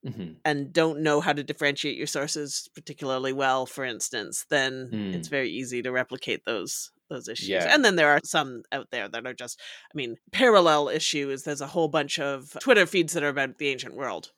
Mhm. 0.07 0.37
and 0.47 0.73
don't 0.73 1.01
know 1.03 1.21
how 1.21 1.35
to 1.35 1.45
differentiate 1.45 1.97
your 1.99 2.07
sources 2.07 2.71
particularly 2.75 3.35
well, 3.35 3.67
for 3.67 3.85
instance, 3.85 4.47
then 4.49 4.89
it's 5.15 5.29
Mm. 5.29 5.31
very 5.31 5.51
easy 5.51 5.83
to 5.83 5.93
replicate 5.93 6.45
those 6.47 6.91
those 7.11 7.29
issues. 7.29 7.49
Yeah. 7.49 7.75
And 7.75 7.85
then 7.85 7.97
there 7.97 8.09
are 8.09 8.21
some 8.25 8.63
out 8.73 8.91
there 8.93 9.09
that 9.09 9.27
are 9.27 9.35
just, 9.35 9.61
I 9.93 9.95
mean, 9.97 10.17
parallel 10.33 10.89
issues. 10.89 11.43
there's 11.43 11.61
a 11.61 11.67
whole 11.67 11.89
bunch 11.89 12.19
of 12.21 12.57
Twitter 12.61 12.87
feeds 12.87 13.13
that 13.15 13.25
are 13.25 13.29
about 13.29 13.59
the 13.59 13.69
ancient 13.69 13.95
world 13.97 14.33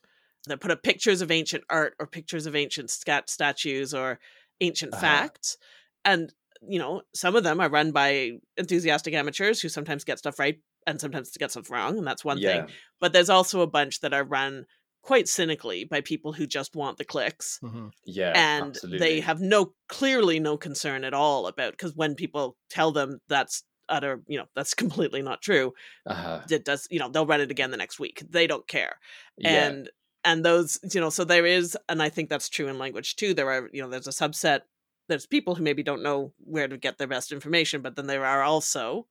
that 0.47 0.59
put 0.59 0.71
up 0.71 0.83
pictures 0.83 1.21
of 1.21 1.31
ancient 1.31 1.63
art 1.69 1.95
or 1.99 2.07
pictures 2.07 2.45
of 2.47 2.55
ancient 2.55 2.89
scat 2.89 3.29
statues 3.29 3.93
or 3.93 4.19
ancient 4.61 4.93
Uh-huh. 4.93 5.01
facts, 5.01 5.57
and 6.05 6.33
you 6.67 6.79
know 6.79 7.01
some 7.13 7.35
of 7.35 7.43
them 7.43 7.59
are 7.59 7.69
run 7.69 7.91
by 7.91 8.31
enthusiastic 8.57 9.13
amateurs 9.13 9.61
who 9.61 9.69
sometimes 9.69 10.03
get 10.03 10.19
stuff 10.19 10.39
right 10.39 10.59
and 10.87 10.99
sometimes 11.01 11.31
get 11.37 11.51
stuff 11.51 11.69
wrong, 11.69 11.97
and 11.97 12.05
that's 12.07 12.23
one 12.25 12.37
yeah, 12.37 12.65
thing 12.65 12.75
but 12.99 13.13
there's 13.13 13.29
also 13.29 13.61
a 13.61 13.67
bunch 13.67 13.99
that 14.01 14.13
are 14.13 14.23
run 14.23 14.65
quite 15.01 15.27
cynically 15.27 15.83
by 15.83 15.99
people 15.99 16.31
who 16.31 16.47
just 16.47 16.75
want 16.77 16.97
the 16.97 17.03
clicks 17.03 17.59
Mhm. 17.61 17.91
yeah, 18.05 18.31
and 18.35 18.67
absolutely. 18.67 18.99
they 18.99 19.19
have 19.19 19.41
no 19.41 19.73
clearly 19.89 20.39
no 20.39 20.55
concern 20.57 21.03
at 21.03 21.13
all 21.13 21.47
about 21.47 21.71
because 21.73 21.93
when 21.95 22.15
people 22.15 22.55
tell 22.69 22.91
them 22.93 23.19
that's 23.27 23.63
utter 23.89 24.23
you 24.27 24.37
know 24.37 24.45
that's 24.55 24.73
completely 24.83 25.21
not 25.21 25.41
true 25.41 25.73
uh-huh. 26.05 26.41
it 26.49 26.63
does 26.63 26.87
you 26.89 26.99
know 26.99 27.09
they'll 27.09 27.25
run 27.25 27.41
it 27.41 27.51
again 27.51 27.71
the 27.71 27.75
next 27.77 27.99
week 27.99 28.23
they 28.29 28.47
don't 28.47 28.67
care 28.67 28.95
yeah. 29.37 29.65
and 29.67 29.89
and 30.25 30.43
those 30.45 30.79
you 30.93 31.01
know 31.01 31.09
so 31.09 31.23
there 31.23 31.45
is 31.45 31.77
and 31.89 32.01
i 32.01 32.09
think 32.09 32.29
that's 32.29 32.49
true 32.49 32.67
in 32.67 32.77
language 32.77 33.15
too 33.15 33.33
there 33.33 33.49
are 33.49 33.69
you 33.73 33.81
know 33.81 33.89
there's 33.89 34.07
a 34.07 34.11
subset 34.11 34.61
there's 35.09 35.25
people 35.25 35.55
who 35.55 35.63
maybe 35.63 35.83
don't 35.83 36.03
know 36.03 36.33
where 36.39 36.67
to 36.67 36.77
get 36.77 36.97
their 36.97 37.07
best 37.07 37.31
information 37.31 37.81
but 37.81 37.95
then 37.95 38.07
there 38.07 38.25
are 38.25 38.43
also 38.43 39.07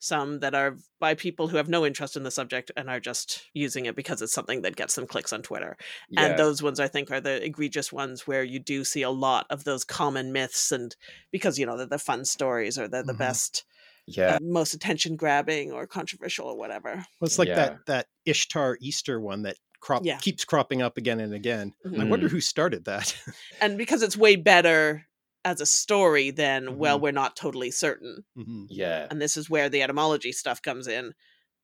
some 0.00 0.40
that 0.40 0.54
are 0.54 0.76
by 1.00 1.14
people 1.14 1.48
who 1.48 1.56
have 1.56 1.68
no 1.68 1.86
interest 1.86 2.16
in 2.16 2.24
the 2.24 2.30
subject 2.30 2.70
and 2.76 2.90
are 2.90 3.00
just 3.00 3.44
using 3.54 3.86
it 3.86 3.96
because 3.96 4.20
it's 4.20 4.34
something 4.34 4.60
that 4.62 4.76
gets 4.76 4.94
them 4.94 5.06
clicks 5.06 5.32
on 5.32 5.40
twitter 5.42 5.76
yeah. 6.10 6.26
and 6.26 6.38
those 6.38 6.62
ones 6.62 6.78
i 6.78 6.88
think 6.88 7.10
are 7.10 7.20
the 7.20 7.42
egregious 7.44 7.92
ones 7.92 8.26
where 8.26 8.42
you 8.44 8.58
do 8.58 8.84
see 8.84 9.02
a 9.02 9.10
lot 9.10 9.46
of 9.50 9.64
those 9.64 9.84
common 9.84 10.32
myths 10.32 10.70
and 10.72 10.94
because 11.32 11.58
you 11.58 11.64
know 11.64 11.76
they're 11.76 11.86
the 11.86 11.98
fun 11.98 12.24
stories 12.24 12.78
or 12.78 12.86
they're 12.88 13.02
the 13.02 13.12
Mhm. 13.14 13.18
best 13.18 13.64
yeah, 14.06 14.34
uh, 14.34 14.38
most 14.42 14.74
attention 14.74 15.16
grabbing 15.16 15.72
or 15.72 15.86
controversial 15.86 16.46
or 16.48 16.56
whatever 16.58 16.96
Well, 17.20 17.26
it's 17.26 17.38
like 17.38 17.48
Yeah. 17.48 17.54
that 17.54 17.86
that 17.86 18.06
Ishtar 18.26 18.76
Easter 18.82 19.18
one 19.18 19.42
that 19.42 19.56
crop 19.84 20.02
Yeah. 20.04 20.16
keeps 20.18 20.44
cropping 20.44 20.80
up 20.82 20.96
again 20.96 21.20
and 21.20 21.34
again. 21.34 21.74
I 21.84 21.88
Mhm. 21.88 22.08
wonder 22.08 22.28
who 22.28 22.40
started 22.40 22.86
that. 22.86 23.14
and 23.60 23.76
because 23.76 24.02
it's 24.02 24.16
way 24.16 24.36
better 24.36 25.06
as 25.44 25.60
a 25.60 25.66
story 25.66 26.30
than 26.42 26.78
well 26.78 26.98
Mhm. 26.98 27.02
we're 27.02 27.12
not 27.22 27.36
totally 27.36 27.70
certain 27.70 28.24
Mhm. 28.36 28.66
yeah, 28.70 29.06
and 29.10 29.20
this 29.20 29.36
is 29.36 29.50
where 29.50 29.68
the 29.68 29.82
etymology 29.82 30.32
stuff 30.32 30.62
comes 30.62 30.86
in 30.88 31.12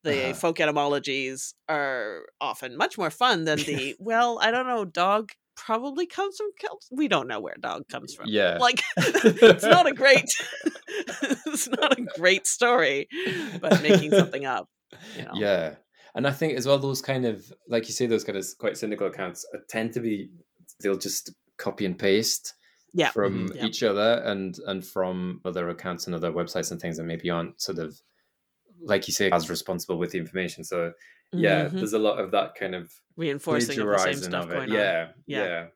the 0.04 0.24
Uh-huh. 0.24 0.34
folk 0.34 0.60
etymologies 0.60 1.54
are 1.68 2.26
often 2.40 2.76
much 2.76 2.96
more 2.98 3.10
fun 3.10 3.44
than 3.44 3.58
the 3.58 3.94
well 4.10 4.38
i 4.40 4.50
don't 4.50 4.66
know 4.66 4.84
dog 4.84 5.30
probably 5.56 6.06
comes 6.06 6.36
from 6.38 6.50
Celts. 6.58 6.88
we 6.90 7.06
don't 7.08 7.28
know 7.28 7.40
where 7.40 7.56
dog 7.60 7.82
comes 7.88 8.14
from 8.14 8.26
yeah. 8.28 8.56
like 8.58 8.80
it's 8.96 9.64
not 9.64 9.86
a 9.86 9.92
great 9.92 10.24
it's 11.46 11.68
not 11.68 11.98
a 11.98 12.02
great 12.18 12.46
story 12.46 13.08
but 13.60 13.82
making 13.82 14.10
something 14.10 14.44
up 14.46 14.68
you 15.16 15.22
know 15.24 15.32
Yeah. 15.34 15.74
And 16.14 16.26
I 16.26 16.30
think 16.32 16.54
as 16.58 16.66
well, 16.66 16.78
those 16.78 17.00
kind 17.02 17.24
of, 17.24 17.52
like 17.68 17.86
you 17.86 17.92
say, 17.94 18.06
those 18.06 18.24
kind 18.24 18.36
of 18.38 18.44
quite 18.58 18.76
cynical 18.76 19.06
accounts 19.06 19.46
uh, 19.54 19.58
tend 19.68 19.92
to 19.94 20.00
be 20.00 20.30
they'll 20.80 20.96
just 20.98 21.30
copy 21.56 21.84
and 21.86 21.98
paste 21.98 22.54
Yeah. 22.94 23.10
from 23.10 23.48
Mhm. 23.48 23.56
Yeah. 23.56 23.66
each 23.66 23.82
other 23.82 24.22
and 24.24 24.58
and 24.66 24.84
from 24.86 25.40
other 25.44 25.68
accounts 25.68 26.06
and 26.06 26.14
other 26.14 26.32
websites 26.32 26.70
and 26.72 26.80
things 26.80 26.96
that 26.96 27.04
maybe 27.04 27.30
aren't 27.30 27.60
sort 27.60 27.78
of 27.78 28.00
like 28.82 29.06
you 29.06 29.12
say 29.12 29.30
as 29.30 29.50
responsible 29.50 29.98
with 29.98 30.10
the 30.12 30.18
information. 30.18 30.64
So 30.64 30.92
yeah, 31.32 31.66
Mhm. 31.66 31.72
there's 31.72 31.92
a 31.92 31.98
lot 31.98 32.18
of 32.18 32.30
that 32.32 32.54
kind 32.56 32.74
of 32.74 32.90
Reinforcing 33.16 33.78
of 33.78 33.86
the 33.86 33.98
same 33.98 34.14
stuff 34.16 34.44
of 34.46 34.50
it. 34.50 34.54
going 34.54 34.70
on. 34.70 34.74
Yeah, 34.76 35.12
Yeah. 35.26 35.44
yeah, 35.44 35.66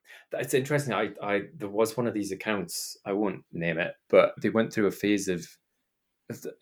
It's 0.41 0.55
interesting. 0.55 0.95
I, 0.95 1.13
I, 1.23 1.43
there 1.55 1.69
was 1.69 1.97
one 1.97 2.07
of 2.09 2.15
these 2.15 2.33
accounts. 2.33 2.97
I 3.05 3.13
won't 3.13 3.45
name 3.53 3.79
it, 3.79 3.95
but 4.09 4.35
they 4.41 4.49
went 4.49 4.73
through 4.73 4.87
a 4.87 4.91
phase 4.91 5.29
of, 5.29 5.39
of 5.41 5.43
the- 5.43 5.49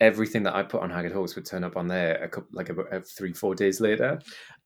everything 0.00 0.42
that 0.44 0.54
I 0.54 0.62
put 0.62 0.82
on 0.82 0.90
Haggard 0.90 1.12
Hawks 1.12 1.34
would 1.34 1.46
turn 1.46 1.64
up 1.64 1.76
on 1.76 1.86
there 1.86 2.22
a 2.22 2.28
couple, 2.28 2.48
like 2.52 2.68
about 2.68 2.92
uh, 2.92 3.00
three, 3.00 3.32
four 3.32 3.54
days 3.54 3.80
later. 3.80 4.20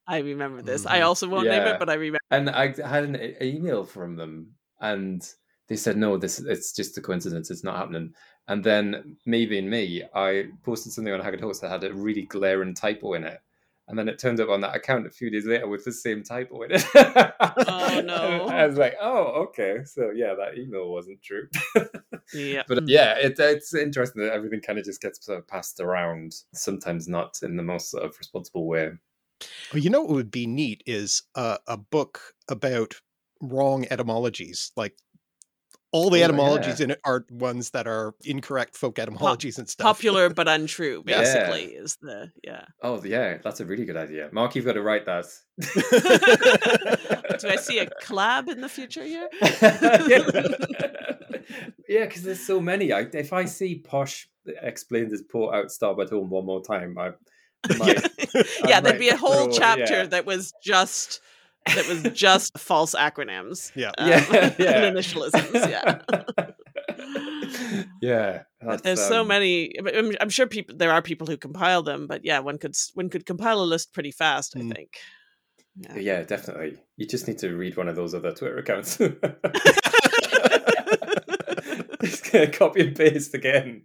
I 0.09 0.19
remember 0.19 0.63
this. 0.63 0.87
I 0.87 1.01
Mhm. 1.01 1.07
also 1.07 1.29
won't 1.29 1.49
name 1.49 1.63
it, 1.67 1.79
but 1.79 1.91
I 1.91 1.95
remember. 1.95 2.19
And 2.31 2.49
I 2.51 2.69
had 2.81 3.05
an 3.05 3.17
e- 3.17 3.37
email 3.43 3.85
from 3.85 4.17
them, 4.17 4.55
and 4.81 5.23
they 5.69 5.77
said, 5.77 5.97
"No, 5.97 6.17
this 6.17 6.39
it's 6.39 6.73
just 6.73 6.97
a 6.99 7.01
coincidence. 7.01 7.51
It's 7.51 7.65
not 7.65 7.77
happening." 7.77 8.15
And 8.49 8.63
then 8.63 9.17
me 9.27 9.47
being 9.47 9.69
me, 9.69 10.05
I 10.15 10.47
posted 10.65 10.93
something 10.93 11.13
on 11.13 11.21
Haggard 11.21 11.41
Hawks 11.41 11.59
that 11.61 11.71
had 11.71 11.85
a 11.85 11.93
really 11.93 12.23
glaring 12.23 12.75
typo 12.75 13.15
in 13.15 13.25
it. 13.25 13.41
And 13.89 13.97
then 13.97 14.09
it 14.09 14.19
turned 14.19 14.41
up 14.41 14.49
on 14.49 14.61
that 14.63 14.75
account 14.75 15.07
a 15.07 15.11
few 15.11 15.31
days 15.31 15.47
later 15.47 15.69
with 15.69 15.85
the 15.85 15.93
same 15.93 16.25
typo 16.25 16.63
in 16.63 16.73
it. 16.73 16.85
Oh, 16.95 18.03
no. 18.05 18.47
I 18.51 18.67
was 18.67 18.77
like, 18.77 18.97
oh, 19.01 19.47
okay. 19.49 19.79
So 19.85 20.11
yeah, 20.15 20.35
that 20.35 20.59
email 20.59 20.91
wasn't 20.91 21.23
true. 21.23 21.49
Yeah. 22.35 22.63
But 22.69 22.89
yeah, 22.89 23.15
it, 23.17 23.37
it's 23.39 23.75
interesting 23.75 24.23
that 24.23 24.33
everything 24.33 24.61
kind 24.61 24.79
of 24.79 24.85
just 24.85 25.01
gets 25.01 25.25
sort 25.25 25.39
of 25.39 25.47
passed 25.47 25.79
around, 25.79 26.35
sometimes 26.53 27.07
not 27.07 27.39
in 27.43 27.57
the 27.57 27.63
most 27.63 27.91
sort 27.91 28.05
of 28.05 28.19
responsible 28.19 28.67
way. 28.67 28.91
Well, 29.73 29.83
you 29.83 29.91
know 29.91 30.01
what 30.03 30.11
would 30.15 30.31
be 30.31 30.47
neat 30.47 30.83
is 30.87 31.23
uh, 31.35 31.59
a 31.69 31.77
book 31.77 32.35
about 32.49 32.95
wrong 33.41 33.87
etymologies. 33.91 34.73
Like 34.77 34.95
all 35.97 36.11
the 36.11 36.21
Oh, 36.21 36.25
etymologies 36.25 36.79
yeah. 36.81 36.85
in 36.85 36.91
it 36.93 37.01
are 37.05 37.25
ones 37.31 37.71
that 37.71 37.87
are 37.87 38.15
incorrect 38.25 38.77
folk 38.77 38.99
etymologies 38.99 39.59
and 39.59 39.69
stuff. 39.69 39.85
Popular 39.85 40.29
but 40.35 40.47
untrue, 40.49 41.03
Yeah. 41.07 41.21
basically, 41.21 41.65
is 41.75 41.97
the 42.03 42.31
yeah. 42.45 42.65
Oh 42.83 43.03
yeah, 43.03 43.39
that's 43.43 43.61
a 43.61 43.65
really 43.65 43.85
good 43.87 43.97
idea. 43.97 44.29
Mark, 44.33 44.55
you've 44.55 44.67
got 44.67 44.75
to 44.75 44.83
write 44.83 45.07
that. 45.07 45.25
Do 47.41 47.49
I 47.49 47.57
see 47.57 47.79
a 47.79 47.87
collab 48.03 48.49
in 48.49 48.61
the 48.61 48.69
future 48.69 49.05
here? 49.05 49.29
yeah, 51.89 52.05
because 52.05 52.23
there's 52.23 52.45
so 52.45 52.61
many. 52.61 52.93
I, 52.93 53.01
if 53.13 53.33
I 53.33 53.45
see 53.45 53.77
Posh 53.79 54.29
explains 54.63 55.13
his 55.13 55.23
port 55.23 55.55
out 55.55 55.71
starboard 55.71 56.11
home 56.11 56.31
one 56.31 56.45
more 56.47 56.63
time, 56.63 56.97
I 56.99 57.11
might. 57.79 58.07
yeah, 58.65 58.79
I 58.79 58.81
there'd 58.81 58.99
be 58.99 59.09
a 59.09 59.17
whole 59.17 59.45
throw- 59.47 59.53
chapter 59.59 59.95
yeah. 60.03 60.07
that 60.07 60.27
was 60.27 60.53
just 60.63 61.21
that 61.75 61.87
was 61.89 62.03
just 62.13 62.59
false 62.59 62.95
acronyms. 62.95 63.73
Yeah. 63.75 63.91
um, 63.99 64.09
Yeah, 64.09 64.55
yeah. 64.59 64.83
and 64.85 64.97
initialisms. 64.97 65.71
Yeah. 65.71 65.99
yeah. 68.01 68.43
But 68.61 68.69
that's, 68.69 68.83
there's 68.83 69.01
so 69.07 69.21
um, 69.23 69.29
many. 69.29 69.73
I'm, 69.79 70.13
I'm 70.21 70.29
sure 70.31 70.47
people 70.47 70.77
there 70.77 70.91
are 70.93 71.03
people 71.03 71.27
who 71.27 71.37
compile 71.37 71.83
them, 71.83 72.07
but 72.07 72.25
yeah, 72.25 72.39
one 72.41 72.59
could 72.59 72.75
one 72.95 73.09
could 73.11 73.27
compile 73.27 73.61
a 73.61 73.65
list 73.65 73.93
pretty 73.93 74.11
fast. 74.13 74.57
I 74.57 74.61
Mm. 74.61 74.75
think. 74.75 74.97
Yeah. 75.79 75.97
Yeah, 75.97 76.23
definitely. 76.23 76.79
You 76.97 77.07
just 77.07 77.29
need 77.29 77.39
to 77.39 77.55
read 77.55 77.77
one 77.77 77.89
of 77.89 77.97
those 77.97 78.15
other 78.15 78.33
Twitter 78.33 78.57
accounts. 78.59 78.97
just 82.03 82.33
gonna 82.33 82.51
copy 82.51 82.81
and 82.87 82.97
paste 82.97 83.35
again. 83.35 83.83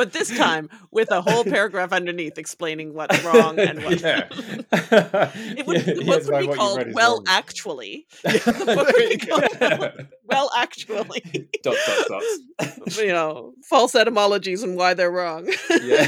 But 0.00 0.14
this 0.14 0.34
time 0.34 0.70
with 0.90 1.10
a 1.10 1.20
whole 1.20 1.44
paragraph 1.44 1.92
underneath 1.92 2.38
explaining 2.38 2.94
what's 2.94 3.22
wrong 3.22 3.58
and 3.58 3.84
what's 3.84 4.00
yeah. 4.00 4.28
It 4.72 5.66
would, 5.66 5.80
the 5.84 6.04
book 6.06 6.24
would 6.26 6.40
be 6.48 6.54
called 6.56 6.94
"Well, 6.94 7.22
Actually." 7.28 8.06
The 8.22 8.64
book 8.74 8.86
would 8.96 9.10
be 9.10 9.18
called 9.18 10.08
"Well, 10.24 10.50
Actually." 10.56 11.20
dot 11.62 11.76
dot 11.86 12.06
dots. 12.08 12.96
you 12.98 13.08
know, 13.08 13.52
false 13.68 13.94
etymologies 13.94 14.62
and 14.62 14.74
why 14.74 14.94
they're 14.94 15.10
wrong. 15.10 15.46
Yeah, 15.68 16.06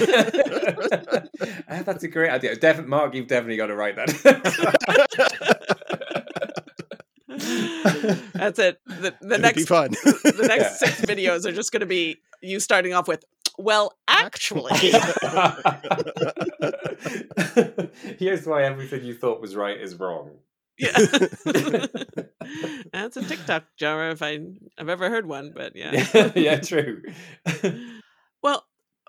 Ah, 1.68 1.82
that's 1.84 2.03
a 2.05 2.09
great 2.09 2.30
idea. 2.30 2.57
Definitely, 2.57 2.88
Mark, 2.90 3.14
you've 3.14 3.26
definitely 3.26 3.59
got 3.59 3.66
to 3.66 3.74
write 3.76 3.97
that. 3.97 4.09
That's 8.34 8.59
it. 8.59 8.80
The, 8.86 8.95
the 9.01 9.09
It'd 9.09 9.30
be 9.30 9.38
next 9.38 9.68
fun. 9.68 9.90
the 9.90 10.45
next 10.49 10.80
Yeah. 10.82 10.88
six 10.88 11.01
videos 11.03 11.45
are 11.47 11.53
just 11.53 11.72
going 11.72 11.80
to 11.80 11.86
be 11.86 12.20
you 12.43 12.59
starting 12.61 12.93
off 12.95 13.07
with, 13.09 13.24
"Well, 13.59 13.96
actually." 14.09 14.72
Here's 18.18 18.46
why 18.46 18.64
everything 18.64 19.05
you 19.05 19.14
thought 19.14 19.40
was 19.40 19.57
right 19.57 19.80
is 19.80 19.98
wrong. 19.98 20.30
yeah. 20.78 20.92
That's 22.92 23.16
a 23.16 23.22
TikTok 23.22 23.64
genre 23.78 24.11
if 24.11 24.22
I 24.22 24.38
I've 24.78 24.88
ever 24.88 25.11
heard 25.11 25.26
one, 25.26 25.53
but 25.55 25.76
yeah. 25.76 26.07
Yeah, 26.14 26.32
yeah, 26.34 26.61
true. 26.61 27.03
Well, 28.42 28.64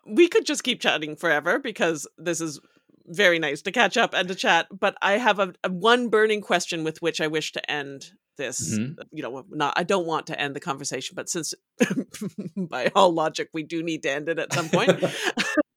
we 0.05 0.27
could 0.27 0.45
just 0.45 0.63
keep 0.63 0.81
chatting 0.81 1.15
forever 1.15 1.59
because 1.59 2.07
this 2.17 2.41
is 2.41 2.59
very 3.05 3.39
nice 3.39 3.61
to 3.63 3.71
catch 3.71 3.97
up 3.97 4.13
and 4.13 4.27
to 4.27 4.35
chat. 4.35 4.67
But 4.71 4.95
I 5.01 5.13
have 5.13 5.39
a, 5.39 5.53
a 5.63 5.71
one 5.71 6.09
burning 6.09 6.41
question 6.41 6.83
with 6.83 7.01
which 7.01 7.19
I 7.21 7.27
wish 7.27 7.51
to 7.53 7.71
end 7.71 8.11
this. 8.37 8.77
Mhm. 8.77 8.95
You 9.11 9.23
know, 9.23 9.45
not 9.49 9.73
I 9.77 9.83
don't 9.83 10.05
want 10.05 10.27
to 10.27 10.39
end 10.39 10.55
the 10.55 10.59
conversation, 10.59 11.15
but 11.15 11.29
since 11.29 11.53
by 12.57 12.91
all 12.95 13.13
logic 13.13 13.49
we 13.53 13.63
do 13.63 13.83
need 13.83 14.03
to 14.03 14.11
end 14.11 14.29
it 14.29 14.39
at 14.39 14.53
some 14.53 14.69
point. 14.69 14.91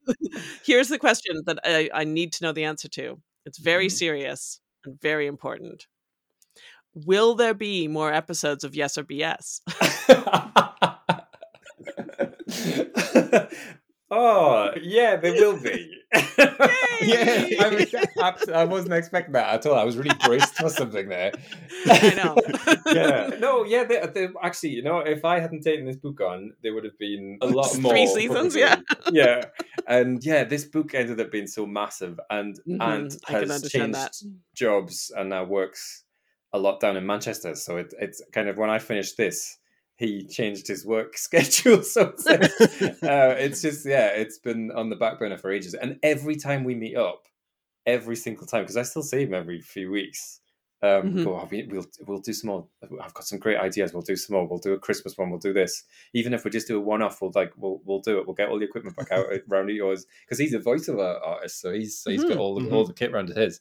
Here's 0.65 0.89
the 0.89 0.99
question 0.99 1.43
that 1.47 1.59
I, 1.65 1.91
I 1.93 2.05
need 2.05 2.33
to 2.35 2.45
know 2.45 2.53
the 2.53 2.65
answer 2.65 2.89
to. 2.91 3.21
It's 3.45 3.59
very 3.59 3.87
Mhm. 3.89 3.93
serious 3.93 4.61
and 4.85 5.01
very 5.01 5.27
important. 5.27 5.87
Will 6.95 7.35
there 7.35 7.55
be 7.55 7.89
more 7.89 8.13
episodes 8.13 8.65
of 8.65 8.75
Yes 8.75 8.97
or 8.97 9.05
BS? 9.05 9.61
Oh, 14.11 14.71
yeah, 14.81 15.17
there 15.17 15.33
will 15.33 15.61
be. 15.61 15.91
Yay! 17.03 17.57
I, 17.61 17.69
was, 17.69 17.95
abs- 18.23 18.49
I 18.49 18.65
wasn't 18.65 18.95
expecting 18.95 19.33
that 19.35 19.53
at 19.55 19.67
all. 19.67 19.75
I 19.79 19.85
was 19.85 19.97
really 19.97 20.17
braced 20.25 20.55
for 20.55 20.69
something 20.71 21.09
there. 21.09 21.33
I 21.87 22.15
know. 22.15 22.37
yeah. 22.93 23.31
No, 23.39 23.65
yeah, 23.65 23.85
they, 23.85 24.01
they, 24.15 24.29
actually, 24.43 24.71
you 24.71 24.83
know, 24.83 24.99
if 25.01 25.25
I 25.25 25.41
hadn't 25.41 25.63
taken 25.63 25.85
this 25.87 25.97
book 25.97 26.21
on, 26.21 26.53
there 26.63 26.73
would 26.75 26.85
have 26.85 26.99
been 26.99 27.39
a 27.43 27.47
lot 27.47 27.65
Three 27.71 27.81
more. 27.83 28.07
seasons, 28.07 28.55
probably. 28.57 28.61
yeah. 28.61 28.77
yeah. 29.13 29.45
And 29.87 30.25
yeah, 30.25 30.45
this 30.45 30.65
book 30.65 30.95
ended 30.95 31.21
up 31.21 31.31
being 31.31 31.47
so 31.47 31.67
massive 31.67 32.19
and 32.31 32.59
Mhm, 32.67 32.79
and 32.81 33.17
has 33.29 33.69
changed 33.71 33.95
that. 33.95 34.15
jobs 34.55 35.13
and 35.17 35.29
now 35.31 35.45
works 35.45 36.05
a 36.53 36.59
lot 36.59 36.81
down 36.81 36.97
in 36.97 37.05
Manchester. 37.07 37.55
So 37.55 37.77
it, 37.77 37.93
it's 38.01 38.23
kind 38.33 38.49
of 38.49 38.57
when 38.57 38.71
I 38.71 38.79
finished 38.79 39.17
this, 39.17 39.59
he 39.97 40.27
changed 40.27 40.67
his 40.69 40.85
work 40.87 41.17
schedule. 41.27 41.83
So 41.83 42.13
it's, 42.17 42.27
uh, 43.03 43.35
it's 43.39 43.63
just 43.63 43.87
yeah, 43.87 44.09
it's 44.09 44.39
been 44.39 44.71
on 44.73 44.91
the 44.91 44.97
back 44.97 45.19
burner 45.19 45.39
for 45.39 45.51
ages. 45.51 45.75
And 45.75 45.99
every 46.03 46.37
time 46.37 46.65
we 46.65 46.75
meet 46.75 46.97
up, 46.97 47.25
every 47.87 48.17
single 48.17 48.47
time, 48.47 48.63
because 48.63 48.77
I 48.77 48.83
still 48.83 49.03
see 49.03 49.23
him 49.23 49.35
every 49.35 49.61
few 49.61 49.91
weeks. 49.91 50.41
Um, 50.83 51.15
Mhm. 51.15 51.25
go, 51.25 51.37
"Oh, 51.37 51.49
we, 51.51 51.67
we'll 51.71 51.87
we'll 52.07 52.19
do 52.21 52.35
some 52.35 52.49
more. 52.49 52.69
I've 53.03 53.15
got 53.15 53.25
some 53.25 53.39
great 53.39 53.57
ideas. 53.59 53.95
We'll 53.95 54.03
do 54.03 54.15
some 54.15 54.37
more. 54.37 54.47
We'll 54.47 54.59
do 54.59 54.75
a 54.75 54.79
Christmas 54.79 55.17
one. 55.17 55.31
We'll 55.31 55.39
do 55.39 55.55
this. 55.55 55.85
Even 56.13 56.35
if 56.35 56.45
we 56.45 56.51
just 56.51 56.69
do 56.69 56.77
a 56.77 56.81
one 56.81 57.01
off, 57.01 57.23
we'll 57.23 57.33
like 57.35 57.53
we'll 57.57 57.81
we'll 57.87 58.01
do 58.01 58.19
it. 58.19 58.27
We'll 58.27 58.35
get 58.37 58.51
all 58.51 58.59
the 58.59 58.67
equipment 58.67 58.95
back 58.95 59.11
out 59.11 59.25
around 59.51 59.71
yours 59.71 60.05
because 60.27 60.39
he's 60.39 60.53
a 60.53 60.59
voiceover 60.59 61.19
artist, 61.27 61.63
so 61.63 61.73
he's 61.73 61.99
so 61.99 62.11
he's 62.11 62.25
got 62.25 62.33
Mhm. 62.37 62.41
all 62.41 62.61
the 62.61 62.71
all 62.71 62.85
the 62.85 62.93
kit 62.93 63.11
around 63.11 63.31
his. 63.31 63.61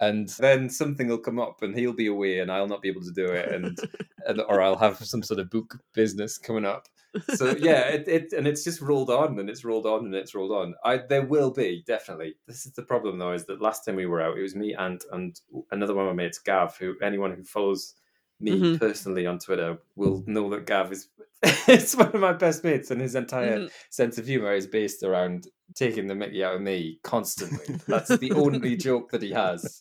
And 0.00 0.28
then 0.38 0.70
something 0.70 1.08
will 1.08 1.18
come 1.18 1.38
up, 1.40 1.62
and 1.62 1.76
he'll 1.76 1.92
be 1.92 2.06
away, 2.06 2.38
and 2.38 2.52
I'll 2.52 2.68
not 2.68 2.82
be 2.82 2.88
able 2.88 3.02
to 3.02 3.12
do 3.12 3.26
it, 3.26 3.52
and, 3.52 3.76
and 4.26 4.40
or 4.48 4.60
I'll 4.62 4.76
have 4.78 4.98
some 5.04 5.22
sort 5.22 5.40
of 5.40 5.50
book 5.50 5.78
business 5.94 6.38
coming 6.38 6.64
up. 6.64 6.86
So 7.34 7.56
yeah, 7.56 7.88
it, 7.88 8.06
it 8.06 8.32
and 8.32 8.46
it's 8.46 8.62
just 8.62 8.80
rolled 8.80 9.10
on, 9.10 9.38
and 9.38 9.50
it's 9.50 9.64
rolled 9.64 9.86
on, 9.86 10.04
and 10.04 10.14
it's 10.14 10.34
rolled 10.34 10.52
on. 10.52 10.74
I 10.84 10.98
there 10.98 11.24
will 11.26 11.50
be 11.50 11.82
definitely. 11.86 12.36
This 12.46 12.64
is 12.66 12.72
the 12.72 12.82
problem 12.82 13.18
though, 13.18 13.32
is 13.32 13.44
that 13.46 13.60
last 13.62 13.84
time 13.84 13.96
we 13.96 14.06
were 14.06 14.20
out, 14.20 14.38
it 14.38 14.42
was 14.42 14.54
me 14.54 14.74
and 14.74 15.00
and 15.12 15.40
another 15.72 15.94
one 15.94 16.06
of 16.06 16.14
my 16.14 16.22
mates, 16.22 16.38
Gav, 16.38 16.76
who 16.76 16.94
anyone 17.02 17.32
who 17.32 17.44
follows 17.44 17.94
me 18.40 18.52
Mhm. 18.52 18.78
personally 18.78 19.26
on 19.26 19.38
Twitter 19.40 19.78
will 19.96 20.22
know 20.26 20.48
that 20.50 20.66
Gav 20.66 20.92
is 20.92 21.08
it's 21.42 21.96
one 21.96 22.12
of 22.14 22.20
my 22.20 22.32
best 22.34 22.62
mates, 22.62 22.90
and 22.90 23.00
his 23.00 23.14
entire 23.14 23.60
Mhm. 23.60 23.70
sense 23.90 24.18
of 24.18 24.26
humor 24.26 24.52
is 24.52 24.66
based 24.66 25.02
around 25.02 25.48
taking 25.74 26.06
the 26.06 26.14
mickey 26.14 26.44
out 26.44 26.56
of 26.56 26.62
me 26.62 26.98
constantly. 27.02 27.76
That's 27.86 28.16
the 28.16 28.32
only 28.32 28.76
joke 28.88 29.10
that 29.10 29.22
he 29.22 29.32
has. 29.32 29.78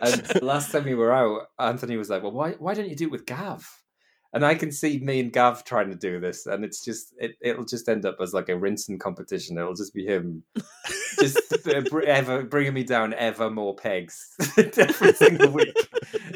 And 0.00 0.42
last 0.42 0.72
time 0.72 0.84
we 0.84 0.94
were 0.94 1.12
out, 1.12 1.48
Anthony 1.58 1.96
was 1.96 2.10
like, 2.10 2.22
"Well, 2.22 2.32
why 2.32 2.52
why 2.52 2.74
don't 2.74 2.88
you 2.88 2.96
do 2.96 3.06
it 3.06 3.10
with 3.10 3.26
Gav?" 3.26 3.66
And 4.36 4.44
I 4.44 4.54
can 4.54 4.70
see 4.70 4.98
me 4.98 5.18
and 5.20 5.32
Gav 5.32 5.64
trying 5.64 5.88
to 5.88 5.96
do 5.96 6.20
this, 6.20 6.46
and 6.46 6.64
it's 6.64 6.84
just 6.84 7.14
it, 7.18 7.36
it'll 7.40 7.64
just 7.64 7.88
end 7.88 8.04
up 8.04 8.16
as 8.20 8.34
like 8.34 8.48
a 8.50 8.56
rinsing 8.56 8.98
competition. 8.98 9.56
It'll 9.56 9.74
just 9.74 9.94
be 9.94 10.04
him, 10.04 10.42
just 11.18 11.38
uh, 11.66 11.82
ever 12.06 12.42
bringing 12.42 12.74
me 12.74 12.84
down 12.84 13.14
ever 13.14 13.50
more 13.50 13.74
pegs 13.74 14.34
every 14.58 15.12
single 15.14 15.50
week. 15.50 15.74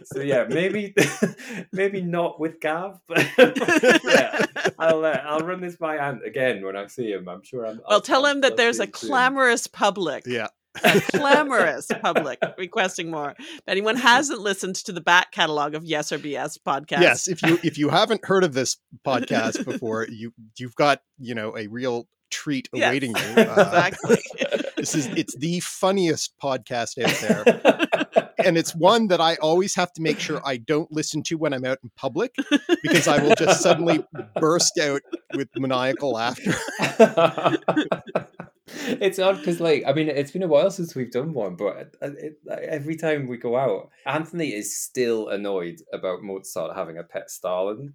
So 0.05 0.21
yeah, 0.21 0.47
maybe 0.49 0.95
maybe 1.73 2.01
not 2.01 2.41
with 2.41 2.59
Gav, 2.61 2.99
but 3.07 3.27
yeah, 3.39 4.47
I'll 4.79 5.05
uh, 5.05 5.21
I'll 5.25 5.41
run 5.41 5.61
this 5.61 5.77
by 5.77 5.97
Ant 5.99 6.25
again 6.25 6.65
when 6.65 6.77
I 6.77 6.87
see 6.87 7.11
him. 7.13 7.29
I'm 7.29 7.43
sure 7.45 7.67
I'm. 7.67 7.77
Well, 7.77 7.85
I'll- 7.89 8.01
tell 8.01 8.25
I'll- 8.25 8.33
him 8.33 8.41
that 8.41 8.53
I'll 8.53 8.57
there's 8.57 8.81
a 8.81 8.85
him 8.85 8.93
soon. 8.95 9.09
clamorous 9.11 9.67
public 9.67 10.25
yeah. 10.27 10.49
A 10.83 11.01
clamorous 11.13 11.89
public 12.01 12.39
requesting 12.59 13.11
more. 13.11 13.35
If 13.39 13.63
anyone 13.67 13.97
hasn't 13.97 14.41
listened 14.41 14.77
to 14.77 14.93
the 14.93 15.01
back 15.01 15.33
catalog 15.33 15.75
of 15.75 15.85
Yes 15.85 16.13
or 16.13 16.19
BS 16.19 16.59
podcast, 16.67 17.01
Yes, 17.01 17.29
if 17.29 17.43
you 17.43 17.59
if 17.63 17.79
you 17.79 17.89
haven't 17.89 18.25
heard 18.25 18.45
of 18.45 18.55
this 18.55 18.77
podcast 19.07 19.65
before, 19.65 20.07
you 20.09 20.33
you've 20.59 20.75
got 20.75 21.03
you 21.19 21.35
know 21.35 21.57
a 21.57 21.67
real 21.67 22.09
treat 22.31 22.69
Yes, 22.75 22.89
awaiting 22.89 23.11
you. 23.11 23.43
Uh, 23.43 23.55
exactly. 23.59 24.19
this 24.77 24.95
is 24.95 25.07
it's 25.09 25.37
the 25.37 25.61
funniest 25.61 26.35
podcast 26.43 27.03
out 27.03 27.45
there, 27.45 28.29
and 28.45 28.57
it's 28.57 28.75
one 28.75 29.09
that 29.09 29.21
I 29.21 29.37
always 29.37 29.75
have 29.75 29.93
to 29.95 30.03
make 30.03 30.21
sure 30.21 30.41
I 30.45 30.57
don't 30.59 30.91
listen 30.93 31.23
to 31.25 31.37
when 31.37 31.53
I'm 31.53 31.65
out 31.65 31.79
in 31.83 31.91
public 31.97 32.35
because 32.83 33.09
I 33.09 33.23
will 33.23 33.35
just 33.35 33.61
suddenly 33.61 34.05
burst 34.37 34.79
out 34.79 35.03
with 35.35 35.49
maniacal 35.57 36.13
laughter. 36.13 36.55
it's 39.01 39.19
odd 39.19 39.39
because, 39.39 39.61
like, 39.61 39.85
I 39.87 39.93
mean, 39.93 40.09
it's 40.09 40.31
been 40.31 40.43
a 40.43 40.49
while 40.49 40.71
since 40.71 40.95
we've 40.95 41.11
done 41.11 41.33
one, 41.33 41.57
but 41.57 41.95
it, 42.03 42.39
like, 42.45 42.61
every 42.61 42.97
time 42.97 43.27
we 43.27 43.37
go 43.37 43.57
out, 43.57 43.91
Anthony 44.07 44.49
is 44.49 44.81
still 44.81 45.29
annoyed 45.29 45.81
about 45.93 46.23
Mozart 46.23 46.77
having 46.77 46.99
a 46.99 47.03
pet 47.03 47.31
starling, 47.31 47.95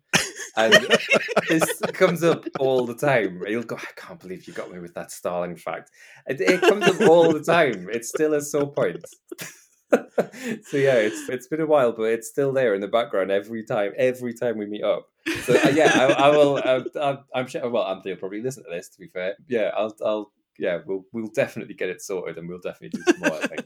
and 0.56 0.74
this 1.50 1.80
comes 1.94 2.24
up 2.24 2.46
all 2.60 2.86
the 2.86 2.96
time. 2.96 3.42
He'll 3.48 3.64
go, 3.64 3.78
"I 3.78 3.92
can't 3.96 4.20
believe 4.20 4.48
you 4.48 4.54
got 4.54 4.72
me 4.72 4.80
with 4.80 4.94
that 4.96 5.12
starling 5.12 5.56
fact." 5.56 5.92
It, 6.28 6.42
it 6.42 6.62
comes 6.62 6.86
up 6.86 7.02
all 7.02 7.32
the 7.32 7.44
time. 7.44 7.88
It's 7.92 8.10
still 8.10 8.34
a 8.34 8.42
sore 8.42 8.72
point. 8.72 9.04
so 9.92 10.78
yeah, 10.78 10.96
it's 10.96 11.30
it's 11.30 11.48
been 11.48 11.62
a 11.62 11.66
while, 11.66 11.92
but 11.92 12.04
it's 12.04 12.28
still 12.28 12.52
there 12.52 12.74
in 12.74 12.82
the 12.82 12.88
background 12.88 13.32
every 13.32 13.64
time. 13.64 13.94
Every 13.98 14.34
time 14.34 14.58
we 14.58 14.66
meet 14.66 14.84
up. 14.84 15.08
So 15.44 15.54
uh, 15.56 15.70
yeah, 15.70 15.92
I, 15.94 16.28
I 16.28 16.30
will. 16.30 16.58
Uh, 16.58 16.84
I'm, 17.02 17.20
I'm 17.34 17.48
sure. 17.48 17.68
Well, 17.70 17.86
Anthony 17.86 18.14
will 18.14 18.20
probably 18.20 18.42
listen 18.42 18.64
to 18.64 18.70
this. 18.70 18.90
To 18.90 19.00
be 19.00 19.08
fair, 19.08 19.36
yeah, 19.48 19.72
I'll. 19.76 19.96
I'll. 20.04 20.32
Yeah, 20.58 20.80
we'll 20.86 21.06
we'll 21.12 21.28
definitely 21.28 21.74
get 21.74 21.90
it 21.90 22.02
sorted, 22.02 22.38
and 22.38 22.48
we'll 22.48 22.60
definitely 22.60 23.00
do 23.00 23.04
some 23.12 23.20
more. 23.20 23.40
I 23.44 23.48
think 23.48 23.66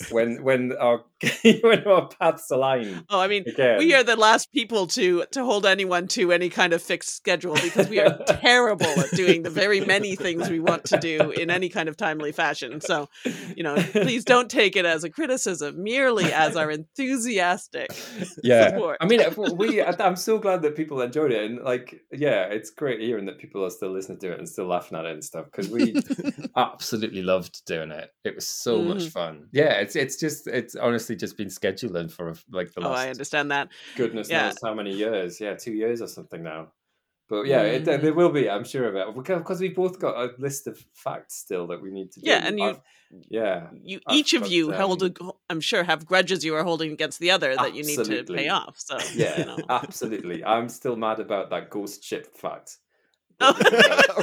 it's 0.00 0.10
when 0.12 0.42
when 0.42 0.72
our 0.78 1.04
when 1.62 1.86
our 1.86 2.08
paths 2.08 2.50
align. 2.50 3.04
Oh, 3.08 3.20
I 3.20 3.28
mean, 3.28 3.44
Again. 3.46 3.78
we 3.78 3.94
are 3.94 4.02
the 4.02 4.16
last 4.16 4.52
people 4.52 4.86
to 4.88 5.24
to 5.32 5.44
hold 5.44 5.64
anyone 5.66 6.08
to 6.08 6.32
any 6.32 6.50
kind 6.50 6.72
of 6.72 6.82
fixed 6.82 7.14
schedule 7.16 7.54
because 7.54 7.88
we 7.88 8.00
are 8.00 8.18
terrible 8.26 8.86
at 8.86 9.10
doing 9.12 9.42
the 9.42 9.50
very 9.50 9.80
many 9.80 10.16
things 10.16 10.50
we 10.50 10.60
want 10.60 10.84
to 10.86 10.98
do 10.98 11.30
in 11.30 11.50
any 11.50 11.68
kind 11.68 11.88
of 11.88 11.96
timely 11.96 12.32
fashion. 12.32 12.80
So, 12.80 13.08
you 13.56 13.62
know, 13.62 13.76
please 13.76 14.24
don't 14.24 14.50
take 14.50 14.76
it 14.76 14.84
as 14.84 15.04
a 15.04 15.10
criticism, 15.10 15.82
merely 15.82 16.32
as 16.32 16.56
our 16.56 16.70
enthusiastic 16.70 17.88
yeah 18.42 18.68
support. 18.70 18.96
i 19.00 19.06
mean 19.06 19.20
we 19.56 19.82
i'm 19.82 20.16
so 20.16 20.38
glad 20.38 20.62
that 20.62 20.76
people 20.76 21.00
enjoyed 21.00 21.32
it 21.32 21.50
and 21.50 21.62
like 21.64 22.00
yeah 22.12 22.44
it's 22.44 22.70
great 22.70 23.00
hearing 23.00 23.26
that 23.26 23.38
people 23.38 23.64
are 23.64 23.70
still 23.70 23.90
listening 23.90 24.18
to 24.18 24.32
it 24.32 24.38
and 24.38 24.48
still 24.48 24.66
laughing 24.66 24.98
at 24.98 25.04
it 25.04 25.12
and 25.12 25.24
stuff 25.24 25.46
because 25.46 25.68
we 25.70 25.94
absolutely 26.56 27.22
loved 27.22 27.64
doing 27.66 27.90
it 27.90 28.10
it 28.24 28.34
was 28.34 28.46
so 28.46 28.82
much 28.82 28.94
Mhm. 29.04 29.10
fun 29.12 29.48
yeah 29.52 29.72
it's 29.84 29.96
it's 29.96 30.16
just 30.24 30.46
it's 30.60 30.74
honestly 30.86 31.14
just 31.24 31.36
been 31.36 31.48
scheduling 31.48 32.10
for 32.10 32.26
like 32.58 32.68
the 32.74 32.80
Oh, 32.86 32.92
I 32.92 33.08
understand 33.14 33.50
that. 33.54 33.68
goodness 33.96 34.28
Yeah. 34.28 34.46
knows 34.48 34.58
how 34.66 34.74
many 34.80 34.92
years 35.04 35.40
yeah 35.44 35.54
two 35.64 35.72
years 35.82 35.98
or 36.04 36.08
something 36.08 36.42
now 36.42 36.72
but 37.28 37.42
yeah 37.46 37.62
it, 37.62 37.82
Mhm. 37.84 38.00
there 38.02 38.14
will 38.20 38.34
be 38.40 38.44
i'm 38.54 38.64
sure 38.64 38.86
of 38.90 38.94
it 39.00 39.06
because 39.20 39.58
we've 39.62 39.74
both 39.84 39.96
got 39.98 40.14
a 40.24 40.26
list 40.46 40.66
of 40.66 40.76
facts 41.06 41.34
still 41.44 41.64
that 41.70 41.80
we 41.84 41.90
need 41.98 42.08
to 42.12 42.20
do 42.20 42.28
Yeah, 42.30 42.46
and 42.46 42.58
you- 42.58 42.64
I've- 42.70 42.80
yeah 43.40 43.68
You 43.90 44.00
I've 44.08 44.16
each 44.18 44.32
of 44.38 44.44
you 44.54 44.72
hold, 44.72 45.00
um, 45.04 45.12
a, 45.28 45.30
I'm 45.52 45.60
sure, 45.70 45.82
have 45.84 46.04
grudges 46.04 46.44
you 46.44 46.52
are 46.58 46.64
holding 46.70 46.90
against 46.98 47.18
the 47.24 47.30
other 47.36 47.50
that 47.62 47.72
you 47.76 47.84
need 47.90 48.02
to 48.10 48.24
pay 48.24 48.48
off. 48.48 48.74
So, 48.88 48.98
yeah 49.14 49.38
you 49.38 49.44
know. 49.50 49.58
absolutely 49.68 50.38
i'm 50.44 50.68
still 50.68 50.96
mad 51.06 51.18
about 51.26 51.44
that 51.50 51.70
ghost 51.70 52.02
ship 52.08 52.24
fact 52.44 52.68
Oh. 53.40 53.52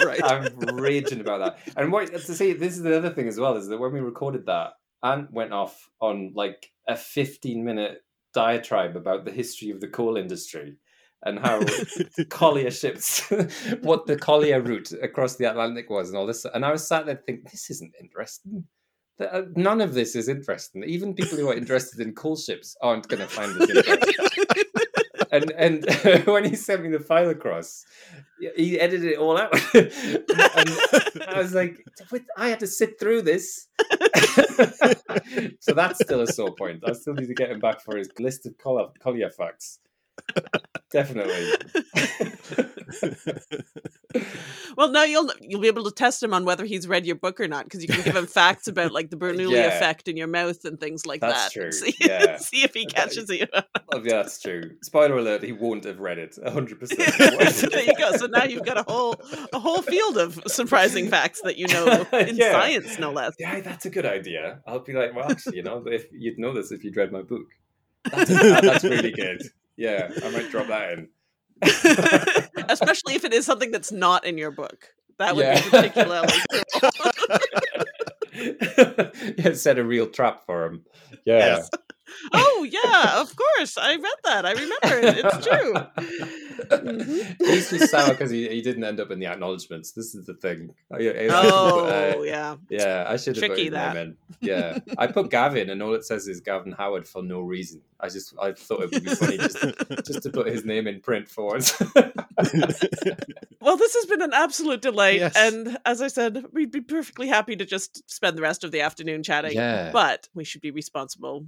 right. 0.05 0.23
I'm 0.23 0.55
raging 0.89 1.19
about 1.19 1.39
that. 1.43 1.73
And 1.77 1.91
what 1.91 2.07
to 2.13 2.33
see, 2.33 2.53
this 2.53 2.73
is 2.77 2.81
the 2.81 2.95
other 2.97 3.09
thing 3.09 3.27
as 3.27 3.37
well, 3.37 3.57
is 3.57 3.67
that 3.67 3.77
when 3.77 3.91
we 3.91 3.99
recorded 3.99 4.45
that, 4.45 4.69
Ant 5.03 5.31
went 5.31 5.53
off 5.53 5.89
on 5.99 6.31
like 6.35 6.71
a 6.87 6.95
15 6.95 7.63
minute 7.63 8.03
diatribe 8.33 8.95
about 8.95 9.25
the 9.25 9.31
history 9.31 9.71
of 9.71 9.81
the 9.81 9.87
coal 9.87 10.17
industry 10.17 10.75
and 11.23 11.39
how 11.39 11.61
collier 12.29 12.71
ships, 12.71 13.29
what 13.81 14.05
the 14.07 14.15
collier 14.15 14.61
route 14.61 14.91
across 15.01 15.35
the 15.35 15.45
Atlantic 15.45 15.89
was, 15.89 16.09
and 16.09 16.17
all 16.17 16.25
this. 16.25 16.45
And 16.45 16.65
I 16.65 16.71
was 16.71 16.87
sat 16.87 17.05
there 17.05 17.21
thinking, 17.25 17.45
this 17.51 17.69
isn't 17.69 17.93
interesting. 17.99 18.63
Uh, 19.19 19.43
None 19.55 19.81
of 19.81 19.93
this 19.93 20.15
is 20.15 20.29
interesting. 20.29 20.83
Even 20.83 21.13
people 21.13 21.37
who 21.37 21.49
are 21.49 21.55
interested 21.55 21.99
in 21.99 22.15
coal 22.15 22.35
ships 22.35 22.75
aren't 22.81 23.07
going 23.07 23.21
to 23.21 23.27
find 23.27 23.55
this 23.55 23.69
interesting. 23.69 24.13
and 25.31 25.51
and 25.51 25.85
when 26.25 26.43
he 26.43 26.55
sent 26.55 26.83
me 26.83 26.89
the 26.89 26.99
file 26.99 27.29
across, 27.29 27.85
he 28.55 28.79
edited 28.79 29.11
it 29.11 29.17
all 29.17 29.37
out. 29.37 29.49
I 29.73 31.33
was 31.35 31.53
like, 31.53 31.83
"Wait, 32.11 32.23
I 32.37 32.49
had 32.49 32.59
to 32.59 32.67
sit 32.67 32.99
through 32.99 33.23
this. 33.23 33.67
so 35.59 35.73
that's 35.73 36.03
still 36.03 36.21
a 36.21 36.27
sore 36.27 36.53
point. 36.55 36.83
I 36.85 36.93
still 36.93 37.13
need 37.13 37.27
to 37.27 37.33
get 37.33 37.49
him 37.49 37.59
back 37.59 37.81
for 37.81 37.97
his 37.97 38.09
list 38.19 38.45
of 38.45 38.55
collier 38.57 39.29
facts. 39.29 39.79
Definitely. 40.91 41.51
well, 44.77 44.91
no, 44.91 45.03
you'll 45.03 45.31
you'll 45.39 45.61
be 45.61 45.67
able 45.67 45.85
to 45.85 45.91
test 45.91 46.21
him 46.21 46.33
on 46.33 46.43
whether 46.43 46.65
he's 46.65 46.87
read 46.87 47.05
your 47.05 47.15
book 47.15 47.39
or 47.39 47.47
not 47.47 47.63
because 47.65 47.81
you 47.81 47.87
can 47.87 48.01
give 48.03 48.15
him 48.15 48.27
facts 48.27 48.67
about 48.67 48.91
like 48.91 49.09
the 49.09 49.15
Bernoulli 49.21 49.51
Yeah. 49.51 49.67
effect 49.67 50.07
in 50.09 50.17
your 50.17 50.27
mouth 50.27 50.65
and 50.65 50.79
things 50.79 51.05
like 51.05 51.21
That's 51.21 51.45
that. 51.45 51.51
true, 51.53 51.71
See, 51.81 51.95
yeah. 52.01 52.37
see 52.37 52.63
if 52.63 52.73
he 52.73 52.85
catches 52.85 53.29
you. 53.29 53.45
Oh, 53.53 54.01
yeah, 54.03 54.17
that's 54.21 54.41
true. 54.41 54.71
Spoiler 54.81 55.17
alert: 55.17 55.43
he 55.43 55.53
won't 55.53 55.85
have 55.85 55.99
read 55.99 56.17
it. 56.17 56.37
hundred 56.45 56.79
percent. 56.79 57.01
so 57.53 57.67
there 57.67 57.83
you 57.83 57.95
go. 57.97 58.11
So 58.17 58.25
now 58.27 58.43
you've 58.43 58.65
got 58.65 58.77
a 58.77 58.83
whole 58.83 59.15
a 59.53 59.59
whole 59.59 59.81
field 59.81 60.17
of 60.17 60.41
surprising 60.47 61.09
facts 61.09 61.41
that 61.43 61.57
you 61.57 61.67
know 61.67 62.05
in 62.13 62.35
Yeah. 62.35 62.51
science, 62.51 62.99
no 62.99 63.11
less. 63.11 63.33
Yeah, 63.39 63.61
that's 63.61 63.85
a 63.85 63.89
good 63.89 64.05
idea. 64.05 64.59
I'll 64.67 64.79
be 64.79 64.93
like, 64.93 65.15
well, 65.15 65.31
actually, 65.31 65.57
you 65.57 65.63
know, 65.63 65.83
if 65.87 66.05
you'd 66.11 66.37
know 66.37 66.53
this 66.53 66.71
if 66.71 66.83
you'd 66.83 66.97
read 66.97 67.11
my 67.11 67.21
book. 67.21 67.47
That's, 68.11 68.29
that's 68.31 68.83
really 68.83 69.11
good. 69.11 69.43
Yeah, 69.81 70.11
I 70.23 70.29
might 70.29 70.51
drop 70.51 70.67
that 70.67 70.91
in. 70.93 71.09
Especially 72.69 73.15
if 73.15 73.23
it 73.25 73.33
is 73.33 73.45
something 73.47 73.71
that's 73.71 73.91
not 73.91 74.25
in 74.25 74.37
your 74.37 74.51
book. 74.51 74.89
That 75.17 75.35
would 75.35 75.43
Yeah. 75.43 75.59
be 75.61 75.69
particularly 75.69 76.27
cool. 76.79 76.89
yeah, 79.37 79.53
set 79.53 79.79
a 79.79 79.83
real 79.83 80.07
trap 80.07 80.45
for 80.45 80.65
him. 80.65 80.85
Yeah. 81.25 81.37
Yes. 81.37 81.69
Oh 82.33 82.67
yeah, 82.69 83.19
of 83.21 83.35
course. 83.35 83.77
I 83.77 83.95
read 83.95 84.13
that. 84.23 84.45
I 84.45 84.51
remember 84.51 85.07
it. 85.07 85.25
It's 85.25 85.45
true. 85.45 85.73
Mhm. 86.71 87.35
He's 87.47 87.69
just 87.69 87.89
sour 87.91 88.09
because 88.11 88.29
he, 88.31 88.47
he 88.47 88.61
didn't 88.61 88.83
end 88.83 88.99
up 88.99 89.11
in 89.11 89.19
the 89.19 89.25
acknowledgements. 89.27 89.91
This 89.91 90.13
is 90.15 90.25
the 90.25 90.33
thing. 90.35 90.73
I- 90.91 90.97
I- 90.97 91.23
have 91.23 91.51
Oh 91.53 91.85
uh, 92.19 92.21
yeah. 92.23 92.55
yeah, 92.69 93.05
I 93.07 93.17
should 93.17 93.35
have 93.35 93.41
put 93.41 93.55
Tricky, 93.55 93.69
that. 93.69 93.95
name 93.95 94.03
in. 94.03 94.17
Yeah, 94.41 94.79
I 94.97 95.05
put 95.07 95.29
Gavin, 95.29 95.69
and 95.69 95.83
all 95.83 95.93
it 95.93 96.03
says 96.05 96.27
is 96.27 96.41
Gavin 96.41 96.71
Howard 96.71 97.07
for 97.07 97.21
no 97.21 97.41
reason. 97.41 97.81
I 97.99 98.09
just 98.09 98.33
I 98.41 98.53
thought 98.53 98.81
it 98.83 98.91
would 98.91 99.03
be 99.03 99.13
funny 99.13 99.37
just 99.37 99.57
just 100.05 100.23
to 100.23 100.29
put 100.31 100.47
his 100.47 100.65
name 100.65 100.87
in 100.87 100.99
print 101.01 101.27
for 101.27 101.55
us. 101.57 101.79
Well, 103.61 103.77
this 103.77 103.93
has 103.93 104.05
been 104.07 104.23
an 104.23 104.33
absolute 104.33 104.81
delight. 104.81 105.19
Yes. 105.19 105.35
And 105.37 105.77
as 105.85 106.01
I 106.01 106.07
said, 106.07 106.45
we'd 106.51 106.71
be 106.71 106.81
perfectly 106.81 107.27
happy 107.27 107.55
to 107.55 107.63
just 107.65 108.09
spend 108.09 108.35
the 108.35 108.41
rest 108.41 108.63
of 108.63 108.71
the 108.71 108.81
afternoon 108.81 109.21
chatting. 109.21 109.53
yeah, 109.53 109.91
But 109.93 110.27
we 110.33 110.43
should 110.43 110.61
be 110.61 110.71
responsible 110.71 111.45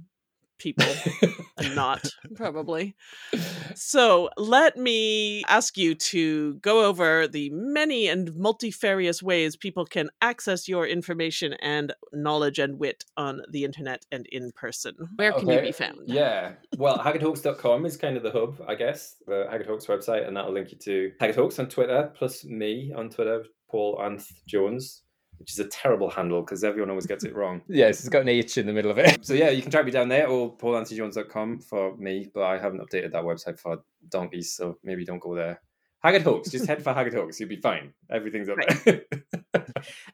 people 0.58 0.86
and 1.58 1.74
not, 1.74 2.08
probably. 2.34 2.96
So 3.76 4.30
let 4.36 4.76
me 4.76 5.42
ask 5.48 5.76
you 5.76 5.96
to 5.96 6.54
go 6.54 6.84
over 6.84 7.26
the 7.26 7.50
many 7.50 8.06
and 8.06 8.32
multifarious 8.36 9.20
ways 9.20 9.56
people 9.56 9.84
can 9.84 10.10
access 10.22 10.68
your 10.68 10.86
information 10.86 11.54
and 11.54 11.92
knowledge 12.12 12.60
and 12.60 12.78
wit 12.78 13.04
on 13.16 13.42
the 13.50 13.64
internet 13.64 14.06
and 14.12 14.26
in 14.26 14.52
person. 14.52 14.94
Where 15.16 15.32
can 15.32 15.48
you 15.48 15.60
be 15.60 15.72
found? 15.72 16.02
Yeah. 16.06 16.52
Well, 16.76 16.98
haggardhawks.com 16.98 17.84
is 17.84 17.96
kind 17.96 18.16
of 18.16 18.22
the 18.22 18.30
hub, 18.30 18.60
I 18.68 18.76
guess, 18.76 19.16
the 19.26 19.46
Haggard 19.50 19.66
Hawks 19.66 19.86
website, 19.86 20.26
and 20.26 20.36
that'll 20.36 20.52
link 20.52 20.70
you 20.70 20.78
to 20.78 21.12
Haggard 21.18 21.36
Hawks 21.36 21.58
on 21.58 21.68
Twitter, 21.68 22.12
plus 22.16 22.44
me 22.44 22.92
on 22.96 23.10
Twitter, 23.10 23.44
Paul 23.68 23.98
Anth 23.98 24.30
Jones, 24.46 25.02
which 25.44 25.52
is 25.52 25.58
a 25.58 25.68
terrible 25.68 26.08
handle 26.08 26.40
because 26.40 26.64
everyone 26.64 26.88
always 26.88 27.06
gets 27.06 27.22
it 27.22 27.34
wrong. 27.36 27.60
yes, 27.68 28.00
it's 28.00 28.08
got 28.08 28.22
an 28.22 28.30
H 28.30 28.56
in 28.56 28.64
the 28.64 28.72
middle 28.72 28.90
of 28.90 28.96
it. 28.96 29.26
So 29.26 29.34
yeah, 29.34 29.50
you 29.50 29.60
can 29.60 29.70
track 29.70 29.84
me 29.84 29.90
down 29.90 30.08
there 30.08 30.26
or 30.26 30.56
paulanthonyjones.com 30.56 31.58
for 31.60 31.94
me, 31.98 32.30
but 32.32 32.44
I 32.44 32.56
haven't 32.58 32.80
updated 32.80 33.12
that 33.12 33.24
website 33.24 33.58
for 33.58 33.82
donkeys, 34.08 34.54
so 34.54 34.78
maybe 34.82 35.04
don't 35.04 35.18
go 35.18 35.34
there. 35.34 35.60
Haggard 36.02 36.22
Hawks, 36.22 36.50
just 36.50 36.64
head 36.66 36.82
for 36.82 36.94
Haggard 36.94 37.12
Hawks, 37.12 37.38
you'll 37.38 37.50
be 37.50 37.56
fine. 37.56 37.92
Everything's 38.10 38.48
up 38.48 38.56
there. 38.86 39.02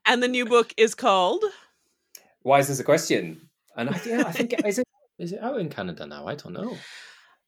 And 0.04 0.20
the 0.20 0.26
new 0.26 0.46
book 0.46 0.74
is 0.76 0.96
called 0.96 1.44
Why 2.42 2.58
is 2.58 2.66
this 2.66 2.80
a 2.80 2.84
question? 2.84 3.48
And 3.76 3.90
I, 3.90 4.00
yeah, 4.04 4.24
I 4.26 4.32
think 4.32 4.54
is 4.66 4.80
it 4.80 4.86
is 5.20 5.32
it 5.32 5.40
out 5.40 5.60
in 5.60 5.68
Canada 5.68 6.06
now? 6.06 6.26
I 6.26 6.34
don't 6.34 6.54
know. 6.54 6.76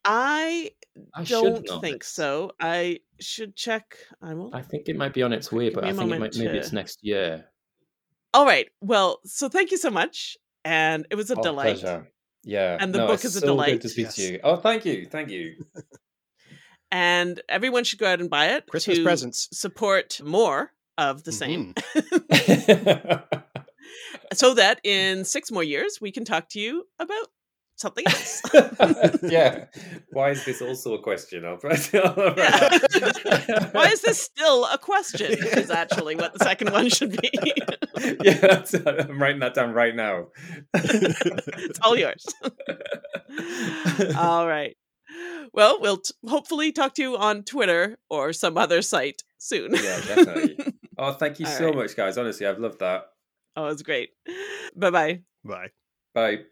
I 0.04 0.70
I 1.14 1.24
should 1.24 1.64
don't 1.66 1.80
think 1.80 2.04
so. 2.04 2.52
I 2.60 3.00
should 3.18 3.56
check. 3.56 3.96
I 4.20 4.34
will. 4.34 4.54
I 4.54 4.62
think 4.62 4.88
it 4.88 4.96
might 4.96 5.14
be 5.14 5.22
on 5.22 5.32
its 5.32 5.50
way, 5.50 5.64
Give 5.64 5.74
but 5.74 5.84
I 5.84 5.92
think 5.92 6.12
it 6.12 6.20
might, 6.20 6.36
maybe 6.36 6.58
it's 6.58 6.72
next 6.72 7.00
year. 7.02 7.46
All 8.34 8.44
right. 8.46 8.68
Well, 8.80 9.20
so 9.24 9.48
thank 9.48 9.70
you 9.70 9.76
so 9.76 9.90
much. 9.90 10.36
And 10.64 11.06
it 11.10 11.16
was 11.16 11.30
a 11.30 11.36
Oh, 11.38 11.42
delight. 11.42 11.78
pleasure. 11.78 12.08
Yeah, 12.44 12.76
And 12.80 12.92
the 12.94 12.98
no, 12.98 13.06
book 13.06 13.24
is 13.24 13.36
a 13.36 13.40
so 13.40 13.46
delight. 13.46 13.72
Good 13.74 13.82
to 13.82 13.88
speak 13.88 14.10
to 14.10 14.22
you. 14.22 14.40
Oh, 14.42 14.56
thank 14.56 14.84
you, 14.84 15.06
thank 15.06 15.28
you. 15.30 15.64
And 16.94 17.40
everyone 17.48 17.84
should 17.84 17.98
go 17.98 18.06
out 18.06 18.20
and 18.20 18.28
buy 18.28 18.48
it. 18.48 18.66
Christmas 18.66 18.98
to 18.98 19.02
presents. 19.02 19.48
Support 19.52 20.20
more 20.22 20.72
of 20.98 21.24
the 21.24 21.32
same. 21.32 21.72
Mhm. 21.72 23.22
so 24.34 24.52
that 24.54 24.78
in 24.84 25.24
six 25.24 25.50
more 25.50 25.64
years 25.64 26.00
we 26.02 26.12
can 26.12 26.26
talk 26.26 26.50
to 26.50 26.60
you 26.60 26.84
about 26.98 27.28
something 27.76 28.04
else. 28.06 28.42
yeah. 29.22 29.64
Why 30.10 30.30
is 30.32 30.44
this 30.44 30.60
also 30.60 30.92
a 30.94 31.02
question? 31.02 31.46
I'll 31.46 31.58
Yeah. 31.92 32.78
Why 33.72 33.88
is 33.88 34.02
this 34.02 34.20
still 34.20 34.66
a 34.66 34.76
question? 34.76 35.32
Is 35.32 35.70
actually 35.70 36.16
what 36.16 36.34
the 36.34 36.44
second 36.44 36.72
one 36.72 36.90
should 36.90 37.18
be. 37.20 37.30
yeah, 38.22 38.34
that's, 38.38 38.74
uh, 38.74 39.06
I'm 39.08 39.20
writing 39.20 39.40
that 39.40 39.54
down 39.54 39.72
right 39.72 39.94
now. 39.94 40.28
it's 40.74 41.78
all 41.82 41.96
yours. 41.96 42.24
all 44.16 44.46
right. 44.48 44.76
Well, 45.52 45.78
we'll 45.80 45.98
t- 45.98 46.14
hopefully 46.26 46.72
talk 46.72 46.94
to 46.94 47.02
you 47.02 47.16
on 47.16 47.42
Twitter 47.42 47.98
or 48.08 48.32
some 48.32 48.56
other 48.56 48.80
site 48.82 49.22
soon. 49.38 49.74
Yeah, 49.74 50.00
definitely. 50.00 50.58
Oh, 50.98 51.14
thank 51.14 51.40
you 51.40 51.46
All 51.46 51.52
so 51.52 51.66
right. 51.68 51.74
much, 51.74 51.96
guys. 51.96 52.18
Honestly, 52.18 52.46
I've 52.46 52.58
loved 52.58 52.80
that. 52.80 53.06
oh, 53.56 53.66
it's 53.68 53.82
great. 53.82 54.10
Bye 54.76 54.90
bye 54.90 55.20
bye. 55.42 55.70
Bye. 56.14 56.42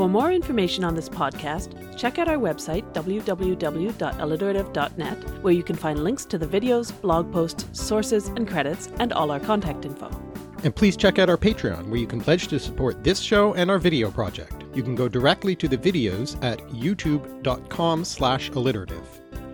For 0.00 0.08
more 0.08 0.32
information 0.32 0.82
on 0.82 0.94
this 0.94 1.10
podcast, 1.10 1.94
check 1.94 2.18
out 2.18 2.26
our 2.26 2.38
website, 2.38 2.90
www.alliterative.net, 2.94 5.42
where 5.42 5.52
you 5.52 5.62
can 5.62 5.76
find 5.76 6.02
links 6.02 6.24
to 6.24 6.38
the 6.38 6.46
videos, 6.46 6.98
blog 7.02 7.30
posts, 7.30 7.66
sources, 7.78 8.28
and 8.28 8.48
credits, 8.48 8.88
and 8.98 9.12
all 9.12 9.30
our 9.30 9.38
contact 9.38 9.84
info. 9.84 10.08
And 10.64 10.74
please 10.74 10.96
check 10.96 11.18
out 11.18 11.28
our 11.28 11.36
Patreon, 11.36 11.90
where 11.90 11.98
you 11.98 12.06
can 12.06 12.18
pledge 12.18 12.48
to 12.48 12.58
support 12.58 13.04
this 13.04 13.20
show 13.20 13.52
and 13.52 13.70
our 13.70 13.78
video 13.78 14.10
project. 14.10 14.64
You 14.74 14.82
can 14.82 14.94
go 14.94 15.06
directly 15.06 15.54
to 15.56 15.68
the 15.68 15.76
videos 15.76 16.42
at 16.42 16.60
youtube.com 16.68 18.06
slash 18.06 18.48
alliterative. 18.48 19.06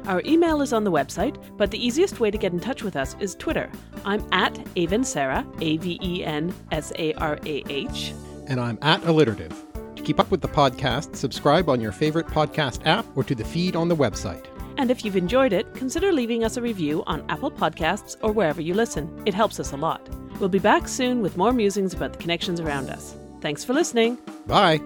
Our 0.04 0.22
email 0.24 0.62
is 0.62 0.72
on 0.72 0.84
the 0.84 0.92
website, 0.92 1.42
but 1.56 1.72
the 1.72 1.84
easiest 1.84 2.20
way 2.20 2.30
to 2.30 2.38
get 2.38 2.52
in 2.52 2.60
touch 2.60 2.84
with 2.84 2.94
us 2.94 3.16
is 3.18 3.34
Twitter. 3.34 3.68
I'm 4.04 4.24
at 4.30 4.64
Aven 4.76 5.02
Sarah, 5.02 5.44
A 5.60 5.78
V 5.78 5.98
E 6.00 6.24
N 6.24 6.54
S 6.70 6.92
A 7.00 7.14
R 7.14 7.36
A 7.44 7.64
H. 7.68 8.14
And 8.46 8.60
I'm 8.60 8.78
at 8.80 9.02
alliterative. 9.02 9.65
Keep 10.06 10.20
up 10.20 10.30
with 10.30 10.40
the 10.40 10.46
podcast, 10.46 11.16
subscribe 11.16 11.68
on 11.68 11.80
your 11.80 11.90
favorite 11.90 12.28
podcast 12.28 12.86
app 12.86 13.04
or 13.16 13.24
to 13.24 13.34
the 13.34 13.44
feed 13.44 13.74
on 13.74 13.88
the 13.88 13.96
website. 13.96 14.44
And 14.76 14.88
if 14.88 15.04
you've 15.04 15.16
enjoyed 15.16 15.52
it, 15.52 15.74
consider 15.74 16.12
leaving 16.12 16.44
us 16.44 16.56
a 16.56 16.62
review 16.62 17.02
on 17.08 17.28
Apple 17.28 17.50
Podcasts 17.50 18.14
or 18.22 18.30
wherever 18.30 18.60
you 18.60 18.72
listen. 18.72 19.10
It 19.26 19.34
helps 19.34 19.58
us 19.58 19.72
a 19.72 19.76
lot. 19.76 20.08
We'll 20.38 20.48
be 20.48 20.60
back 20.60 20.86
soon 20.86 21.22
with 21.22 21.36
more 21.36 21.52
musings 21.52 21.92
about 21.92 22.12
the 22.12 22.20
connections 22.20 22.60
around 22.60 22.88
us. 22.88 23.16
Thanks 23.40 23.64
for 23.64 23.74
listening. 23.74 24.16
Bye. 24.46 24.80